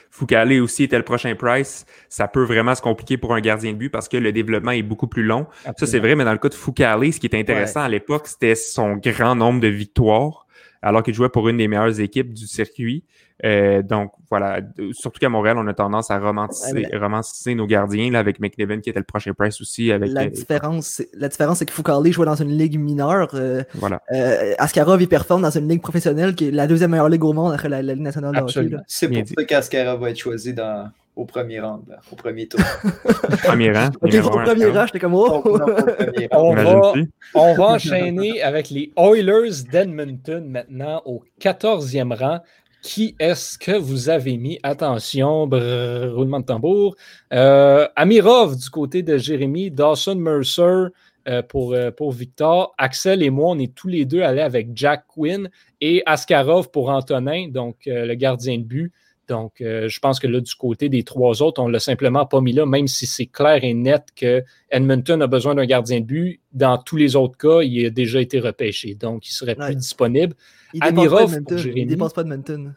Foucault 0.09 0.61
aussi 0.61 0.83
était 0.83 0.97
le 0.97 1.03
prochain 1.03 1.35
price. 1.35 1.85
Ça 2.09 2.27
peut 2.27 2.43
vraiment 2.43 2.75
se 2.75 2.81
compliquer 2.81 3.17
pour 3.17 3.33
un 3.33 3.41
gardien 3.41 3.73
de 3.73 3.77
but 3.77 3.89
parce 3.89 4.09
que 4.09 4.17
le 4.17 4.31
développement 4.31 4.71
est 4.71 4.83
beaucoup 4.83 5.07
plus 5.07 5.23
long. 5.23 5.47
Ça, 5.77 5.85
c'est 5.85 5.99
vrai, 5.99 6.15
mais 6.15 6.25
dans 6.25 6.33
le 6.33 6.39
cas 6.39 6.49
de 6.49 6.53
Foucault, 6.53 7.11
ce 7.11 7.19
qui 7.19 7.27
est 7.27 7.35
intéressant 7.35 7.81
à 7.81 7.89
l'époque, 7.89 8.27
c'était 8.27 8.55
son 8.55 8.95
grand 8.95 9.35
nombre 9.35 9.59
de 9.59 9.67
victoires 9.67 10.47
alors 10.81 11.03
qu'il 11.03 11.13
jouait 11.13 11.29
pour 11.29 11.49
une 11.49 11.57
des 11.57 11.67
meilleures 11.67 11.99
équipes 11.99 12.33
du 12.33 12.47
circuit. 12.47 13.03
Euh, 13.45 13.81
donc 13.81 14.11
voilà, 14.29 14.59
surtout 14.91 15.19
qu'à 15.19 15.29
Montréal, 15.29 15.57
on 15.57 15.67
a 15.67 15.73
tendance 15.73 16.11
à 16.11 16.19
romantiser, 16.19 17.55
nos 17.55 17.65
gardiens 17.65 18.11
là, 18.11 18.19
avec 18.19 18.39
McNevin 18.39 18.81
qui 18.81 18.89
était 18.89 18.99
le 18.99 19.05
prochain 19.05 19.33
price 19.33 19.61
aussi. 19.61 19.91
Avec, 19.91 20.11
la, 20.11 20.27
différence, 20.27 21.01
la 21.13 21.29
différence, 21.29 21.59
c'est 21.59 21.65
que 21.65 21.71
Foucault 21.71 22.03
jouait 22.11 22.25
dans 22.25 22.35
une 22.35 22.57
ligue 22.57 22.79
mineure. 22.79 23.29
Euh, 23.33 23.63
voilà. 23.75 24.01
Euh, 24.11 24.53
Askarov, 24.57 25.01
il 25.01 25.07
performe 25.07 25.41
dans 25.41 25.57
une 25.57 25.69
ligue 25.69 25.81
professionnelle 25.81 26.35
qui 26.35 26.49
est 26.49 26.51
la 26.51 26.67
deuxième 26.67 26.91
meilleure 26.91 27.09
ligue 27.09 27.23
au 27.23 27.33
monde 27.33 27.53
après 27.53 27.69
la, 27.69 27.81
Ligue 27.81 28.01
nationale 28.01 28.35
de 28.45 28.77
C'est 28.87 29.07
pour 29.07 29.27
ça 29.27 29.43
qu'Askarov 29.45 30.01
va 30.01 30.09
être 30.09 30.19
choisi 30.19 30.53
dans, 30.53 30.89
au 31.15 31.25
premier 31.25 31.59
rang, 31.59 31.81
au 32.11 32.15
premier 32.15 32.47
tour. 32.47 32.59
premier 33.43 33.71
rang. 33.71 33.89
au 34.01 34.07
premier 34.07 34.65
rang, 34.67 34.85
j'étais 34.85 34.99
comme 34.99 35.15
oh. 35.15 35.43
on, 36.31 36.55
va, 36.55 36.93
on 37.33 37.53
va 37.55 37.65
enchaîner 37.65 38.41
avec 38.41 38.69
les 38.69 38.91
Oilers 38.97 39.63
d'Edmonton 39.71 40.45
maintenant 40.47 41.01
au 41.05 41.23
14e 41.41 42.13
rang. 42.13 42.39
Qui 42.81 43.15
est-ce 43.19 43.57
que 43.57 43.77
vous 43.77 44.09
avez 44.09 44.37
mis? 44.37 44.57
Attention, 44.63 45.49
roulement 45.49 46.39
de 46.39 46.45
tambour. 46.45 46.95
Euh, 47.33 47.87
Amirov 47.95 48.55
du 48.55 48.69
côté 48.69 49.03
de 49.03 49.17
Jérémy, 49.17 49.69
Dawson 49.69 50.15
Mercer 50.15 50.87
euh, 51.27 51.41
pour, 51.41 51.73
euh, 51.73 51.91
pour 51.91 52.13
Victor. 52.13 52.73
Axel 52.77 53.21
et 53.21 53.29
moi, 53.29 53.49
on 53.49 53.59
est 53.59 53.75
tous 53.75 53.89
les 53.89 54.05
deux 54.05 54.21
allés 54.21 54.41
avec 54.41 54.69
Jack 54.75 55.03
Quinn 55.07 55.49
et 55.81 56.01
Askarov 56.05 56.71
pour 56.71 56.89
Antonin, 56.89 57.49
donc 57.49 57.77
le 57.85 58.13
gardien 58.15 58.57
de 58.57 58.63
but. 58.63 58.93
Donc, 59.29 59.53
je 59.59 59.99
pense 59.99 60.19
que 60.19 60.27
là, 60.27 60.41
du 60.41 60.55
côté 60.55 60.89
des 60.89 61.03
trois 61.03 61.41
autres, 61.41 61.61
on 61.61 61.67
ne 61.67 61.73
l'a 61.73 61.79
simplement 61.79 62.25
pas 62.25 62.41
mis 62.41 62.51
là, 62.51 62.65
même 62.65 62.87
si 62.87 63.05
c'est 63.05 63.27
clair 63.27 63.63
et 63.63 63.73
net 63.73 64.07
que 64.15 64.43
Edmonton 64.69 65.21
a 65.21 65.27
besoin 65.27 65.55
d'un 65.55 65.65
gardien 65.65 66.01
de 66.01 66.05
but. 66.05 66.41
Dans 66.51 66.77
tous 66.77 66.97
les 66.97 67.15
autres 67.15 67.37
cas, 67.37 67.61
il 67.61 67.85
a 67.85 67.89
déjà 67.89 68.19
été 68.19 68.39
repêché, 68.39 68.95
donc 68.95 69.27
il 69.27 69.31
serait 69.31 69.55
plus 69.55 69.75
disponible. 69.75 70.35
Il 70.73 70.81
ne 70.81 71.77
il 71.77 71.87
dépense 71.87 72.13
pas 72.13 72.23
de 72.23 72.31
Edmonton. 72.31 72.75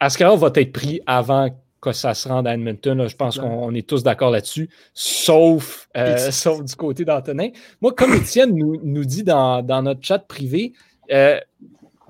Askarov, 0.00 0.40
va 0.40 0.50
être 0.54 0.72
pris 0.72 1.00
avant 1.06 1.48
que 1.80 1.92
ça 1.92 2.14
se 2.14 2.28
rende 2.28 2.46
à 2.46 2.54
Edmonton. 2.54 3.06
je 3.06 3.16
pense 3.16 3.38
qu'on 3.38 3.74
est 3.74 3.86
tous 3.86 4.02
d'accord 4.02 4.30
là-dessus, 4.30 4.68
sauf, 4.92 5.88
euh, 5.96 6.30
sauf 6.30 6.64
du 6.64 6.74
côté 6.74 7.04
d'Antonin. 7.04 7.48
Moi, 7.80 7.92
comme 7.92 8.14
Étienne 8.14 8.54
nous, 8.54 8.80
nous 8.82 9.04
dit 9.04 9.22
dans, 9.22 9.62
notre 9.82 10.04
chat 10.04 10.18
privé, 10.18 10.72
euh, 11.12 11.38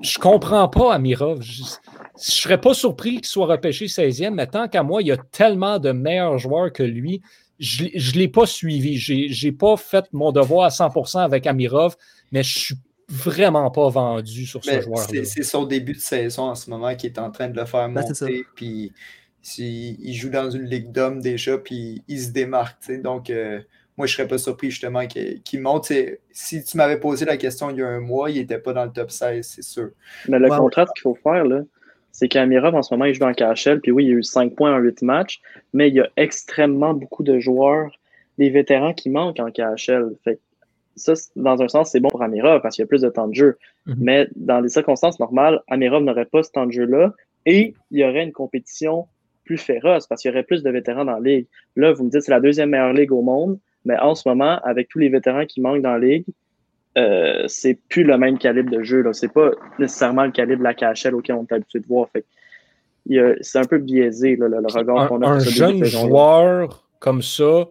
je 0.00 0.18
comprends 0.18 0.68
pas 0.68 0.94
Amirov. 0.94 1.42
Je 1.42 1.62
ne 2.16 2.22
serais 2.22 2.60
pas 2.60 2.74
surpris 2.74 3.16
qu'il 3.16 3.26
soit 3.26 3.46
repêché 3.46 3.86
16e, 3.86 4.30
mais 4.30 4.46
tant 4.46 4.68
qu'à 4.68 4.82
moi, 4.82 5.02
il 5.02 5.08
y 5.08 5.12
a 5.12 5.16
tellement 5.16 5.78
de 5.78 5.92
meilleurs 5.92 6.38
joueurs 6.38 6.72
que 6.72 6.82
lui. 6.82 7.22
Je 7.58 7.84
ne 7.84 8.18
l'ai 8.18 8.28
pas 8.28 8.46
suivi. 8.46 8.98
Je 8.98 9.46
n'ai 9.46 9.52
pas 9.52 9.76
fait 9.76 10.04
mon 10.12 10.32
devoir 10.32 10.64
à 10.64 10.68
100% 10.68 11.20
avec 11.20 11.46
Amirov, 11.46 11.96
mais 12.32 12.42
je 12.42 12.58
suis 12.58 12.74
vraiment 13.08 13.70
pas 13.70 13.88
vendu 13.88 14.46
sur 14.46 14.64
ce 14.64 14.80
joueur-là. 14.80 15.24
C'est 15.24 15.42
son 15.42 15.64
début 15.64 15.94
de 15.94 16.00
saison 16.00 16.44
en 16.44 16.54
ce 16.54 16.68
moment 16.70 16.94
qui 16.94 17.06
est 17.06 17.18
en 17.18 17.30
train 17.30 17.48
de 17.48 17.58
le 17.58 17.64
faire 17.64 17.88
ben, 17.88 18.02
monter. 18.02 18.44
puis 18.54 18.92
il 19.58 20.14
joue 20.14 20.30
dans 20.30 20.50
une 20.50 20.64
ligue 20.64 20.90
d'hommes 20.90 21.20
déjà, 21.20 21.56
puis 21.58 22.02
il 22.08 22.20
se 22.20 22.30
démarque. 22.30 22.90
Donc, 23.02 23.30
euh, 23.30 23.60
moi, 23.96 24.06
je 24.06 24.14
serais 24.14 24.28
pas 24.28 24.38
surpris 24.38 24.70
justement 24.70 25.06
qu'il 25.06 25.60
monte. 25.60 25.92
Si 26.32 26.64
tu 26.64 26.76
m'avais 26.76 26.98
posé 26.98 27.24
la 27.24 27.36
question 27.36 27.70
il 27.70 27.78
y 27.78 27.82
a 27.82 27.88
un 27.88 28.00
mois, 28.00 28.30
il 28.30 28.38
n'était 28.38 28.58
pas 28.58 28.72
dans 28.72 28.84
le 28.84 28.92
top 28.92 29.10
16, 29.10 29.46
c'est 29.46 29.62
sûr. 29.62 29.90
Mais 30.28 30.38
le 30.38 30.48
contrat 30.48 30.86
qu'il 30.86 31.02
faut 31.02 31.14
faire, 31.22 31.44
là, 31.44 31.62
c'est 32.16 32.28
qu'Amirov, 32.28 32.74
en 32.74 32.82
ce 32.82 32.94
moment, 32.94 33.04
il 33.04 33.12
joue 33.12 33.20
dans 33.20 33.34
KHL, 33.34 33.78
puis 33.82 33.92
oui, 33.92 34.04
il 34.04 34.08
y 34.08 34.12
a 34.12 34.14
eu 34.14 34.22
5 34.22 34.54
points 34.54 34.74
en 34.74 34.78
8 34.78 35.02
matchs, 35.02 35.42
mais 35.74 35.88
il 35.88 35.96
y 35.96 36.00
a 36.00 36.08
extrêmement 36.16 36.94
beaucoup 36.94 37.22
de 37.22 37.38
joueurs, 37.38 37.92
des 38.38 38.48
vétérans 38.48 38.94
qui 38.94 39.10
manquent 39.10 39.38
en 39.38 39.50
KHL. 39.50 40.16
Fait 40.24 40.40
ça, 40.94 41.12
dans 41.36 41.60
un 41.60 41.68
sens, 41.68 41.90
c'est 41.90 42.00
bon 42.00 42.08
pour 42.08 42.22
Amirov 42.22 42.62
parce 42.62 42.76
qu'il 42.76 42.84
y 42.84 42.84
a 42.84 42.88
plus 42.88 43.02
de 43.02 43.10
temps 43.10 43.28
de 43.28 43.34
jeu. 43.34 43.58
Mhm. 43.84 43.96
Mais 43.98 44.28
dans 44.34 44.60
les 44.60 44.70
circonstances 44.70 45.20
normales, 45.20 45.60
Amirov 45.68 46.04
n'aurait 46.04 46.24
pas 46.24 46.42
ce 46.42 46.50
temps 46.50 46.64
de 46.64 46.72
jeu-là 46.72 47.12
et 47.44 47.74
il 47.90 47.98
y 47.98 48.02
aurait 48.02 48.24
une 48.24 48.32
compétition 48.32 49.08
plus 49.44 49.58
féroce 49.58 50.06
parce 50.06 50.22
qu'il 50.22 50.30
y 50.30 50.32
aurait 50.32 50.42
plus 50.42 50.62
de 50.62 50.70
vétérans 50.70 51.04
dans 51.04 51.18
la 51.18 51.20
ligue. 51.20 51.46
Là, 51.76 51.92
vous 51.92 52.02
me 52.02 52.08
dites 52.08 52.22
c'est 52.22 52.32
la 52.32 52.40
deuxième 52.40 52.70
meilleure 52.70 52.94
ligue 52.94 53.12
au 53.12 53.20
monde, 53.20 53.58
mais 53.84 53.98
en 53.98 54.14
ce 54.14 54.26
moment, 54.26 54.58
avec 54.64 54.88
tous 54.88 54.98
les 54.98 55.10
vétérans 55.10 55.44
qui 55.44 55.60
manquent 55.60 55.82
dans 55.82 55.92
la 55.92 55.98
ligue, 55.98 56.24
euh, 56.97 57.44
c'est 57.47 57.78
plus 57.88 58.05
le 58.05 58.16
même 58.16 58.38
calibre 58.38 58.70
de 58.70 58.82
jeu. 58.82 59.05
C'est 59.12 59.32
pas 59.32 59.51
nécessairement 59.78 60.24
le 60.24 60.32
calibre 60.32 60.59
de 60.59 60.64
la 60.64 60.74
KHL 60.74 61.14
auquel 61.14 61.36
on 61.36 61.44
est 61.44 61.53
habitué 61.53 61.80
de 61.80 61.86
voir. 61.86 62.09
c'est 63.40 63.59
un 63.59 63.64
peu 63.64 63.78
biaisé 63.78 64.36
le, 64.36 64.47
regard 64.66 65.09
qu'on 65.09 65.22
a. 65.22 65.28
Un 65.28 65.38
jeune 65.38 65.84
joueur 65.84 66.84
comme 66.99 67.22
ça, 67.22 67.68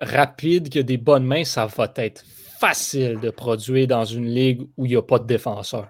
rapide, 0.00 0.68
qui 0.68 0.78
a 0.78 0.82
des 0.82 0.96
bonnes 0.96 1.24
mains, 1.24 1.44
ça 1.44 1.66
va 1.66 1.92
être 1.96 2.24
facile 2.60 3.18
de 3.20 3.30
produire 3.30 3.86
dans 3.86 4.04
une 4.04 4.26
ligue 4.26 4.62
où 4.76 4.86
il 4.86 4.90
n'y 4.90 4.96
a 4.96 5.02
pas 5.02 5.18
de 5.18 5.26
défenseur. 5.26 5.88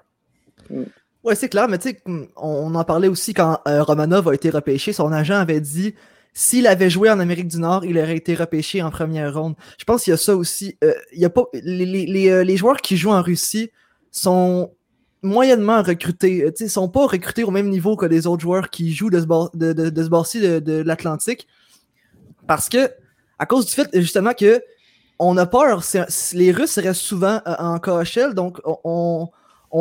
Ouais, 1.23 1.35
c'est 1.35 1.49
clair, 1.49 1.69
mais 1.69 1.79
tu 1.79 1.91
sais, 1.91 2.03
on, 2.37 2.75
en 2.75 2.85
parlait 2.85 3.09
aussi 3.09 3.35
quand 3.35 3.61
euh, 3.67 3.83
Romanov 3.83 4.29
a 4.29 4.35
été 4.35 4.49
repêché. 4.49 4.93
Son 4.93 5.13
agent 5.13 5.35
avait 5.35 5.61
dit 5.61 5.95
s'il 6.39 6.66
avait 6.66 6.91
joué 6.91 7.09
en 7.09 7.18
Amérique 7.18 7.49
du 7.49 7.59
Nord, 7.59 7.87
il 7.87 7.97
aurait 7.97 8.18
été 8.18 8.34
repêché 8.34 8.82
en 8.82 8.91
première 8.91 9.32
ronde. 9.32 9.55
Je 9.78 9.84
pense 9.84 10.05
qu'il 10.05 10.11
y 10.11 10.14
a 10.14 10.18
ça 10.18 10.37
aussi. 10.37 10.76
Euh, 10.84 10.93
il 11.14 11.18
y 11.18 11.24
a 11.24 11.30
pas, 11.30 11.45
les, 11.55 12.28
euh, 12.30 12.45
les, 12.45 12.57
joueurs 12.59 12.76
qui 12.76 12.99
jouent 12.99 13.12
en 13.12 13.22
Russie 13.22 13.70
sont 14.11 14.70
moyennement 15.22 15.82
recrutés. 15.82 16.45
Ils 16.61 16.64
ne 16.64 16.68
sont 16.68 16.91
pas 16.91 17.07
recrutés 17.07 17.43
au 17.43 17.51
même 17.51 17.70
niveau 17.70 17.97
que 17.97 18.05
les 18.05 18.26
autres 18.26 18.43
joueurs 18.43 18.68
qui 18.68 18.95
jouent 18.95 19.09
de 19.09 19.18
ce 19.18 19.24
de, 19.24 19.72
de, 19.72 19.89
de, 19.89 19.89
de, 19.89 20.59
de 20.59 20.82
l'Atlantique. 20.82 21.49
Parce 22.47 22.68
que, 22.68 22.91
à 23.39 23.47
cause 23.47 23.64
du 23.64 23.72
fait 23.72 23.89
justement 23.95 24.34
que 24.34 24.62
on 25.18 25.39
a 25.39 25.47
peur. 25.47 25.82
les 26.34 26.53
Russes 26.53 26.78
restent 26.78 27.01
souvent 27.01 27.41
euh, 27.47 27.55
en 27.59 27.78
KHL, 27.78 28.34
donc 28.34 28.61
on, 28.66 28.78
on, 28.84 29.28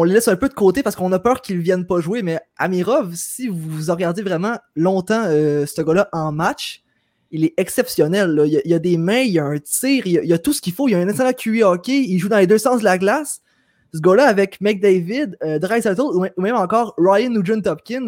les 0.03 0.13
laisse 0.13 0.27
un 0.27 0.35
peu 0.35 0.49
de 0.49 0.53
côté 0.53 0.83
parce 0.83 0.95
qu'on 0.95 1.11
a 1.11 1.19
peur 1.19 1.41
qu'ils 1.41 1.57
ne 1.57 1.61
viennent 1.61 1.85
pas 1.85 1.99
jouer. 1.99 2.21
Mais 2.21 2.39
Amirov, 2.57 3.13
si 3.15 3.47
vous 3.47 3.91
regardez 3.91 4.21
vraiment 4.21 4.57
longtemps 4.75 5.23
euh, 5.25 5.65
ce 5.65 5.81
gars-là 5.81 6.09
en 6.11 6.31
match, 6.31 6.83
il 7.31 7.45
est 7.45 7.53
exceptionnel. 7.57 8.41
Il, 8.45 8.61
y 8.65 8.73
a, 8.73 8.79
des 8.79 8.97
mains, 8.97 9.19
il 9.19 9.33
y 9.33 9.39
a 9.39 9.45
un 9.45 9.57
tir, 9.59 10.05
il 10.05 10.13
y 10.13 10.33
a, 10.33 10.37
tout 10.37 10.53
ce 10.53 10.61
qu'il 10.61 10.73
faut. 10.73 10.87
Il 10.87 10.91
y 10.91 10.95
a 10.95 10.99
un 10.99 11.07
excellent 11.07 11.33
QI 11.33 11.63
hockey, 11.63 12.01
il 12.01 12.19
joue 12.19 12.29
dans 12.29 12.37
les 12.37 12.47
deux 12.47 12.57
sens 12.57 12.79
de 12.79 12.83
la 12.83 12.97
glace. 12.97 13.41
Ce 13.93 13.99
gars-là, 13.99 14.27
avec 14.27 14.59
McDavid, 14.59 15.37
euh, 15.43 15.59
Dreisaitl 15.59 16.01
ou, 16.01 16.25
même 16.37 16.55
encore 16.55 16.93
Ryan 16.97 17.29
Nugent-Hopkins, 17.29 18.07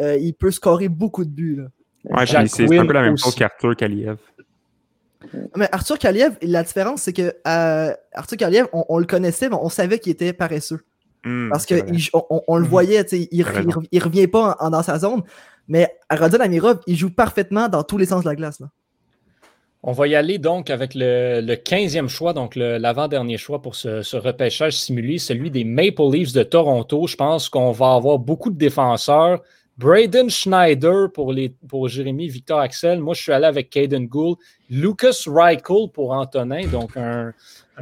euh, 0.00 0.16
il 0.16 0.34
peut 0.34 0.50
scorer 0.50 0.88
beaucoup 0.88 1.24
de 1.24 1.30
buts. 1.30 1.64
Ouais, 2.04 2.26
c'est 2.26 2.78
un 2.78 2.86
peu 2.86 2.92
la 2.92 3.02
même 3.02 3.18
chose 3.18 3.34
qu'Arthur 3.34 3.76
Kaliev. 3.76 4.16
Mais 5.56 5.68
Arthur 5.72 5.98
Kaliev, 5.98 6.36
la 6.42 6.62
différence, 6.62 7.02
c'est 7.02 7.12
que 7.12 7.34
euh, 7.46 7.92
Arthur 8.12 8.36
Kaliev, 8.38 8.66
on, 8.72 8.98
le 8.98 9.06
connaissait, 9.06 9.48
mais 9.48 9.56
on 9.60 9.68
savait 9.68 9.98
qu'il 9.98 10.12
était 10.12 10.32
paresseux. 10.32 10.80
Hmm, 11.24 11.48
Parce 11.50 11.66
qu'on 11.66 12.42
on, 12.46 12.56
le 12.56 12.64
hmm. 12.64 12.68
voyait, 12.68 13.02
il, 13.12 13.28
il, 13.92 14.02
revient 14.02 14.26
pas 14.28 14.56
dans 14.70 14.82
sa 14.82 14.98
zone. 14.98 15.22
Mais 15.66 15.98
Radon 16.08 16.40
Amirov, 16.40 16.80
il 16.86 16.96
joue 16.96 17.10
parfaitement 17.10 17.68
dans 17.68 17.82
tous 17.82 17.98
les 17.98 18.06
sens 18.06 18.24
de 18.24 18.28
la 18.28 18.36
glace. 18.36 18.62
On 19.82 19.92
va 19.92 20.08
y 20.08 20.16
aller 20.16 20.38
donc 20.38 20.70
avec 20.70 20.94
le, 20.94 21.40
15e 21.40 22.08
choix, 22.08 22.32
donc 22.32 22.56
l'avant-dernier 22.56 23.36
choix 23.36 23.62
pour 23.62 23.76
ce, 23.76 24.16
repêchage 24.16 24.76
simulé, 24.76 25.18
celui 25.18 25.50
des 25.50 25.64
Maple 25.64 26.10
Leafs 26.10 26.32
de 26.32 26.42
Toronto. 26.42 27.06
Je 27.06 27.16
pense 27.16 27.48
qu'on 27.48 27.70
va 27.70 27.94
avoir 27.94 28.18
beaucoup 28.18 28.50
de 28.50 28.58
défenseurs. 28.58 29.40
Braden 29.76 30.28
Schneider 30.28 31.12
pour, 31.12 31.32
les, 31.32 31.50
pour 31.68 31.86
Jérémy, 31.86 32.26
Victor 32.26 32.58
Axel. 32.58 32.98
Moi, 32.98 33.14
je 33.14 33.22
suis 33.22 33.32
allé 33.32 33.46
avec 33.46 33.70
Caden 33.70 34.06
Gould. 34.06 34.36
Lucas 34.68 35.22
Reichel 35.26 35.88
pour 35.92 36.10
Antonin. 36.10 36.66
Donc, 36.66 36.96
un, 36.96 37.32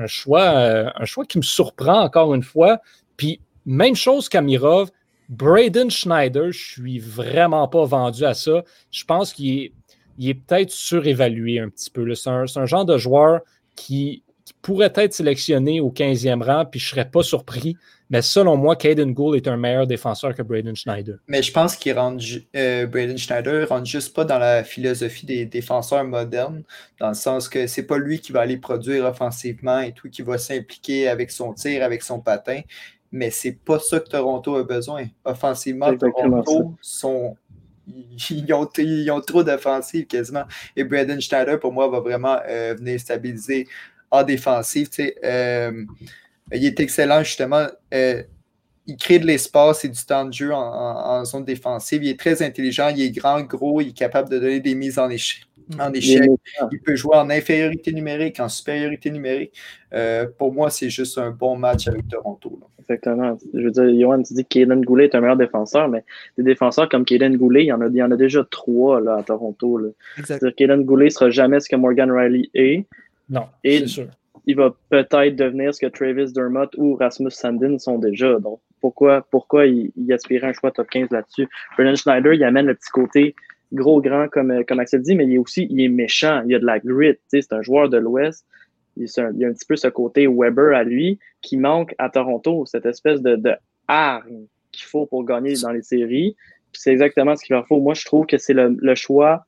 choix, 0.07 0.43
euh, 0.43 0.91
un 0.95 1.05
choix 1.07 1.25
qui 1.25 1.39
me 1.39 1.43
surprend 1.43 2.03
encore 2.03 2.35
une 2.35 2.43
fois. 2.43 2.81
Puis, 3.17 3.41
même 3.65 3.97
chose 3.97 4.29
qu'Amirov. 4.29 4.91
Braden 5.29 5.91
Schneider, 5.91 6.53
je 6.53 6.73
suis 6.73 6.99
vraiment 6.99 7.67
pas 7.67 7.85
vendu 7.85 8.25
à 8.25 8.35
ça. 8.35 8.63
Je 8.93 9.05
pense 9.05 9.33
qu'il 9.33 9.73
est, 10.21 10.35
peut-être 10.35 10.71
surévalué 10.71 11.59
un 11.59 11.69
petit 11.69 11.91
peu. 11.91 12.15
C'est 12.15 12.31
un, 12.31 12.67
genre 12.67 12.85
de 12.85 12.97
joueur 12.97 13.41
qui, 13.75 14.23
pourrait 14.63 14.93
être 14.97 15.13
sélectionné 15.13 15.81
au 15.81 15.91
15e 15.91 16.43
rang, 16.43 16.65
puis 16.65 16.81
je 16.81 16.89
serais 16.89 17.09
pas 17.09 17.23
surpris. 17.23 17.77
Mais 18.11 18.23
selon 18.23 18.57
moi, 18.57 18.77
Caden 18.77 19.13
Gould 19.13 19.37
est 19.37 19.49
un 19.49 19.57
meilleur 19.57 19.87
défenseur 19.87 20.35
que 20.35 20.43
Braden 20.43 20.77
Schneider. 20.77 21.17
Mais 21.27 21.43
je 21.43 21.53
pense 21.53 21.77
qu'il 21.77 21.93
rentre, 21.93 22.25
euh, 22.55 22.87
Braden 22.87 23.19
Schneider 23.19 23.69
rentre 23.69 23.87
juste 23.87 24.15
pas 24.15 24.25
dans 24.25 24.39
la 24.39 24.63
philosophie 24.63 25.27
des 25.27 25.47
défenseurs 25.47 26.05
modernes, 26.05 26.63
dans 27.01 27.09
le 27.09 27.15
sens 27.15 27.49
que 27.49 27.67
c'est 27.67 27.85
pas 27.85 27.99
lui 27.99 28.21
qui 28.21 28.31
va 28.31 28.41
aller 28.41 28.57
produire 28.57 29.05
offensivement 29.05 29.81
et 29.81 29.93
tout, 29.93 30.09
qui 30.09 30.23
va 30.23 30.39
s'impliquer 30.39 31.09
avec 31.09 31.33
son 31.33 31.53
tir, 31.53 31.83
avec 31.83 32.03
son 32.03 32.21
patin 32.21 32.61
mais 33.13 33.31
c'est 33.31 33.53
pas 33.53 33.79
ça 33.79 34.01
que 34.01 34.09
Toronto 34.09 34.57
a 34.57 34.65
besoin. 34.65 35.07
Offensivement, 35.25 35.97
Toronto 35.97 36.75
sont. 36.81 37.37
Ils 38.31 38.53
ont, 38.53 39.21
trop 39.21 39.45
d'offensives 39.45 40.07
quasiment. 40.07 40.45
Et 40.75 40.83
Braden 40.83 41.21
Schneider, 41.21 41.61
pour 41.61 41.73
moi, 41.73 41.89
va 41.89 42.01
vraiment 42.01 42.39
euh, 42.49 42.75
venir 42.75 42.99
stabiliser 42.99 43.69
en 44.11 44.25
défensive. 44.25 44.89
Euh, 45.25 45.85
il 46.53 46.65
est 46.65 46.81
excellent, 46.81 47.23
justement. 47.23 47.69
Euh, 47.95 48.25
il 48.89 48.97
crée 48.97 49.21
de 49.21 49.27
l'espace 49.27 49.85
et 49.85 49.89
du 49.89 50.05
temps 50.05 50.25
de 50.25 50.33
jeu 50.33 50.53
en, 50.53 51.25
zone 51.25 51.45
défensive. 51.45 52.03
Il 52.03 52.11
est 52.11 52.19
très 52.19 52.43
intelligent, 52.43 52.89
il 52.89 53.03
est 53.03 53.11
grand, 53.11 53.41
gros, 53.43 53.81
il 53.81 53.89
est 53.89 53.97
capable 53.97 54.31
de 54.31 54.39
donner 54.39 54.61
des 54.61 54.75
mises 54.75 54.99
en 54.99 55.09
échec. 55.09 55.45
En 55.79 55.93
échec. 55.93 56.29
Il 56.73 56.81
peut 56.81 56.97
jouer 56.97 57.17
en 57.17 57.31
infériorité 57.31 57.93
numérique, 57.93 58.41
en 58.41 58.49
supériorité 58.49 59.11
numérique. 59.11 59.53
pour 60.39 60.53
moi, 60.53 60.71
c'est 60.71 60.91
juste 60.91 61.19
un 61.19 61.31
bon 61.31 61.57
match 61.57 61.87
avec 61.87 62.09
Toronto. 62.09 62.61
Exactement. 62.89 63.37
Je 63.53 63.63
veux 63.63 63.71
dire, 63.71 64.01
Johan, 64.01 64.23
tu 64.23 64.35
dis 64.35 64.45
que 64.45 64.49
Kaden 64.49 64.85
Goulet 64.85 65.05
est 65.05 65.15
un 65.15 65.21
meilleur 65.21 65.37
défenseur, 65.37 65.89
mais 65.89 66.05
des 66.39 66.45
défenseurs 66.45 66.89
comme 66.89 67.05
Kaden 67.05 67.37
Goulet, 67.37 67.65
il 67.65 67.67
y 67.67 67.73
en 67.73 67.81
a, 67.81 67.89
il 67.89 67.97
y 67.97 68.03
en 68.03 68.11
a 68.11 68.17
déjà 68.17 68.45
trois 68.51 69.01
là, 69.01 69.17
à 69.17 69.23
Toronto. 69.23 69.79
Là. 69.79 69.89
C'est-à-dire 70.25 70.55
Kaden 70.55 70.85
Goulet 70.85 71.07
ne 71.07 71.11
sera 71.11 71.31
jamais 71.31 71.61
ce 71.61 71.69
que 71.69 71.77
Morgan 71.77 72.11
Riley 72.11 72.49
est. 72.55 72.85
Non, 73.29 73.47
c'est 73.65 73.87
sûr. 73.87 74.07
Il 74.49 74.55
va 74.55 74.73
peut-être 74.91 75.35
devenir 75.35 75.75
ce 75.75 75.81
que 75.81 75.87
Travis 75.87 76.33
Dermott 76.33 76.73
ou 76.77 76.95
Rasmus 76.95 77.33
Sandin 77.33 77.79
sont 77.79 77.99
déjà. 77.99 78.39
Donc, 78.39 78.61
pourquoi, 78.81 79.27
pourquoi 79.33 79.67
il, 79.67 79.91
il 79.97 80.13
aspirait 80.13 80.47
un 80.47 80.53
choix 80.53 80.71
top 80.71 80.89
15 80.89 81.11
là-dessus? 81.11 81.49
Brennan 81.77 81.97
Schneider, 81.97 82.33
il 82.33 82.45
amène 82.45 82.67
le 82.67 82.75
petit 82.75 82.91
côté 82.91 83.35
gros, 83.73 84.01
grand, 84.01 84.29
comme, 84.29 84.65
comme 84.65 84.79
Axel 84.79 85.03
dit, 85.03 85.17
mais 85.17 85.25
il 85.25 85.35
est 85.35 85.39
aussi 85.39 85.67
il 85.71 85.81
est 85.81 85.89
méchant. 85.89 86.43
Il 86.47 86.55
a 86.55 86.61
de 86.61 86.67
la 86.67 86.79
grit. 86.79 87.17
C'est 87.27 87.53
un 87.53 87.63
joueur 87.63 87.89
de 87.89 87.97
l'Ouest 87.97 88.47
il, 88.97 89.07
y 89.37 89.45
a 89.45 89.49
un 89.49 89.53
petit 89.53 89.67
peu 89.67 89.77
ce 89.77 89.89
côté 89.89 90.27
Weber 90.27 90.75
à 90.75 90.85
lui 90.85 91.19
qui 91.43 91.57
manque 91.57 91.95
à 91.99 92.09
Toronto, 92.09 92.65
cette 92.67 92.87
espèce 92.87 93.21
de, 93.21 93.37
de 93.37 93.53
arme 93.89 94.47
qu'il 94.73 94.85
faut 94.85 95.07
pour 95.07 95.25
gagner 95.25 95.55
dans 95.63 95.71
les 95.71 95.83
séries. 95.83 96.37
C'est 96.73 96.93
exactement 96.93 97.37
ce 97.37 97.45
qu'il 97.45 97.55
leur 97.55 97.67
faut. 97.67 97.81
Moi, 97.81 97.95
je 97.95 98.05
trouve 98.05 98.27
que 98.27 98.39
c'est 98.39 98.53
le, 98.55 98.95
choix, 98.95 99.47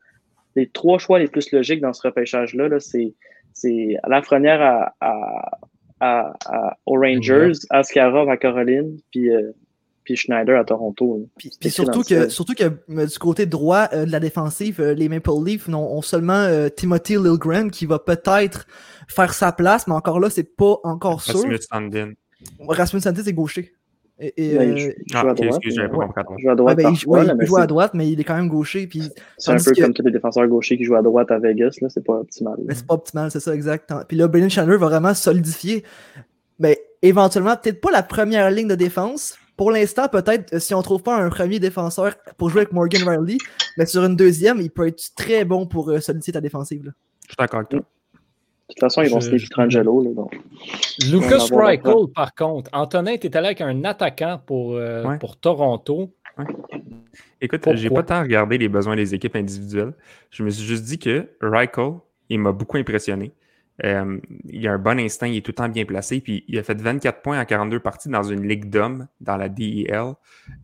les 0.56 0.68
trois 0.68 0.98
choix 0.98 1.18
les 1.18 1.28
plus 1.28 1.50
logiques 1.52 1.80
dans 1.80 1.92
ce 1.92 2.06
repêchage-là, 2.06 2.68
-là, 2.68 2.80
c'est 2.80 3.96
à 4.02 4.08
la 4.08 4.22
frenière 4.22 4.62
à, 4.62 4.94
à, 5.00 5.52
à, 6.00 6.76
aux 6.86 6.98
Rangers, 6.98 7.52
Askarov 7.70 8.28
à 8.30 8.36
Caroline, 8.36 8.98
puis 9.10 9.30
euh, 9.30 9.52
puis 10.08 10.16
Schneider 10.16 10.58
à 10.58 10.64
Toronto. 10.64 11.28
Puis, 11.36 11.50
surtout, 11.68 12.02
que, 12.02 12.30
surtout 12.30 12.54
que 12.54 12.64
euh, 12.64 13.06
du 13.06 13.18
côté 13.18 13.44
droit 13.44 13.88
euh, 13.92 14.06
de 14.06 14.10
la 14.10 14.20
défensive, 14.20 14.80
euh, 14.80 14.94
les 14.94 15.10
Maple 15.10 15.32
Leafs 15.44 15.68
ont, 15.68 16.00
seulement 16.00 16.48
Timothy 16.74 17.16
Lilgren 17.16 17.70
qui 17.70 17.84
va 17.84 17.98
peut-être 17.98 18.66
faire 19.06 19.34
sa 19.34 19.52
place, 19.52 19.86
mais 19.86 19.92
encore 19.92 20.18
là, 20.18 20.30
c'est 20.30 20.56
pas 20.56 20.78
encore 20.84 21.20
sûr. 21.20 21.40
Rasmus 21.40 21.58
Sandin. 21.70 22.12
Rasmus 22.66 23.02
Sandin, 23.02 23.22
c'est 23.22 23.34
gaucher. 23.34 23.74
Et, 24.18 24.32
il 24.38 24.78
joue 24.78 24.92
ah, 25.12 25.20
à 25.20 25.34
droite. 25.34 25.58
Il 25.62 25.74
joue 25.74 25.82
à 26.50 26.54
droite. 26.54 26.78
il, 26.80 26.96
joue, 27.46 27.56
à 27.58 27.66
droite, 27.66 27.92
mais 27.92 28.10
il 28.10 28.18
est 28.18 28.24
quand 28.24 28.36
même 28.36 28.48
gaucher. 28.48 28.88
C'est 29.36 29.52
un 29.52 29.56
peu 29.56 29.72
comme 29.78 29.92
tous 29.92 30.04
les 30.04 30.10
défenseurs 30.10 30.48
gauchers 30.48 30.78
qui 30.78 30.84
jouent 30.84 30.96
à 30.96 31.02
droite 31.02 31.30
à 31.30 31.38
Vegas. 31.38 31.78
C'est 31.88 32.02
pas 32.02 32.14
optimal. 32.14 32.56
Mais 32.64 32.74
c'est 32.74 32.86
pas 32.86 32.94
optimal, 32.94 33.30
c'est 33.30 33.40
ça, 33.40 33.54
exact. 33.54 33.92
Puis 34.08 34.16
là, 34.16 34.26
Brennan 34.26 34.48
Chandler 34.48 34.78
va 34.78 34.86
vraiment 34.86 35.12
solidifier. 35.12 35.84
Mais 36.58 36.80
éventuellement, 37.02 37.56
peut-être 37.56 37.82
pas 37.82 37.90
la 37.90 38.02
première 38.02 38.50
ligne 38.50 38.68
de 38.68 38.74
défense, 38.74 39.38
pour 39.58 39.72
l'instant, 39.72 40.08
peut-être, 40.08 40.54
euh, 40.54 40.58
si 40.60 40.72
on 40.72 40.78
ne 40.78 40.82
trouve 40.84 41.02
pas 41.02 41.20
un 41.20 41.28
premier 41.28 41.58
défenseur 41.58 42.14
pour 42.38 42.48
jouer 42.48 42.60
avec 42.60 42.72
Morgan 42.72 43.02
Riley, 43.06 43.38
mais 43.76 43.86
sur 43.86 44.04
une 44.04 44.14
deuxième, 44.14 44.60
il 44.60 44.70
peut 44.70 44.86
être 44.86 45.02
très 45.16 45.44
bon 45.44 45.66
pour 45.66 45.90
euh, 45.90 46.00
solidifier 46.00 46.32
ta 46.32 46.40
défensive. 46.40 46.86
Là. 46.86 46.92
Je 47.24 47.30
suis 47.30 47.36
d'accord 47.36 47.58
avec 47.58 47.70
toi. 47.70 47.80
De 47.80 47.84
toute 48.68 48.80
façon, 48.80 49.02
ils 49.02 49.10
vont 49.10 49.20
se 49.20 49.50
Trangelo. 49.50 50.02
Là, 50.04 50.10
donc. 50.14 50.38
Lucas 51.10 51.48
Reichel, 51.50 52.12
par 52.14 52.34
contre. 52.34 52.70
Antonin, 52.72 53.16
tu 53.16 53.26
es 53.26 53.36
allé 53.36 53.46
avec 53.46 53.60
un 53.60 53.82
attaquant 53.84 54.40
pour, 54.46 54.76
euh, 54.76 55.16
pour 55.18 55.36
Toronto. 55.36 56.14
Ouais. 56.38 56.44
Écoute, 57.40 57.68
j'ai 57.74 57.90
pas 57.90 58.04
tant 58.04 58.20
regardé 58.20 58.58
les 58.58 58.68
besoins 58.68 58.94
des 58.94 59.12
équipes 59.12 59.34
individuelles. 59.34 59.92
Je 60.30 60.44
me 60.44 60.50
suis 60.50 60.64
juste 60.64 60.84
dit 60.84 60.98
que 61.00 61.28
Reichel, 61.40 61.94
il 62.28 62.38
m'a 62.38 62.52
beaucoup 62.52 62.76
impressionné. 62.76 63.32
Euh, 63.84 64.18
il 64.48 64.66
a 64.66 64.72
un 64.72 64.78
bon 64.78 64.98
instinct, 64.98 65.28
il 65.28 65.36
est 65.36 65.40
tout 65.40 65.52
le 65.52 65.56
temps 65.56 65.68
bien 65.68 65.84
placé. 65.84 66.20
Puis 66.20 66.44
il 66.48 66.58
a 66.58 66.62
fait 66.62 66.80
24 66.80 67.22
points 67.22 67.40
en 67.40 67.44
42 67.44 67.80
parties 67.80 68.08
dans 68.08 68.22
une 68.22 68.46
ligue 68.46 68.68
d'hommes 68.68 69.06
dans 69.20 69.36
la 69.36 69.48
DEL. 69.48 70.14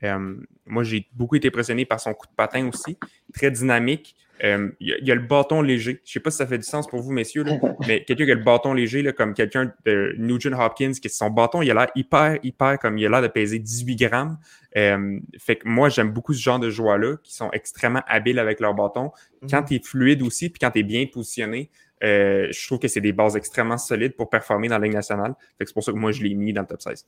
Euh, 0.02 0.36
moi, 0.66 0.82
j'ai 0.82 1.06
beaucoup 1.12 1.36
été 1.36 1.48
impressionné 1.48 1.84
par 1.84 2.00
son 2.00 2.14
coup 2.14 2.26
de 2.26 2.34
patin 2.34 2.68
aussi. 2.68 2.98
Très 3.32 3.50
dynamique. 3.50 4.16
Euh, 4.42 4.70
il, 4.80 4.98
y 5.00 5.12
a, 5.12 5.14
le 5.14 5.20
bâton 5.20 5.62
léger. 5.62 6.00
Je 6.04 6.10
ne 6.10 6.12
sais 6.12 6.20
pas 6.20 6.32
si 6.32 6.38
ça 6.38 6.46
fait 6.46 6.58
du 6.58 6.64
sens 6.64 6.88
pour 6.88 7.00
vous, 7.00 7.12
messieurs, 7.12 7.44
mais 7.86 8.02
quelqu'un 8.02 8.24
qui 8.24 8.32
a 8.32 8.34
le 8.34 8.42
bâton 8.42 8.74
léger, 8.74 9.00
là, 9.00 9.12
comme 9.12 9.32
quelqu'un 9.32 9.72
de 9.86 10.12
Nugent 10.18 10.52
Hopkins, 10.58 10.90
qui 11.00 11.08
son 11.08 11.30
bâton, 11.30 11.62
il 11.62 11.70
a 11.70 11.74
l'air 11.74 11.90
hyper, 11.94 12.38
hyper, 12.42 12.80
comme 12.80 12.98
il 12.98 13.06
a 13.06 13.10
l'air 13.10 13.22
de 13.22 13.28
peser 13.28 13.60
18 13.60 13.94
grammes. 13.94 14.38
fait 14.74 15.56
que 15.56 15.68
moi, 15.68 15.88
j'aime 15.88 16.10
beaucoup 16.10 16.34
ce 16.34 16.42
genre 16.42 16.58
de 16.58 16.68
joueurs-là 16.68 17.16
qui 17.22 17.32
sont 17.32 17.50
extrêmement 17.52 18.02
habiles 18.08 18.40
avec 18.40 18.58
leur 18.58 18.74
bâton. 18.74 19.12
Quand 19.48 19.60
mhm. 19.60 19.66
tu 19.68 19.74
es 19.76 19.80
fluide 19.80 20.22
aussi, 20.22 20.50
puis 20.50 20.58
quand 20.58 20.72
tu 20.72 20.80
es 20.80 20.82
bien 20.82 21.06
positionné, 21.06 21.70
euh, 22.04 22.48
je 22.50 22.66
trouve 22.66 22.78
que 22.78 22.88
c'est 22.88 23.00
des 23.00 23.12
bases 23.12 23.36
extrêmement 23.36 23.78
solides 23.78 24.14
pour 24.14 24.28
performer 24.28 24.68
dans 24.68 24.78
la 24.78 24.84
Ligue 24.84 24.94
nationale. 24.94 25.34
C'est 25.58 25.72
pour 25.72 25.82
ça 25.82 25.92
que 25.92 25.96
moi, 25.96 26.12
je 26.12 26.22
l'ai 26.22 26.34
mis 26.34 26.52
dans 26.52 26.62
le 26.62 26.66
top 26.66 26.82
16. 26.82 27.06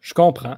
Je 0.00 0.14
comprends. 0.14 0.56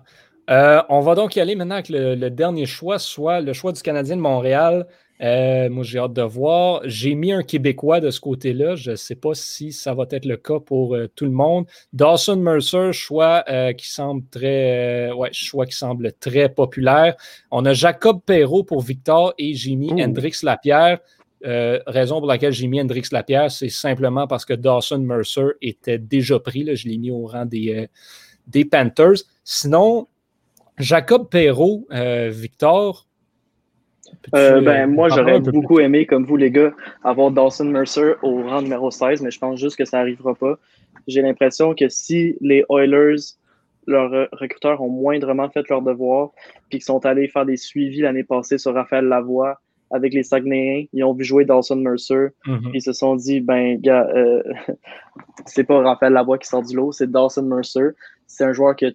Euh, 0.48 0.82
on 0.88 1.00
va 1.00 1.14
donc 1.14 1.36
y 1.36 1.40
aller 1.40 1.54
maintenant 1.54 1.76
avec 1.76 1.90
le, 1.90 2.28
dernier 2.28 2.66
choix, 2.66 2.98
soit 2.98 3.40
le 3.40 3.52
choix 3.52 3.72
du 3.72 3.82
Canadien 3.82 4.16
de 4.16 4.20
Montréal. 4.20 4.86
Euh, 5.20 5.68
moi, 5.68 5.84
j'ai 5.84 5.98
hâte 5.98 6.14
de 6.14 6.22
voir. 6.22 6.80
J'ai 6.84 7.14
mis 7.14 7.30
un 7.32 7.42
Québécois 7.42 8.00
de 8.00 8.10
ce 8.10 8.20
côté-là. 8.20 8.74
Je 8.74 8.92
ne 8.92 8.96
sais 8.96 9.14
pas 9.14 9.34
si 9.34 9.70
ça 9.70 9.92
va 9.92 10.06
être 10.10 10.24
le 10.24 10.38
cas 10.38 10.58
pour 10.58 10.96
tout 11.14 11.26
le 11.26 11.30
monde. 11.30 11.66
Dawson 11.92 12.36
Mercer, 12.36 12.92
choix 12.92 13.44
qui 13.76 13.90
semble 13.90 14.24
très, 14.30 15.12
ouais, 15.12 15.28
choix 15.32 15.66
qui 15.66 15.76
semble 15.76 16.12
très 16.14 16.48
populaire. 16.48 17.16
On 17.50 17.66
a 17.66 17.74
Jacob 17.74 18.20
Perrault 18.24 18.64
pour 18.64 18.80
Victor 18.80 19.34
et 19.36 19.52
j'ai 19.54 19.76
mis 19.76 20.02
Hendrix 20.02 20.38
Lapierre. 20.42 21.00
Euh, 21.44 21.78
raison 21.86 22.18
pour 22.18 22.26
laquelle 22.26 22.52
j'ai 22.52 22.66
mis 22.66 22.80
Hendrix 22.80 23.04
Lapierre, 23.12 23.50
c'est 23.50 23.70
simplement 23.70 24.26
parce 24.26 24.44
que 24.44 24.52
Dawson 24.52 24.98
Mercer 24.98 25.52
était 25.62 25.98
déjà 25.98 26.38
pris. 26.38 26.64
Là, 26.64 26.74
je 26.74 26.86
l'ai 26.86 26.98
mis 26.98 27.10
au 27.10 27.24
rang 27.26 27.46
des, 27.46 27.74
euh, 27.74 27.86
des 28.46 28.64
Panthers. 28.64 29.22
Sinon, 29.42 30.06
Jacob 30.78 31.30
Perrault, 31.30 31.86
euh, 31.92 32.28
Victor, 32.30 33.06
ben, 34.32 34.88
moi, 34.88 35.08
j'aurais 35.08 35.40
beaucoup 35.40 35.78
aimé, 35.78 36.04
comme 36.04 36.24
vous, 36.24 36.36
les 36.36 36.50
gars, 36.50 36.72
avoir 37.04 37.30
Dawson 37.30 37.66
Mercer 37.66 38.14
au 38.22 38.42
rang 38.42 38.60
numéro 38.60 38.90
16, 38.90 39.22
mais 39.22 39.30
je 39.30 39.38
pense 39.38 39.58
juste 39.58 39.76
que 39.76 39.84
ça 39.84 39.98
n'arrivera 39.98 40.34
pas. 40.34 40.58
J'ai 41.06 41.22
l'impression 41.22 41.74
que 41.74 41.88
si 41.88 42.36
les 42.40 42.64
Oilers, 42.70 43.16
leurs 43.86 44.28
recruteurs, 44.32 44.82
ont 44.82 44.90
moindrement 44.90 45.48
fait 45.48 45.66
leur 45.68 45.80
devoir, 45.80 46.32
puis 46.68 46.78
qu'ils 46.78 46.82
sont 46.82 47.06
allés 47.06 47.28
faire 47.28 47.46
des 47.46 47.56
suivis 47.56 48.00
l'année 48.00 48.24
passée 48.24 48.58
sur 48.58 48.74
Raphaël 48.74 49.04
Lavoie 49.04 49.60
avec 49.90 50.12
les 50.14 50.22
Saguenayens, 50.22 50.86
ils 50.92 51.04
ont 51.04 51.12
vu 51.12 51.24
jouer 51.24 51.44
Dawson 51.44 51.76
Mercer, 51.76 52.28
Mhm. 52.46 52.70
ils 52.74 52.82
se 52.82 52.92
sont 52.92 53.16
dit, 53.16 53.40
ben, 53.40 53.80
gars, 53.80 54.08
euh, 54.14 54.42
c'est 55.46 55.64
pas 55.64 55.80
Raphaël 55.82 56.12
Lavoie 56.12 56.38
qui 56.38 56.48
sort 56.48 56.62
du 56.62 56.76
lot, 56.76 56.92
c'est 56.92 57.10
Dawson 57.10 57.42
Mercer. 57.42 57.90
C'est 58.26 58.44
un 58.44 58.52
joueur 58.52 58.76
que, 58.76 58.94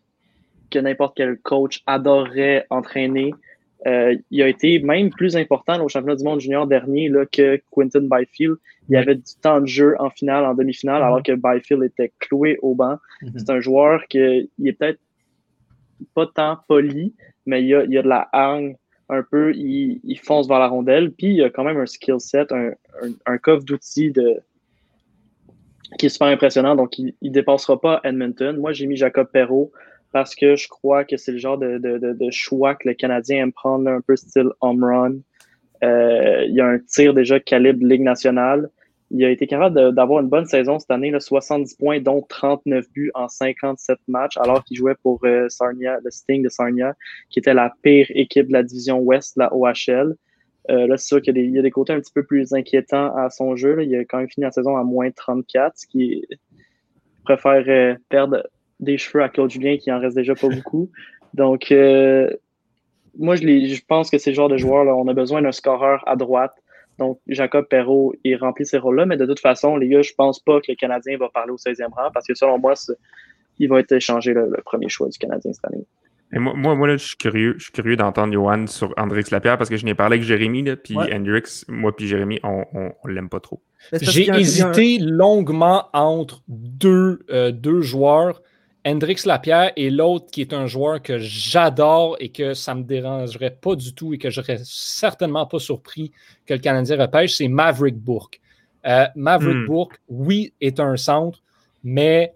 que 0.72 0.80
n'importe 0.80 1.18
quel 1.18 1.38
coach 1.40 1.82
adorerait 1.86 2.66
entraîner. 2.70 3.34
Euh, 3.88 4.16
il 4.32 4.42
a 4.42 4.48
été 4.48 4.80
même 4.80 5.10
plus 5.12 5.36
important 5.38 5.78
là, 5.78 5.84
au 5.84 5.90
championnat 5.90 6.16
du 6.16 6.24
monde 6.24 6.40
junior 6.40 6.66
dernier 6.66 7.08
là, 7.10 7.26
que 7.32 7.62
Quinton 7.72 8.08
Byfield. 8.10 8.56
Il 8.90 8.94
y 8.94 8.98
avait 8.98 9.16
du 9.16 9.22
temps 9.42 9.62
de 9.62 9.68
jeu 9.68 9.96
en 10.00 10.10
finale, 10.10 10.46
en 10.46 10.54
demi-finale, 10.56 11.04
alors 11.04 11.22
que 11.22 11.34
Byfield 11.34 11.84
était 11.84 12.12
cloué 12.20 12.58
au 12.62 12.74
banc. 12.74 12.98
Mhm. 13.22 13.32
C'est 13.38 13.50
un 13.52 13.60
joueur 13.60 14.08
qui 14.08 14.18
est 14.20 14.50
peut-être 14.74 15.00
pas 16.16 16.26
tant 16.34 16.58
poli, 16.68 17.14
mais 17.46 17.64
il 17.64 17.76
a, 17.76 17.84
il 17.84 17.98
a 17.98 18.02
de 18.02 18.08
la 18.08 18.28
hargne 18.32 18.76
un 19.10 19.24
peu, 19.24 19.54
il, 19.54 20.00
il 20.04 20.20
fonce 20.20 20.48
vers 20.48 20.60
la 20.60 20.68
rondelle, 20.68 21.12
puis 21.12 21.36
il 21.36 21.44
a 21.44 21.50
quand 21.50 21.64
même 21.64 21.78
un 21.78 21.86
skill 21.86 22.20
set, 22.20 22.52
un, 22.52 22.72
un, 23.26 23.38
coffre 23.38 23.64
d'outils 23.64 24.12
de, 24.12 24.40
qui 25.98 26.08
est 26.08 26.10
super 26.10 26.28
impressionnant, 26.28 26.76
donc 26.76 26.98
il 26.98 27.14
ne 27.22 27.30
dépassera 27.30 27.80
pas 27.80 28.02
Edmonton. 28.04 28.58
Moi, 28.58 28.74
j'ai 28.74 28.88
mis 28.88 28.96
Jacob 28.96 29.28
Perrault 29.32 29.72
parce 30.12 30.34
que 30.34 30.56
je 30.56 30.68
crois 30.68 31.04
que 31.04 31.18
c'est 31.18 31.34
le 31.34 31.38
genre 31.38 31.58
de, 31.58 31.78
de, 31.78 31.98
de, 31.98 32.32
choix 32.32 32.76
que 32.76 32.88
le 32.88 32.94
Canadien 32.94 33.44
aime 33.44 33.52
prendre, 33.52 33.84
là, 33.86 33.92
un 33.92 34.02
peu 34.02 34.16
style 34.16 34.50
home 34.62 34.84
run. 34.84 35.16
Euh, 35.84 36.46
il 36.48 36.60
a 36.62 36.68
un 36.68 36.80
tir 36.80 37.14
déjà 37.14 37.40
calibre 37.40 37.86
Ligue 37.86 38.02
nationale. 38.02 38.70
Il 39.12 39.24
a 39.24 39.30
été 39.30 39.46
capable 39.46 39.94
d'avoir 39.94 40.22
une 40.22 40.30
bonne 40.30 40.46
saison 40.46 40.80
cette 40.80 40.90
année, 40.90 41.12
là, 41.12 41.20
70 41.20 41.76
points, 41.76 42.00
dont 42.00 42.22
39 42.28 42.90
buts 42.92 43.12
en 43.14 43.28
57 43.28 44.00
matchs, 44.08 44.38
alors 44.38 44.64
qu'il 44.64 44.78
jouait 44.78 44.96
pour 44.96 45.20
euh, 45.26 45.48
Sarnia, 45.48 46.00
le 46.04 46.10
Sting 46.10 46.44
de 46.44 46.50
Sarnia, 46.50 46.96
qui 47.30 47.40
était 47.40 47.54
la 47.54 47.74
pire 47.84 48.08
équipe 48.10 48.48
de 48.48 48.54
la 48.54 48.64
division 48.64 49.00
Ouest, 49.00 49.38
la 49.38 49.54
OHL. 49.54 50.16
Euh, 50.72 50.88
là, 50.88 50.98
c'est 50.98 51.08
sûr 51.08 51.22
qu'il 51.22 51.38
y, 51.38 51.60
a 51.60 51.62
des- 51.62 51.72
côtés 51.72 51.94
un 51.94 52.00
petit 52.00 52.12
peu 52.12 52.24
plus 52.24 52.54
inquiétants 52.54 53.16
à 53.16 53.30
son 53.30 53.56
jeu. 53.56 53.84
Il 53.84 53.96
a 53.96 54.06
quand 54.06 54.18
même 54.18 54.30
fini 54.30 54.46
la 54.46 54.52
saison 54.52 54.76
à 54.76 54.84
moins 54.84 55.12
34, 55.12 55.78
ce 55.78 55.86
qui 55.86 56.26
préfère 57.24 57.64
euh, 57.68 57.96
perdre 58.10 58.44
des 58.80 58.98
cheveux 58.98 59.24
à 59.24 59.30
Claude 59.30 59.52
Julien 59.52 59.78
qui 59.78 59.92
en 59.92 60.00
reste 60.00 60.16
déjà 60.16 60.34
pas 60.34 60.50
beaucoup. 60.50 60.90
Donc, 61.36 61.72
moi, 63.18 63.36
je, 63.36 63.82
pense 63.88 64.10
que 64.10 64.18
c'est 64.18 64.32
le 64.32 64.36
genre 64.36 64.50
de 64.50 64.58
joueur, 64.58 64.84
là, 64.84 64.96
on 64.96 65.08
a 65.08 65.14
besoin 65.14 65.42
d'un 65.42 65.52
scoreur 65.52 66.04
à 66.08 66.16
droite. 66.16 66.54
Donc, 66.98 67.20
Jacob 67.28 67.66
Perrault, 67.70 68.14
il 68.24 68.36
remplit 68.38 68.66
ces 68.66 68.78
rôles-là, 68.78 69.06
mais 69.06 69.18
de 69.18 69.26
toute 69.26 69.40
façon, 69.40 69.76
les 69.76 69.88
gars, 69.90 70.02
je 70.02 70.14
pense 70.18 70.40
pas 70.40 70.60
que 70.62 70.68
le 70.70 70.76
Canadien 70.76 71.18
va 71.18 71.30
parler 71.30 71.52
au 71.52 71.58
16e 71.58 71.90
rang 71.94 72.10
parce 72.14 72.26
que 72.28 72.34
selon 72.36 72.58
moi, 72.58 72.74
il 73.60 73.70
va 73.70 73.80
être 73.80 73.92
échangé 73.92 74.34
le, 74.34 74.50
le 74.50 74.62
premier 74.64 74.88
choix 74.90 75.10
du 75.10 75.18
Canadien 75.18 75.52
cette 75.54 75.66
année. 75.66 75.86
Et 76.34 76.40
moi, 76.40 76.54
moi, 76.56 76.74
moi, 76.76 76.88
là, 76.88 76.98
je 76.98 77.06
suis 77.06 77.18
curieux, 77.18 77.56
je 77.58 77.64
suis 77.66 77.72
curieux 77.72 77.96
d'entendre 77.96 78.34
Johan 78.34 78.66
sur 78.68 78.94
Andrix 78.98 79.26
Lapierre 79.32 79.58
parce 79.58 79.70
que 79.70 79.78
je 79.78 79.86
n'ai 79.86 79.94
parlé 79.94 80.16
avec 80.16 80.28
Jérémy, 80.28 80.64
là, 80.64 80.76
puis 80.76 80.98
Ouais. 80.98 81.14
Hendrix, 81.14 81.64
moi 81.68 81.96
puis 81.96 82.08
Jérémy, 82.08 82.40
on, 82.44 82.66
on, 82.74 82.92
on 83.04 83.08
l'aime 83.08 83.30
pas 83.30 83.40
trop. 83.40 83.62
J'ai 84.02 84.32
un- 84.32 84.38
hésité 84.40 84.98
longuement 85.00 85.86
entre 85.94 86.42
deux, 86.48 87.20
euh, 87.30 87.52
deux 87.52 87.82
joueurs, 87.82 88.42
Hendrix 88.86 89.24
Lapierre 89.26 89.72
et 89.76 89.90
l'autre 89.90 90.28
qui 90.32 90.42
est 90.42 90.54
un 90.54 90.68
joueur 90.68 91.02
que 91.02 91.18
j'adore 91.18 92.16
et 92.20 92.30
que 92.30 92.54
ça 92.54 92.76
me 92.76 92.84
dérangerait 92.84 93.58
pas 93.60 93.76
du 93.76 93.94
tout 93.94 94.14
et 94.14 94.18
que 94.18 94.30
je 94.30 94.42
serais 94.42 94.60
certainement 94.64 95.48
pas 95.48 95.60
surpris 95.60 96.12
que 96.46 96.54
le 96.54 96.60
Canadien 96.60 96.98
repêche, 97.02 97.36
c'est 97.36 97.48
Maverick 97.48 97.98
Bourque. 97.98 98.40
Euh, 98.86 99.08
Maverick 99.16 99.58
Hmm. 99.58 99.66
Bourque, 99.66 100.00
oui, 100.08 100.54
est 100.62 100.80
un 100.80 100.96
centre, 100.98 101.42
mais 101.84 102.36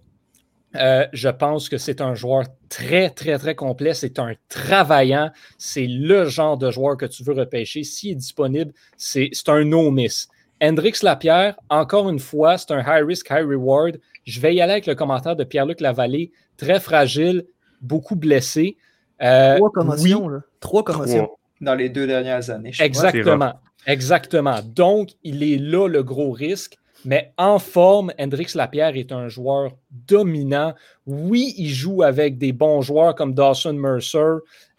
euh, 0.75 1.05
je 1.13 1.29
pense 1.29 1.69
que 1.69 1.77
c'est 1.77 2.01
un 2.01 2.15
joueur 2.15 2.43
très, 2.69 3.09
très, 3.09 3.37
très 3.37 3.55
complet. 3.55 3.93
C'est 3.93 4.19
un 4.19 4.33
travaillant. 4.49 5.31
C'est 5.57 5.87
le 5.87 6.25
genre 6.25 6.57
de 6.57 6.71
joueur 6.71 6.97
que 6.97 7.05
tu 7.05 7.23
veux 7.23 7.33
repêcher. 7.33 7.83
S'il 7.83 8.11
est 8.11 8.15
disponible, 8.15 8.73
c'est 8.97 9.29
c'est 9.33 9.49
un 9.49 9.63
no-miss. 9.63 10.29
Hendrix 10.61 10.99
Lapierre, 11.03 11.55
encore 11.69 12.09
une 12.09 12.19
fois, 12.19 12.57
c'est 12.57 12.71
un 12.71 12.81
high 12.81 13.05
risk, 13.05 13.27
high 13.29 13.45
reward. 13.47 13.99
Je 14.25 14.39
vais 14.39 14.53
y 14.55 14.61
aller 14.61 14.73
avec 14.73 14.85
le 14.87 14.95
commentaire 14.95 15.35
de 15.35 15.43
Pierre-Luc 15.43 15.81
Lavallée. 15.81 16.31
Très 16.57 16.79
fragile, 16.79 17.45
beaucoup 17.81 18.15
blessé. 18.15 18.77
Euh, 19.21 19.57
Trois 19.57 19.69
oui, 19.69 19.73
commotions, 19.73 20.27
là. 20.29 20.39
Trois 20.59 20.83
commotions. 20.83 21.25
Trois. 21.25 21.39
Dans 21.61 21.75
les 21.75 21.89
deux 21.89 22.07
dernières 22.07 22.49
années. 22.49 22.71
Exactement. 22.79 23.53
Exactement. 23.87 24.59
Donc, 24.63 25.11
il 25.23 25.43
est 25.43 25.57
là 25.57 25.87
le 25.87 26.03
gros 26.03 26.31
risque. 26.31 26.77
Mais 27.05 27.31
en 27.37 27.59
forme, 27.59 28.11
Hendrix 28.19 28.51
Lapierre 28.55 28.97
est 28.97 29.13
un 29.13 29.29
joueur 29.29 29.71
dominant. 30.07 30.73
Oui, 31.05 31.53
il 31.57 31.69
joue 31.69 32.03
avec 32.03 32.37
des 32.37 32.51
bons 32.51 32.81
joueurs 32.81 33.15
comme 33.15 33.33
Dawson 33.33 33.71
Mercer 33.73 34.17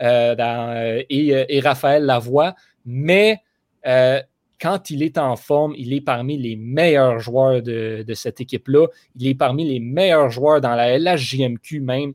euh, 0.02 0.34
dans- 0.34 0.76
euh, 0.76 1.02
et, 1.08 1.56
et 1.56 1.60
Raphaël 1.60 2.04
Lavoie, 2.04 2.54
mais 2.84 3.38
euh, 3.86 4.20
quand 4.60 4.90
il 4.90 5.02
est 5.02 5.18
en 5.18 5.36
forme, 5.36 5.74
il 5.76 5.92
est 5.92 6.00
parmi 6.00 6.36
les 6.36 6.56
meilleurs 6.56 7.18
joueurs 7.18 7.62
de, 7.62 8.04
cette 8.14 8.40
équipe-là. 8.40 8.86
Il 9.16 9.26
est 9.26 9.34
parmi 9.34 9.64
les 9.64 9.80
meilleurs 9.80 10.30
joueurs 10.30 10.60
dans 10.60 10.74
la 10.74 10.98
LHJMQ 10.98 11.80
même. 11.80 12.12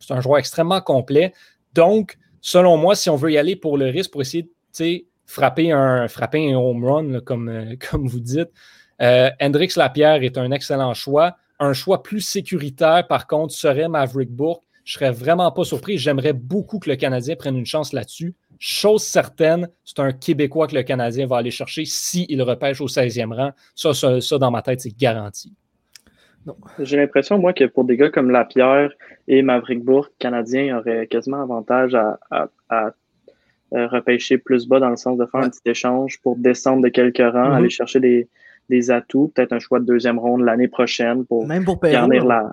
C'est 0.00 0.12
un 0.12 0.20
joueur 0.20 0.38
extrêmement 0.38 0.80
complet. 0.80 1.32
Donc, 1.74 2.18
selon 2.40 2.76
moi, 2.76 2.94
si 2.94 3.10
on 3.10 3.16
veut 3.16 3.32
y 3.32 3.38
aller 3.38 3.56
pour 3.56 3.78
le 3.78 3.86
risque, 3.86 4.10
pour 4.10 4.22
essayer 4.22 4.50
de 4.78 5.04
frapper 5.26 5.70
un, 5.70 6.08
home 6.54 6.84
run, 6.84 7.14
euh, 7.14 7.76
comme 7.90 8.08
vous 8.08 8.20
dites, 8.20 8.50
euh, 9.00 9.30
Hendrix 9.40 9.72
Lapierre 9.76 10.22
est 10.22 10.38
un 10.38 10.50
excellent 10.50 10.94
choix. 10.94 11.36
Un 11.60 11.72
choix 11.72 12.02
plus 12.02 12.20
sécuritaire, 12.20 13.06
par 13.08 13.26
contre, 13.26 13.54
serait 13.54 13.88
Maverick 13.88 14.30
Bourque. 14.30 14.64
Je 14.84 14.94
serais 14.94 15.10
vraiment 15.10 15.52
pas 15.52 15.64
surpris. 15.64 15.98
J'aimerais 15.98 16.32
beaucoup 16.32 16.78
que 16.78 16.88
le 16.88 16.96
Canadien 16.96 17.36
prenne 17.36 17.56
une 17.56 17.66
chance 17.66 17.92
là-dessus. 17.92 18.34
Chose 18.58 19.04
certaine, 19.04 19.68
c'est 19.84 20.00
un 20.00 20.12
Québécois 20.12 20.66
que 20.66 20.74
le 20.74 20.82
Canadien 20.82 21.26
va 21.26 21.36
aller 21.38 21.50
chercher 21.50 21.84
s'il 21.84 22.42
repêche 22.42 22.80
au 22.80 22.88
16e 22.88 23.32
rang. 23.32 23.52
Ça, 23.74 23.94
ça, 23.94 24.20
ça, 24.20 24.38
dans 24.38 24.50
ma 24.50 24.62
tête, 24.62 24.80
c'est 24.80 24.96
garanti. 24.96 25.52
J'ai 26.78 26.96
l'impression, 26.96 27.38
moi, 27.38 27.52
que 27.52 27.64
pour 27.64 27.84
des 27.84 27.96
gars 27.96 28.08
comme 28.10 28.30
Lapierre 28.30 28.90
et 29.26 29.42
Maverick 29.42 29.84
Bourque, 29.84 30.12
Canadien 30.18 30.78
aurait 30.78 31.06
quasiment 31.06 31.42
avantage 31.42 31.94
à, 31.94 32.18
à- 32.30 32.48
à, 32.70 32.90
euh, 33.74 33.86
repêcher 33.88 34.38
plus 34.38 34.66
bas 34.66 34.80
dans 34.80 34.88
le 34.88 34.96
sens 34.96 35.18
de 35.18 35.26
faire 35.26 35.40
un 35.42 35.50
petit 35.50 35.60
échange 35.66 36.20
pour 36.22 36.36
descendre 36.36 36.82
de 36.82 36.88
quelques 36.88 37.18
rangs, 37.18 37.48
Mhm. 37.50 37.52
aller 37.54 37.68
chercher 37.70 38.00
des, 38.00 38.28
des 38.70 38.90
atouts, 38.90 39.30
peut-être 39.34 39.52
un 39.52 39.58
choix 39.58 39.78
de 39.78 39.84
deuxième 39.84 40.18
ronde 40.18 40.42
l'année 40.42 40.68
prochaine 40.68 41.26
pour 41.26 41.46
Même 41.46 41.64
pour 41.66 41.78
Perrault. 41.78 41.92
garnir 42.08 42.24
la. 42.24 42.52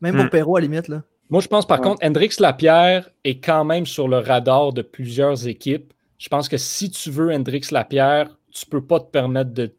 Même 0.00 0.14
pour 0.14 0.24
Hmm. 0.26 0.28
Perrault, 0.30 0.56
à 0.56 0.60
la 0.60 0.66
limite, 0.68 0.86
là. 0.88 1.02
Moi, 1.30 1.40
je 1.40 1.48
pense 1.48 1.66
par 1.66 1.80
Ouais. 1.80 1.86
contre, 1.88 2.04
Hendrix 2.06 2.36
Lapierre 2.38 3.08
est 3.24 3.38
quand 3.40 3.64
même 3.64 3.86
sur 3.86 4.08
le 4.08 4.18
radar 4.18 4.72
de 4.72 4.82
plusieurs 4.82 5.46
équipes. 5.48 5.92
Je 6.18 6.28
pense 6.28 6.48
que 6.48 6.56
si 6.56 6.90
tu 6.90 7.10
veux 7.10 7.32
Hendrix 7.32 7.62
Lapierre, 7.72 8.36
tu 8.52 8.66
peux 8.66 8.84
pas 8.84 9.00
te 9.00 9.10
permettre 9.10 9.50
de 9.50 9.74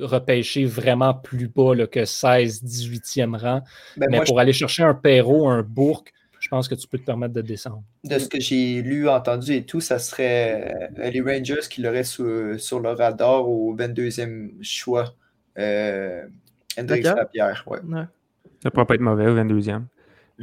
repêcher 0.00 0.64
vraiment 0.64 1.12
plus 1.12 1.48
bas 1.48 1.74
là, 1.74 1.86
que 1.88 2.04
16, 2.04 2.62
18e 2.62 3.36
rang. 3.36 3.62
Ben, 3.96 4.06
Mais 4.10 4.18
moi, 4.18 4.24
pour 4.24 4.38
aller 4.38 4.52
chercher 4.52 4.84
un 4.84 4.94
Perrault, 4.94 5.48
un 5.48 5.62
Bourque, 5.62 6.12
je 6.38 6.48
pense 6.48 6.68
que 6.68 6.74
tu 6.76 6.86
peux 6.86 6.98
te 6.98 7.04
permettre 7.04 7.34
de 7.34 7.42
descendre. 7.42 7.82
de 8.04 8.18
ce 8.18 8.28
que 8.28 8.38
j'ai 8.38 8.80
lu, 8.80 9.08
entendu 9.08 9.54
et 9.54 9.64
tout, 9.64 9.80
ça 9.80 9.98
serait 9.98 10.72
euh, 11.00 11.10
les 11.10 11.20
Rangers 11.20 11.66
qui 11.68 11.82
l'auraient 11.82 12.04
sur, 12.04 12.58
sur 12.60 12.78
le 12.80 12.90
radar 12.92 13.48
au 13.48 13.74
22e 13.76 14.50
choix. 14.62 15.14
Euh, 15.58 16.22
Hendrix 16.78 17.02
Lapierre? 17.02 17.16
Lapierre, 17.16 17.64
ouais. 17.66 17.80
Ouais. 17.88 18.04
Ça 18.62 18.70
pourrait 18.70 18.86
pas 18.86 18.94
être 18.94 19.00
mauvais 19.00 19.26
au 19.26 19.34
22e. 19.34 19.82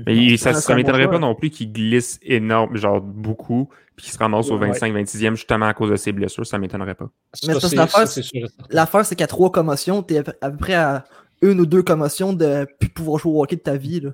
Mais 0.06 0.16
il- 0.16 0.38
ça, 0.38 0.52
bon 0.52 0.76
m'étonnerait 0.76 1.10
pas 1.10 1.20
non 1.20 1.34
plus 1.36 1.50
qu'il 1.50 1.72
glisse 1.72 2.20
énorme, 2.22 2.76
genre 2.78 3.02
beaucoup, 3.02 3.70
puis 3.96 4.06
qu'il 4.06 4.14
se 4.14 4.18
ramasse 4.20 4.50
au 4.52 4.58
Ouais. 4.58 4.68
25-26e 4.72 5.36
justement 5.36 5.66
à 5.66 5.74
cause 5.74 5.90
de 5.90 5.96
ses 5.96 6.12
blessures. 6.12 6.46
Ça 6.46 6.60
m'étonnerait 6.60 6.96
pas. 6.96 7.10
Mais 7.48 7.54
Ça, 7.60 7.68
c'est 7.68 7.76
parce 7.76 8.16
que 8.16 8.22
c'est 8.22 8.42
l'affaire, 8.70 9.06
c'est 9.06 9.16
qu'à 9.16 9.28
trois 9.28 9.52
commotions, 9.52 10.04
t'es 10.04 10.20
à 10.20 10.24
peu- 10.24 10.34
à 10.42 10.52
peu 10.52 10.58
près 10.58 10.76
à 10.76 11.04
une 11.42 11.60
ou 11.60 11.66
deux 11.66 11.82
commotions 11.84 12.34
de 12.34 12.68
plus 12.80 12.90
pouvoir 12.90 13.20
jouer 13.20 13.32
au 13.34 13.42
hockey 13.44 13.56
de 13.56 13.62
ta 13.62 13.76
vie. 13.78 14.00
Là. 14.02 14.12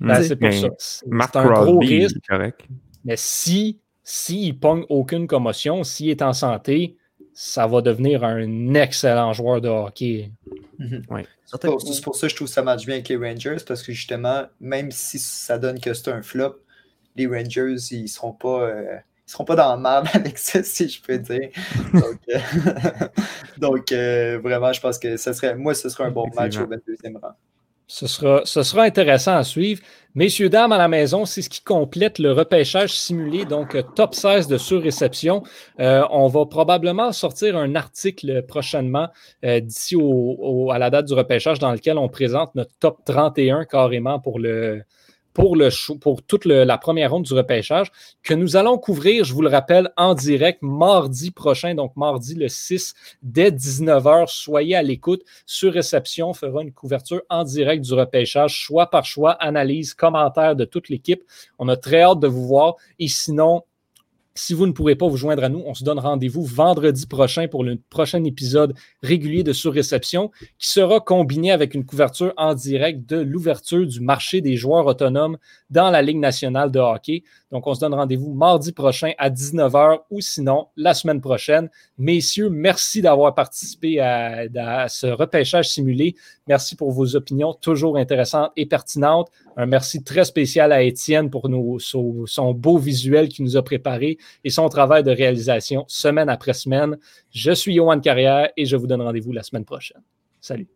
Ben, 0.00 0.18
Hmm. 0.18 0.22
c'est 0.24 0.36
pour 0.36 0.52
ça. 0.52 0.68
C'est 0.78 1.06
un 1.36 1.44
gros 1.46 1.78
Crosby, 1.78 1.98
risque. 2.00 2.16
correct. 2.28 2.66
Mais 3.04 3.14
si, 3.16 3.78
si 4.02 4.48
il 4.48 4.58
pogne 4.58 4.84
aucune 4.88 5.28
commotion, 5.28 5.84
s'il 5.84 6.08
est 6.10 6.22
en 6.22 6.32
santé, 6.32 6.96
ça 7.34 7.66
va 7.66 7.80
devenir 7.80 8.24
un 8.24 8.74
excellent 8.74 9.32
joueur 9.32 9.60
de 9.60 9.68
hockey. 9.68 10.30
Mhm. 10.78 11.02
C'est 11.46 12.02
pour 12.02 12.16
ça 12.16 12.26
que 12.26 12.30
je 12.30 12.36
trouve 12.36 12.48
que 12.48 12.54
ça 12.54 12.62
marche 12.62 12.86
bien 12.86 12.96
avec 12.96 13.08
les 13.08 13.16
Rangers, 13.16 13.62
parce 13.66 13.82
que 13.82 13.92
justement, 13.92 14.44
même 14.60 14.90
si 14.90 15.18
ça 15.18 15.58
donne 15.58 15.80
que 15.80 15.92
c'est 15.92 16.10
un 16.10 16.22
flop, 16.22 16.56
les 17.16 17.26
Rangers, 17.26 17.76
ils 17.90 18.08
seront 18.08 18.32
pas, 18.32 18.62
euh, 18.62 18.96
ils 19.26 19.30
seront 19.30 19.44
pas 19.44 19.56
dans 19.56 19.68
la 19.68 19.76
merde 19.76 20.08
avec 20.14 20.38
ça, 20.38 20.62
si 20.62 20.88
je 20.88 21.02
peux 21.02 21.18
dire. 21.18 21.50
Donc, 21.92 22.20
euh, 22.30 22.38
donc, 23.58 23.92
euh, 23.92 24.38
vraiment, 24.42 24.72
je 24.72 24.80
pense 24.80 24.98
que 24.98 25.16
ça 25.16 25.34
serait, 25.34 25.54
moi, 25.54 25.74
ce 25.74 25.88
serait 25.88 26.04
un 26.04 26.10
bon 26.10 26.28
match 26.34 26.56
au 26.56 26.64
Effectivement. 26.64 27.20
22e 27.20 27.20
rang. 27.20 27.36
Ce 27.86 28.06
sera, 28.06 28.82
intéressant 28.82 29.36
à 29.36 29.44
suivre. 29.44 29.82
Messieurs, 30.14 30.48
dames 30.48 30.72
à 30.72 30.78
la 30.78 30.88
maison, 30.88 31.24
c'est 31.24 31.42
ce 31.42 31.50
qui 31.50 31.62
complète 31.62 32.18
le 32.18 32.32
repêchage 32.32 32.92
simulé, 32.92 33.44
donc 33.44 33.74
euh, 33.74 33.82
top 33.82 34.14
16 34.14 34.46
de 34.46 34.58
surréception. 34.58 35.42
Euh, 35.80 36.02
on 36.10 36.26
va 36.28 36.44
probablement 36.46 37.12
sortir 37.12 37.56
un 37.56 37.74
article 37.74 38.42
prochainement 38.42 39.08
euh, 39.44 39.60
d'ici 39.60 39.96
à 40.70 40.78
la 40.78 40.90
date 40.90 41.06
du 41.06 41.14
repêchage 41.14 41.58
dans 41.58 41.72
lequel 41.72 41.98
on 41.98 42.08
présente 42.08 42.54
notre 42.54 42.72
top 42.78 42.98
31 43.04 43.64
carrément 43.64 44.20
pour 44.20 44.38
le, 44.38 44.82
pour, 45.34 45.56
le 45.56 45.68
pour 45.98 46.22
toute 46.22 46.44
la 46.44 46.78
première 46.78 47.10
ronde 47.10 47.24
du 47.24 47.34
repêchage 47.34 47.90
que 48.22 48.34
nous 48.34 48.56
allons 48.56 48.78
couvrir, 48.78 49.24
je 49.24 49.32
vous 49.32 49.42
le 49.42 49.48
rappelle, 49.48 49.90
en 49.96 50.14
direct 50.14 50.60
mardi 50.62 51.30
prochain, 51.30 51.74
donc 51.74 51.96
mardi 51.96 52.34
le 52.34 52.48
6 52.48 52.94
dès 53.22 53.50
19h. 53.50 54.26
Soyez 54.28 54.76
à 54.76 54.82
l'écoute. 54.82 55.22
Sur 55.46 55.72
réception, 55.72 56.30
on 56.30 56.34
fera 56.34 56.62
une 56.62 56.72
couverture 56.72 57.22
en 57.30 57.44
direct 57.44 57.84
du 57.84 57.94
repêchage, 57.94 58.54
choix 58.54 58.88
par 58.90 59.04
choix, 59.04 59.32
analyse, 59.32 59.94
commentaire 59.94 60.56
de 60.56 60.64
toute 60.64 60.88
l'équipe. 60.88 61.22
On 61.58 61.68
a 61.68 61.76
très 61.76 62.02
hâte 62.02 62.20
de 62.20 62.28
vous 62.28 62.46
voir. 62.46 62.76
Et 62.98 63.08
sinon, 63.08 63.62
si 64.34 64.54
vous 64.54 64.66
ne 64.66 64.72
pourrez 64.72 64.96
pas 64.96 65.08
vous 65.08 65.16
joindre 65.16 65.44
à 65.44 65.48
nous, 65.48 65.62
on 65.66 65.74
se 65.74 65.84
donne 65.84 65.98
rendez-vous 65.98 66.44
vendredi 66.44 67.06
prochain 67.06 67.48
pour 67.48 67.64
le 67.64 67.76
prochain 67.90 68.24
épisode 68.24 68.74
régulier 69.02 69.42
de 69.42 69.52
Surréception 69.52 70.30
qui 70.58 70.68
sera 70.68 71.00
combiné 71.00 71.52
avec 71.52 71.74
une 71.74 71.84
couverture 71.84 72.32
en 72.36 72.54
direct 72.54 73.08
de 73.08 73.18
l'ouverture 73.18 73.86
du 73.86 74.00
marché 74.00 74.40
des 74.40 74.56
joueurs 74.56 74.86
autonomes 74.86 75.36
dans 75.70 75.90
la 75.90 76.02
Ligue 76.02 76.18
nationale 76.18 76.70
de 76.70 76.78
hockey. 76.78 77.22
Donc, 77.52 77.66
on 77.66 77.74
se 77.74 77.80
donne 77.80 77.92
rendez-vous 77.92 78.32
mardi 78.32 78.72
prochain 78.72 79.12
à 79.18 79.28
19h 79.28 80.00
ou 80.10 80.22
sinon 80.22 80.68
la 80.74 80.94
semaine 80.94 81.20
prochaine. 81.20 81.68
Messieurs, 81.98 82.48
merci 82.48 83.02
d'avoir 83.02 83.34
participé 83.34 84.00
à, 84.00 84.88
ce 84.88 85.06
repêchage 85.06 85.68
simulé. 85.68 86.16
Merci 86.48 86.74
pour 86.76 86.90
vos 86.90 87.14
opinions 87.14 87.52
toujours 87.52 87.98
intéressantes 87.98 88.50
et 88.56 88.64
pertinentes. 88.64 89.28
Un 89.58 89.66
merci 89.66 90.02
très 90.02 90.24
spécial 90.24 90.72
à 90.72 90.82
Étienne 90.82 91.28
pour 91.28 91.48
son, 91.78 92.54
beau 92.54 92.78
visuel 92.78 93.28
qu'il 93.28 93.44
nous 93.44 93.58
a 93.58 93.62
préparé 93.62 94.16
et 94.44 94.50
son 94.50 94.68
travail 94.70 95.04
de 95.04 95.10
réalisation 95.10 95.84
semaine 95.88 96.30
après 96.30 96.54
semaine. 96.54 96.96
Je 97.30 97.52
suis 97.52 97.74
Yohan 97.74 98.00
Carrière 98.00 98.48
et 98.56 98.64
je 98.64 98.76
vous 98.76 98.86
donne 98.86 99.02
rendez-vous 99.02 99.32
la 99.32 99.42
semaine 99.42 99.66
prochaine. 99.66 100.02
Salut. 100.40 100.68